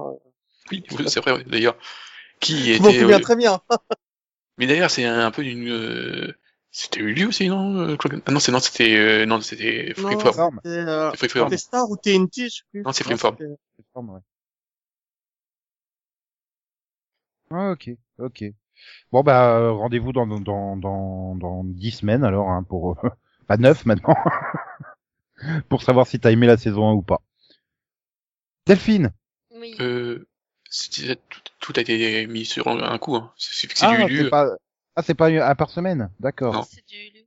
Oui, 0.70 0.84
c'est 1.06 1.20
vrai, 1.20 1.44
d'ailleurs. 1.44 1.76
Qui 2.40 2.74
Je 2.74 2.82
était. 2.82 3.00
souviens 3.00 3.18
euh, 3.18 3.20
très 3.20 3.36
bien. 3.36 3.60
Mais 4.58 4.66
d'ailleurs, 4.66 4.90
c'est 4.90 5.04
un, 5.04 5.30
peu 5.30 5.42
d'une. 5.42 5.68
euh, 5.68 6.32
C'était 6.70 7.00
Uli 7.00 7.24
aussi, 7.24 7.48
non 7.48 7.76
euh, 7.78 7.96
Ah 8.26 8.30
non, 8.32 8.40
c'est 8.40 8.52
non, 8.52 8.58
c'était 8.58 8.96
euh, 8.96 9.26
non, 9.26 9.40
c'était 9.40 9.94
Freeform. 9.94 10.60
C'était 10.64 10.78
euh, 10.78 11.10
C'est 11.12 11.16
Freeform. 11.28 11.48
c'était 11.50 11.58
Star 11.62 11.90
ou 11.90 11.96
TNT, 11.96 12.44
je 12.48 12.48
sais 12.56 12.62
plus. 12.70 12.82
Non, 12.82 12.92
c'est 12.92 13.04
Freeform. 13.04 13.36
Forme, 13.92 14.10
ouais. 14.10 14.20
Ah, 17.50 17.70
ok, 17.72 17.90
ok. 18.18 18.44
Bon 19.12 19.22
bah 19.22 19.56
euh, 19.58 19.72
rendez-vous 19.72 20.12
dans 20.12 20.26
dans 20.26 20.76
dans 20.76 21.34
dans 21.36 21.64
dix 21.64 21.92
semaines 21.92 22.24
alors 22.24 22.50
hein, 22.50 22.62
pour 22.62 22.98
euh, 23.04 23.08
pas 23.46 23.56
neuf 23.56 23.86
maintenant 23.86 24.14
pour 25.68 25.82
savoir 25.82 26.06
si 26.06 26.18
t'as 26.20 26.30
aimé 26.32 26.46
la 26.46 26.56
saison 26.56 26.88
1 26.88 26.92
ou 26.94 27.02
pas. 27.02 27.20
Delphine. 28.66 29.10
Oui. 29.54 29.74
Euh, 29.80 30.26
c'est- 30.68 31.16
tout, 31.28 31.40
tout 31.60 31.72
a 31.76 31.80
été 31.80 32.26
mis 32.26 32.44
sur 32.44 32.68
un 32.68 32.98
coup. 32.98 33.16
Hein. 33.16 33.32
C'est 33.38 33.70
c'est 33.74 33.84
Ah, 33.86 34.04
du 34.06 34.12
Ulu. 34.14 34.24
c'est 34.24 34.30
pas 34.30 34.48
ah 34.96 35.02
c'est 35.02 35.14
pas 35.14 35.28
un 35.28 35.54
par 35.54 35.70
semaine, 35.70 36.10
d'accord. 36.20 36.54
Non. 36.54 36.62
C'est 36.68 36.86
du 36.88 36.96
Hulu. 36.96 37.24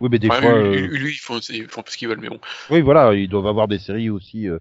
Oui, 0.00 0.08
mais 0.10 0.18
des 0.18 0.26
fois, 0.26 0.40
lui, 0.40 0.46
euh, 0.48 0.86
lui, 0.88 1.12
ils 1.12 1.18
font, 1.18 1.38
ils 1.38 1.68
font 1.68 1.82
ce 1.86 1.96
qu'ils 1.96 2.08
veulent, 2.08 2.18
mais 2.20 2.28
bon. 2.28 2.40
oui, 2.70 2.80
voilà, 2.80 3.14
ils 3.14 3.28
doivent 3.28 3.46
avoir 3.46 3.68
des 3.68 3.78
séries 3.78 4.10
aussi. 4.10 4.48
euh. 4.48 4.58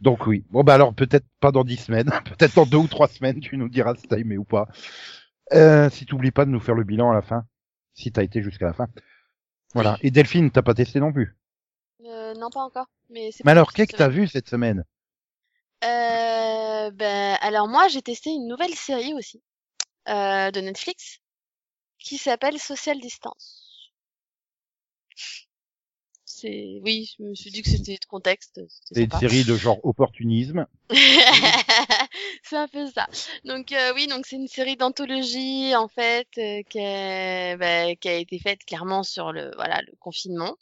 Donc 0.00 0.26
oui. 0.26 0.44
Bon, 0.50 0.62
bah 0.64 0.74
alors 0.74 0.92
peut-être 0.94 1.26
pas 1.40 1.52
dans 1.52 1.64
dix 1.64 1.76
semaines, 1.76 2.10
peut-être 2.24 2.54
dans 2.56 2.66
deux 2.66 2.76
ou 2.76 2.88
trois 2.88 3.08
semaines, 3.08 3.40
tu 3.40 3.56
nous 3.56 3.68
diras 3.68 3.94
si 3.94 4.06
t'as 4.08 4.18
aimé 4.18 4.36
ou 4.36 4.44
pas. 4.44 4.66
Euh, 5.52 5.88
si 5.90 6.06
t'oublies 6.06 6.32
pas 6.32 6.44
de 6.44 6.50
nous 6.50 6.60
faire 6.60 6.74
le 6.74 6.84
bilan 6.84 7.10
à 7.10 7.14
la 7.14 7.22
fin, 7.22 7.44
si 7.94 8.12
t'as 8.12 8.22
été 8.24 8.42
jusqu'à 8.42 8.66
la 8.66 8.72
fin. 8.74 8.88
Voilà. 9.74 9.96
Et 10.02 10.10
Delphine, 10.10 10.50
t'as 10.50 10.62
pas 10.62 10.74
testé 10.74 10.98
non 11.00 11.12
plus. 11.12 11.36
Euh, 12.04 12.34
non, 12.34 12.50
pas 12.50 12.62
encore. 12.62 12.86
Mais, 13.10 13.30
c'est 13.32 13.44
Mais 13.44 13.52
alors, 13.52 13.72
qu'est-ce 13.72 13.92
que 13.92 13.96
t'as 13.96 14.08
vu 14.08 14.28
cette 14.28 14.48
semaine? 14.48 14.84
Euh, 15.84 16.90
ben, 16.90 17.38
alors 17.40 17.68
moi, 17.68 17.88
j'ai 17.88 18.02
testé 18.02 18.30
une 18.30 18.48
nouvelle 18.48 18.74
série 18.74 19.14
aussi 19.14 19.42
euh, 20.08 20.50
de 20.50 20.60
Netflix 20.60 21.20
qui 21.98 22.18
s'appelle 22.18 22.58
Social 22.58 23.00
Distance. 23.00 23.92
C'est, 26.24 26.80
oui, 26.84 27.12
je 27.18 27.24
me 27.24 27.34
suis 27.34 27.50
dit 27.50 27.62
que 27.62 27.68
c'était 27.68 27.96
de 27.96 28.04
contexte. 28.04 28.60
C'est 28.84 29.02
une 29.02 29.18
série 29.18 29.44
de 29.44 29.56
genre 29.56 29.78
opportunisme. 29.84 30.66
c'est 32.44 32.56
un 32.56 32.68
peu 32.68 32.86
ça. 32.90 33.08
Donc 33.44 33.72
euh, 33.72 33.92
oui, 33.94 34.06
donc 34.06 34.24
c'est 34.24 34.36
une 34.36 34.46
série 34.46 34.76
d'anthologie 34.76 35.74
en 35.74 35.88
fait 35.88 36.28
euh, 36.38 36.62
qui, 36.68 36.78
a, 36.78 37.56
bah, 37.56 37.96
qui 37.96 38.08
a 38.08 38.14
été 38.14 38.38
faite 38.38 38.64
clairement 38.64 39.02
sur 39.02 39.32
le 39.32 39.50
voilà 39.56 39.80
le 39.82 39.92
confinement. 39.98 40.56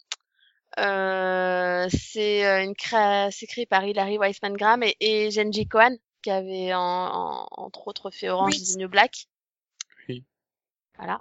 Euh, 0.78 1.86
c'est 1.90 2.46
euh, 2.46 2.62
une 2.64 2.74
créa- 2.74 3.30
c'est 3.30 3.46
créé 3.46 3.66
par 3.66 3.84
Hilary 3.84 4.18
Weissman 4.18 4.54
Graham 4.56 4.82
et, 4.82 4.96
et 5.00 5.30
Genji 5.30 5.66
Cohen 5.66 5.96
qui 6.22 6.30
avait 6.30 6.74
en, 6.74 6.80
en- 6.80 7.46
entre 7.52 7.88
autres 7.88 8.10
fait 8.10 8.28
Orange 8.28 8.54
Oui. 8.56 8.62
is 8.62 8.74
the 8.74 8.78
New 8.78 8.88
Black. 8.88 9.26
Oui. 10.08 10.24
Voilà. 10.98 11.20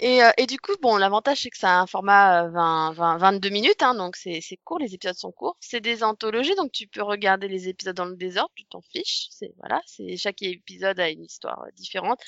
Et, 0.00 0.22
euh, 0.24 0.30
et 0.38 0.46
du 0.46 0.58
coup, 0.58 0.72
bon, 0.82 0.96
l'avantage 0.96 1.42
c'est 1.42 1.50
que 1.50 1.56
ça 1.58 1.78
a 1.78 1.80
un 1.80 1.86
format 1.86 2.44
euh, 2.44 2.50
20, 2.50 2.92
20, 2.92 3.16
22 3.18 3.48
minutes, 3.50 3.82
hein, 3.82 3.94
donc 3.94 4.16
c'est 4.16 4.40
c'est 4.40 4.56
court, 4.58 4.78
les 4.78 4.94
épisodes 4.94 5.14
sont 5.16 5.32
courts. 5.32 5.56
C'est 5.60 5.80
des 5.80 6.02
anthologies, 6.02 6.54
donc 6.56 6.72
tu 6.72 6.86
peux 6.88 7.02
regarder 7.02 7.48
les 7.48 7.68
épisodes 7.68 7.94
dans 7.96 8.04
le 8.06 8.16
désordre, 8.16 8.50
tu 8.56 8.64
t'en 8.66 8.80
fiches. 8.82 9.28
C'est 9.30 9.52
voilà, 9.58 9.80
c'est 9.86 10.16
chaque 10.16 10.42
épisode 10.42 10.98
a 11.00 11.08
une 11.10 11.24
histoire 11.24 11.62
euh, 11.62 11.70
différente. 11.76 12.20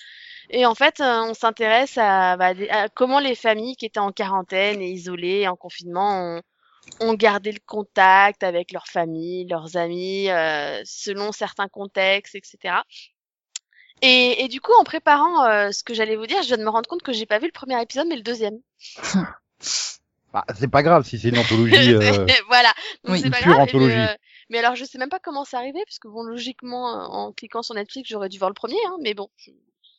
Et 0.50 0.64
en 0.66 0.74
fait, 0.74 1.00
euh, 1.00 1.22
on 1.24 1.34
s'intéresse 1.34 1.98
à, 1.98 2.36
bah, 2.36 2.52
à 2.70 2.88
comment 2.88 3.18
les 3.20 3.34
familles 3.34 3.76
qui 3.76 3.86
étaient 3.86 3.98
en 4.00 4.12
quarantaine 4.12 4.80
et 4.80 4.90
isolées, 4.90 5.48
en 5.48 5.56
confinement, 5.56 6.36
ont, 6.38 6.42
ont 7.00 7.14
gardé 7.14 7.52
le 7.52 7.58
contact 7.66 8.42
avec 8.42 8.72
leurs 8.72 8.86
familles, 8.88 9.46
leurs 9.48 9.76
amis, 9.76 10.30
euh, 10.30 10.80
selon 10.84 11.32
certains 11.32 11.68
contextes, 11.68 12.34
etc. 12.34 12.76
Et, 14.02 14.44
et 14.44 14.48
du 14.48 14.60
coup, 14.60 14.72
en 14.78 14.84
préparant 14.84 15.44
euh, 15.46 15.70
ce 15.72 15.82
que 15.82 15.94
j'allais 15.94 16.16
vous 16.16 16.26
dire, 16.26 16.42
je 16.42 16.48
viens 16.48 16.58
de 16.58 16.62
me 16.64 16.68
rendre 16.70 16.88
compte 16.88 17.02
que 17.02 17.12
j'ai 17.12 17.26
pas 17.26 17.38
vu 17.38 17.46
le 17.46 17.52
premier 17.52 17.80
épisode, 17.80 18.06
mais 18.08 18.16
le 18.16 18.22
deuxième. 18.22 18.58
Bah, 20.32 20.44
c'est 20.58 20.68
pas 20.68 20.82
grave 20.82 21.06
si 21.06 21.18
c'est 21.18 21.28
une 21.30 21.38
anthologie. 21.38 21.94
euh, 21.94 22.26
voilà. 22.48 22.68
Donc 23.04 23.14
Oui, 23.14 23.20
c'est 23.20 23.26
une 23.26 23.32
pas 23.32 23.38
pure 23.38 23.52
grave. 23.52 23.62
anthologie. 23.62 23.94
Mais, 23.96 24.08
euh, 24.10 24.14
mais 24.50 24.58
alors, 24.58 24.74
je 24.76 24.84
sais 24.84 24.98
même 24.98 25.08
pas 25.08 25.18
comment 25.20 25.44
c'est 25.46 25.56
arrivé, 25.56 25.78
parce 25.86 25.98
que 25.98 26.08
bon, 26.08 26.22
logiquement, 26.24 26.84
en 27.10 27.32
cliquant 27.32 27.62
sur 27.62 27.74
Netflix, 27.74 28.10
j'aurais 28.10 28.28
dû 28.28 28.36
voir 28.38 28.50
le 28.50 28.54
premier, 28.54 28.76
hein, 28.88 28.96
mais 29.00 29.14
bon, 29.14 29.30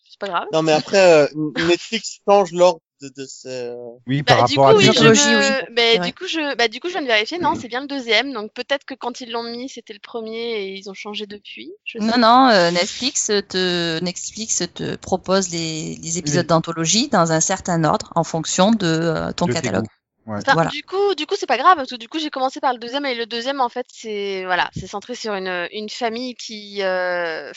c'est 0.09 0.19
pas 0.19 0.27
grave. 0.27 0.45
Non, 0.53 0.61
mais 0.61 0.71
après, 0.73 1.23
euh, 1.23 1.27
Netflix 1.67 2.19
change 2.27 2.51
l'ordre 2.51 2.79
de, 3.01 3.09
de 3.15 3.25
ses... 3.25 3.73
Oui, 4.07 4.23
par 4.23 4.41
Bah, 4.41 4.47
du 4.47 4.55
coup, 4.55 4.61
rapport 4.61 4.75
à 4.75 4.77
oui, 4.77 4.85
je 4.85 5.03
me... 5.03 5.97
vrai. 5.97 5.99
du 5.99 6.13
coup, 6.13 6.27
je, 6.27 6.55
bah, 6.55 6.67
du 6.67 6.79
coup, 6.79 6.87
je 6.87 6.93
viens 6.93 7.01
de 7.01 7.07
vérifier. 7.07 7.37
Non, 7.39 7.53
c'est 7.55 7.67
bien 7.67 7.81
le 7.81 7.87
deuxième. 7.87 8.33
Donc, 8.33 8.53
peut-être 8.53 8.85
que 8.85 8.93
quand 8.95 9.21
ils 9.21 9.31
l'ont 9.31 9.43
mis, 9.43 9.69
c'était 9.69 9.93
le 9.93 9.99
premier 9.99 10.61
et 10.61 10.73
ils 10.75 10.89
ont 10.89 10.93
changé 10.95 11.27
depuis. 11.27 11.71
Je 11.85 11.99
sais 11.99 12.05
Non, 12.05 12.17
non, 12.17 12.49
euh, 12.49 12.71
Netflix 12.71 13.27
te, 13.27 13.99
Netflix 14.03 14.63
te 14.73 14.95
propose 14.95 15.49
les, 15.49 15.95
les 16.01 16.17
épisodes 16.17 16.45
Oui. 16.45 16.47
d'anthologie 16.47 17.07
dans 17.09 17.31
un 17.31 17.39
certain 17.39 17.83
ordre 17.83 18.11
en 18.15 18.23
fonction 18.23 18.71
de 18.71 18.85
euh, 18.87 19.31
ton 19.33 19.45
de 19.45 19.53
catalogue. 19.53 19.85
Ouais. 20.25 20.39
Enfin, 20.39 20.53
Voilà. 20.55 20.69
du 20.71 20.83
coup, 20.83 21.15
du 21.15 21.25
coup, 21.25 21.35
c'est 21.39 21.45
pas 21.45 21.57
grave 21.57 21.77
parce 21.77 21.89
que 21.89 21.95
du 21.95 22.09
coup, 22.09 22.19
j'ai 22.19 22.29
commencé 22.29 22.59
par 22.59 22.73
le 22.73 22.79
deuxième 22.79 23.05
et 23.05 23.15
le 23.15 23.25
deuxième, 23.25 23.61
en 23.61 23.69
fait, 23.69 23.85
c'est 23.89 24.43
voilà, 24.43 24.69
c'est 24.77 24.87
centré 24.87 25.15
sur 25.15 25.33
une 25.33 25.67
une 25.71 25.87
famille 25.89 26.35
qui 26.35 26.81
euh, 26.83 27.51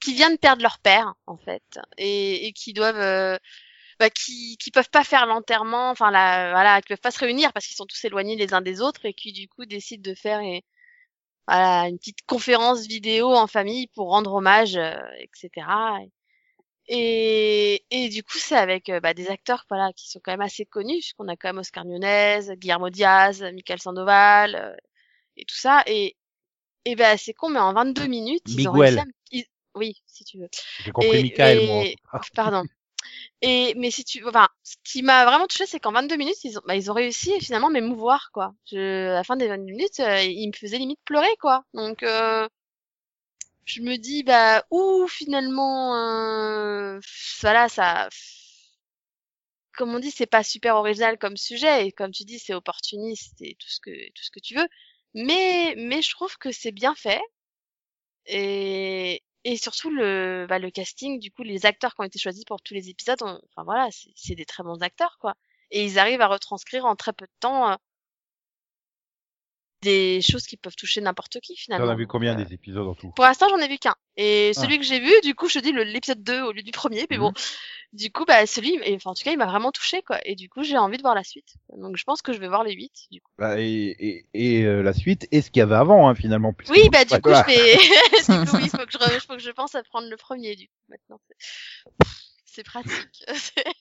qui 0.00 0.14
vient 0.14 0.30
de 0.30 0.36
perdre 0.36 0.62
leur 0.62 0.78
père, 0.80 1.14
en 1.26 1.36
fait, 1.38 1.62
et, 1.98 2.46
et 2.46 2.52
qui 2.52 2.72
doivent 2.72 2.96
euh, 2.98 3.38
bah, 3.98 4.10
qui 4.10 4.56
qui 4.58 4.70
peuvent 4.70 4.90
pas 4.90 5.04
faire 5.04 5.26
l'enterrement, 5.26 5.90
enfin 5.90 6.10
la 6.10 6.50
voilà, 6.52 6.80
qui 6.82 6.88
peuvent 6.88 7.00
pas 7.00 7.10
se 7.10 7.20
réunir 7.20 7.52
parce 7.52 7.66
qu'ils 7.66 7.76
sont 7.76 7.86
tous 7.86 8.04
éloignés 8.04 8.36
les 8.36 8.54
uns 8.54 8.62
des 8.62 8.80
autres 8.82 9.06
et 9.06 9.14
qui 9.14 9.32
du 9.32 9.48
coup 9.48 9.66
décident 9.66 10.02
de 10.10 10.14
faire 10.16 10.40
et, 10.40 10.64
voilà, 11.48 11.88
une 11.88 11.98
petite 11.98 12.22
conférence 12.26 12.86
vidéo 12.86 13.34
en 13.34 13.46
famille 13.46 13.88
pour 13.88 14.08
rendre 14.10 14.32
hommage, 14.34 14.76
euh, 14.76 14.96
etc. 15.18 15.66
Et, 16.86 17.84
et 17.90 18.08
du 18.08 18.22
coup, 18.24 18.38
c'est 18.38 18.56
avec 18.56 18.88
euh, 18.88 19.00
bah, 19.00 19.14
des 19.14 19.28
acteurs 19.28 19.64
voilà, 19.68 19.92
qui 19.92 20.08
sont 20.10 20.20
quand 20.22 20.32
même 20.32 20.40
assez 20.40 20.64
connus, 20.66 20.98
puisqu'on 21.00 21.28
a 21.28 21.36
quand 21.36 21.48
même 21.48 21.58
Oscar 21.58 21.84
Nunez, 21.84 22.40
Guillermo 22.56 22.90
Diaz, 22.90 23.42
Michael 23.42 23.80
Sandoval, 23.80 24.56
euh, 24.56 24.76
et 25.36 25.44
tout 25.44 25.56
ça. 25.56 25.82
Et, 25.86 26.16
et 26.84 26.96
ben 26.96 27.16
c'est 27.18 27.34
con, 27.34 27.50
mais 27.50 27.60
en 27.60 27.72
22 27.74 28.06
minutes, 28.06 28.54
ils 28.54 28.68
ont 28.68 28.72
réussi 28.72 28.98
à... 28.98 29.04
ils- 29.32 29.46
Oui, 29.74 30.02
si 30.06 30.24
tu 30.24 30.38
veux. 30.38 30.48
J'ai 30.84 30.90
compris 30.92 31.18
Et- 31.18 31.22
Michael, 31.22 31.66
moi. 31.66 31.84
et- 31.84 31.96
Pardon. 32.34 32.64
Et 33.42 33.74
mais 33.76 33.90
si 33.90 34.04
tu, 34.04 34.26
enfin, 34.26 34.48
ce 34.62 34.76
qui 34.84 35.02
m'a 35.02 35.24
vraiment 35.24 35.46
touché, 35.46 35.66
c'est 35.66 35.80
qu'en 35.80 35.92
22 35.92 36.16
minutes, 36.16 36.44
ils 36.44 36.58
ont, 36.58 36.62
bah, 36.66 36.76
ils 36.76 36.90
ont 36.90 36.94
réussi 36.94 37.40
finalement 37.40 37.68
à 37.68 37.70
m'émouvoir, 37.70 38.30
quoi. 38.32 38.54
Je, 38.70 39.08
à 39.10 39.14
la 39.14 39.24
fin 39.24 39.36
des 39.36 39.48
22 39.48 39.72
minutes, 39.72 40.00
euh, 40.00 40.22
ils 40.22 40.48
me 40.48 40.52
faisaient 40.56 40.78
limite 40.78 41.00
pleurer, 41.04 41.34
quoi. 41.40 41.64
Donc, 41.74 42.02
euh, 42.02 42.48
je 43.64 43.80
me 43.82 43.96
dis, 43.96 44.22
bah, 44.22 44.64
ou 44.70 45.06
finalement, 45.08 45.94
euh, 45.96 47.00
voilà, 47.40 47.68
ça, 47.68 48.08
comme 49.76 49.94
on 49.94 49.98
dit, 49.98 50.10
c'est 50.10 50.26
pas 50.26 50.42
super 50.42 50.76
original 50.76 51.18
comme 51.18 51.36
sujet, 51.36 51.86
et 51.86 51.92
comme 51.92 52.10
tu 52.12 52.24
dis, 52.24 52.38
c'est 52.38 52.54
opportuniste 52.54 53.40
et 53.40 53.56
tout 53.58 53.68
ce 53.68 53.80
que, 53.80 53.90
tout 54.10 54.22
ce 54.22 54.30
que 54.30 54.40
tu 54.40 54.54
veux. 54.54 54.68
Mais, 55.14 55.74
mais 55.76 56.02
je 56.02 56.10
trouve 56.10 56.36
que 56.38 56.52
c'est 56.52 56.72
bien 56.72 56.94
fait. 56.94 57.20
Et, 58.26 59.22
et 59.44 59.56
surtout 59.56 59.90
le, 59.90 60.46
bah, 60.48 60.58
le 60.58 60.70
casting, 60.70 61.18
du 61.20 61.30
coup, 61.32 61.42
les 61.42 61.66
acteurs 61.66 61.94
qui 61.94 62.00
ont 62.02 62.04
été 62.04 62.18
choisis 62.18 62.44
pour 62.44 62.60
tous 62.62 62.74
les 62.74 62.88
épisodes, 62.90 63.22
ont- 63.22 63.40
enfin 63.50 63.64
voilà, 63.64 63.88
c'est 63.90 64.10
c'est 64.16 64.34
des 64.34 64.44
très 64.46 64.62
bons 64.62 64.82
acteurs, 64.82 65.18
quoi. 65.20 65.34
Et 65.70 65.84
ils 65.84 65.98
arrivent 65.98 66.20
à 66.22 66.28
retranscrire 66.28 66.84
en 66.86 66.96
très 66.96 67.12
peu 67.12 67.26
de 67.26 67.32
temps 67.40 67.70
euh, 67.72 67.76
des 69.82 70.20
choses 70.22 70.44
qui 70.46 70.56
peuvent 70.56 70.76
toucher 70.76 71.00
n'importe 71.00 71.40
qui, 71.40 71.56
finalement. 71.56 71.86
T'en 71.86 71.92
as 71.92 71.96
vu 71.96 72.06
combien 72.06 72.38
euh, 72.38 72.44
des 72.44 72.52
épisodes 72.54 72.86
en 72.86 72.94
tout? 72.94 73.10
Pour 73.12 73.24
l'instant, 73.24 73.48
j'en 73.48 73.58
ai 73.58 73.68
vu 73.68 73.78
qu'un. 73.78 73.94
Et 74.16 74.52
Ah. 74.56 74.60
celui 74.60 74.78
que 74.78 74.84
j'ai 74.84 75.00
vu, 75.00 75.12
du 75.22 75.34
coup, 75.34 75.48
je 75.48 75.58
te 75.58 75.64
dis 75.64 75.72
l'épisode 75.72 76.22
2 76.22 76.42
au 76.42 76.52
lieu 76.52 76.62
du 76.62 76.72
premier, 76.72 77.06
mais 77.10 77.16
Mhm. 77.16 77.22
bon. 77.22 77.32
Du 77.92 78.12
coup, 78.12 78.24
bah, 78.24 78.46
celui, 78.46 78.78
et, 78.84 78.94
enfin, 78.94 79.10
en 79.10 79.14
tout 79.14 79.24
cas, 79.24 79.32
il 79.32 79.38
m'a 79.38 79.46
vraiment 79.46 79.72
touché, 79.72 80.02
quoi. 80.02 80.18
Et 80.24 80.36
du 80.36 80.48
coup, 80.48 80.62
j'ai 80.62 80.76
envie 80.78 80.96
de 80.96 81.02
voir 81.02 81.14
la 81.14 81.24
suite. 81.24 81.54
Donc, 81.76 81.96
je 81.96 82.04
pense 82.04 82.22
que 82.22 82.32
je 82.32 82.38
vais 82.38 82.46
voir 82.48 82.62
les 82.62 82.72
8, 82.74 82.92
du 83.10 83.20
coup. 83.20 83.32
Bah, 83.38 83.58
et 83.60 83.96
et, 83.98 84.26
et 84.34 84.62
euh, 84.64 84.82
la 84.82 84.92
suite, 84.92 85.26
et 85.32 85.40
ce 85.42 85.50
qu'il 85.50 85.60
y 85.60 85.62
avait 85.62 85.74
avant, 85.74 86.08
hein, 86.08 86.14
finalement. 86.14 86.54
Oui, 86.68 86.88
bah, 86.92 87.04
du 87.04 87.20
coup, 87.20 87.30
je 87.30 87.46
vais, 87.46 87.76
du 88.44 88.50
coup, 88.50 88.56
oui, 88.58 88.62
il 88.64 88.70
faut 88.70 88.84
que 88.86 88.92
je, 88.92 88.98
re- 88.98 89.20
faut 89.26 89.34
que 89.34 89.42
je 89.42 89.50
pense 89.50 89.74
à 89.74 89.82
prendre 89.82 90.08
le 90.08 90.16
premier, 90.16 90.54
du 90.56 90.68
coup, 90.68 90.74
maintenant. 90.88 91.20
C'est- 91.26 91.36
C'est 92.44 92.62
pratique. 92.64 93.24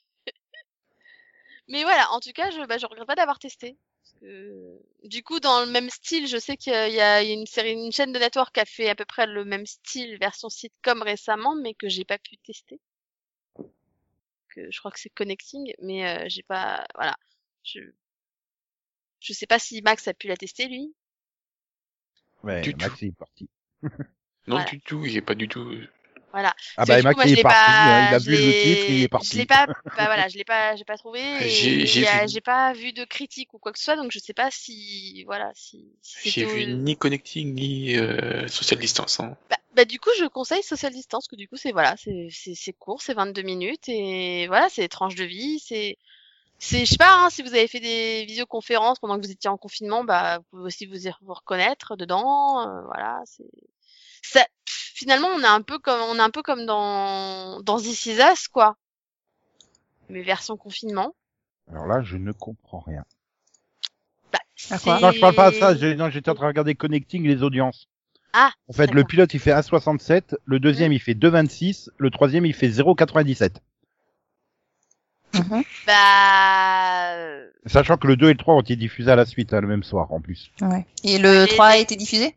Mais 1.68 1.84
voilà, 1.84 2.12
en 2.12 2.20
tout 2.20 2.32
cas, 2.34 2.50
je, 2.50 2.66
bah, 2.66 2.78
je 2.78 2.86
regrette 2.88 3.08
pas 3.08 3.16
d'avoir 3.16 3.38
testé. 3.40 3.78
Du 4.22 5.24
coup, 5.24 5.40
dans 5.40 5.64
le 5.64 5.72
même 5.72 5.90
style, 5.90 6.28
je 6.28 6.38
sais 6.38 6.58
qu'il 6.58 6.74
y 6.74 7.00
a, 7.00 7.24
une 7.24 7.46
série, 7.46 7.72
une 7.72 7.92
chaîne 7.92 8.12
de 8.12 8.20
network 8.20 8.54
qui 8.54 8.60
a 8.60 8.66
fait 8.66 8.90
à 8.90 8.96
peu 8.96 9.06
près 9.06 9.26
le 9.26 9.46
même 9.46 9.66
style, 9.66 10.18
version 10.20 10.50
sitcom 10.50 11.02
récemment, 11.02 11.56
mais 11.56 11.74
que 11.74 11.88
j'ai 11.88 12.04
pas 12.04 12.18
pu 12.18 12.38
tester. 12.38 12.82
Que 14.50 14.70
je 14.72 14.80
crois 14.80 14.92
que 14.92 15.00
c'est 15.00 15.10
Connecting, 15.10 15.74
mais 15.82 16.06
euh, 16.06 16.26
j'ai 16.28 16.44
pas, 16.44 16.86
voilà. 16.96 17.16
Je, 17.64 17.80
je 19.20 19.34
sais 19.34 19.48
pas 19.48 19.60
si 19.60 19.82
Max 19.82 20.08
a 20.08 20.14
pu 20.14 20.28
la 20.28 20.36
tester, 20.36 20.68
lui. 20.68 20.94
Ouais, 22.44 22.62
Du 22.62 22.76
Max 22.76 23.04
est 23.04 23.16
parti. 23.16 23.50
Non, 24.48 24.56
Voilà. 24.56 24.66
du 24.66 24.80
tout, 24.82 25.06
il 25.06 25.16
est 25.16 25.22
pas 25.22 25.36
du 25.36 25.48
tout. 25.48 25.72
Voilà. 26.32 26.54
Ah 26.78 26.86
bah 26.86 27.00
coup, 27.02 27.16
moi, 27.16 27.26
il 27.26 27.34
je 27.36 27.40
est 27.40 27.42
parti, 27.42 27.58
pas- 27.58 27.72
hein, 27.72 28.08
il 28.12 28.14
a 28.16 28.20
je 28.20 28.30
vu 28.30 28.36
le 28.36 28.52
titre, 28.52 28.86
il 28.90 29.00
est 29.00 29.04
Je 29.04 29.08
parti. 29.08 29.38
l'ai 29.38 29.46
pas, 29.48 29.66
bah 29.66 30.06
voilà, 30.06 30.28
je 30.28 30.38
l'ai 30.38 30.44
pas, 30.44 30.76
j'ai 30.76 30.84
pas 30.86 30.96
trouvé. 30.98 31.20
J'ai- 31.50 32.08
euh, 32.08 32.22
vu- 32.22 32.28
j'ai 32.30 32.42
pas 32.42 32.74
vu 32.74 32.94
de 32.94 33.04
critique 33.04 33.54
ou 33.54 33.58
quoi 33.58 33.72
que 33.72 33.80
ce 33.80 33.86
soit, 33.86 33.96
donc 33.96 34.12
je 34.12 34.20
sais 34.20 34.34
pas 34.34 34.50
si, 34.52 35.24
voilà, 35.26 35.52
si. 35.56 35.88
si 36.04 36.30
J'ai 36.30 36.46
vu 36.46 36.72
au- 36.72 36.78
ni 36.78 36.96
Connecting 36.96 37.56
ni 37.56 37.98
euh, 37.98 38.48
Social 38.48 38.80
Distance. 38.80 39.20
Hein. 39.20 39.36
Bah, 39.50 39.58
bah, 39.76 39.86
du 39.86 40.00
coup, 40.00 40.12
je 40.20 40.26
conseille 40.26 40.62
Social 40.62 40.94
Distance, 40.94 41.28
que 41.28 41.36
du 41.36 41.48
coup, 41.48 41.58
c'est 41.58 41.72
voilà, 41.72 41.96
c'est 41.98 42.28
c'est 42.32 42.54
c'est 42.54 42.74
court, 42.74 43.02
c'est 43.02 43.16
22 43.16 43.42
minutes 43.42 43.90
et 43.90 44.46
voilà, 44.48 44.70
c'est 44.70 44.82
des 44.84 44.90
tranches 44.90 45.16
de 45.16 45.26
vie, 45.26 45.60
c'est 45.60 45.98
c'est 46.60 46.82
je 46.86 46.92
sais 46.92 46.98
pas 46.98 47.24
hein, 47.26 47.30
si 47.32 47.42
vous 47.42 47.56
avez 47.56 47.68
fait 47.68 47.80
des 47.80 48.26
visioconférences 48.26 49.00
pendant 49.00 49.18
que 49.20 49.26
vous 49.26 49.32
étiez 49.32 49.50
en 49.50 49.58
confinement, 49.58 50.04
bah 50.04 50.38
vous 50.38 50.44
pouvez 50.52 50.64
aussi 50.66 50.86
vous 50.86 51.08
y 51.08 51.12
vous 51.22 51.34
reconnaître 51.34 51.96
dedans, 51.96 52.60
euh, 52.68 52.82
voilà, 52.86 53.20
c'est 53.26 53.46
ça 54.22 54.46
pff, 54.66 54.89
finalement 55.00 55.30
on 55.30 55.42
est 55.42 55.48
un 55.48 55.62
peu 55.62 55.80
comme 55.80 56.02
on 56.02 56.16
est 56.18 56.22
un 56.22 56.30
peu 56.30 56.44
comme 56.44 56.66
dans 56.66 57.62
dans 57.62 57.78
This 57.78 58.06
Is 58.06 58.20
Us 58.20 58.48
quoi. 58.50 58.76
Mais 60.10 60.22
version 60.22 60.58
confinement. 60.58 61.16
Alors 61.72 61.86
là, 61.86 62.02
je 62.02 62.18
ne 62.18 62.32
comprends 62.32 62.80
rien. 62.80 63.06
Bah, 64.34 64.40
Non, 65.02 65.12
je 65.12 65.20
parle 65.20 65.36
pas 65.36 65.52
de 65.52 65.56
ça. 65.56 65.74
Non, 65.96 66.10
j'étais 66.10 66.32
en 66.32 66.34
train 66.36 66.46
de 66.46 66.50
regarder 66.50 66.74
Connecting 66.74 67.28
les 67.28 67.44
audiences. 67.44 67.88
Ah, 68.34 68.52
En 68.68 68.74
fait, 68.74 68.92
le 68.92 69.04
pilote, 69.04 69.34
il 69.36 69.40
fait 69.40 69.52
1,67. 69.52 70.36
Le 70.46 70.60
deuxième, 70.60 70.92
il 70.92 71.00
fait 71.00 71.14
2,26. 71.14 71.90
Le 71.98 72.10
troisième, 72.10 72.46
il 72.48 72.56
fait 72.56 72.70
0,97. 72.70 73.58
Mhm. 75.36 75.64
Bah, 75.86 77.14
euh, 77.14 77.48
Sachant 77.68 77.98
que 77.98 78.08
le 78.08 78.18
2 78.18 78.30
et 78.30 78.34
le 78.34 78.38
3 78.38 78.56
ont 78.56 78.62
été 78.62 78.76
diffusés 78.76 79.12
à 79.12 79.16
la 79.16 79.28
suite, 79.28 79.54
hein, 79.54 79.62
le 79.62 79.68
même 79.68 79.84
soir 79.84 80.12
en 80.12 80.22
plus. 80.22 80.52
Ouais. 80.62 80.88
Et 81.04 81.20
le 81.20 81.44
Et 81.44 81.48
3 81.48 81.66
a 81.68 81.78
été 81.78 81.96
diffusé? 81.96 82.36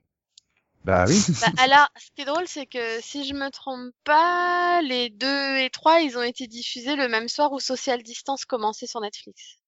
Bah 0.85 1.05
oui. 1.09 1.16
bah, 1.41 1.53
alors, 1.59 1.89
ce 1.97 2.07
qui 2.14 2.22
est 2.22 2.24
drôle, 2.24 2.47
c'est 2.47 2.66
que 2.66 3.01
si 3.01 3.24
je 3.24 3.35
me 3.35 3.51
trompe 3.51 3.93
pas, 4.05 4.80
les 4.83 5.11
2 5.11 5.59
et 5.59 5.70
3, 5.70 6.01
ils 6.01 6.18
ont 6.18 6.22
été 6.22 6.47
diffusés 6.47 6.97
le 6.97 7.09
même 7.09 7.28
soir 7.28 7.53
où 7.53 7.61
Social 7.61 8.03
Distance 8.03 8.45
commençait 8.45 8.87
sur 8.87 9.01
Netflix. 9.01 9.59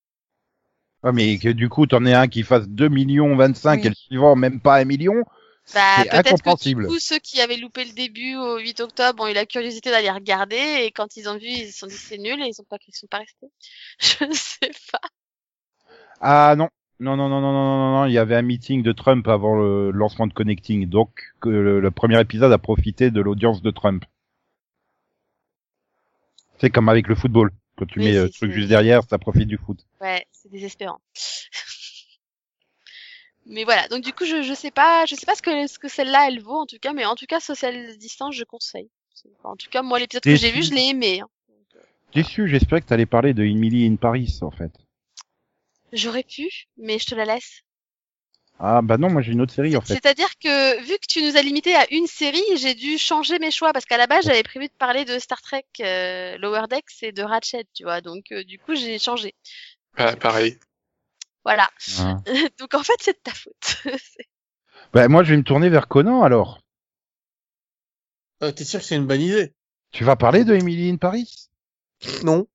Ouais, 1.02 1.12
mais 1.12 1.38
que 1.38 1.50
du 1.50 1.68
coup, 1.68 1.86
t'en 1.86 2.04
es 2.06 2.14
un 2.14 2.28
qui 2.28 2.42
fasse 2.42 2.66
2 2.66 2.88
millions 2.88 3.36
25 3.36 3.80
Oui. 3.80 3.86
et 3.86 3.88
le 3.90 3.94
suivant 3.94 4.36
même 4.36 4.60
pas 4.60 4.76
un 4.76 4.84
million. 4.84 5.22
Bah, 5.74 5.96
C'est 5.98 6.08
peut-être 6.08 6.24
que 6.24 6.28
du 6.28 6.28
incompréhensible. 6.30 6.86
coup, 6.88 6.98
ceux 6.98 7.18
qui 7.18 7.40
avaient 7.40 7.56
loupé 7.56 7.84
le 7.84 7.92
début 7.92 8.36
au 8.36 8.58
8 8.58 8.80
octobre 8.80 9.22
ont 9.22 9.28
eu 9.28 9.32
la 9.34 9.46
curiosité 9.46 9.90
d'aller 9.90 10.10
regarder 10.10 10.56
et 10.82 10.90
quand 10.92 11.16
ils 11.16 11.28
ont 11.28 11.36
vu, 11.36 11.46
ils 11.46 11.72
se 11.72 11.78
sont 11.78 11.86
dit 11.86 11.96
c'est 11.96 12.18
nul 12.18 12.40
et 12.42 12.48
ils 12.48 12.54
sont 12.54 12.64
pas, 12.64 12.76
ils 12.86 12.94
sont 12.94 13.06
pas 13.06 13.18
restés. 13.18 13.48
Je 13.98 14.34
sais 14.34 14.70
pas. 14.92 15.00
Ah 16.20 16.54
non. 16.56 16.68
Non, 17.04 17.16
non, 17.18 17.28
non, 17.28 17.42
non, 17.42 17.52
non, 17.52 17.76
non, 17.78 17.92
non, 18.00 18.06
il 18.06 18.12
y 18.12 18.18
avait 18.18 18.34
un 18.34 18.40
meeting 18.40 18.82
de 18.82 18.92
Trump 18.92 19.28
avant 19.28 19.54
le 19.56 19.90
lancement 19.90 20.26
de 20.26 20.32
Connecting, 20.32 20.86
donc 20.86 21.10
que 21.42 21.50
le, 21.50 21.78
le 21.80 21.90
premier 21.90 22.18
épisode 22.18 22.50
a 22.50 22.56
profité 22.56 23.10
de 23.10 23.20
l'audience 23.20 23.60
de 23.60 23.70
Trump. 23.70 24.06
C'est 26.58 26.70
comme 26.70 26.88
avec 26.88 27.06
le 27.08 27.14
football. 27.14 27.50
Quand 27.76 27.84
tu 27.84 27.98
Oui, 27.98 28.06
mets 28.06 28.16
euh, 28.16 28.22
le 28.24 28.30
truc 28.30 28.50
c'est- 28.50 28.56
juste 28.56 28.68
derrière, 28.68 29.02
ça 29.02 29.18
profite 29.18 29.48
du 29.48 29.58
foot. 29.58 29.84
Ouais, 30.00 30.24
c'est 30.32 30.50
désespérant. 30.50 30.98
mais 33.46 33.64
voilà, 33.64 33.86
donc 33.88 34.02
du 34.02 34.12
coup, 34.14 34.24
je, 34.24 34.42
je 34.42 34.54
sais 34.54 34.70
pas, 34.70 35.04
je 35.04 35.14
sais 35.14 35.26
pas 35.26 35.34
ce 35.34 35.42
que, 35.42 35.66
ce 35.66 35.78
que 35.78 35.88
celle-là 35.88 36.28
elle 36.28 36.40
vaut 36.40 36.60
en 36.60 36.66
tout 36.66 36.78
cas, 36.80 36.94
mais 36.94 37.04
en 37.04 37.16
tout 37.16 37.26
cas, 37.26 37.40
Social 37.40 37.98
Distance, 37.98 38.34
je 38.34 38.44
conseille. 38.44 38.88
En 39.42 39.56
tout 39.56 39.68
cas, 39.70 39.82
moi, 39.82 39.98
l'épisode 39.98 40.22
que 40.22 40.34
j'ai 40.36 40.50
vu, 40.50 40.62
je 40.62 40.72
l'ai 40.72 40.88
aimé. 40.88 41.20
hein. 41.20 41.28
Déçu, 42.14 42.48
j'espérais 42.48 42.80
que 42.80 42.86
t'allais 42.86 43.06
parler 43.06 43.34
de 43.34 43.44
Emily 43.44 43.86
in 43.86 43.96
Paris, 43.96 44.38
en 44.40 44.50
fait. 44.50 44.72
J'aurais 45.94 46.24
pu, 46.24 46.50
mais 46.76 46.98
je 46.98 47.06
te 47.06 47.14
la 47.14 47.24
laisse. 47.24 47.62
Ah 48.58 48.82
bah 48.82 48.98
non, 48.98 49.10
moi 49.10 49.22
j'ai 49.22 49.32
une 49.32 49.40
autre 49.40 49.52
série 49.52 49.76
en 49.76 49.80
fait. 49.80 49.94
C'est-à-dire 49.94 50.38
que 50.38 50.80
vu 50.82 50.94
que 50.98 51.06
tu 51.08 51.22
nous 51.22 51.36
as 51.36 51.42
limité 51.42 51.74
à 51.74 51.86
une 51.92 52.06
série, 52.06 52.42
j'ai 52.56 52.74
dû 52.74 52.98
changer 52.98 53.38
mes 53.38 53.50
choix 53.50 53.72
parce 53.72 53.84
qu'à 53.84 53.96
la 53.96 54.06
base 54.06 54.26
j'avais 54.26 54.42
prévu 54.42 54.66
de 54.66 54.72
parler 54.78 55.04
de 55.04 55.18
Star 55.18 55.40
Trek 55.40 55.64
euh, 55.80 56.36
Lower 56.38 56.66
Decks 56.68 57.02
et 57.02 57.12
de 57.12 57.22
Ratchet, 57.22 57.66
tu 57.74 57.84
vois. 57.84 58.00
Donc 58.00 58.32
euh, 58.32 58.44
du 58.44 58.58
coup 58.58 58.74
j'ai 58.74 58.98
changé. 58.98 59.34
Bah, 59.96 60.16
pareil. 60.16 60.58
Voilà. 61.44 61.68
Hein. 62.00 62.22
donc 62.58 62.74
en 62.74 62.82
fait 62.82 62.96
c'est 63.00 63.14
de 63.14 63.22
ta 63.22 63.32
faute. 63.32 63.76
Bah 64.92 65.08
moi 65.08 65.24
je 65.24 65.30
vais 65.30 65.36
me 65.36 65.42
tourner 65.42 65.68
vers 65.70 65.88
Conan 65.88 66.22
alors. 66.22 66.60
Euh, 68.42 68.52
T'es 68.52 68.64
sûr 68.64 68.78
que 68.78 68.86
c'est 68.86 68.94
une 68.94 69.06
bonne 69.06 69.20
idée? 69.20 69.52
Tu 69.90 70.04
vas 70.04 70.14
parler 70.14 70.44
de 70.44 70.54
Emily 70.54 70.88
in 70.88 70.96
Paris? 70.96 71.48
Non. 72.22 72.46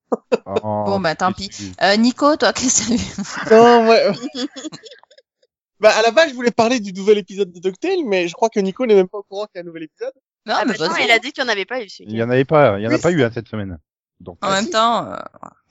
Oh, 0.45 0.83
Bon, 0.85 0.99
bah, 0.99 1.15
tant 1.15 1.31
déçu. 1.31 1.71
Euh, 1.81 1.95
Nico, 1.97 2.35
toi, 2.37 2.53
qu'est-ce 2.53 2.87
que 2.87 3.49
t'as 3.49 3.55
vu 3.55 3.61
Non, 3.61 3.87
ouais. 3.89 4.11
bah, 5.79 5.91
à 5.97 6.01
la 6.01 6.11
base, 6.11 6.29
je 6.29 6.35
voulais 6.35 6.51
parler 6.51 6.79
du 6.79 6.93
nouvel 6.93 7.17
épisode 7.19 7.51
de 7.51 7.59
DuckTales, 7.59 8.03
mais 8.05 8.27
je 8.27 8.33
crois 8.33 8.49
que 8.49 8.59
Nico 8.59 8.85
n'est 8.85 8.95
même 8.95 9.07
pas 9.07 9.19
au 9.19 9.23
courant 9.23 9.45
qu'il 9.45 9.55
y 9.55 9.59
a 9.59 9.61
un 9.61 9.65
nouvel 9.65 9.83
épisode. 9.83 10.13
Non, 10.45 10.55
ah, 10.57 10.63
mais 10.65 10.75
bah, 10.77 10.87
non, 10.87 10.95
il 10.97 11.11
a 11.11 11.19
dit 11.19 11.31
qu'il 11.31 11.43
n'y 11.43 11.49
en 11.49 11.51
avait 11.51 11.65
pas 11.65 11.81
eu 11.81 11.87
Il 11.99 12.09
y 12.11 12.13
week-end. 12.13 12.27
en 12.27 12.29
avait 12.31 12.45
pas, 12.45 12.79
il 12.79 12.83
y 12.83 12.87
en 12.87 12.91
a 12.91 12.95
Oui, 12.95 13.01
pas 13.01 13.11
eu 13.11 13.23
hein, 13.23 13.31
cette 13.33 13.47
semaine. 13.47 13.77
Donc 14.19 14.37
En 14.41 14.51
même 14.51 14.69
temps, 14.69 15.05
euh, 15.11 15.17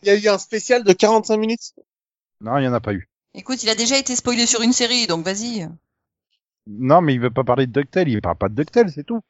Il 0.02 0.08
y 0.08 0.10
a 0.10 0.14
eu 0.16 0.28
un 0.28 0.38
spécial 0.38 0.84
de 0.84 0.92
45 0.92 1.36
minutes. 1.36 1.72
non, 2.40 2.58
il 2.58 2.64
y 2.64 2.68
en 2.68 2.72
a 2.74 2.80
pas 2.80 2.92
eu. 2.94 3.08
écoute, 3.34 3.62
il 3.62 3.68
a 3.70 3.74
déjà 3.74 3.98
été 3.98 4.14
spoilé 4.16 4.46
sur 4.46 4.62
une 4.62 4.72
série, 4.72 5.06
donc 5.06 5.24
vas-y. 5.24 5.68
Non, 6.66 7.00
mais 7.00 7.14
il 7.14 7.20
veut 7.20 7.30
pas 7.30 7.44
parler 7.44 7.66
de 7.66 7.72
DuckTales, 7.72 8.08
il 8.08 8.20
parle 8.20 8.36
pas 8.36 8.48
de 8.48 8.54
DuckTales, 8.54 8.90
c'est 8.90 9.04
tout. 9.04 9.20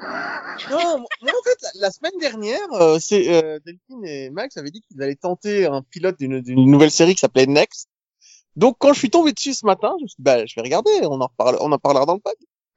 Non, 0.00 0.98
moi, 1.22 1.32
en 1.32 1.42
fait, 1.44 1.66
la, 1.74 1.90
semaine 1.90 2.18
dernière, 2.20 2.72
euh, 2.72 2.98
c'est 3.00 3.28
euh, 3.28 3.58
Delphine 3.64 4.04
et 4.04 4.30
Max 4.30 4.56
avaient 4.56 4.70
dit 4.70 4.82
qu'ils 4.82 5.02
allaient 5.02 5.14
tenter 5.16 5.66
un 5.66 5.82
pilote 5.82 6.18
d'une 6.18 6.40
d'une 6.40 6.70
nouvelle 6.70 6.90
série 6.90 7.14
qui 7.14 7.20
s'appelait 7.20 7.46
Next. 7.46 7.88
Donc, 8.56 8.76
quand 8.78 8.92
je 8.92 8.98
suis 8.98 9.10
tombé 9.10 9.32
dessus 9.32 9.54
ce 9.54 9.66
matin, 9.66 9.94
je 9.98 10.04
me 10.04 10.08
suis 10.08 10.16
dit, 10.18 10.22
bah, 10.22 10.46
je 10.46 10.54
vais 10.54 10.62
regarder, 10.62 10.90
on 11.02 11.20
en 11.20 11.26
reparle, 11.26 11.56
on 11.60 11.70
en 11.72 11.78
parlera 11.78 12.06
dans 12.06 12.14
le 12.14 12.20
pod. 12.20 12.34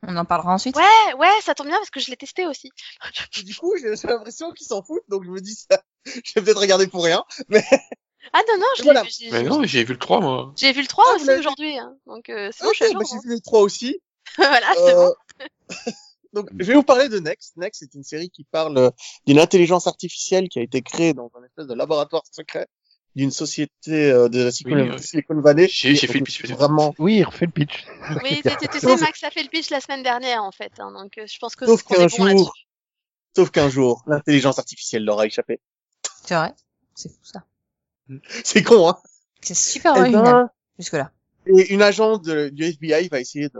On 0.07 0.15
en 0.15 0.25
parlera 0.25 0.53
ensuite. 0.53 0.75
Ouais, 0.77 1.13
ouais, 1.17 1.27
ça 1.41 1.55
tombe 1.55 1.67
bien 1.67 1.77
parce 1.77 1.89
que 1.89 1.99
je 1.99 2.09
l'ai 2.09 2.15
testé 2.17 2.45
aussi. 2.47 2.69
Et 3.37 3.43
du 3.43 3.53
coup, 3.55 3.73
j'ai 3.77 3.89
l'impression 4.07 4.51
qu'ils 4.53 4.67
s'en 4.67 4.81
foutent, 4.81 5.03
donc 5.09 5.23
je 5.25 5.29
me 5.29 5.39
dis, 5.41 5.55
ça, 5.55 5.81
je 6.05 6.33
vais 6.35 6.41
peut-être 6.41 6.59
regarder 6.61 6.87
pour 6.87 7.03
rien. 7.03 7.23
Ah 8.33 8.41
non 8.47 8.57
non, 8.59 8.65
je 8.77 8.81
l'ai 8.83 8.85
Voilà. 8.85 9.03
vu. 9.03 9.09
j'ai- 9.17 9.31
Mais 9.31 9.39
j'ai- 9.43 9.49
non, 9.49 9.63
j'ai 9.63 9.83
vu 9.83 9.93
le 9.93 9.99
3, 9.99 10.19
moi. 10.21 10.53
J'ai 10.57 10.71
vu 10.73 10.81
le 10.81 10.87
3 10.87 11.03
Ah, 11.09 11.15
aussi 11.15 11.29
aujourd'hui, 11.31 11.77
hein. 11.77 11.95
donc 12.07 12.29
euh, 12.29 12.49
c'est 12.53 12.63
bon, 12.63 12.69
Ok, 12.69 12.75
je 12.79 12.85
suis 12.85 12.93
bah, 12.95 13.01
j'ai 13.11 13.19
vu 13.27 13.35
les 13.35 13.41
trois 13.41 13.61
aussi. 13.61 14.01
voilà, 14.37 14.67
c'est 14.75 14.93
Euh, 14.95 15.09
bon. 15.09 15.13
Donc, 16.33 16.49
je 16.57 16.65
vais 16.65 16.73
vous 16.75 16.83
parler 16.83 17.09
de 17.09 17.19
Next. 17.19 17.57
Next, 17.57 17.79
c'est 17.79 17.95
une 17.95 18.03
série 18.03 18.29
qui 18.29 18.43
parle 18.43 18.77
euh, 18.77 18.89
d'une 19.25 19.39
intelligence 19.39 19.87
artificielle 19.87 20.47
qui 20.49 20.59
a 20.59 20.61
été 20.61 20.81
créée 20.81 21.13
dans 21.13 21.31
un 21.39 21.43
espèce 21.43 21.65
de 21.67 21.73
laboratoire 21.73 22.23
secret 22.31 22.67
d'une 23.15 23.31
société 23.31 24.11
euh, 24.11 24.29
de 24.29 24.43
la 24.43 24.51
Silicon, 24.51 24.75
Oui, 24.79 24.89
oui. 24.91 24.99
Silicon 25.01 25.41
Valley. 25.41 25.67
J'ai- 25.67 25.95
fait 25.95 26.19
le 26.19 26.23
pitch. 26.23 26.45
Vraiment. 26.45 26.93
Oui, 26.99 27.23
refais 27.23 27.47
le 27.47 27.51
pitch. 27.51 27.85
Oui, 28.23 28.41
tu, 28.71 28.79
sais, 28.79 28.97
Max 28.97 29.23
a 29.23 29.31
fait 29.31 29.41
le 29.41 29.49
pitch 29.49 29.71
la 29.71 29.81
semaine 29.81 30.03
dernière 30.03 30.43
en 30.43 30.51
fait, 30.51 30.71
hein, 30.77 30.91
donc 30.91 31.17
euh, 31.17 31.25
je 31.25 31.37
pense 31.39 31.55
que 31.55 31.65
Sauf 31.65 31.81
est 31.81 31.95
qu'un 31.95 32.05
bon 32.05 32.37
jour, 32.37 32.53
sauf 33.35 33.49
qu'un 33.49 33.69
jour, 33.69 34.03
l'intelligence 34.05 34.59
artificielle 34.59 35.03
leur 35.03 35.19
a 35.19 35.25
échappé. 35.25 35.59
C'est 36.23 36.35
vrai. 36.35 36.53
C'est 36.93 37.09
fou, 37.09 37.17
ça. 37.23 37.43
C'est 38.43 38.61
con, 38.63 38.87
hein. 38.89 38.97
C'est 39.41 39.55
super 39.57 39.93
Eh 39.95 40.01
original, 40.01 40.23
ben, 40.23 40.49
jusque-là. 40.77 41.11
et 41.47 41.73
une 41.73 41.81
agente 41.81 42.23
de- 42.25 42.49
du 42.49 42.63
FBI 42.65 43.07
va 43.07 43.19
essayer 43.19 43.49
de, 43.49 43.59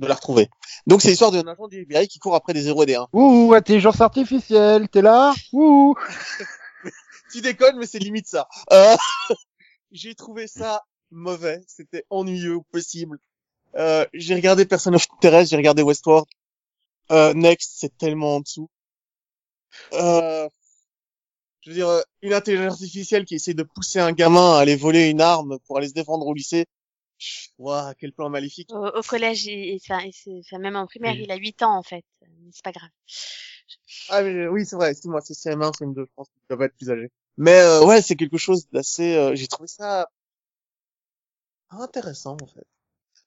de 0.00 0.06
la 0.06 0.14
retrouver. 0.14 0.48
Donc, 0.86 1.02
c'est 1.02 1.08
l'histoire 1.08 1.30
d'un 1.30 1.46
agent 1.46 1.68
du 1.68 1.82
FBI 1.82 2.08
qui 2.08 2.18
court 2.18 2.34
après 2.34 2.52
des 2.52 2.62
0 2.62 2.82
et 2.82 2.86
des 2.86 2.94
1. 2.94 3.08
Ouh, 3.12 3.54
intelligence 3.54 4.00
artificielle, 4.00 4.88
t'es 4.88 5.02
là 5.02 5.34
Ouh 5.52 5.94
Tu 7.32 7.40
déconnes, 7.40 7.78
mais 7.78 7.86
c'est 7.86 7.98
limite 7.98 8.26
ça. 8.26 8.48
Euh, 8.72 8.96
j'ai 9.92 10.14
trouvé 10.14 10.46
ça 10.46 10.82
mauvais. 11.10 11.60
C'était 11.66 12.04
ennuyeux 12.10 12.56
au 12.56 12.62
possible. 12.62 13.18
Euh, 13.76 14.04
j'ai 14.12 14.34
regardé 14.34 14.64
Person 14.64 14.94
of 14.94 15.06
Interest, 15.16 15.50
j'ai 15.50 15.56
regardé 15.56 15.82
Westworld. 15.82 16.26
Euh, 17.12 17.34
Next, 17.34 17.72
c'est 17.76 17.96
tellement 17.96 18.36
en 18.36 18.40
dessous. 18.40 18.68
Euh, 19.92 20.48
je 21.62 21.70
veux 21.70 21.76
dire, 21.76 21.88
euh, 21.88 22.02
une 22.22 22.32
intelligence 22.32 22.74
artificielle 22.74 23.24
qui 23.24 23.34
essaie 23.36 23.54
de 23.54 23.62
pousser 23.62 24.00
un 24.00 24.12
gamin 24.12 24.54
à 24.54 24.60
aller 24.60 24.76
voler 24.76 25.08
une 25.08 25.20
arme 25.20 25.58
pour 25.66 25.78
aller 25.78 25.88
se 25.88 25.92
défendre 25.92 26.26
au 26.26 26.34
lycée. 26.34 26.66
Waouh, 27.58 27.92
quel 27.98 28.12
plan 28.12 28.30
maléfique. 28.30 28.70
Au, 28.72 28.86
au 28.86 29.02
collège, 29.02 29.46
il, 29.46 29.76
enfin, 29.76 30.00
il 30.04 30.12
s'est- 30.12 30.40
enfin, 30.40 30.58
même 30.58 30.76
en 30.76 30.86
primaire, 30.86 31.12
Oui. 31.14 31.22
il 31.24 31.30
a 31.30 31.36
8 31.36 31.62
ans 31.62 31.76
en 31.76 31.82
fait, 31.82 32.04
mais 32.22 32.28
c'est 32.52 32.64
pas 32.64 32.72
grave. 32.72 32.90
Ah 34.08 34.22
mais 34.22 34.48
oui, 34.48 34.66
c'est 34.66 34.76
vrai, 34.76 34.90
excuse-moi, 34.90 35.20
c'est 35.20 35.34
CM1, 35.34 35.72
CM2, 35.72 36.04
je 36.06 36.10
pense 36.16 36.26
qu'il 36.28 36.40
doit 36.48 36.58
pas 36.58 36.64
être 36.66 36.76
plus 36.76 36.90
âgé. 36.90 37.10
Mais 37.36 37.60
euh, 37.60 37.84
ouais, 37.84 38.02
c'est 38.02 38.16
quelque 38.16 38.38
chose 38.38 38.68
d'assez... 38.72 39.14
euh, 39.14 39.34
j'ai 39.34 39.46
trouvé 39.46 39.68
ça 39.68 40.08
intéressant, 41.70 42.36
en 42.40 42.46
fait. 42.46 42.66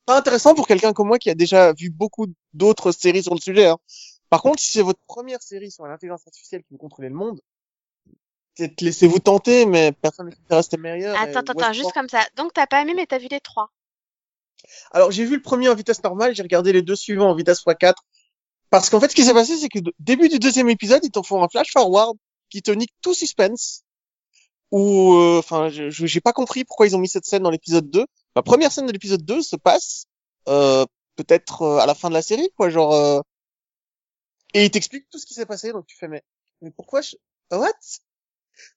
Pas 0.06 0.18
intéressant 0.18 0.56
pour 0.56 0.68
quelqu'un 0.68 0.94
comme 0.94 1.08
moi 1.08 1.20
qui 1.20 1.30
a 1.30 1.36
déjà 1.36 1.74
vu 1.74 1.90
beaucoup 1.90 2.28
d'autres 2.54 2.92
séries 2.92 3.24
sur 3.24 3.34
le 3.36 3.40
sujet. 3.40 3.68
Hein. 3.68 3.78
Par 4.30 4.42
contre, 4.42 4.60
si 4.62 4.72
c'est 4.72 4.82
votre 4.82 5.00
première 5.08 5.42
série 5.42 5.72
sur 5.72 5.86
l'intelligence 5.88 6.28
artificielle 6.28 6.64
qui 6.64 6.74
veut 6.74 6.78
contrôler 6.80 7.10
le 7.10 7.16
monde, 7.16 7.40
peut-être 8.56 8.82
laissez-vous 8.82 9.20
tenter, 9.20 9.66
mais 9.66 9.92
personne 9.94 10.28
ne 10.28 10.32
s'intéresse 10.32 10.74
à 10.74 10.78
meilleur. 10.78 11.18
Attends, 11.18 11.40
attends, 11.40 11.54
attends, 11.54 11.74
juste 11.74 11.94
comme 11.94 12.10
ça. 12.10 12.22
Donc 12.36 12.54
t'as 12.54 12.68
pas 12.68 12.82
aimé, 12.82 12.94
mais 12.96 13.06
t'as 13.06 13.18
vu 13.20 13.28
les 13.30 13.40
trois. 13.40 13.72
Alors, 14.92 15.12
j'ai 15.12 15.26
vu 15.26 15.36
le 15.36 15.42
premier 15.42 15.70
en 15.70 15.76
vitesse 15.76 16.04
normale, 16.04 16.36
j'ai 16.36 16.44
regardé 16.44 16.74
les 16.74 16.82
deux 16.82 16.96
suivants 16.96 17.30
en 17.32 17.36
vitesse 17.36 17.62
x4. 17.66 17.96
Parce 18.70 18.90
qu'en 18.90 19.00
fait, 19.00 19.10
ce 19.10 19.16
qui 19.16 19.24
s'est 19.24 19.34
passé, 19.34 19.56
c'est 19.58 19.70
que 19.70 19.80
début 20.00 20.30
du 20.30 20.40
deuxième 20.40 20.70
épisode, 20.70 21.04
ils 21.04 21.12
t'en 21.12 21.24
font 21.24 21.44
un 21.44 21.48
flash 21.50 21.72
forward 21.72 22.18
qui 22.50 22.62
te 22.62 22.72
nique 22.72 22.94
tout 23.02 23.14
suspense. 23.14 23.84
Ou, 24.72 25.14
euh, 25.14 25.38
enfin, 25.40 25.70
j'ai 25.70 26.22
pas 26.22 26.34
compris 26.34 26.64
pourquoi 26.66 26.88
ils 26.88 26.96
ont 26.96 27.00
mis 27.00 27.08
cette 27.08 27.26
scène 27.26 27.44
dans 27.44 27.52
l'épisode 27.52 27.90
2. 27.90 28.06
La 28.36 28.42
première 28.42 28.72
scène 28.72 28.88
de 28.88 28.92
l'épisode 28.92 29.24
2 29.24 29.44
se 29.44 29.56
passe 29.56 30.06
euh, 30.48 30.86
peut-être 31.16 31.62
euh, 31.62 31.78
à 31.78 31.86
la 31.86 31.94
fin 31.94 32.10
de 32.10 32.16
la 32.16 32.24
série, 32.24 32.50
quoi, 32.58 32.70
genre. 32.70 32.94
euh, 32.96 33.20
Et 34.56 34.66
ils 34.66 34.72
t'expliquent 34.72 35.10
tout 35.12 35.20
ce 35.20 35.26
qui 35.28 35.36
s'est 35.36 35.46
passé, 35.46 35.72
donc 35.72 35.86
tu 35.86 35.96
fais 35.96 36.08
mais, 36.08 36.24
mais 36.62 36.72
pourquoi 36.72 37.02
je... 37.02 37.16
What? 37.52 37.72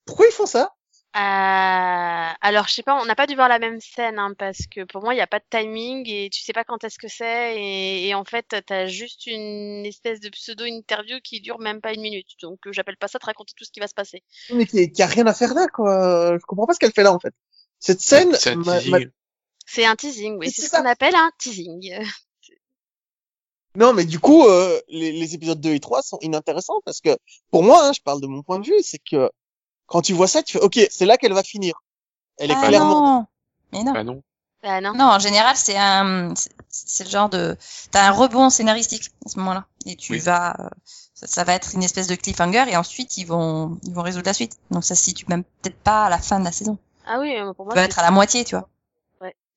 Pourquoi 0.04 0.26
ils 0.26 0.32
font 0.32 0.46
ça? 0.46 0.74
Euh, 1.16 2.32
alors, 2.42 2.68
je 2.68 2.74
sais 2.74 2.82
pas, 2.82 3.00
on 3.00 3.06
n'a 3.06 3.14
pas 3.14 3.26
dû 3.26 3.34
voir 3.36 3.48
la 3.48 3.58
même 3.58 3.80
scène, 3.80 4.18
hein, 4.18 4.34
parce 4.38 4.66
que 4.70 4.84
pour 4.84 5.02
moi, 5.02 5.14
il 5.14 5.16
n'y 5.16 5.22
a 5.22 5.26
pas 5.26 5.38
de 5.38 5.44
timing 5.50 6.06
et 6.08 6.28
tu 6.30 6.42
sais 6.42 6.52
pas 6.52 6.62
quand 6.64 6.84
est-ce 6.84 6.98
que 6.98 7.08
c'est. 7.08 7.56
Et, 7.58 8.08
et 8.08 8.14
en 8.14 8.24
fait, 8.24 8.54
t'as 8.66 8.86
juste 8.86 9.26
une 9.26 9.86
espèce 9.86 10.20
de 10.20 10.28
pseudo-interview 10.28 11.18
qui 11.24 11.40
dure 11.40 11.58
même 11.58 11.80
pas 11.80 11.94
une 11.94 12.02
minute. 12.02 12.26
Donc, 12.42 12.58
euh, 12.66 12.72
j'appelle 12.72 12.98
pas 12.98 13.08
ça 13.08 13.18
te 13.18 13.24
raconter 13.26 13.54
tout 13.56 13.64
ce 13.64 13.70
qui 13.70 13.80
va 13.80 13.86
se 13.88 13.94
passer. 13.94 14.22
Mais 14.52 14.66
qui, 14.66 14.92
qui 14.92 15.02
a 15.02 15.06
rien 15.06 15.26
à 15.26 15.32
faire 15.34 15.54
là, 15.54 15.66
quoi. 15.68 16.36
Je 16.38 16.44
comprends 16.46 16.66
pas 16.66 16.74
ce 16.74 16.78
qu'elle 16.78 16.92
fait 16.92 17.02
là, 17.02 17.12
en 17.14 17.18
fait. 17.20 17.32
Cette 17.80 18.00
scène, 18.00 18.34
C'est 18.34 18.50
un 18.50 18.62
teasing. 18.62 18.90
m'a- 18.90 18.98
C'est 19.64 19.84
un 19.86 19.96
teasing, 19.96 20.36
oui. 20.38 20.50
C'est 20.50 20.62
ce 20.62 20.70
qu'on 20.70 20.84
appelle 20.86 21.14
un 21.14 21.30
teasing. 21.38 21.98
Non, 23.74 23.92
mais 23.92 24.06
du 24.06 24.18
coup, 24.18 24.46
euh, 24.46 24.80
les, 24.88 25.12
les 25.12 25.34
épisodes 25.34 25.60
2 25.60 25.74
et 25.74 25.80
3 25.80 26.00
sont 26.02 26.18
inintéressants 26.22 26.80
parce 26.86 27.02
que, 27.02 27.10
pour 27.50 27.62
moi, 27.62 27.86
hein, 27.86 27.92
je 27.94 28.00
parle 28.00 28.22
de 28.22 28.26
mon 28.26 28.42
point 28.42 28.58
de 28.58 28.64
vue, 28.66 28.80
c'est 28.82 28.98
que 28.98 29.30
quand 29.86 30.02
tu 30.02 30.12
vois 30.12 30.28
ça, 30.28 30.42
tu 30.42 30.58
fais, 30.58 30.64
ok, 30.64 30.78
c'est 30.90 31.06
là 31.06 31.16
qu'elle 31.16 31.32
va 31.32 31.42
finir. 31.42 31.80
Elle 32.38 32.50
est 32.50 32.54
Ah 32.56 32.68
clairement. 32.68 33.00
non 33.20 33.26
Mais 33.72 33.82
non. 33.84 33.92
Bah 33.92 34.04
non. 34.04 34.22
Bah 34.62 34.80
non. 34.80 34.94
Non, 34.94 35.04
en 35.06 35.18
général, 35.18 35.56
c'est 35.56 35.76
un, 35.76 36.34
c'est- 36.68 37.04
le 37.04 37.10
genre 37.10 37.28
de, 37.28 37.56
t'as 37.90 38.08
un 38.08 38.10
rebond 38.10 38.50
scénaristique 38.50 39.10
à 39.24 39.28
ce 39.28 39.38
moment-là, 39.38 39.66
et 39.86 39.96
tu 39.96 40.12
Oui. 40.12 40.18
vas, 40.18 40.56
euh, 40.60 40.68
ça, 41.14 41.26
ça 41.26 41.44
va 41.44 41.54
être 41.54 41.74
une 41.74 41.82
espèce 41.82 42.08
de 42.08 42.14
cliffhanger, 42.16 42.64
et 42.68 42.76
ensuite 42.76 43.16
ils 43.16 43.24
vont, 43.26 43.78
ils 43.84 43.94
vont 43.94 44.02
résoudre 44.02 44.26
la 44.26 44.34
suite. 44.34 44.58
Donc 44.70 44.84
ça 44.84 44.94
se 44.96 45.04
situe 45.04 45.24
même 45.28 45.44
peut-être 45.62 45.78
pas 45.78 46.06
à 46.06 46.10
la 46.10 46.18
fin 46.18 46.40
de 46.40 46.44
la 46.44 46.52
saison. 46.52 46.78
Ah 47.06 47.20
oui, 47.20 47.34
pour 47.56 47.66
moi, 47.66 47.74
Ça 47.74 47.80
va 47.80 47.82
c'est- 47.82 47.84
être 47.86 47.98
à 48.00 48.02
la 48.02 48.10
moitié, 48.10 48.44
tu 48.44 48.56
vois. 48.56 48.68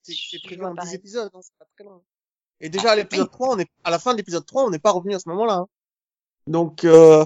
C'est 0.02 0.14
Je- 0.14 0.28
c'est 0.30 0.42
prévu 0.42 0.64
en 0.64 0.70
10 0.70 0.76
pareil. 0.76 0.94
épisodes, 0.94 1.30
hein, 1.34 1.40
c'est 1.42 1.52
pas 1.58 1.66
très 1.76 1.84
long. 1.84 2.00
Et 2.60 2.70
déjà, 2.70 2.92
à 2.92 2.96
l'épisode 2.96 3.26
oui. 3.26 3.32
3, 3.32 3.54
on 3.54 3.58
est, 3.58 3.68
à 3.84 3.90
la 3.90 3.98
fin 3.98 4.12
de 4.12 4.16
l'épisode 4.16 4.46
3, 4.46 4.64
on 4.64 4.70
n'est 4.70 4.78
pas 4.78 4.92
revenu 4.92 5.14
à 5.14 5.18
ce 5.18 5.28
moment-là. 5.28 5.54
hein. 5.54 5.66
Donc, 6.46 6.84
euh... 6.84 7.24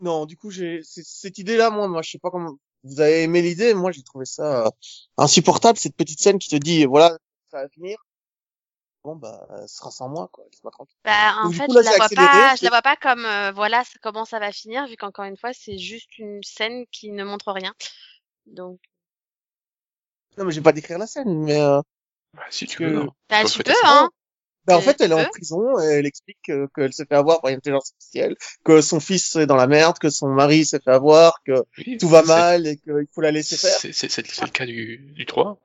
non, 0.00 0.26
du 0.26 0.36
coup, 0.36 0.50
j'ai, 0.50 0.80
c'est- 0.82 1.04
cette 1.06 1.38
idée-là, 1.38 1.70
moi, 1.70 1.88
moi, 1.88 2.02
je 2.02 2.10
sais 2.10 2.18
pas 2.18 2.30
comment, 2.30 2.52
vous 2.84 3.00
avez 3.00 3.22
aimé 3.24 3.42
l'idée, 3.42 3.74
moi, 3.74 3.92
j'ai 3.92 4.02
trouvé 4.02 4.24
ça 4.24 4.66
euh, 4.66 4.70
insupportable, 5.16 5.78
cette 5.78 5.96
petite 5.96 6.20
scène 6.20 6.38
qui 6.38 6.48
te 6.48 6.56
dit, 6.56 6.84
voilà, 6.84 7.16
ça 7.50 7.62
va 7.62 7.68
finir. 7.68 7.96
Bon, 9.04 9.16
bah, 9.16 9.46
ce 9.66 9.76
sera 9.76 9.90
sans 9.90 10.08
moi, 10.08 10.28
quoi. 10.32 10.44
Laisse-moi 10.50 10.72
tranquille. 10.72 10.96
Bah, 11.04 11.36
en 11.38 11.44
Donc, 11.44 11.54
fait, 11.54 11.66
coup, 11.66 11.72
là, 11.74 11.82
je 11.82 11.84
la 11.90 11.96
vois 11.96 12.08
pas, 12.08 12.56
je 12.56 12.64
la 12.64 12.70
vois 12.70 12.82
pas 12.82 12.96
comme, 12.96 13.24
euh, 13.24 13.52
voilà, 13.52 13.84
ça- 13.84 13.98
comment 14.02 14.24
ça 14.24 14.38
va 14.40 14.50
finir, 14.52 14.86
vu 14.88 14.96
qu'encore 14.96 15.24
une 15.26 15.36
fois, 15.36 15.52
c'est 15.52 15.78
juste 15.78 16.18
une 16.18 16.42
scène 16.42 16.86
qui 16.90 17.10
ne 17.12 17.24
montre 17.24 17.52
rien. 17.52 17.72
Donc, 18.46 18.80
Non, 20.36 20.44
mais 20.44 20.50
je 20.52 20.56
vais 20.60 20.64
pas 20.64 20.72
décrire 20.72 20.98
la 20.98 21.06
scène, 21.06 21.44
mais, 21.44 21.60
euh, 21.60 21.80
Bah, 22.34 22.42
si 22.50 22.66
tu 22.66 22.82
veux, 22.82 22.92
non. 22.92 23.08
bah, 23.28 23.44
tu 23.44 23.62
peux, 23.62 23.72
hein. 23.84 24.10
Bah, 24.66 24.76
en 24.76 24.80
Et 24.80 24.82
fait, 24.82 25.00
elle 25.00 25.12
est 25.12 25.14
en 25.14 25.24
peux 25.24 25.30
prison 25.30 25.78
et 25.80 25.84
elle 25.84 26.06
explique 26.06 26.48
euh, 26.50 26.66
qu'elle 26.74 26.92
s'est 26.92 27.06
fait 27.06 27.14
avoir 27.14 27.40
par 27.40 27.50
une 27.50 27.58
intelligence 27.58 27.92
artificielle, 27.92 28.36
que 28.64 28.80
son 28.80 29.00
fils 29.00 29.36
est 29.36 29.46
dans 29.46 29.56
la 29.56 29.66
merde, 29.66 29.98
que 29.98 30.10
son 30.10 30.28
mari 30.28 30.64
s'est 30.64 30.80
fait 30.80 30.90
avoir, 30.90 31.42
que 31.44 31.64
Oui, 31.78 31.96
tout 31.98 32.08
va 32.08 32.22
mal 32.22 32.66
et 32.66 32.76
qu'il 32.76 33.06
faut 33.14 33.20
la 33.20 33.30
laisser 33.30 33.56
faire. 33.56 33.78
C'est 33.78 33.92
le 34.42 34.50
cas 34.50 34.66
du, 34.66 34.98
du 35.14 35.26
3. 35.26 35.58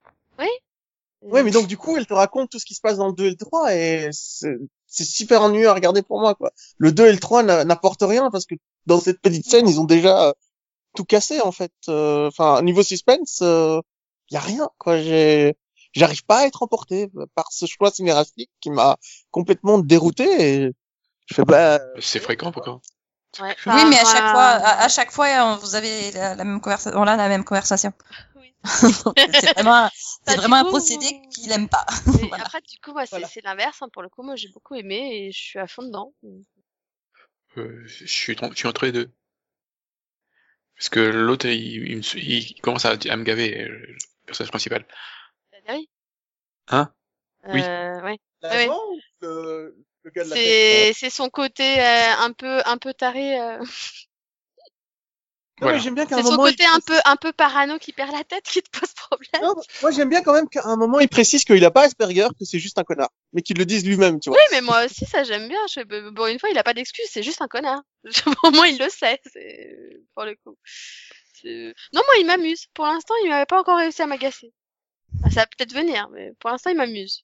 Ouais, 1.23 1.43
mais 1.43 1.51
donc 1.51 1.67
du 1.67 1.77
coup, 1.77 1.97
elle 1.97 2.07
te 2.07 2.13
raconte 2.15 2.49
tout 2.49 2.57
ce 2.57 2.65
qui 2.65 2.73
se 2.73 2.81
passe 2.81 2.97
dans 2.97 3.07
le 3.07 3.13
2 3.13 3.25
et 3.27 3.29
le 3.29 3.35
3 3.35 3.75
et 3.75 4.09
c'est 4.11 5.03
super 5.05 5.43
ennuyeux 5.43 5.69
à 5.69 5.73
regarder 5.75 6.01
pour 6.01 6.19
moi, 6.19 6.33
quoi. 6.33 6.51
Le 6.79 6.91
2 6.91 7.05
et 7.07 7.11
le 7.11 7.19
3 7.19 7.43
n'a- 7.43 7.63
n'apportent 7.63 8.01
rien 8.01 8.31
parce 8.31 8.45
que 8.47 8.55
dans 8.87 8.99
cette 8.99 9.21
petite 9.21 9.45
scène, 9.47 9.67
ils 9.69 9.79
ont 9.79 9.83
déjà 9.85 10.29
euh, 10.29 10.33
tout 10.95 11.05
cassé, 11.05 11.41
en 11.41 11.51
fait. 11.51 11.71
Euh, 11.89 12.27
Enfin, 12.27 12.61
niveau 12.63 12.83
suspense, 12.83 13.39
euh, 13.43 13.79
y 14.31 14.37
a 14.37 14.39
rien, 14.41 14.69
quoi. 14.79 14.99
J'ai, 15.01 15.55
j'arrive 15.93 16.23
pas 16.25 16.39
à 16.39 16.45
être 16.45 16.63
emporté 16.63 17.09
par 17.35 17.51
ce 17.51 17.65
choix 17.65 17.91
scénaristique 17.91 18.51
qui 18.59 18.69
m'a 18.69 18.97
complètement 19.31 19.79
dérouté 19.79 20.23
et 20.65 20.71
je 21.27 21.35
fais, 21.35 21.43
bah, 21.43 21.79
C'est 21.99 22.19
fréquent, 22.19 22.51
pourquoi? 22.51 22.81
Ouais, 23.39 23.55
oui, 23.67 23.85
mais 23.89 23.97
à 23.99 24.05
chaque 24.05 24.27
fois, 24.27 24.41
à, 24.41 24.83
à 24.83 24.89
chaque 24.89 25.11
fois, 25.11 25.27
euh, 25.27 25.55
vous 25.55 25.75
avez 25.75 26.11
la, 26.11 26.35
la 26.35 26.43
même 26.43 26.59
conversation, 26.59 26.99
on 26.99 27.07
a 27.07 27.15
la 27.15 27.29
même 27.29 27.45
conversation. 27.45 27.93
Oui. 28.35 28.53
C'est 29.33 29.53
vraiment, 29.53 29.89
Bah, 30.25 30.35
vraiment 30.35 30.57
un 30.57 30.63
procédé 30.65 31.07
qu'il 31.31 31.51
aime 31.51 31.69
pas. 31.69 31.85
Voilà. 32.27 32.43
après, 32.43 32.61
du 32.61 32.77
coup, 32.83 32.91
moi, 32.91 33.05
c'est 33.05 33.11
Voilà. 33.11 33.29
l'inverse. 33.43 33.81
hein. 33.81 33.87
Pour 33.93 34.01
le 34.01 34.09
coup, 34.09 34.21
moi, 34.23 34.35
j'ai 34.35 34.49
beaucoup 34.49 34.75
aimé 34.75 35.09
et 35.13 35.31
je 35.31 35.39
suis 35.39 35.59
à 35.59 35.67
fond 35.67 35.83
dedans. 35.83 36.13
Euh, 37.57 37.81
je 37.85 38.05
suis, 38.05 38.35
je 38.35 38.55
suis 38.55 38.67
entre 38.67 38.85
les 38.85 38.91
deux. 38.91 39.09
Parce 40.75 40.89
que 40.89 40.99
l'autre, 40.99 41.45
il, 41.47 41.99
il, 41.99 42.03
il 42.15 42.61
commence 42.61 42.85
à, 42.85 42.91
à 42.91 43.15
me 43.15 43.23
gaver, 43.23 43.61
euh, 43.61 43.67
le 43.69 43.97
personnage 44.25 44.49
principal. 44.51 44.85
Oui. 46.69 46.77
Hein? 46.77 46.93
Oui. 47.47 47.61
Euh, 47.63 48.01
ouais. 48.01 48.19
l'agent 48.41 48.79
ou 48.91 48.99
le, 49.21 49.75
le 50.03 50.11
gars 50.11 50.23
de 50.23 50.29
la 50.29 50.35
tête 50.35 50.45
C'est 50.45 50.93
c'est 50.93 51.09
son 51.09 51.29
côté 51.29 51.79
euh, 51.79 52.13
un 52.19 52.31
peu 52.33 52.61
un 52.65 52.77
peu 52.77 52.93
taré. 52.93 53.39
euh. 53.39 53.63
Non, 55.59 55.67
Voilà. 55.67 55.77
mais 55.77 55.83
j'aime 55.83 55.93
bien 55.93 56.05
qu'à 56.07 56.15
un 56.15 56.17
C'est 56.17 56.23
son 56.23 56.31
moment, 56.31 56.47
il 56.47 56.55
côté 56.55 56.65
un 56.65 56.79
peu 56.79 56.99
un 57.05 57.15
peu 57.17 57.31
parano 57.33 57.77
qui 57.77 57.93
perd 57.93 58.11
la 58.13 58.23
tête 58.23 58.43
qui 58.45 58.63
te 58.63 58.79
pose 58.79 58.91
problème. 58.95 59.43
Non, 59.43 59.53
moi 59.83 59.91
j'aime 59.91 60.09
bien 60.09 60.23
quand 60.23 60.33
même 60.33 60.49
qu'à 60.49 60.63
un 60.65 60.75
moment 60.75 60.99
il 60.99 61.07
précise 61.07 61.43
qu'il 61.43 61.63
a 61.63 61.69
pas 61.69 61.83
Asperger, 61.83 62.29
que 62.39 62.45
c'est 62.45 62.57
juste 62.57 62.79
un 62.79 62.83
connard, 62.83 63.11
mais 63.31 63.43
qu'il 63.43 63.59
le 63.59 63.65
dise 63.65 63.85
lui-même, 63.85 64.19
tu 64.19 64.29
vois. 64.31 64.39
Oui, 64.39 64.43
mais 64.53 64.61
moi 64.61 64.85
aussi, 64.85 65.05
ça 65.05 65.23
j'aime 65.23 65.47
bien. 65.47 65.59
Je... 65.67 66.09
Bon, 66.09 66.25
une 66.25 66.39
fois, 66.39 66.49
il 66.49 66.57
a 66.57 66.63
pas 66.63 66.73
d'excuse, 66.73 67.05
c'est 67.11 67.21
juste 67.21 67.43
un 67.43 67.47
connard. 67.47 67.83
Au 68.43 68.49
moins, 68.49 68.65
il 68.65 68.79
le 68.79 68.89
sait, 68.89 69.19
c'est 69.31 70.01
pour 70.15 70.25
le 70.25 70.33
coup. 70.43 70.57
C'est- 71.39 71.75
Non, 71.93 72.01
moi, 72.07 72.15
il 72.19 72.25
m'amuse. 72.25 72.65
Pour 72.73 72.85
l'instant, 72.87 73.13
il 73.23 73.29
m'avait 73.29 73.45
pas 73.45 73.59
encore 73.59 73.77
réussi 73.77 74.01
à 74.01 74.07
m'agacer. 74.07 74.51
Ah, 75.23 75.29
ça 75.29 75.41
va 75.41 75.45
peut-être 75.47 75.73
venir, 75.73 76.09
mais 76.09 76.33
pour 76.39 76.49
l'instant, 76.49 76.69
il 76.69 76.77
m'amuse. 76.77 77.23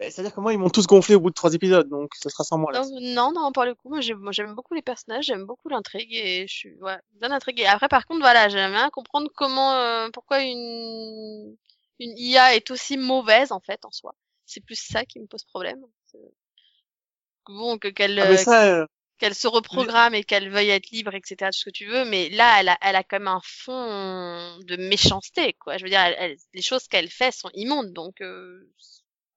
Eh, 0.00 0.10
C'est-à-dire 0.10 0.34
que 0.34 0.40
moi 0.40 0.52
ils 0.52 0.58
m'ont 0.58 0.70
tous 0.70 0.86
gonflé 0.86 1.14
au 1.14 1.20
bout 1.20 1.30
de 1.30 1.34
trois 1.34 1.54
épisodes, 1.54 1.88
donc 1.88 2.10
ce 2.20 2.28
sera 2.28 2.42
sans 2.42 2.58
moi 2.58 2.72
là. 2.72 2.82
Non, 3.00 3.32
non, 3.32 3.52
pour 3.52 3.64
le 3.64 3.74
coup, 3.74 3.88
moi, 3.88 4.00
j'aime 4.00 4.54
beaucoup 4.54 4.74
les 4.74 4.82
personnages, 4.82 5.26
j'aime 5.26 5.46
beaucoup 5.46 5.68
l'intrigue 5.68 6.12
et 6.12 6.46
je 6.48 6.52
suis 6.52 6.74
ouais, 6.80 6.98
bien 7.20 7.30
intriguée. 7.30 7.66
Après, 7.66 7.88
par 7.88 8.04
contre, 8.06 8.20
voilà, 8.20 8.48
j'aime 8.48 8.72
bien 8.72 8.90
comprendre 8.90 9.30
comment, 9.34 9.74
euh, 9.74 10.08
pourquoi 10.12 10.42
une 10.42 11.56
une 12.00 12.18
IA 12.18 12.56
est 12.56 12.70
aussi 12.72 12.96
mauvaise 12.96 13.52
en 13.52 13.60
fait 13.60 13.84
en 13.84 13.92
soi. 13.92 14.14
C'est 14.46 14.60
plus 14.64 14.80
ça 14.80 15.04
qui 15.04 15.20
me 15.20 15.26
pose 15.26 15.44
problème. 15.44 15.80
Bon, 17.46 17.78
que 17.78 17.88
qu'elle 17.88 18.18
Ah, 18.18 18.26
mais 18.28 18.34
euh, 18.34 18.36
ça, 18.36 18.64
euh, 18.66 18.86
qu'elle 19.18 19.34
se 19.34 19.46
reprogramme 19.48 20.14
et 20.14 20.24
qu'elle 20.24 20.50
veuille 20.50 20.70
être 20.70 20.90
libre, 20.90 21.14
etc., 21.14 21.50
tout 21.52 21.58
ce 21.58 21.64
que 21.64 21.70
tu 21.70 21.86
veux, 21.86 22.04
mais 22.04 22.28
là, 22.30 22.60
elle 22.60 22.68
a, 22.68 22.78
elle 22.82 22.96
a 22.96 23.02
quand 23.02 23.18
même 23.18 23.28
un 23.28 23.40
fond 23.44 24.58
de 24.64 24.76
méchanceté, 24.76 25.54
quoi. 25.54 25.76
Je 25.78 25.84
veux 25.84 25.90
dire, 25.90 26.00
elle, 26.00 26.16
elle- 26.18 26.36
les 26.54 26.62
choses 26.62 26.88
qu'elle 26.88 27.08
fait 27.10 27.32
sont 27.32 27.50
immondes, 27.54 27.92
donc, 27.92 28.20
euh, 28.20 28.70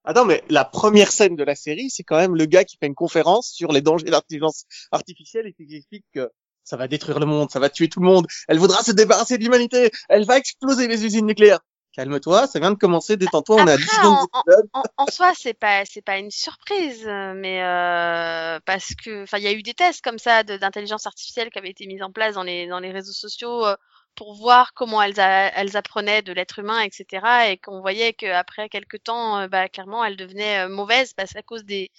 Attends, 0.03 0.25
mais 0.25 0.43
la 0.49 0.63
première 0.63 1.11
scène 1.11 1.35
de 1.35 1.43
la 1.43 1.55
série, 1.55 1.89
c'est 1.89 2.03
quand 2.03 2.17
même 2.17 2.35
le 2.35 2.45
gars 2.45 2.63
qui 2.63 2.77
fait 2.77 2.87
une 2.87 2.95
conférence 2.95 3.49
sur 3.51 3.71
les 3.73 3.81
dangers 3.81 4.05
de 4.05 4.11
l'intelligence 4.11 4.63
artificielle 4.91 5.47
et 5.47 5.53
qui 5.53 5.75
explique 5.75 6.05
que 6.13 6.29
ça 6.63 6.77
va 6.77 6.87
détruire 6.87 7.19
le 7.19 7.25
monde, 7.25 7.51
ça 7.51 7.59
va 7.59 7.69
tuer 7.69 7.89
tout 7.89 7.99
le 7.99 8.05
monde, 8.07 8.25
elle 8.47 8.57
voudra 8.57 8.83
se 8.83 8.91
débarrasser 8.91 9.37
de 9.37 9.43
l'humanité, 9.43 9.91
elle 10.09 10.25
va 10.25 10.37
exploser 10.37 10.87
les 10.87 11.05
usines 11.05 11.25
nucléaires. 11.25 11.59
Calme-toi, 11.97 12.47
ça 12.47 12.59
vient 12.61 12.71
de 12.71 12.77
commencer, 12.77 13.17
détends-toi, 13.17 13.57
on 13.57 13.67
à 13.67 13.77
10 13.77 13.87
Après, 13.87 13.95
secondes 13.95 14.19
en- 14.33 14.43
en, 14.73 14.83
en 14.97 15.07
soi, 15.07 15.33
c'est 15.35 15.53
pas, 15.55 15.83
c'est 15.85 16.01
pas 16.03 16.19
une 16.19 16.29
surprise, 16.31 17.05
mais 17.35 17.63
euh, 17.63 18.59
parce 18.65 18.93
que, 18.95 19.23
enfin, 19.23 19.37
il 19.39 19.43
y 19.43 19.47
a 19.47 19.51
eu 19.53 19.63
des 19.63 19.73
tests 19.73 20.03
comme 20.03 20.19
ça 20.19 20.43
d'intelligence 20.43 21.07
artificielle 21.07 21.49
qui 21.49 21.57
avaient 21.57 21.69
été 21.71 21.87
mis 21.87 22.01
en 22.03 22.11
place 22.11 22.35
dans 22.35 22.43
les 22.43 22.67
dans 22.67 22.79
les 22.79 22.91
réseaux 22.91 23.13
sociaux 23.13 23.65
euh, 23.65 23.75
pour 24.15 24.35
voir 24.35 24.73
comment 24.73 25.01
elles 25.01 25.19
a- 25.19 25.51
elles 25.57 25.75
apprenaient 25.77 26.21
de 26.21 26.33
l'être 26.33 26.59
humain, 26.59 26.81
etc. 26.81 27.51
Et 27.51 27.57
qu'on 27.57 27.81
voyait 27.81 28.13
qu'après 28.13 28.69
quelques 28.69 29.03
temps, 29.03 29.39
euh, 29.39 29.47
bah, 29.47 29.67
clairement, 29.69 30.03
elles 30.05 30.17
devenaient 30.17 30.67
mauvaises 30.69 31.13
parce 31.13 31.35
à 31.35 31.41
cause 31.43 31.63
des 31.65 31.91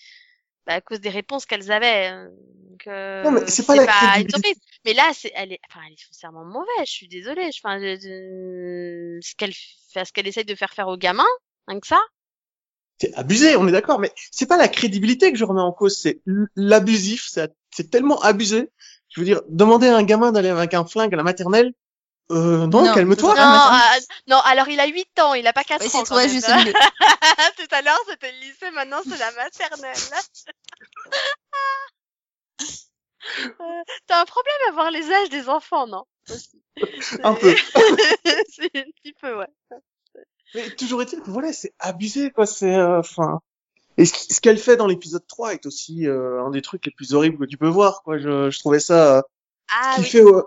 bah, 0.69 0.75
à 0.75 0.81
cause 0.81 1.01
des 1.01 1.09
réponses 1.11 1.47
qu'elles 1.47 1.73
avaient. 1.73 2.11
euh, 2.13 2.29
Donc, 2.71 2.87
euh, 2.87 3.25
Non, 3.25 3.33
mais 3.33 3.47
c'est 3.49 3.67
pas 3.67 3.75
la 3.75 3.83
une 4.21 4.31
surprise. 4.31 4.61
Mais 4.85 4.95
là, 4.95 5.11
c'est, 5.15 5.33
elle 5.35 5.53
est, 5.53 5.61
enfin, 5.69 5.81
elle 5.87 5.95
est 5.95 6.03
foncièrement 6.07 6.45
mauvaise. 6.45 6.87
Je 6.87 6.93
suis 6.93 7.09
désolée. 7.09 7.51
Je- 7.53 7.61
Enfin, 7.65 7.81
je- 7.81 7.99
je- 8.01 9.19
ce 9.27 9.35
qu'elle 9.35 9.53
fait, 9.93 10.05
ce 10.05 10.13
qu'elle 10.13 10.29
essaye 10.29 10.45
de 10.45 10.55
faire 10.55 10.73
faire 10.73 10.89
aux 10.89 10.97
gamins, 10.97 11.27
rien 11.67 11.81
que 11.81 11.87
ça. 11.87 12.01
C'est 13.01 13.15
abusé, 13.15 13.57
on 13.57 13.69
est 13.69 13.73
d'accord, 13.73 14.01
mais 14.01 14.13
c'est 14.33 14.47
pas 14.47 14.57
la 14.57 14.69
crédibilité 14.69 15.31
que 15.33 15.39
je 15.39 15.45
remets 15.45 15.61
en 15.61 15.73
cause, 15.73 15.97
c'est 15.97 16.21
l'abusif, 16.57 17.27
c'est 17.31 17.53
c'est 17.75 17.91
tellement 17.91 18.21
abusé. 18.23 18.71
Je 19.09 19.21
veux 19.21 19.25
dire, 19.25 19.41
demander 19.49 19.87
à 19.89 19.97
un 19.97 20.03
gamin 20.03 20.33
d'aller 20.33 20.49
avec 20.49 20.75
un 20.75 20.85
flingue 20.85 21.15
à 21.15 21.17
la 21.17 21.23
maternelle, 21.23 21.73
euh, 22.31 22.67
non, 22.67 22.85
Non, 22.85 22.95
calme-toi. 22.95 23.35
Non, 23.35 23.41
Ah, 23.41 23.93
ah, 23.95 23.99
non, 24.27 24.39
alors 24.45 24.69
il 24.69 24.81
a 24.81 24.87
8 24.87 25.19
ans, 25.21 25.35
il 25.35 25.47
a 25.47 25.53
pas 25.53 25.65
4 25.65 25.83
Oui, 25.85 25.91
ans. 26.01 26.05
toi, 26.05 26.27
juste 26.29 26.47
Tout 27.57 27.75
à 27.75 27.83
l'heure, 27.83 27.99
c'était 28.09 28.33
le 28.33 28.39
lycée, 28.39 28.71
maintenant 28.73 29.01
c'est 29.09 29.19
la 29.19 29.33
maternelle. 29.33 29.95
Euh, 33.61 33.65
T'as 34.07 34.23
un 34.23 34.25
problème 34.25 34.55
à 34.69 34.73
voir 34.73 34.91
les 34.91 35.11
âges 35.13 35.29
des 35.29 35.49
enfants, 35.49 35.87
non? 35.87 36.05
Un 37.25 37.35
peu. 37.35 37.55
c'est 38.49 38.77
un 38.77 38.85
petit 39.03 39.13
peu, 39.21 39.37
ouais. 39.37 39.47
Mais 40.55 40.71
toujours 40.71 41.03
est-il 41.03 41.21
que 41.21 41.31
voilà, 41.31 41.53
c'est 41.53 41.75
abusé, 41.79 42.31
quoi, 42.31 42.47
c'est, 42.47 42.75
euh, 42.75 43.01
enfin. 43.01 43.41
et 43.99 44.07
ce, 44.07 44.41
qu'elle 44.41 44.59
fait 44.59 44.77
dans 44.77 44.87
l'épisode 44.87 45.27
3 45.27 45.53
est 45.55 45.67
aussi 45.67 46.07
euh, 46.07 46.43
un 46.43 46.51
des 46.51 46.63
trucs 46.63 46.87
les 46.87 46.93
plus 46.93 47.13
horribles 47.13 47.39
que 47.39 47.45
tu 47.51 47.59
peux 47.59 47.69
voir, 47.69 48.03
quoi. 48.03 48.19
Je, 48.19 48.51
je 48.51 48.59
trouvais 48.61 48.81
ça, 48.81 49.19
euh, 49.19 49.23
Ah 49.71 49.95
qui 49.97 50.01
oui. 50.03 50.07
fait, 50.07 50.23
euh, 50.23 50.33
Oui. 50.33 50.43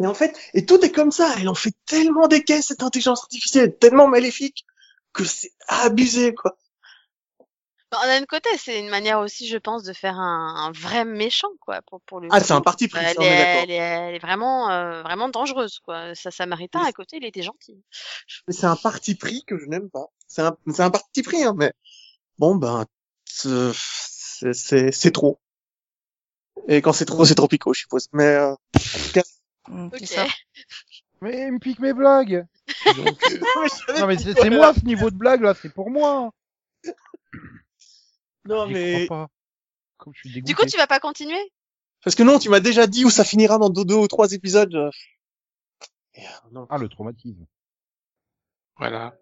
Et 0.00 0.06
en 0.06 0.14
fait, 0.14 0.36
et 0.54 0.64
tout 0.64 0.84
est 0.84 0.92
comme 0.92 1.10
ça. 1.10 1.34
Elle 1.38 1.48
en 1.48 1.54
fait 1.54 1.74
tellement 1.86 2.28
des 2.28 2.44
caisses, 2.44 2.68
cette 2.68 2.82
intelligence 2.82 3.22
artificielle, 3.22 3.76
tellement 3.78 4.06
maléfique, 4.08 4.64
que 5.12 5.24
c'est 5.24 5.52
abusé, 5.66 6.34
quoi. 6.34 6.56
Bon, 7.90 7.98
D'un 8.02 8.18
autre 8.18 8.26
côté, 8.26 8.50
c'est 8.58 8.78
une 8.80 8.90
manière 8.90 9.18
aussi, 9.20 9.48
je 9.48 9.56
pense, 9.56 9.82
de 9.82 9.94
faire 9.94 10.18
un, 10.18 10.66
un 10.66 10.72
vrai 10.72 11.06
méchant, 11.06 11.48
quoi, 11.60 11.80
pour, 11.86 12.02
pour 12.02 12.20
le 12.20 12.28
Ah, 12.30 12.38
c'est 12.40 12.52
un 12.52 12.60
parti 12.60 12.86
pris, 12.86 13.00
elle, 13.02 13.14
ça, 13.14 13.22
est, 13.22 13.62
elle, 13.62 13.70
est, 13.70 13.74
elle 13.76 14.14
est 14.14 14.18
vraiment, 14.18 14.70
euh, 14.70 15.02
vraiment 15.02 15.30
dangereuse, 15.30 15.78
quoi. 15.80 16.14
Ça, 16.14 16.30
Samaritain, 16.30 16.82
à 16.82 16.92
côté, 16.92 17.16
il 17.16 17.24
était 17.24 17.42
gentil. 17.42 17.82
Mais 18.46 18.52
c'est 18.52 18.66
un 18.66 18.76
parti 18.76 19.14
pris 19.14 19.42
que 19.46 19.58
je 19.58 19.64
n'aime 19.66 19.88
pas. 19.88 20.06
C'est 20.26 20.42
un, 20.42 20.54
c'est 20.70 20.82
un 20.82 20.90
parti 20.90 21.22
pris, 21.22 21.42
hein, 21.42 21.54
mais 21.56 21.72
bon, 22.38 22.56
ben, 22.56 22.84
c'est, 23.24 23.70
c'est, 23.74 24.52
c'est- 24.52 24.92
c'est 24.92 25.10
trop. 25.12 25.40
Et 26.68 26.82
quand 26.82 26.92
c'est 26.92 27.06
trop, 27.06 27.24
c'est 27.24 27.34
trop 27.34 27.48
picot, 27.48 27.72
je 27.72 27.80
suppose. 27.80 28.08
Mais, 28.12 28.24
euh, 28.26 28.54
Mm, 29.68 29.86
Ok. 29.86 29.96
c'est 29.98 30.06
ça. 30.06 30.26
Mais 31.20 31.46
il 31.48 31.52
me 31.54 31.58
pique 31.58 31.78
mes 31.80 31.92
blagues. 31.92 32.46
Donc, 32.96 33.18
euh, 33.30 33.38
Non 34.00 34.06
mais 34.06 34.16
c'est 34.18 34.50
moi 34.50 34.72
ce 34.74 34.84
niveau 34.84 35.10
de 35.10 35.16
blague 35.16 35.42
là, 35.42 35.54
c'est 35.54 35.72
pour 35.72 35.90
moi. 35.90 36.30
Non, 38.44 38.66
mais, 38.66 39.04
crois 39.06 39.26
pas. 39.26 39.30
Comme 39.98 40.14
je 40.14 40.20
suis 40.20 40.30
dégoûté. 40.32 40.52
Du 40.52 40.56
coup, 40.56 40.64
tu 40.66 40.76
vas 40.78 40.86
pas 40.86 41.00
continuer? 41.00 41.52
Parce 42.04 42.14
que 42.16 42.22
non, 42.22 42.38
tu 42.38 42.48
m'as 42.48 42.60
déjà 42.60 42.86
dit 42.86 43.04
où 43.04 43.10
ça 43.10 43.24
finira 43.24 43.58
dans 43.58 43.68
deux, 43.68 43.84
deux 43.84 43.96
ou 43.96 44.06
trois 44.08 44.32
épisodes. 44.32 44.74
euh. 44.74 44.90
Euh, 46.18 46.20
non. 46.52 46.66
Ah 46.70 46.78
le 46.78 46.88
traumatisme. 46.88 47.44
Voilà. 48.78 49.14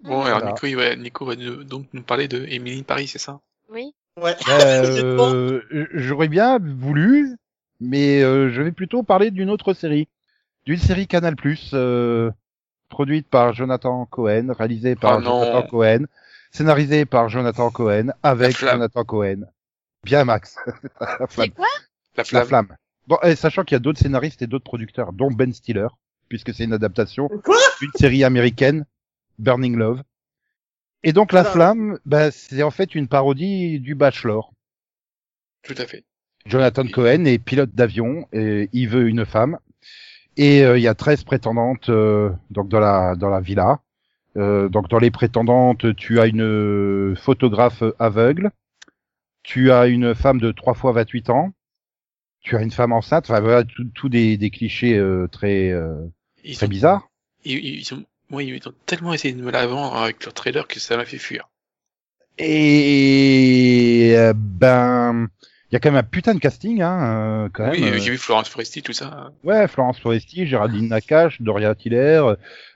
Bon, 0.00 0.20
Mhm. 0.20 0.26
alors 0.26 0.38
Voilà. 0.38 0.52
Nico, 0.52 0.66
il 0.66 0.76
va, 0.76 0.96
Nico 0.96 1.26
va 1.26 1.36
nous- 1.36 1.64
donc 1.64 1.88
nous 1.92 2.02
parler 2.02 2.26
de 2.28 2.44
Emily 2.46 2.82
Paris, 2.84 3.08
c'est 3.08 3.18
ça? 3.18 3.40
Oui. 3.68 3.92
Ouais. 4.16 4.34
Euh, 4.48 5.60
J'aurais 5.92 6.28
bien 6.28 6.58
voulu, 6.58 7.36
mais 7.80 8.22
euh, 8.22 8.50
je 8.50 8.62
vais 8.62 8.72
plutôt 8.72 9.02
parler 9.02 9.30
d'une 9.30 9.50
autre 9.50 9.72
série, 9.74 10.08
d'une 10.66 10.78
série 10.78 11.06
Canal+, 11.06 11.34
euh, 11.74 12.30
produite 12.88 13.28
par 13.28 13.52
Jonathan 13.54 14.04
Cohen, 14.06 14.52
réalisée 14.56 14.96
par 14.96 15.18
Oh. 15.18 15.22
Jonathan 15.22 15.62
Cohen, 15.68 16.04
scénarisée 16.50 17.04
par 17.06 17.28
Jonathan 17.28 17.70
Cohen, 17.70 18.12
avec 18.22 18.56
flamme. 18.56 18.76
Jonathan 18.76 19.04
Cohen. 19.04 19.40
Bien 20.04 20.24
Max, 20.24 20.56
la 21.00 21.16
C'est 21.20 21.34
flamme. 21.34 21.50
quoi? 21.50 21.66
La 22.16 22.22
La 22.22 22.24
flamme. 22.24 22.46
flamme. 22.46 22.76
Bon, 23.06 23.18
et 23.22 23.34
sachant 23.36 23.64
qu'il 23.64 23.74
y 23.74 23.76
a 23.76 23.80
d'autres 23.80 23.98
scénaristes 24.00 24.42
et 24.42 24.46
d'autres 24.46 24.64
producteurs, 24.64 25.12
dont 25.12 25.30
Ben 25.30 25.52
Stiller, 25.52 25.88
puisque 26.28 26.54
c'est 26.54 26.64
une 26.64 26.72
adaptation 26.72 27.28
d'une 27.80 27.90
série 27.96 28.24
américaine, 28.24 28.84
Burning 29.38 29.76
Love. 29.76 30.02
Et 31.02 31.12
donc 31.12 31.32
La 31.32 31.40
Oula. 31.42 31.50
Flamme, 31.50 31.98
bah, 32.04 32.30
c'est 32.30 32.62
en 32.62 32.70
fait 32.70 32.94
une 32.94 33.08
parodie 33.08 33.80
du 33.80 33.94
Bachelor. 33.94 34.52
Tout 35.62 35.74
à 35.78 35.86
fait. 35.86 36.04
Jonathan 36.46 36.86
Cohen 36.86 37.24
est 37.24 37.38
pilote 37.38 37.70
d'avion 37.74 38.26
et 38.32 38.68
il 38.72 38.88
veut 38.88 39.08
une 39.08 39.24
femme. 39.26 39.58
Et 40.36 40.64
euh, 40.64 40.78
il 40.78 40.82
y 40.82 40.88
a 40.88 40.94
13 40.94 41.24
prétendantes 41.24 41.88
euh, 41.90 42.30
donc 42.50 42.68
dans 42.68 42.80
la 42.80 43.14
dans 43.16 43.28
la 43.28 43.40
villa. 43.40 43.80
Euh, 44.36 44.68
donc 44.68 44.88
dans 44.88 44.98
les 44.98 45.10
prétendantes, 45.10 45.94
tu 45.96 46.20
as 46.20 46.26
une 46.26 47.14
photographe 47.16 47.82
aveugle, 47.98 48.50
tu 49.42 49.72
as 49.72 49.86
une 49.86 50.14
femme 50.14 50.38
de 50.38 50.52
3 50.52 50.74
fois 50.74 50.92
28 50.92 51.30
ans, 51.30 51.52
tu 52.40 52.56
as 52.56 52.62
une 52.62 52.70
femme 52.70 52.92
enceinte, 52.92 53.24
enfin 53.28 53.40
voilà 53.40 53.64
tout, 53.64 53.84
tout 53.94 54.08
des, 54.08 54.36
des 54.36 54.50
clichés 54.50 54.96
euh, 54.96 55.26
très 55.26 55.70
euh, 55.70 55.96
Ils 56.44 56.56
très 56.56 56.66
ont, 56.66 56.68
bizarres. 56.68 57.08
ils, 57.44 57.58
ils 57.80 57.94
ont, 57.94 58.04
moi, 58.30 58.42
ils 58.42 58.68
ont 58.68 58.72
tellement 58.86 59.12
essayé 59.12 59.34
de 59.34 59.42
me 59.42 59.50
la 59.50 59.66
vendre 59.66 59.96
avec 59.96 60.24
leur 60.24 60.32
trailer 60.34 60.66
que 60.68 60.78
ça 60.78 60.96
m'a 60.96 61.04
fait 61.04 61.18
fuir. 61.18 61.48
Et 62.38 64.12
euh, 64.16 64.32
ben 64.36 65.28
il 65.70 65.74
y 65.74 65.76
a 65.76 65.80
quand 65.80 65.90
même 65.90 66.00
un 66.00 66.02
putain 66.02 66.34
de 66.34 66.40
casting 66.40 66.82
hein, 66.82 67.44
euh, 67.44 67.48
quand 67.52 67.64
même. 67.64 67.72
oui, 67.72 67.84
euh. 67.84 67.98
j'ai 67.98 68.10
vu 68.10 68.18
Florence 68.18 68.48
Foresti, 68.48 68.82
tout 68.82 68.92
ça. 68.92 69.30
Ouais, 69.44 69.68
Florence 69.68 70.00
Foresti, 70.00 70.46
Géraldine 70.46 70.88
Nakache, 70.88 71.40
Doria 71.42 71.74
Tiller, 71.74 72.20
euh, 72.24 72.34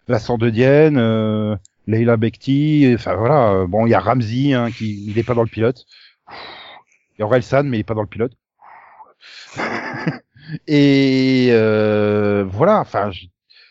Vincent 0.08 0.38
De 0.38 0.50
Dienne, 0.50 0.96
euh, 0.98 1.56
Leila 1.86 2.16
Bekti, 2.16 2.92
enfin 2.94 3.14
voilà. 3.16 3.50
euh, 3.52 3.66
Bon, 3.66 3.86
il 3.86 3.90
y 3.90 3.94
a 3.94 4.00
Ramsey, 4.00 4.52
hein, 4.54 4.70
qui 4.70 5.04
il 5.08 5.18
est 5.18 5.22
pas 5.24 5.34
dans 5.34 5.42
le 5.42 5.48
pilote. 5.48 5.84
Il 6.30 7.20
y 7.20 7.22
a 7.22 7.26
Orelsan, 7.26 7.64
mais 7.64 7.78
il 7.78 7.80
est 7.80 7.84
pas 7.84 7.94
dans 7.94 8.02
le 8.02 8.08
pilote. 8.08 8.32
Et 10.66 11.48
euh, 11.50 12.44
voilà, 12.46 12.80
enfin, 12.80 13.10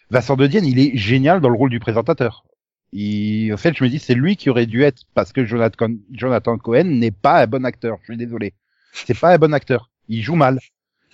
Vincent 0.09 0.35
De 0.35 0.47
Dienne, 0.47 0.65
il 0.65 0.79
est 0.79 0.97
génial 0.97 1.39
dans 1.41 1.49
le 1.49 1.55
rôle 1.57 1.69
du 1.69 1.79
présentateur. 1.79 2.43
Il, 2.91 3.51
en 3.53 3.57
fait, 3.57 3.75
je 3.75 3.83
me 3.83 3.89
dis, 3.89 3.99
c'est 3.99 4.13
lui 4.15 4.35
qui 4.35 4.49
aurait 4.49 4.65
dû 4.65 4.83
être, 4.83 5.03
parce 5.13 5.31
que 5.33 5.45
Jonathan, 5.45 5.87
Jonathan 6.11 6.57
Cohen 6.57 6.83
n'est 6.85 7.11
pas 7.11 7.41
un 7.43 7.47
bon 7.47 7.65
acteur. 7.65 7.97
Je 8.01 8.05
suis 8.13 8.17
désolé. 8.17 8.53
C'est 8.93 9.19
pas 9.19 9.33
un 9.33 9.37
bon 9.37 9.53
acteur. 9.53 9.89
Il 10.07 10.21
joue 10.21 10.35
mal 10.35 10.59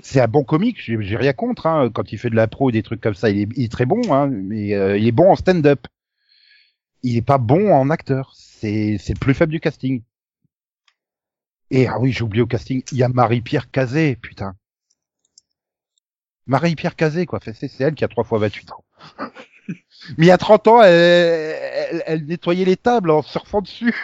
c'est 0.01 0.21
un 0.21 0.27
bon 0.27 0.43
comique, 0.43 0.79
j'ai 0.79 1.17
rien 1.17 1.33
contre. 1.33 1.67
Hein. 1.67 1.89
Quand 1.93 2.11
il 2.11 2.17
fait 2.17 2.29
de 2.29 2.35
la 2.35 2.47
pro 2.47 2.71
des 2.71 2.83
trucs 2.83 3.01
comme 3.01 3.15
ça, 3.15 3.29
il 3.29 3.41
est, 3.61 3.71
très 3.71 3.85
bon, 3.85 4.01
hein, 4.13 4.27
mais 4.27 4.73
euh, 4.73 4.97
il 4.97 5.07
est 5.07 5.11
bon 5.11 5.31
en 5.31 5.35
stand-up. 5.35 5.87
Il 7.03 7.17
est 7.17 7.21
pas 7.21 7.37
bon 7.37 7.71
en 7.73 7.89
acteur. 7.89 8.33
C'est 8.35 8.97
le 9.07 9.19
plus 9.19 9.33
faible 9.33 9.51
du 9.51 9.59
casting. 9.59 10.03
Et 11.71 11.87
ah 11.87 11.99
oui, 11.99 12.11
j'ai 12.11 12.23
oublié 12.23 12.41
au 12.41 12.47
casting, 12.47 12.83
il 12.91 12.97
y 12.97 13.03
a 13.03 13.09
Marie-Pierre 13.09 13.69
Cazé, 13.69 14.15
putain. 14.15 14.55
Marie-Pierre 16.47 16.95
Cazé, 16.95 17.25
quoi. 17.25 17.39
C'est 17.41 17.79
elle 17.79 17.93
qui 17.93 18.03
a 18.03 18.07
trois 18.07 18.23
fois 18.23 18.39
28 18.39 18.71
ans. 18.71 18.83
mais 20.17 20.25
il 20.25 20.25
y 20.25 20.31
a 20.31 20.37
30 20.37 20.67
ans, 20.67 20.81
elle, 20.81 20.91
elle, 20.91 22.03
elle 22.07 22.25
nettoyait 22.25 22.65
les 22.65 22.77
tables 22.77 23.11
en 23.11 23.21
surfant 23.21 23.61
dessus. 23.61 23.95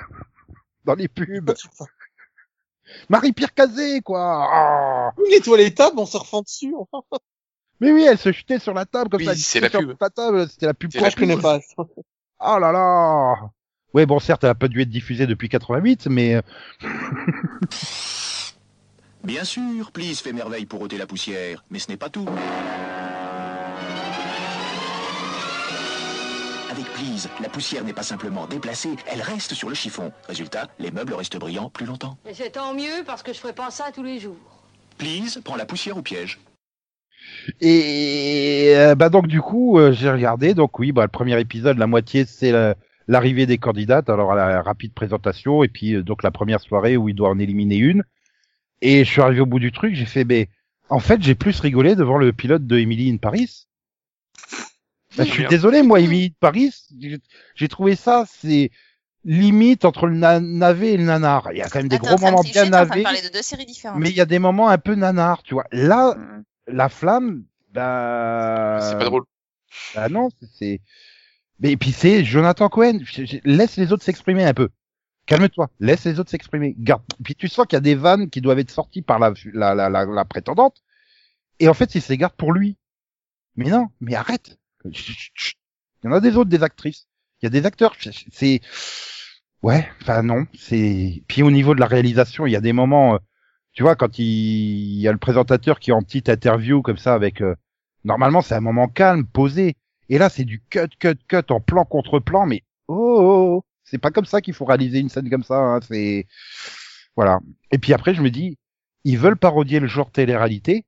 Dans 0.84 0.94
les 0.94 1.08
pubs. 1.08 1.54
Marie-Pierre 3.08 3.54
Cazé, 3.54 4.00
quoi. 4.02 4.48
Ah. 4.50 5.12
Nettoie 5.30 5.58
les 5.58 5.74
tables 5.74 5.98
en 5.98 6.06
surfant 6.06 6.42
dessus. 6.42 6.74
enfin. 6.78 7.02
Mais 7.80 7.92
oui, 7.92 8.06
elle 8.08 8.16
se 8.18 8.32
jetait 8.32 8.58
sur 8.58 8.72
la 8.74 8.86
table 8.86 9.10
comme 9.10 9.20
Oui, 9.20 9.26
ça. 9.26 9.34
c'est 9.36 9.60
la 9.60 9.68
pub. 9.70 9.94
la 10.00 10.10
table, 10.10 10.48
c'était 10.48 10.66
la 10.66 10.74
pub. 10.74 10.90
Je 10.92 11.16
connais 11.16 11.36
pas. 11.36 11.60
Oh 11.78 12.58
là 12.58 12.72
là. 12.72 13.34
Ouais, 13.94 14.06
bon, 14.06 14.18
certes, 14.18 14.44
elle 14.44 14.50
a 14.50 14.54
pas 14.54 14.68
dû 14.68 14.80
être 14.82 14.88
diffusée 14.90 15.26
depuis 15.26 15.48
88, 15.48 16.06
mais 16.08 16.34
euh, 16.36 16.42
Bien 19.24 19.44
sûr, 19.44 19.90
Please 19.90 20.16
fait 20.16 20.32
merveille 20.32 20.66
pour 20.66 20.80
ôter 20.82 20.98
la 20.98 21.06
poussière, 21.06 21.64
mais 21.70 21.78
ce 21.78 21.88
n'est 21.90 21.96
pas 21.96 22.08
tout. 22.10 22.26
Avec 26.76 26.92
Please, 26.92 27.28
la 27.40 27.48
poussière 27.48 27.84
n'est 27.84 27.94
pas 27.94 28.02
simplement 28.02 28.46
déplacée, 28.46 28.90
elle 29.10 29.22
reste 29.22 29.54
sur 29.54 29.70
le 29.70 29.74
chiffon. 29.74 30.12
Résultat, 30.28 30.68
les 30.78 30.90
meubles 30.90 31.14
restent 31.14 31.38
brillants 31.38 31.70
plus 31.70 31.86
longtemps. 31.86 32.18
Et 32.28 32.34
c'est 32.34 32.50
tant 32.50 32.74
mieux 32.74 33.02
parce 33.06 33.22
que 33.22 33.32
je 33.32 33.38
ferai 33.38 33.54
pas 33.54 33.70
ça 33.70 33.84
tous 33.94 34.02
les 34.02 34.18
jours. 34.20 34.36
Please 34.98 35.40
prend 35.42 35.56
la 35.56 35.64
poussière 35.64 35.96
au 35.96 36.02
piège. 36.02 36.38
et 37.60 38.72
euh, 38.76 38.94
bah 38.94 39.08
donc 39.08 39.26
du 39.26 39.40
coup, 39.40 39.78
euh, 39.78 39.92
j'ai 39.92 40.10
regardé. 40.10 40.52
Donc 40.54 40.78
oui, 40.78 40.92
bah 40.92 41.02
le 41.02 41.08
premier 41.08 41.40
épisode, 41.40 41.78
la 41.78 41.86
moitié, 41.86 42.24
c'est 42.26 42.52
la- 42.52 42.74
l'arrivée 43.08 43.46
des 43.46 43.58
candidates. 43.58 44.10
Alors 44.10 44.34
la 44.34 44.60
rapide 44.62 44.92
présentation 44.92 45.62
et 45.64 45.68
puis 45.68 45.94
euh, 45.94 46.02
donc 46.02 46.22
la 46.22 46.30
première 46.30 46.60
soirée 46.60 46.96
où 46.98 47.08
il 47.08 47.14
doit 47.14 47.30
en 47.30 47.38
éliminer 47.38 47.76
une. 47.76 48.02
Et 48.82 49.04
je 49.04 49.10
suis 49.10 49.22
arrivé 49.22 49.40
au 49.40 49.46
bout 49.46 49.58
du 49.60 49.72
truc, 49.72 49.94
j'ai 49.94 50.04
fait, 50.04 50.24
ben, 50.24 50.44
en 50.90 50.98
fait, 50.98 51.22
j'ai 51.22 51.34
plus 51.34 51.58
rigolé 51.60 51.96
devant 51.96 52.18
le 52.18 52.32
pilote 52.34 52.66
de 52.66 52.76
Emily 52.78 53.10
in 53.10 53.16
Paris. 53.16 53.66
Bah, 55.16 55.24
je 55.24 55.30
suis 55.30 55.46
désolé, 55.46 55.82
moi, 55.82 56.00
Emily 56.00 56.26
in 56.26 56.34
Paris, 56.40 56.72
j'ai- 57.00 57.18
j'ai 57.54 57.68
trouvé 57.68 57.96
ça, 57.96 58.24
c'est 58.28 58.70
limite 59.24 59.84
entre 59.84 60.06
le 60.06 60.16
na- 60.16 60.40
navet 60.40 60.92
et 60.92 60.96
le 60.96 61.04
nanar. 61.04 61.48
Il 61.52 61.58
y 61.58 61.62
a 61.62 61.68
quand 61.68 61.78
même 61.80 61.88
des 61.88 61.96
Attends, 61.96 62.06
gros 62.06 62.16
de 62.16 62.20
moments 62.20 62.42
bien 62.42 62.64
de 62.66 62.70
navets, 62.70 63.02
parler 63.02 63.22
de 63.22 63.28
deux 63.32 63.42
séries 63.42 63.66
différentes. 63.66 63.98
mais 64.00 64.10
il 64.10 64.16
y 64.16 64.20
a 64.20 64.24
des 64.26 64.38
moments 64.38 64.68
un 64.68 64.78
peu 64.78 64.94
nanar, 64.94 65.42
tu 65.42 65.54
vois. 65.54 65.66
Là, 65.72 66.14
Mm. 66.14 66.44
la 66.68 66.88
flamme, 66.88 67.44
bah, 67.72 68.78
C'est 68.82 68.98
pas 68.98 69.04
drôle. 69.04 69.24
bah 69.94 70.08
non, 70.08 70.28
c'est- 70.40 70.48
c'est. 70.58 70.80
Mais 71.60 71.72
et 71.72 71.76
puis 71.76 71.92
c'est 71.92 72.22
Jonathan 72.24 72.68
Cohen. 72.68 72.98
Je- 73.02 73.24
je- 73.24 73.38
Laisse 73.44 73.76
les 73.76 73.92
autres 73.92 74.04
s'exprimer 74.04 74.44
un 74.44 74.54
peu. 74.54 74.68
Calme-toi. 75.26 75.70
Laisse 75.80 76.04
les 76.04 76.20
autres 76.20 76.30
s'exprimer. 76.30 76.76
Garde. 76.78 77.02
Puis 77.24 77.34
tu 77.34 77.48
sens 77.48 77.66
qu'il 77.66 77.76
y 77.76 77.78
a 77.78 77.80
des 77.80 77.94
vannes 77.96 78.30
qui 78.30 78.40
doivent 78.40 78.58
être 78.60 78.70
sorties 78.70 79.02
par 79.02 79.18
la 79.18 79.32
la 79.54 79.74
la, 79.74 79.88
la, 79.88 80.04
la 80.04 80.24
prétendante. 80.24 80.82
Et 81.58 81.68
en 81.68 81.74
fait, 81.74 81.94
il 81.94 82.02
se 82.02 82.12
les 82.12 82.18
garde 82.18 82.34
pour 82.34 82.52
lui. 82.52 82.76
Mais 83.56 83.70
non. 83.70 83.88
Mais 84.00 84.14
arrête. 84.14 84.58
Il 86.04 86.06
y 86.06 86.08
en 86.08 86.12
a 86.12 86.20
des 86.20 86.36
autres, 86.36 86.50
des 86.50 86.62
actrices. 86.62 87.08
Il 87.42 87.46
y 87.46 87.48
a 87.48 87.50
des 87.50 87.66
acteurs. 87.66 87.96
C'est 88.32 88.60
ouais. 89.62 89.88
Enfin 90.02 90.22
non. 90.22 90.46
C'est. 90.54 91.22
Puis 91.28 91.42
au 91.42 91.50
niveau 91.50 91.74
de 91.74 91.80
la 91.80 91.86
réalisation, 91.86 92.46
il 92.46 92.52
y 92.52 92.56
a 92.56 92.60
des 92.60 92.72
moments. 92.72 93.14
euh, 93.14 93.18
Tu 93.72 93.82
vois, 93.82 93.96
quand 93.96 94.18
il, 94.18 95.00
y 95.00 95.08
a 95.08 95.12
le 95.12 95.18
présentateur 95.18 95.80
qui 95.80 95.90
est 95.90 95.94
en 95.94 96.02
petite 96.02 96.28
interview 96.28 96.82
comme 96.82 96.98
ça 96.98 97.14
avec. 97.14 97.40
euh, 97.42 97.54
Normalement, 98.04 98.42
c'est 98.42 98.54
un 98.54 98.60
moment 98.60 98.88
calme, 98.88 99.26
posé. 99.26 99.76
Et 100.08 100.18
là, 100.18 100.28
c'est 100.30 100.44
du 100.44 100.62
cut, 100.70 100.88
cut, 101.00 101.16
cut 101.28 101.42
en 101.50 101.60
plan 101.60 101.84
contre 101.84 102.20
plan, 102.20 102.46
mais 102.46 102.62
oh, 102.88 102.94
oh, 103.20 103.56
oh. 103.58 103.64
c'est 103.84 103.98
pas 103.98 104.10
comme 104.12 104.24
ça 104.26 104.40
qu'il 104.40 104.54
faut 104.54 104.64
réaliser 104.64 105.00
une 105.00 105.08
scène 105.08 105.28
comme 105.30 105.42
ça. 105.44 105.56
Hein. 105.58 105.80
C'est 105.82 106.26
voilà. 107.16 107.40
Et 107.72 107.78
puis 107.78 107.92
après, 107.92 108.14
je 108.14 108.22
me 108.22 108.30
dis, 108.30 108.58
ils 109.04 109.18
veulent 109.18 109.36
parodier 109.38 109.80
le 109.80 109.86
genre 109.88 110.10
télé-réalité, 110.10 110.84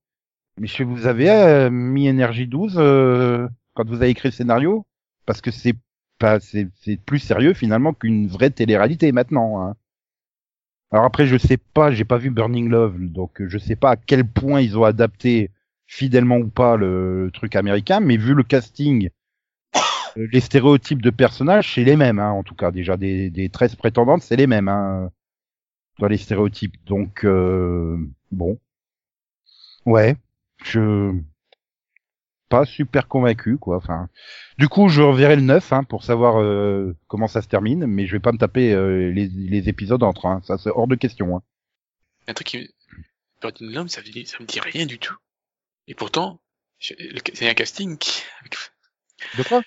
mais 0.58 0.66
je 0.68 0.82
vous 0.84 1.06
avez 1.06 1.30
euh, 1.30 1.70
mis 1.70 2.08
énergie 2.08 2.46
12 2.46 2.76
euh, 2.78 3.48
quand 3.78 3.88
vous 3.88 4.02
avez 4.02 4.10
écrit 4.10 4.28
le 4.28 4.32
scénario, 4.32 4.84
parce 5.24 5.40
que 5.40 5.52
c'est 5.52 5.76
pas, 6.18 6.40
c'est 6.40 6.68
c'est 6.80 7.00
plus 7.00 7.20
sérieux 7.20 7.54
finalement 7.54 7.92
qu'une 7.94 8.26
vraie 8.26 8.50
télé-réalité 8.50 9.12
maintenant. 9.12 9.62
Hein. 9.62 9.76
Alors 10.90 11.04
après, 11.04 11.28
je 11.28 11.36
sais 11.38 11.58
pas, 11.58 11.92
j'ai 11.92 12.04
pas 12.04 12.18
vu 12.18 12.30
Burning 12.30 12.68
Love, 12.68 12.98
donc 12.98 13.40
je 13.46 13.56
sais 13.56 13.76
pas 13.76 13.92
à 13.92 13.96
quel 13.96 14.26
point 14.26 14.60
ils 14.60 14.76
ont 14.76 14.82
adapté 14.82 15.52
fidèlement 15.86 16.38
ou 16.38 16.48
pas 16.48 16.76
le, 16.76 17.26
le 17.26 17.30
truc 17.30 17.54
américain, 17.54 18.00
mais 18.00 18.16
vu 18.16 18.34
le 18.34 18.42
casting, 18.42 19.10
les 20.16 20.40
stéréotypes 20.40 21.02
de 21.02 21.10
personnages, 21.10 21.74
c'est 21.74 21.84
les 21.84 21.96
mêmes, 21.96 22.18
hein, 22.18 22.32
en 22.32 22.42
tout 22.42 22.56
cas, 22.56 22.72
déjà 22.72 22.96
des, 22.96 23.30
des 23.30 23.48
13 23.48 23.76
prétendantes, 23.76 24.22
c'est 24.22 24.36
les 24.36 24.48
mêmes, 24.48 24.68
hein, 24.68 25.12
dans 26.00 26.08
les 26.08 26.18
stéréotypes. 26.18 26.76
Donc, 26.84 27.24
euh, 27.24 27.96
bon. 28.32 28.58
Ouais, 29.86 30.16
je... 30.64 31.14
Pas 32.48 32.64
super 32.64 33.08
convaincu, 33.08 33.58
quoi. 33.58 33.76
Enfin, 33.76 34.08
du 34.58 34.68
coup, 34.68 34.88
je 34.88 35.02
reverrai 35.02 35.36
le 35.36 35.42
9 35.42 35.72
hein, 35.72 35.84
pour 35.84 36.02
savoir 36.02 36.40
euh, 36.40 36.96
comment 37.06 37.28
ça 37.28 37.42
se 37.42 37.48
termine, 37.48 37.86
mais 37.86 38.06
je 38.06 38.12
vais 38.12 38.20
pas 38.20 38.32
me 38.32 38.38
taper 38.38 38.72
euh, 38.72 39.10
les, 39.12 39.28
les 39.28 39.68
épisodes 39.68 40.02
entre. 40.02 40.26
Hein. 40.26 40.40
Ça, 40.44 40.56
c'est 40.56 40.70
hors 40.70 40.88
de 40.88 40.94
question. 40.94 41.36
Hein. 41.36 41.42
Un 42.26 42.32
truc 42.34 42.46
qui... 42.46 42.74
Burning 43.42 43.72
Love, 43.72 43.88
ça, 43.88 44.00
me 44.00 44.06
dit- 44.06 44.26
ça 44.26 44.38
me 44.40 44.46
dit 44.46 44.60
rien 44.60 44.86
du 44.86 44.98
tout. 44.98 45.14
Et 45.88 45.94
pourtant, 45.94 46.40
je- 46.78 46.94
c'est 47.34 47.48
un 47.48 47.54
casting 47.54 47.98
qui... 47.98 48.22
De 49.36 49.42
quoi? 49.42 49.62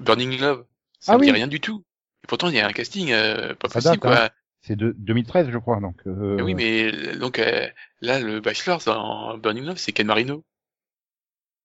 Burning 0.00 0.38
Love, 0.40 0.64
ça 1.00 1.12
Ah 1.14 1.18
me 1.18 1.24
dit 1.24 1.30
rien 1.30 1.46
du 1.48 1.60
tout. 1.60 1.84
Et 2.24 2.26
pourtant, 2.28 2.48
il 2.48 2.54
y 2.54 2.60
a 2.60 2.66
un 2.66 2.72
casting 2.72 3.10
euh, 3.12 3.54
pas 3.54 3.68
Ça 3.68 3.74
possible, 3.80 3.94
date, 4.02 4.04
hein. 4.04 4.16
quoi. 4.28 4.30
C'est 4.62 4.76
de 4.76 4.94
2013, 4.98 5.50
je 5.50 5.58
crois. 5.58 5.80
Donc. 5.80 5.96
euh, 6.06 6.40
oui, 6.42 6.54
mais 6.54 7.16
donc 7.16 7.38
euh, 7.38 7.68
là, 8.00 8.18
le 8.20 8.40
Bachelor 8.40 8.80
dans 8.84 9.36
Burning 9.38 9.64
Love, 9.64 9.76
c'est 9.78 9.92
Ken 9.92 10.06
Marino. 10.06 10.44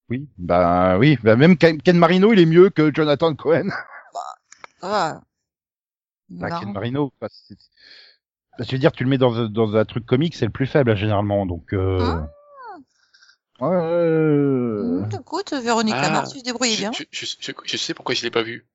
Oui, 0.10 0.28
bah 0.38 0.98
oui, 0.98 1.18
bah 1.24 1.36
même 1.36 1.58
Ken, 1.58 1.80
Marino, 1.98 2.34
il 2.34 2.40
est 2.40 2.46
mieux 2.46 2.70
que 2.70 2.94
Jonathan 2.94 3.34
Cohen. 3.36 3.70
Ah. 4.84 5.22
Bah. 6.30 6.60
Ken 6.60 6.72
Marino, 6.74 7.14
bah, 7.22 7.28
c'est- 7.30 7.54
bah, 8.58 8.66
je 8.68 8.72
veux 8.72 8.80
dire, 8.80 8.92
tu 8.92 9.04
le 9.04 9.10
mets 9.12 9.20
dans, 9.20 9.36
un- 9.36 9.48
dans 9.48 9.76
un 9.76 9.86
truc 9.86 10.08
comique, 10.08 10.34
c'est 10.36 10.46
le 10.46 10.52
plus 10.52 10.66
faible 10.66 10.96
généralement, 10.96 11.46
donc. 11.46 11.72
Euh... 11.74 12.00
Ah. 12.02 12.28
Ouais, 13.64 13.76
euh, 13.76 15.02
Mmh, 15.06 15.10
écoute, 15.22 15.54
Véronique 15.54 15.94
Ah, 15.96 16.02
Lamarche, 16.02 16.30
tu 16.34 16.40
te 16.40 16.46
débrouilles 16.46 16.74
je, 16.74 16.80
bien. 16.80 16.92
je, 16.94 17.04
je, 17.12 17.26
je- 17.40 17.52
je 17.64 17.78
sais 17.78 17.94
pourquoi 17.94 18.16
je 18.16 18.24
l'ai 18.24 18.32
pas 18.32 18.42
vu. 18.42 18.66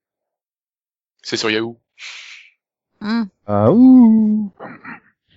C'est 1.23 1.37
sur 1.37 1.51
Yahoo. 1.51 1.77
Mmh. 3.01 3.25
Ah 3.49 3.73
ouh. 3.73 4.53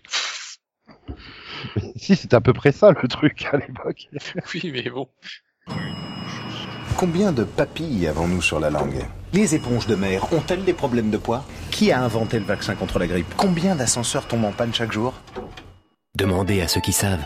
si, 1.95 2.16
c'était 2.16 2.36
à 2.36 2.41
peu 2.41 2.53
près 2.53 2.72
ça 2.72 2.91
le 2.91 3.07
truc 3.07 3.44
à 3.52 3.57
l'époque. 3.57 4.07
Oui, 4.53 4.70
mais 4.72 4.88
bon. 4.90 5.10
Combien 6.99 7.31
de 7.31 7.45
papilles 7.45 8.07
avons-nous 8.07 8.41
sur 8.41 8.59
la 8.59 8.69
langue 8.69 9.05
Les 9.31 9.55
éponges 9.55 9.88
de 9.88 9.95
mer 9.95 10.27
ont-elles 10.34 10.65
des 10.65 10.73
problèmes 10.73 11.09
de 11.09 11.15
poids 11.15 11.45
Qui 11.71 11.93
a 11.93 12.01
inventé 12.01 12.38
le 12.38 12.43
vaccin 12.43 12.76
contre 12.76 12.99
la 12.99 13.07
grippe 13.07 13.34
Combien 13.38 13.73
d'ascenseurs 13.77 14.27
tombent 14.27 14.43
en 14.43 14.51
panne 14.51 14.73
chaque 14.73 14.91
jour 14.91 15.13
Demandez 16.15 16.59
à 16.59 16.67
ceux 16.67 16.81
qui 16.81 16.91
savent. 16.91 17.23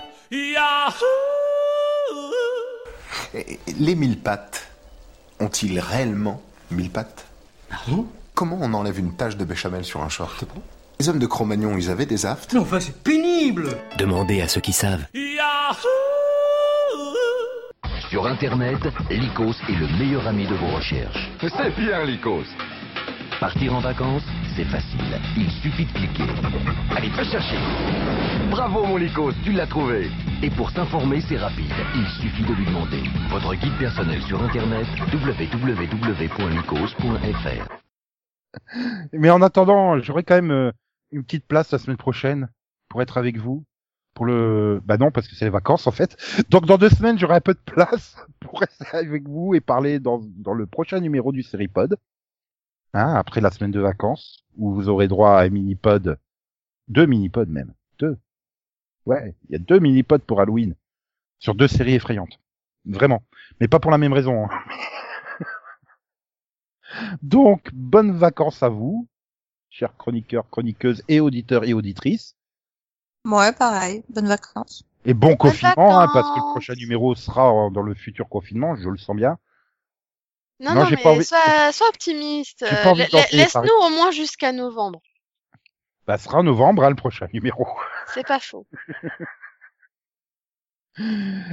Et 3.34 3.58
Les 3.80 3.96
mille 3.96 4.20
pattes 4.20 4.68
ont-ils 5.40 5.80
réellement 5.80 6.40
mille 6.70 6.92
pattes 6.92 7.26
Comment 8.36 8.60
on 8.62 8.76
enlève 8.76 9.00
une 9.00 9.16
tache 9.16 9.38
de 9.38 9.44
béchamel 9.44 9.84
sur 9.86 10.04
un 10.04 10.10
short 10.10 10.46
Les 11.00 11.10
hommes 11.10 11.18
de 11.18 11.26
Cro-Magnon, 11.26 11.76
ils 11.80 11.90
avaient 11.90 12.06
des 12.06 12.28
aftes 12.28 12.56
enfin, 12.56 12.80
c'est 12.80 12.96
pénible 13.02 13.70
Demandez 13.98 14.40
à 14.44 14.48
ceux 14.48 14.62
qui 14.62 14.72
savent. 14.72 15.08
Sur 18.14 18.28
Internet, 18.28 18.78
Lycos 19.10 19.56
est 19.68 19.76
le 19.76 19.88
meilleur 19.98 20.28
ami 20.28 20.46
de 20.46 20.54
vos 20.54 20.68
recherches. 20.68 21.32
C'est 21.42 21.76
bien, 21.76 22.06
Lycos. 22.06 22.46
Partir 23.40 23.74
en 23.74 23.80
vacances, 23.80 24.22
c'est 24.56 24.66
facile. 24.66 25.20
Il 25.36 25.50
suffit 25.50 25.88
de 25.88 25.92
cliquer. 25.94 26.30
Allez, 26.96 27.10
va 27.10 27.24
chercher 27.24 27.58
Bravo, 28.52 28.86
mon 28.86 28.98
Lycos, 28.98 29.34
tu 29.44 29.52
l'as 29.52 29.66
trouvé. 29.66 30.12
Et 30.44 30.52
pour 30.52 30.70
s'informer, 30.70 31.22
c'est 31.22 31.38
rapide. 31.38 31.74
Il 31.96 32.06
suffit 32.22 32.44
de 32.44 32.54
lui 32.54 32.68
demander. 32.68 33.02
Votre 33.32 33.56
guide 33.56 33.80
personnel 33.80 34.22
sur 34.22 34.44
Internet, 34.44 34.86
www.lycos.fr. 35.12 35.98
Mais 39.14 39.32
en 39.32 39.42
attendant, 39.42 40.00
j'aurai 40.02 40.22
quand 40.22 40.36
même 40.36 40.52
euh, 40.52 40.72
une 41.12 41.24
petite 41.24 41.48
place 41.48 41.72
la 41.72 41.80
semaine 41.80 41.98
prochaine 41.98 42.48
pour 42.90 43.02
être 43.02 43.18
avec 43.18 43.38
vous. 43.38 43.66
Pour 44.14 44.26
le, 44.26 44.80
bah 44.86 44.98
non, 44.98 45.10
parce 45.12 45.28
que 45.28 45.36
c'est 45.36 45.46
les 45.46 45.52
vacances 45.52 45.88
en 45.88 45.92
fait. 45.92 46.16
Donc 46.50 46.66
dans 46.66 46.78
deux 46.78 46.90
semaines, 46.90 47.18
j'aurai 47.18 47.36
un 47.36 47.42
peu 47.42 47.54
de 47.54 47.60
place 47.72 48.16
pour 48.40 48.60
rester 48.60 48.86
avec 48.96 49.28
vous 49.28 49.56
et 49.56 49.60
parler 49.62 50.00
dans, 50.00 50.22
dans 50.24 50.54
le 50.54 50.68
prochain 50.68 51.00
numéro 51.00 51.32
du 51.32 51.42
Seripod. 51.44 51.98
Hein, 52.94 53.16
après 53.16 53.42
la 53.42 53.50
semaine 53.50 53.72
de 53.72 53.80
vacances, 53.80 54.46
où 54.56 54.72
vous 54.74 54.88
aurez 54.88 55.08
droit 55.08 55.32
à 55.32 55.44
un 55.44 55.50
mini-pod, 55.50 56.20
deux 56.88 57.08
mini-pods 57.08 57.48
même, 57.50 57.74
deux. 57.98 58.20
Ouais, 59.08 59.36
il 59.50 59.54
y 59.54 59.56
a 59.56 59.60
deux 59.60 59.80
mini-pods 59.80 60.20
pour 60.20 60.40
Halloween 60.42 60.76
sur 61.40 61.56
deux 61.56 61.68
séries 61.68 61.96
effrayantes, 61.96 62.40
vraiment, 62.86 63.24
mais 63.60 63.68
pas 63.68 63.80
pour 63.80 63.90
la 63.92 63.98
même 63.98 64.14
raison. 64.14 64.46
hein. 64.46 64.50
Donc, 67.24 67.70
bonnes 67.74 68.16
vacances 68.16 68.62
à 68.64 68.70
vous, 68.70 69.08
chers 69.70 69.98
chroniqueurs, 69.98 70.50
chroniqueuses 70.50 71.04
et 71.08 71.20
auditeurs 71.20 71.64
et 71.64 71.74
auditrices. 71.74 72.36
Ouais, 73.26 73.54
pareil. 73.54 74.04
Bonnes 74.10 74.28
vacances. 74.28 74.84
Et 75.06 75.14
bon 75.14 75.36
confinement, 75.36 76.00
hein, 76.02 76.08
parce 76.14 76.30
que 76.32 76.36
le 76.40 76.52
prochain 76.52 76.74
numéro 76.76 77.14
sera 77.16 77.70
dans 77.72 77.82
le 77.82 77.94
futur 77.94 78.30
confinement, 78.30 78.76
je 78.76 78.90
le 78.90 78.98
sens 78.98 79.16
bien. 79.16 79.38
Non, 80.60 80.76
Non, 80.76 80.84
non, 80.84 80.90
mais 80.92 80.98
pas 80.98 81.10
envie- 81.12 81.26
sois, 81.26 81.72
sois 81.74 81.88
optimiste. 81.90 82.64
Euh, 82.64 82.94
Laisse-nous 83.34 83.86
au 83.86 83.90
moins 83.90 84.12
jusqu'à 84.12 84.52
novembre. 84.54 85.02
Bah, 86.08 86.18
ce 86.18 86.26
sera 86.26 86.40
en 86.40 86.44
novembre, 86.44 86.84
hein, 86.84 86.90
le 86.90 86.96
prochain 86.96 87.28
numéro. 87.34 87.68
C'est 88.14 88.26
pas 88.26 88.40
faux. 88.40 88.66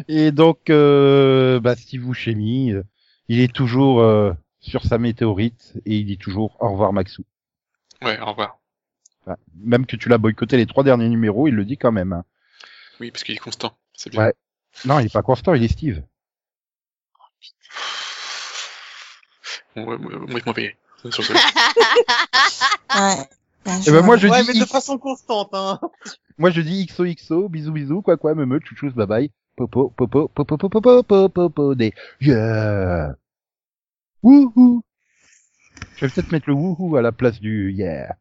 Et 0.07 0.31
donc, 0.33 0.71
euh, 0.71 1.59
bah, 1.61 1.75
Steve 1.75 2.03
Buscemi, 2.05 2.73
euh, 2.73 2.83
il 3.29 3.41
est 3.41 3.53
toujours 3.53 4.01
euh, 4.01 4.33
sur 4.61 4.85
sa 4.85 4.99
météorite 4.99 5.75
et 5.87 5.97
il 5.97 6.05
dit 6.07 6.19
toujours 6.19 6.57
au 6.61 6.71
revoir 6.71 6.93
Maxou. 6.93 7.25
Ouais, 8.03 8.19
au 8.21 8.27
revoir. 8.27 8.60
Voilà. 9.31 9.39
Même 9.63 9.87
que 9.87 9.95
tu 9.97 10.09
l'as 10.09 10.19
boycotté 10.19 10.57
les 10.57 10.67
trois 10.67 10.83
derniers 10.83 11.09
numéros, 11.09 11.47
il 11.47 11.55
le 11.55 11.65
dit 11.65 11.77
quand 11.77 11.93
même. 11.93 12.23
Oui, 12.99 13.11
parce 13.11 13.23
qu'il 13.23 13.35
est 13.37 13.39
constant. 13.39 13.77
C'est 13.95 14.11
bien. 14.11 14.27
Ouais. 14.27 14.35
Non, 14.85 14.99
il 14.99 15.07
est 15.07 15.13
pas 15.13 15.23
constant, 15.23 15.55
il 15.55 15.63
est 15.63 15.69
Steve. 15.69 16.03
Moi, 19.77 19.99
moi, 19.99 20.11
je 20.13 20.45
m'en 20.47 20.53
vais. 20.53 20.77
Sur 21.11 21.25
ce. 21.25 21.33
Ouais. 21.33 23.29
Ouais, 23.67 23.79
Et 23.87 23.91
ben 23.91 24.03
moi 24.03 24.17
je 24.17 24.27
ouais, 24.27 24.41
dis 24.41 24.49
mais 24.49 24.55
de 24.55 24.65
X- 24.65 24.73
façon 24.73 24.97
constante, 24.99 25.51
hein. 25.53 25.79
moi 26.39 26.51
je 26.51 26.63
dis 26.63 26.87
XOXO, 26.87 27.49
bisous 27.51 27.73
bisous, 27.73 28.01
quoi 28.03 28.17
quoi, 28.17 28.35
me 28.35 28.47
me, 28.47 28.59
chouchous, 28.65 28.91
bye 28.93 29.07
bye, 29.07 29.31
popo 29.55 29.91
popo 29.91 30.29
popo 30.29 30.57
popo 30.57 31.03
popo 31.03 31.29
popo 31.29 31.75
des 31.75 31.93
yeah. 32.23 33.15
Wouhou. 34.23 34.83
Je 35.97 36.07
vais 36.07 36.11
peut-être 36.13 36.33
mettre 36.33 36.49
le 36.49 36.55
wouhou 36.55 36.97
à 36.97 37.03
la 37.03 37.13
place 37.13 37.39
du 37.39 37.71
yeah. 37.73 38.17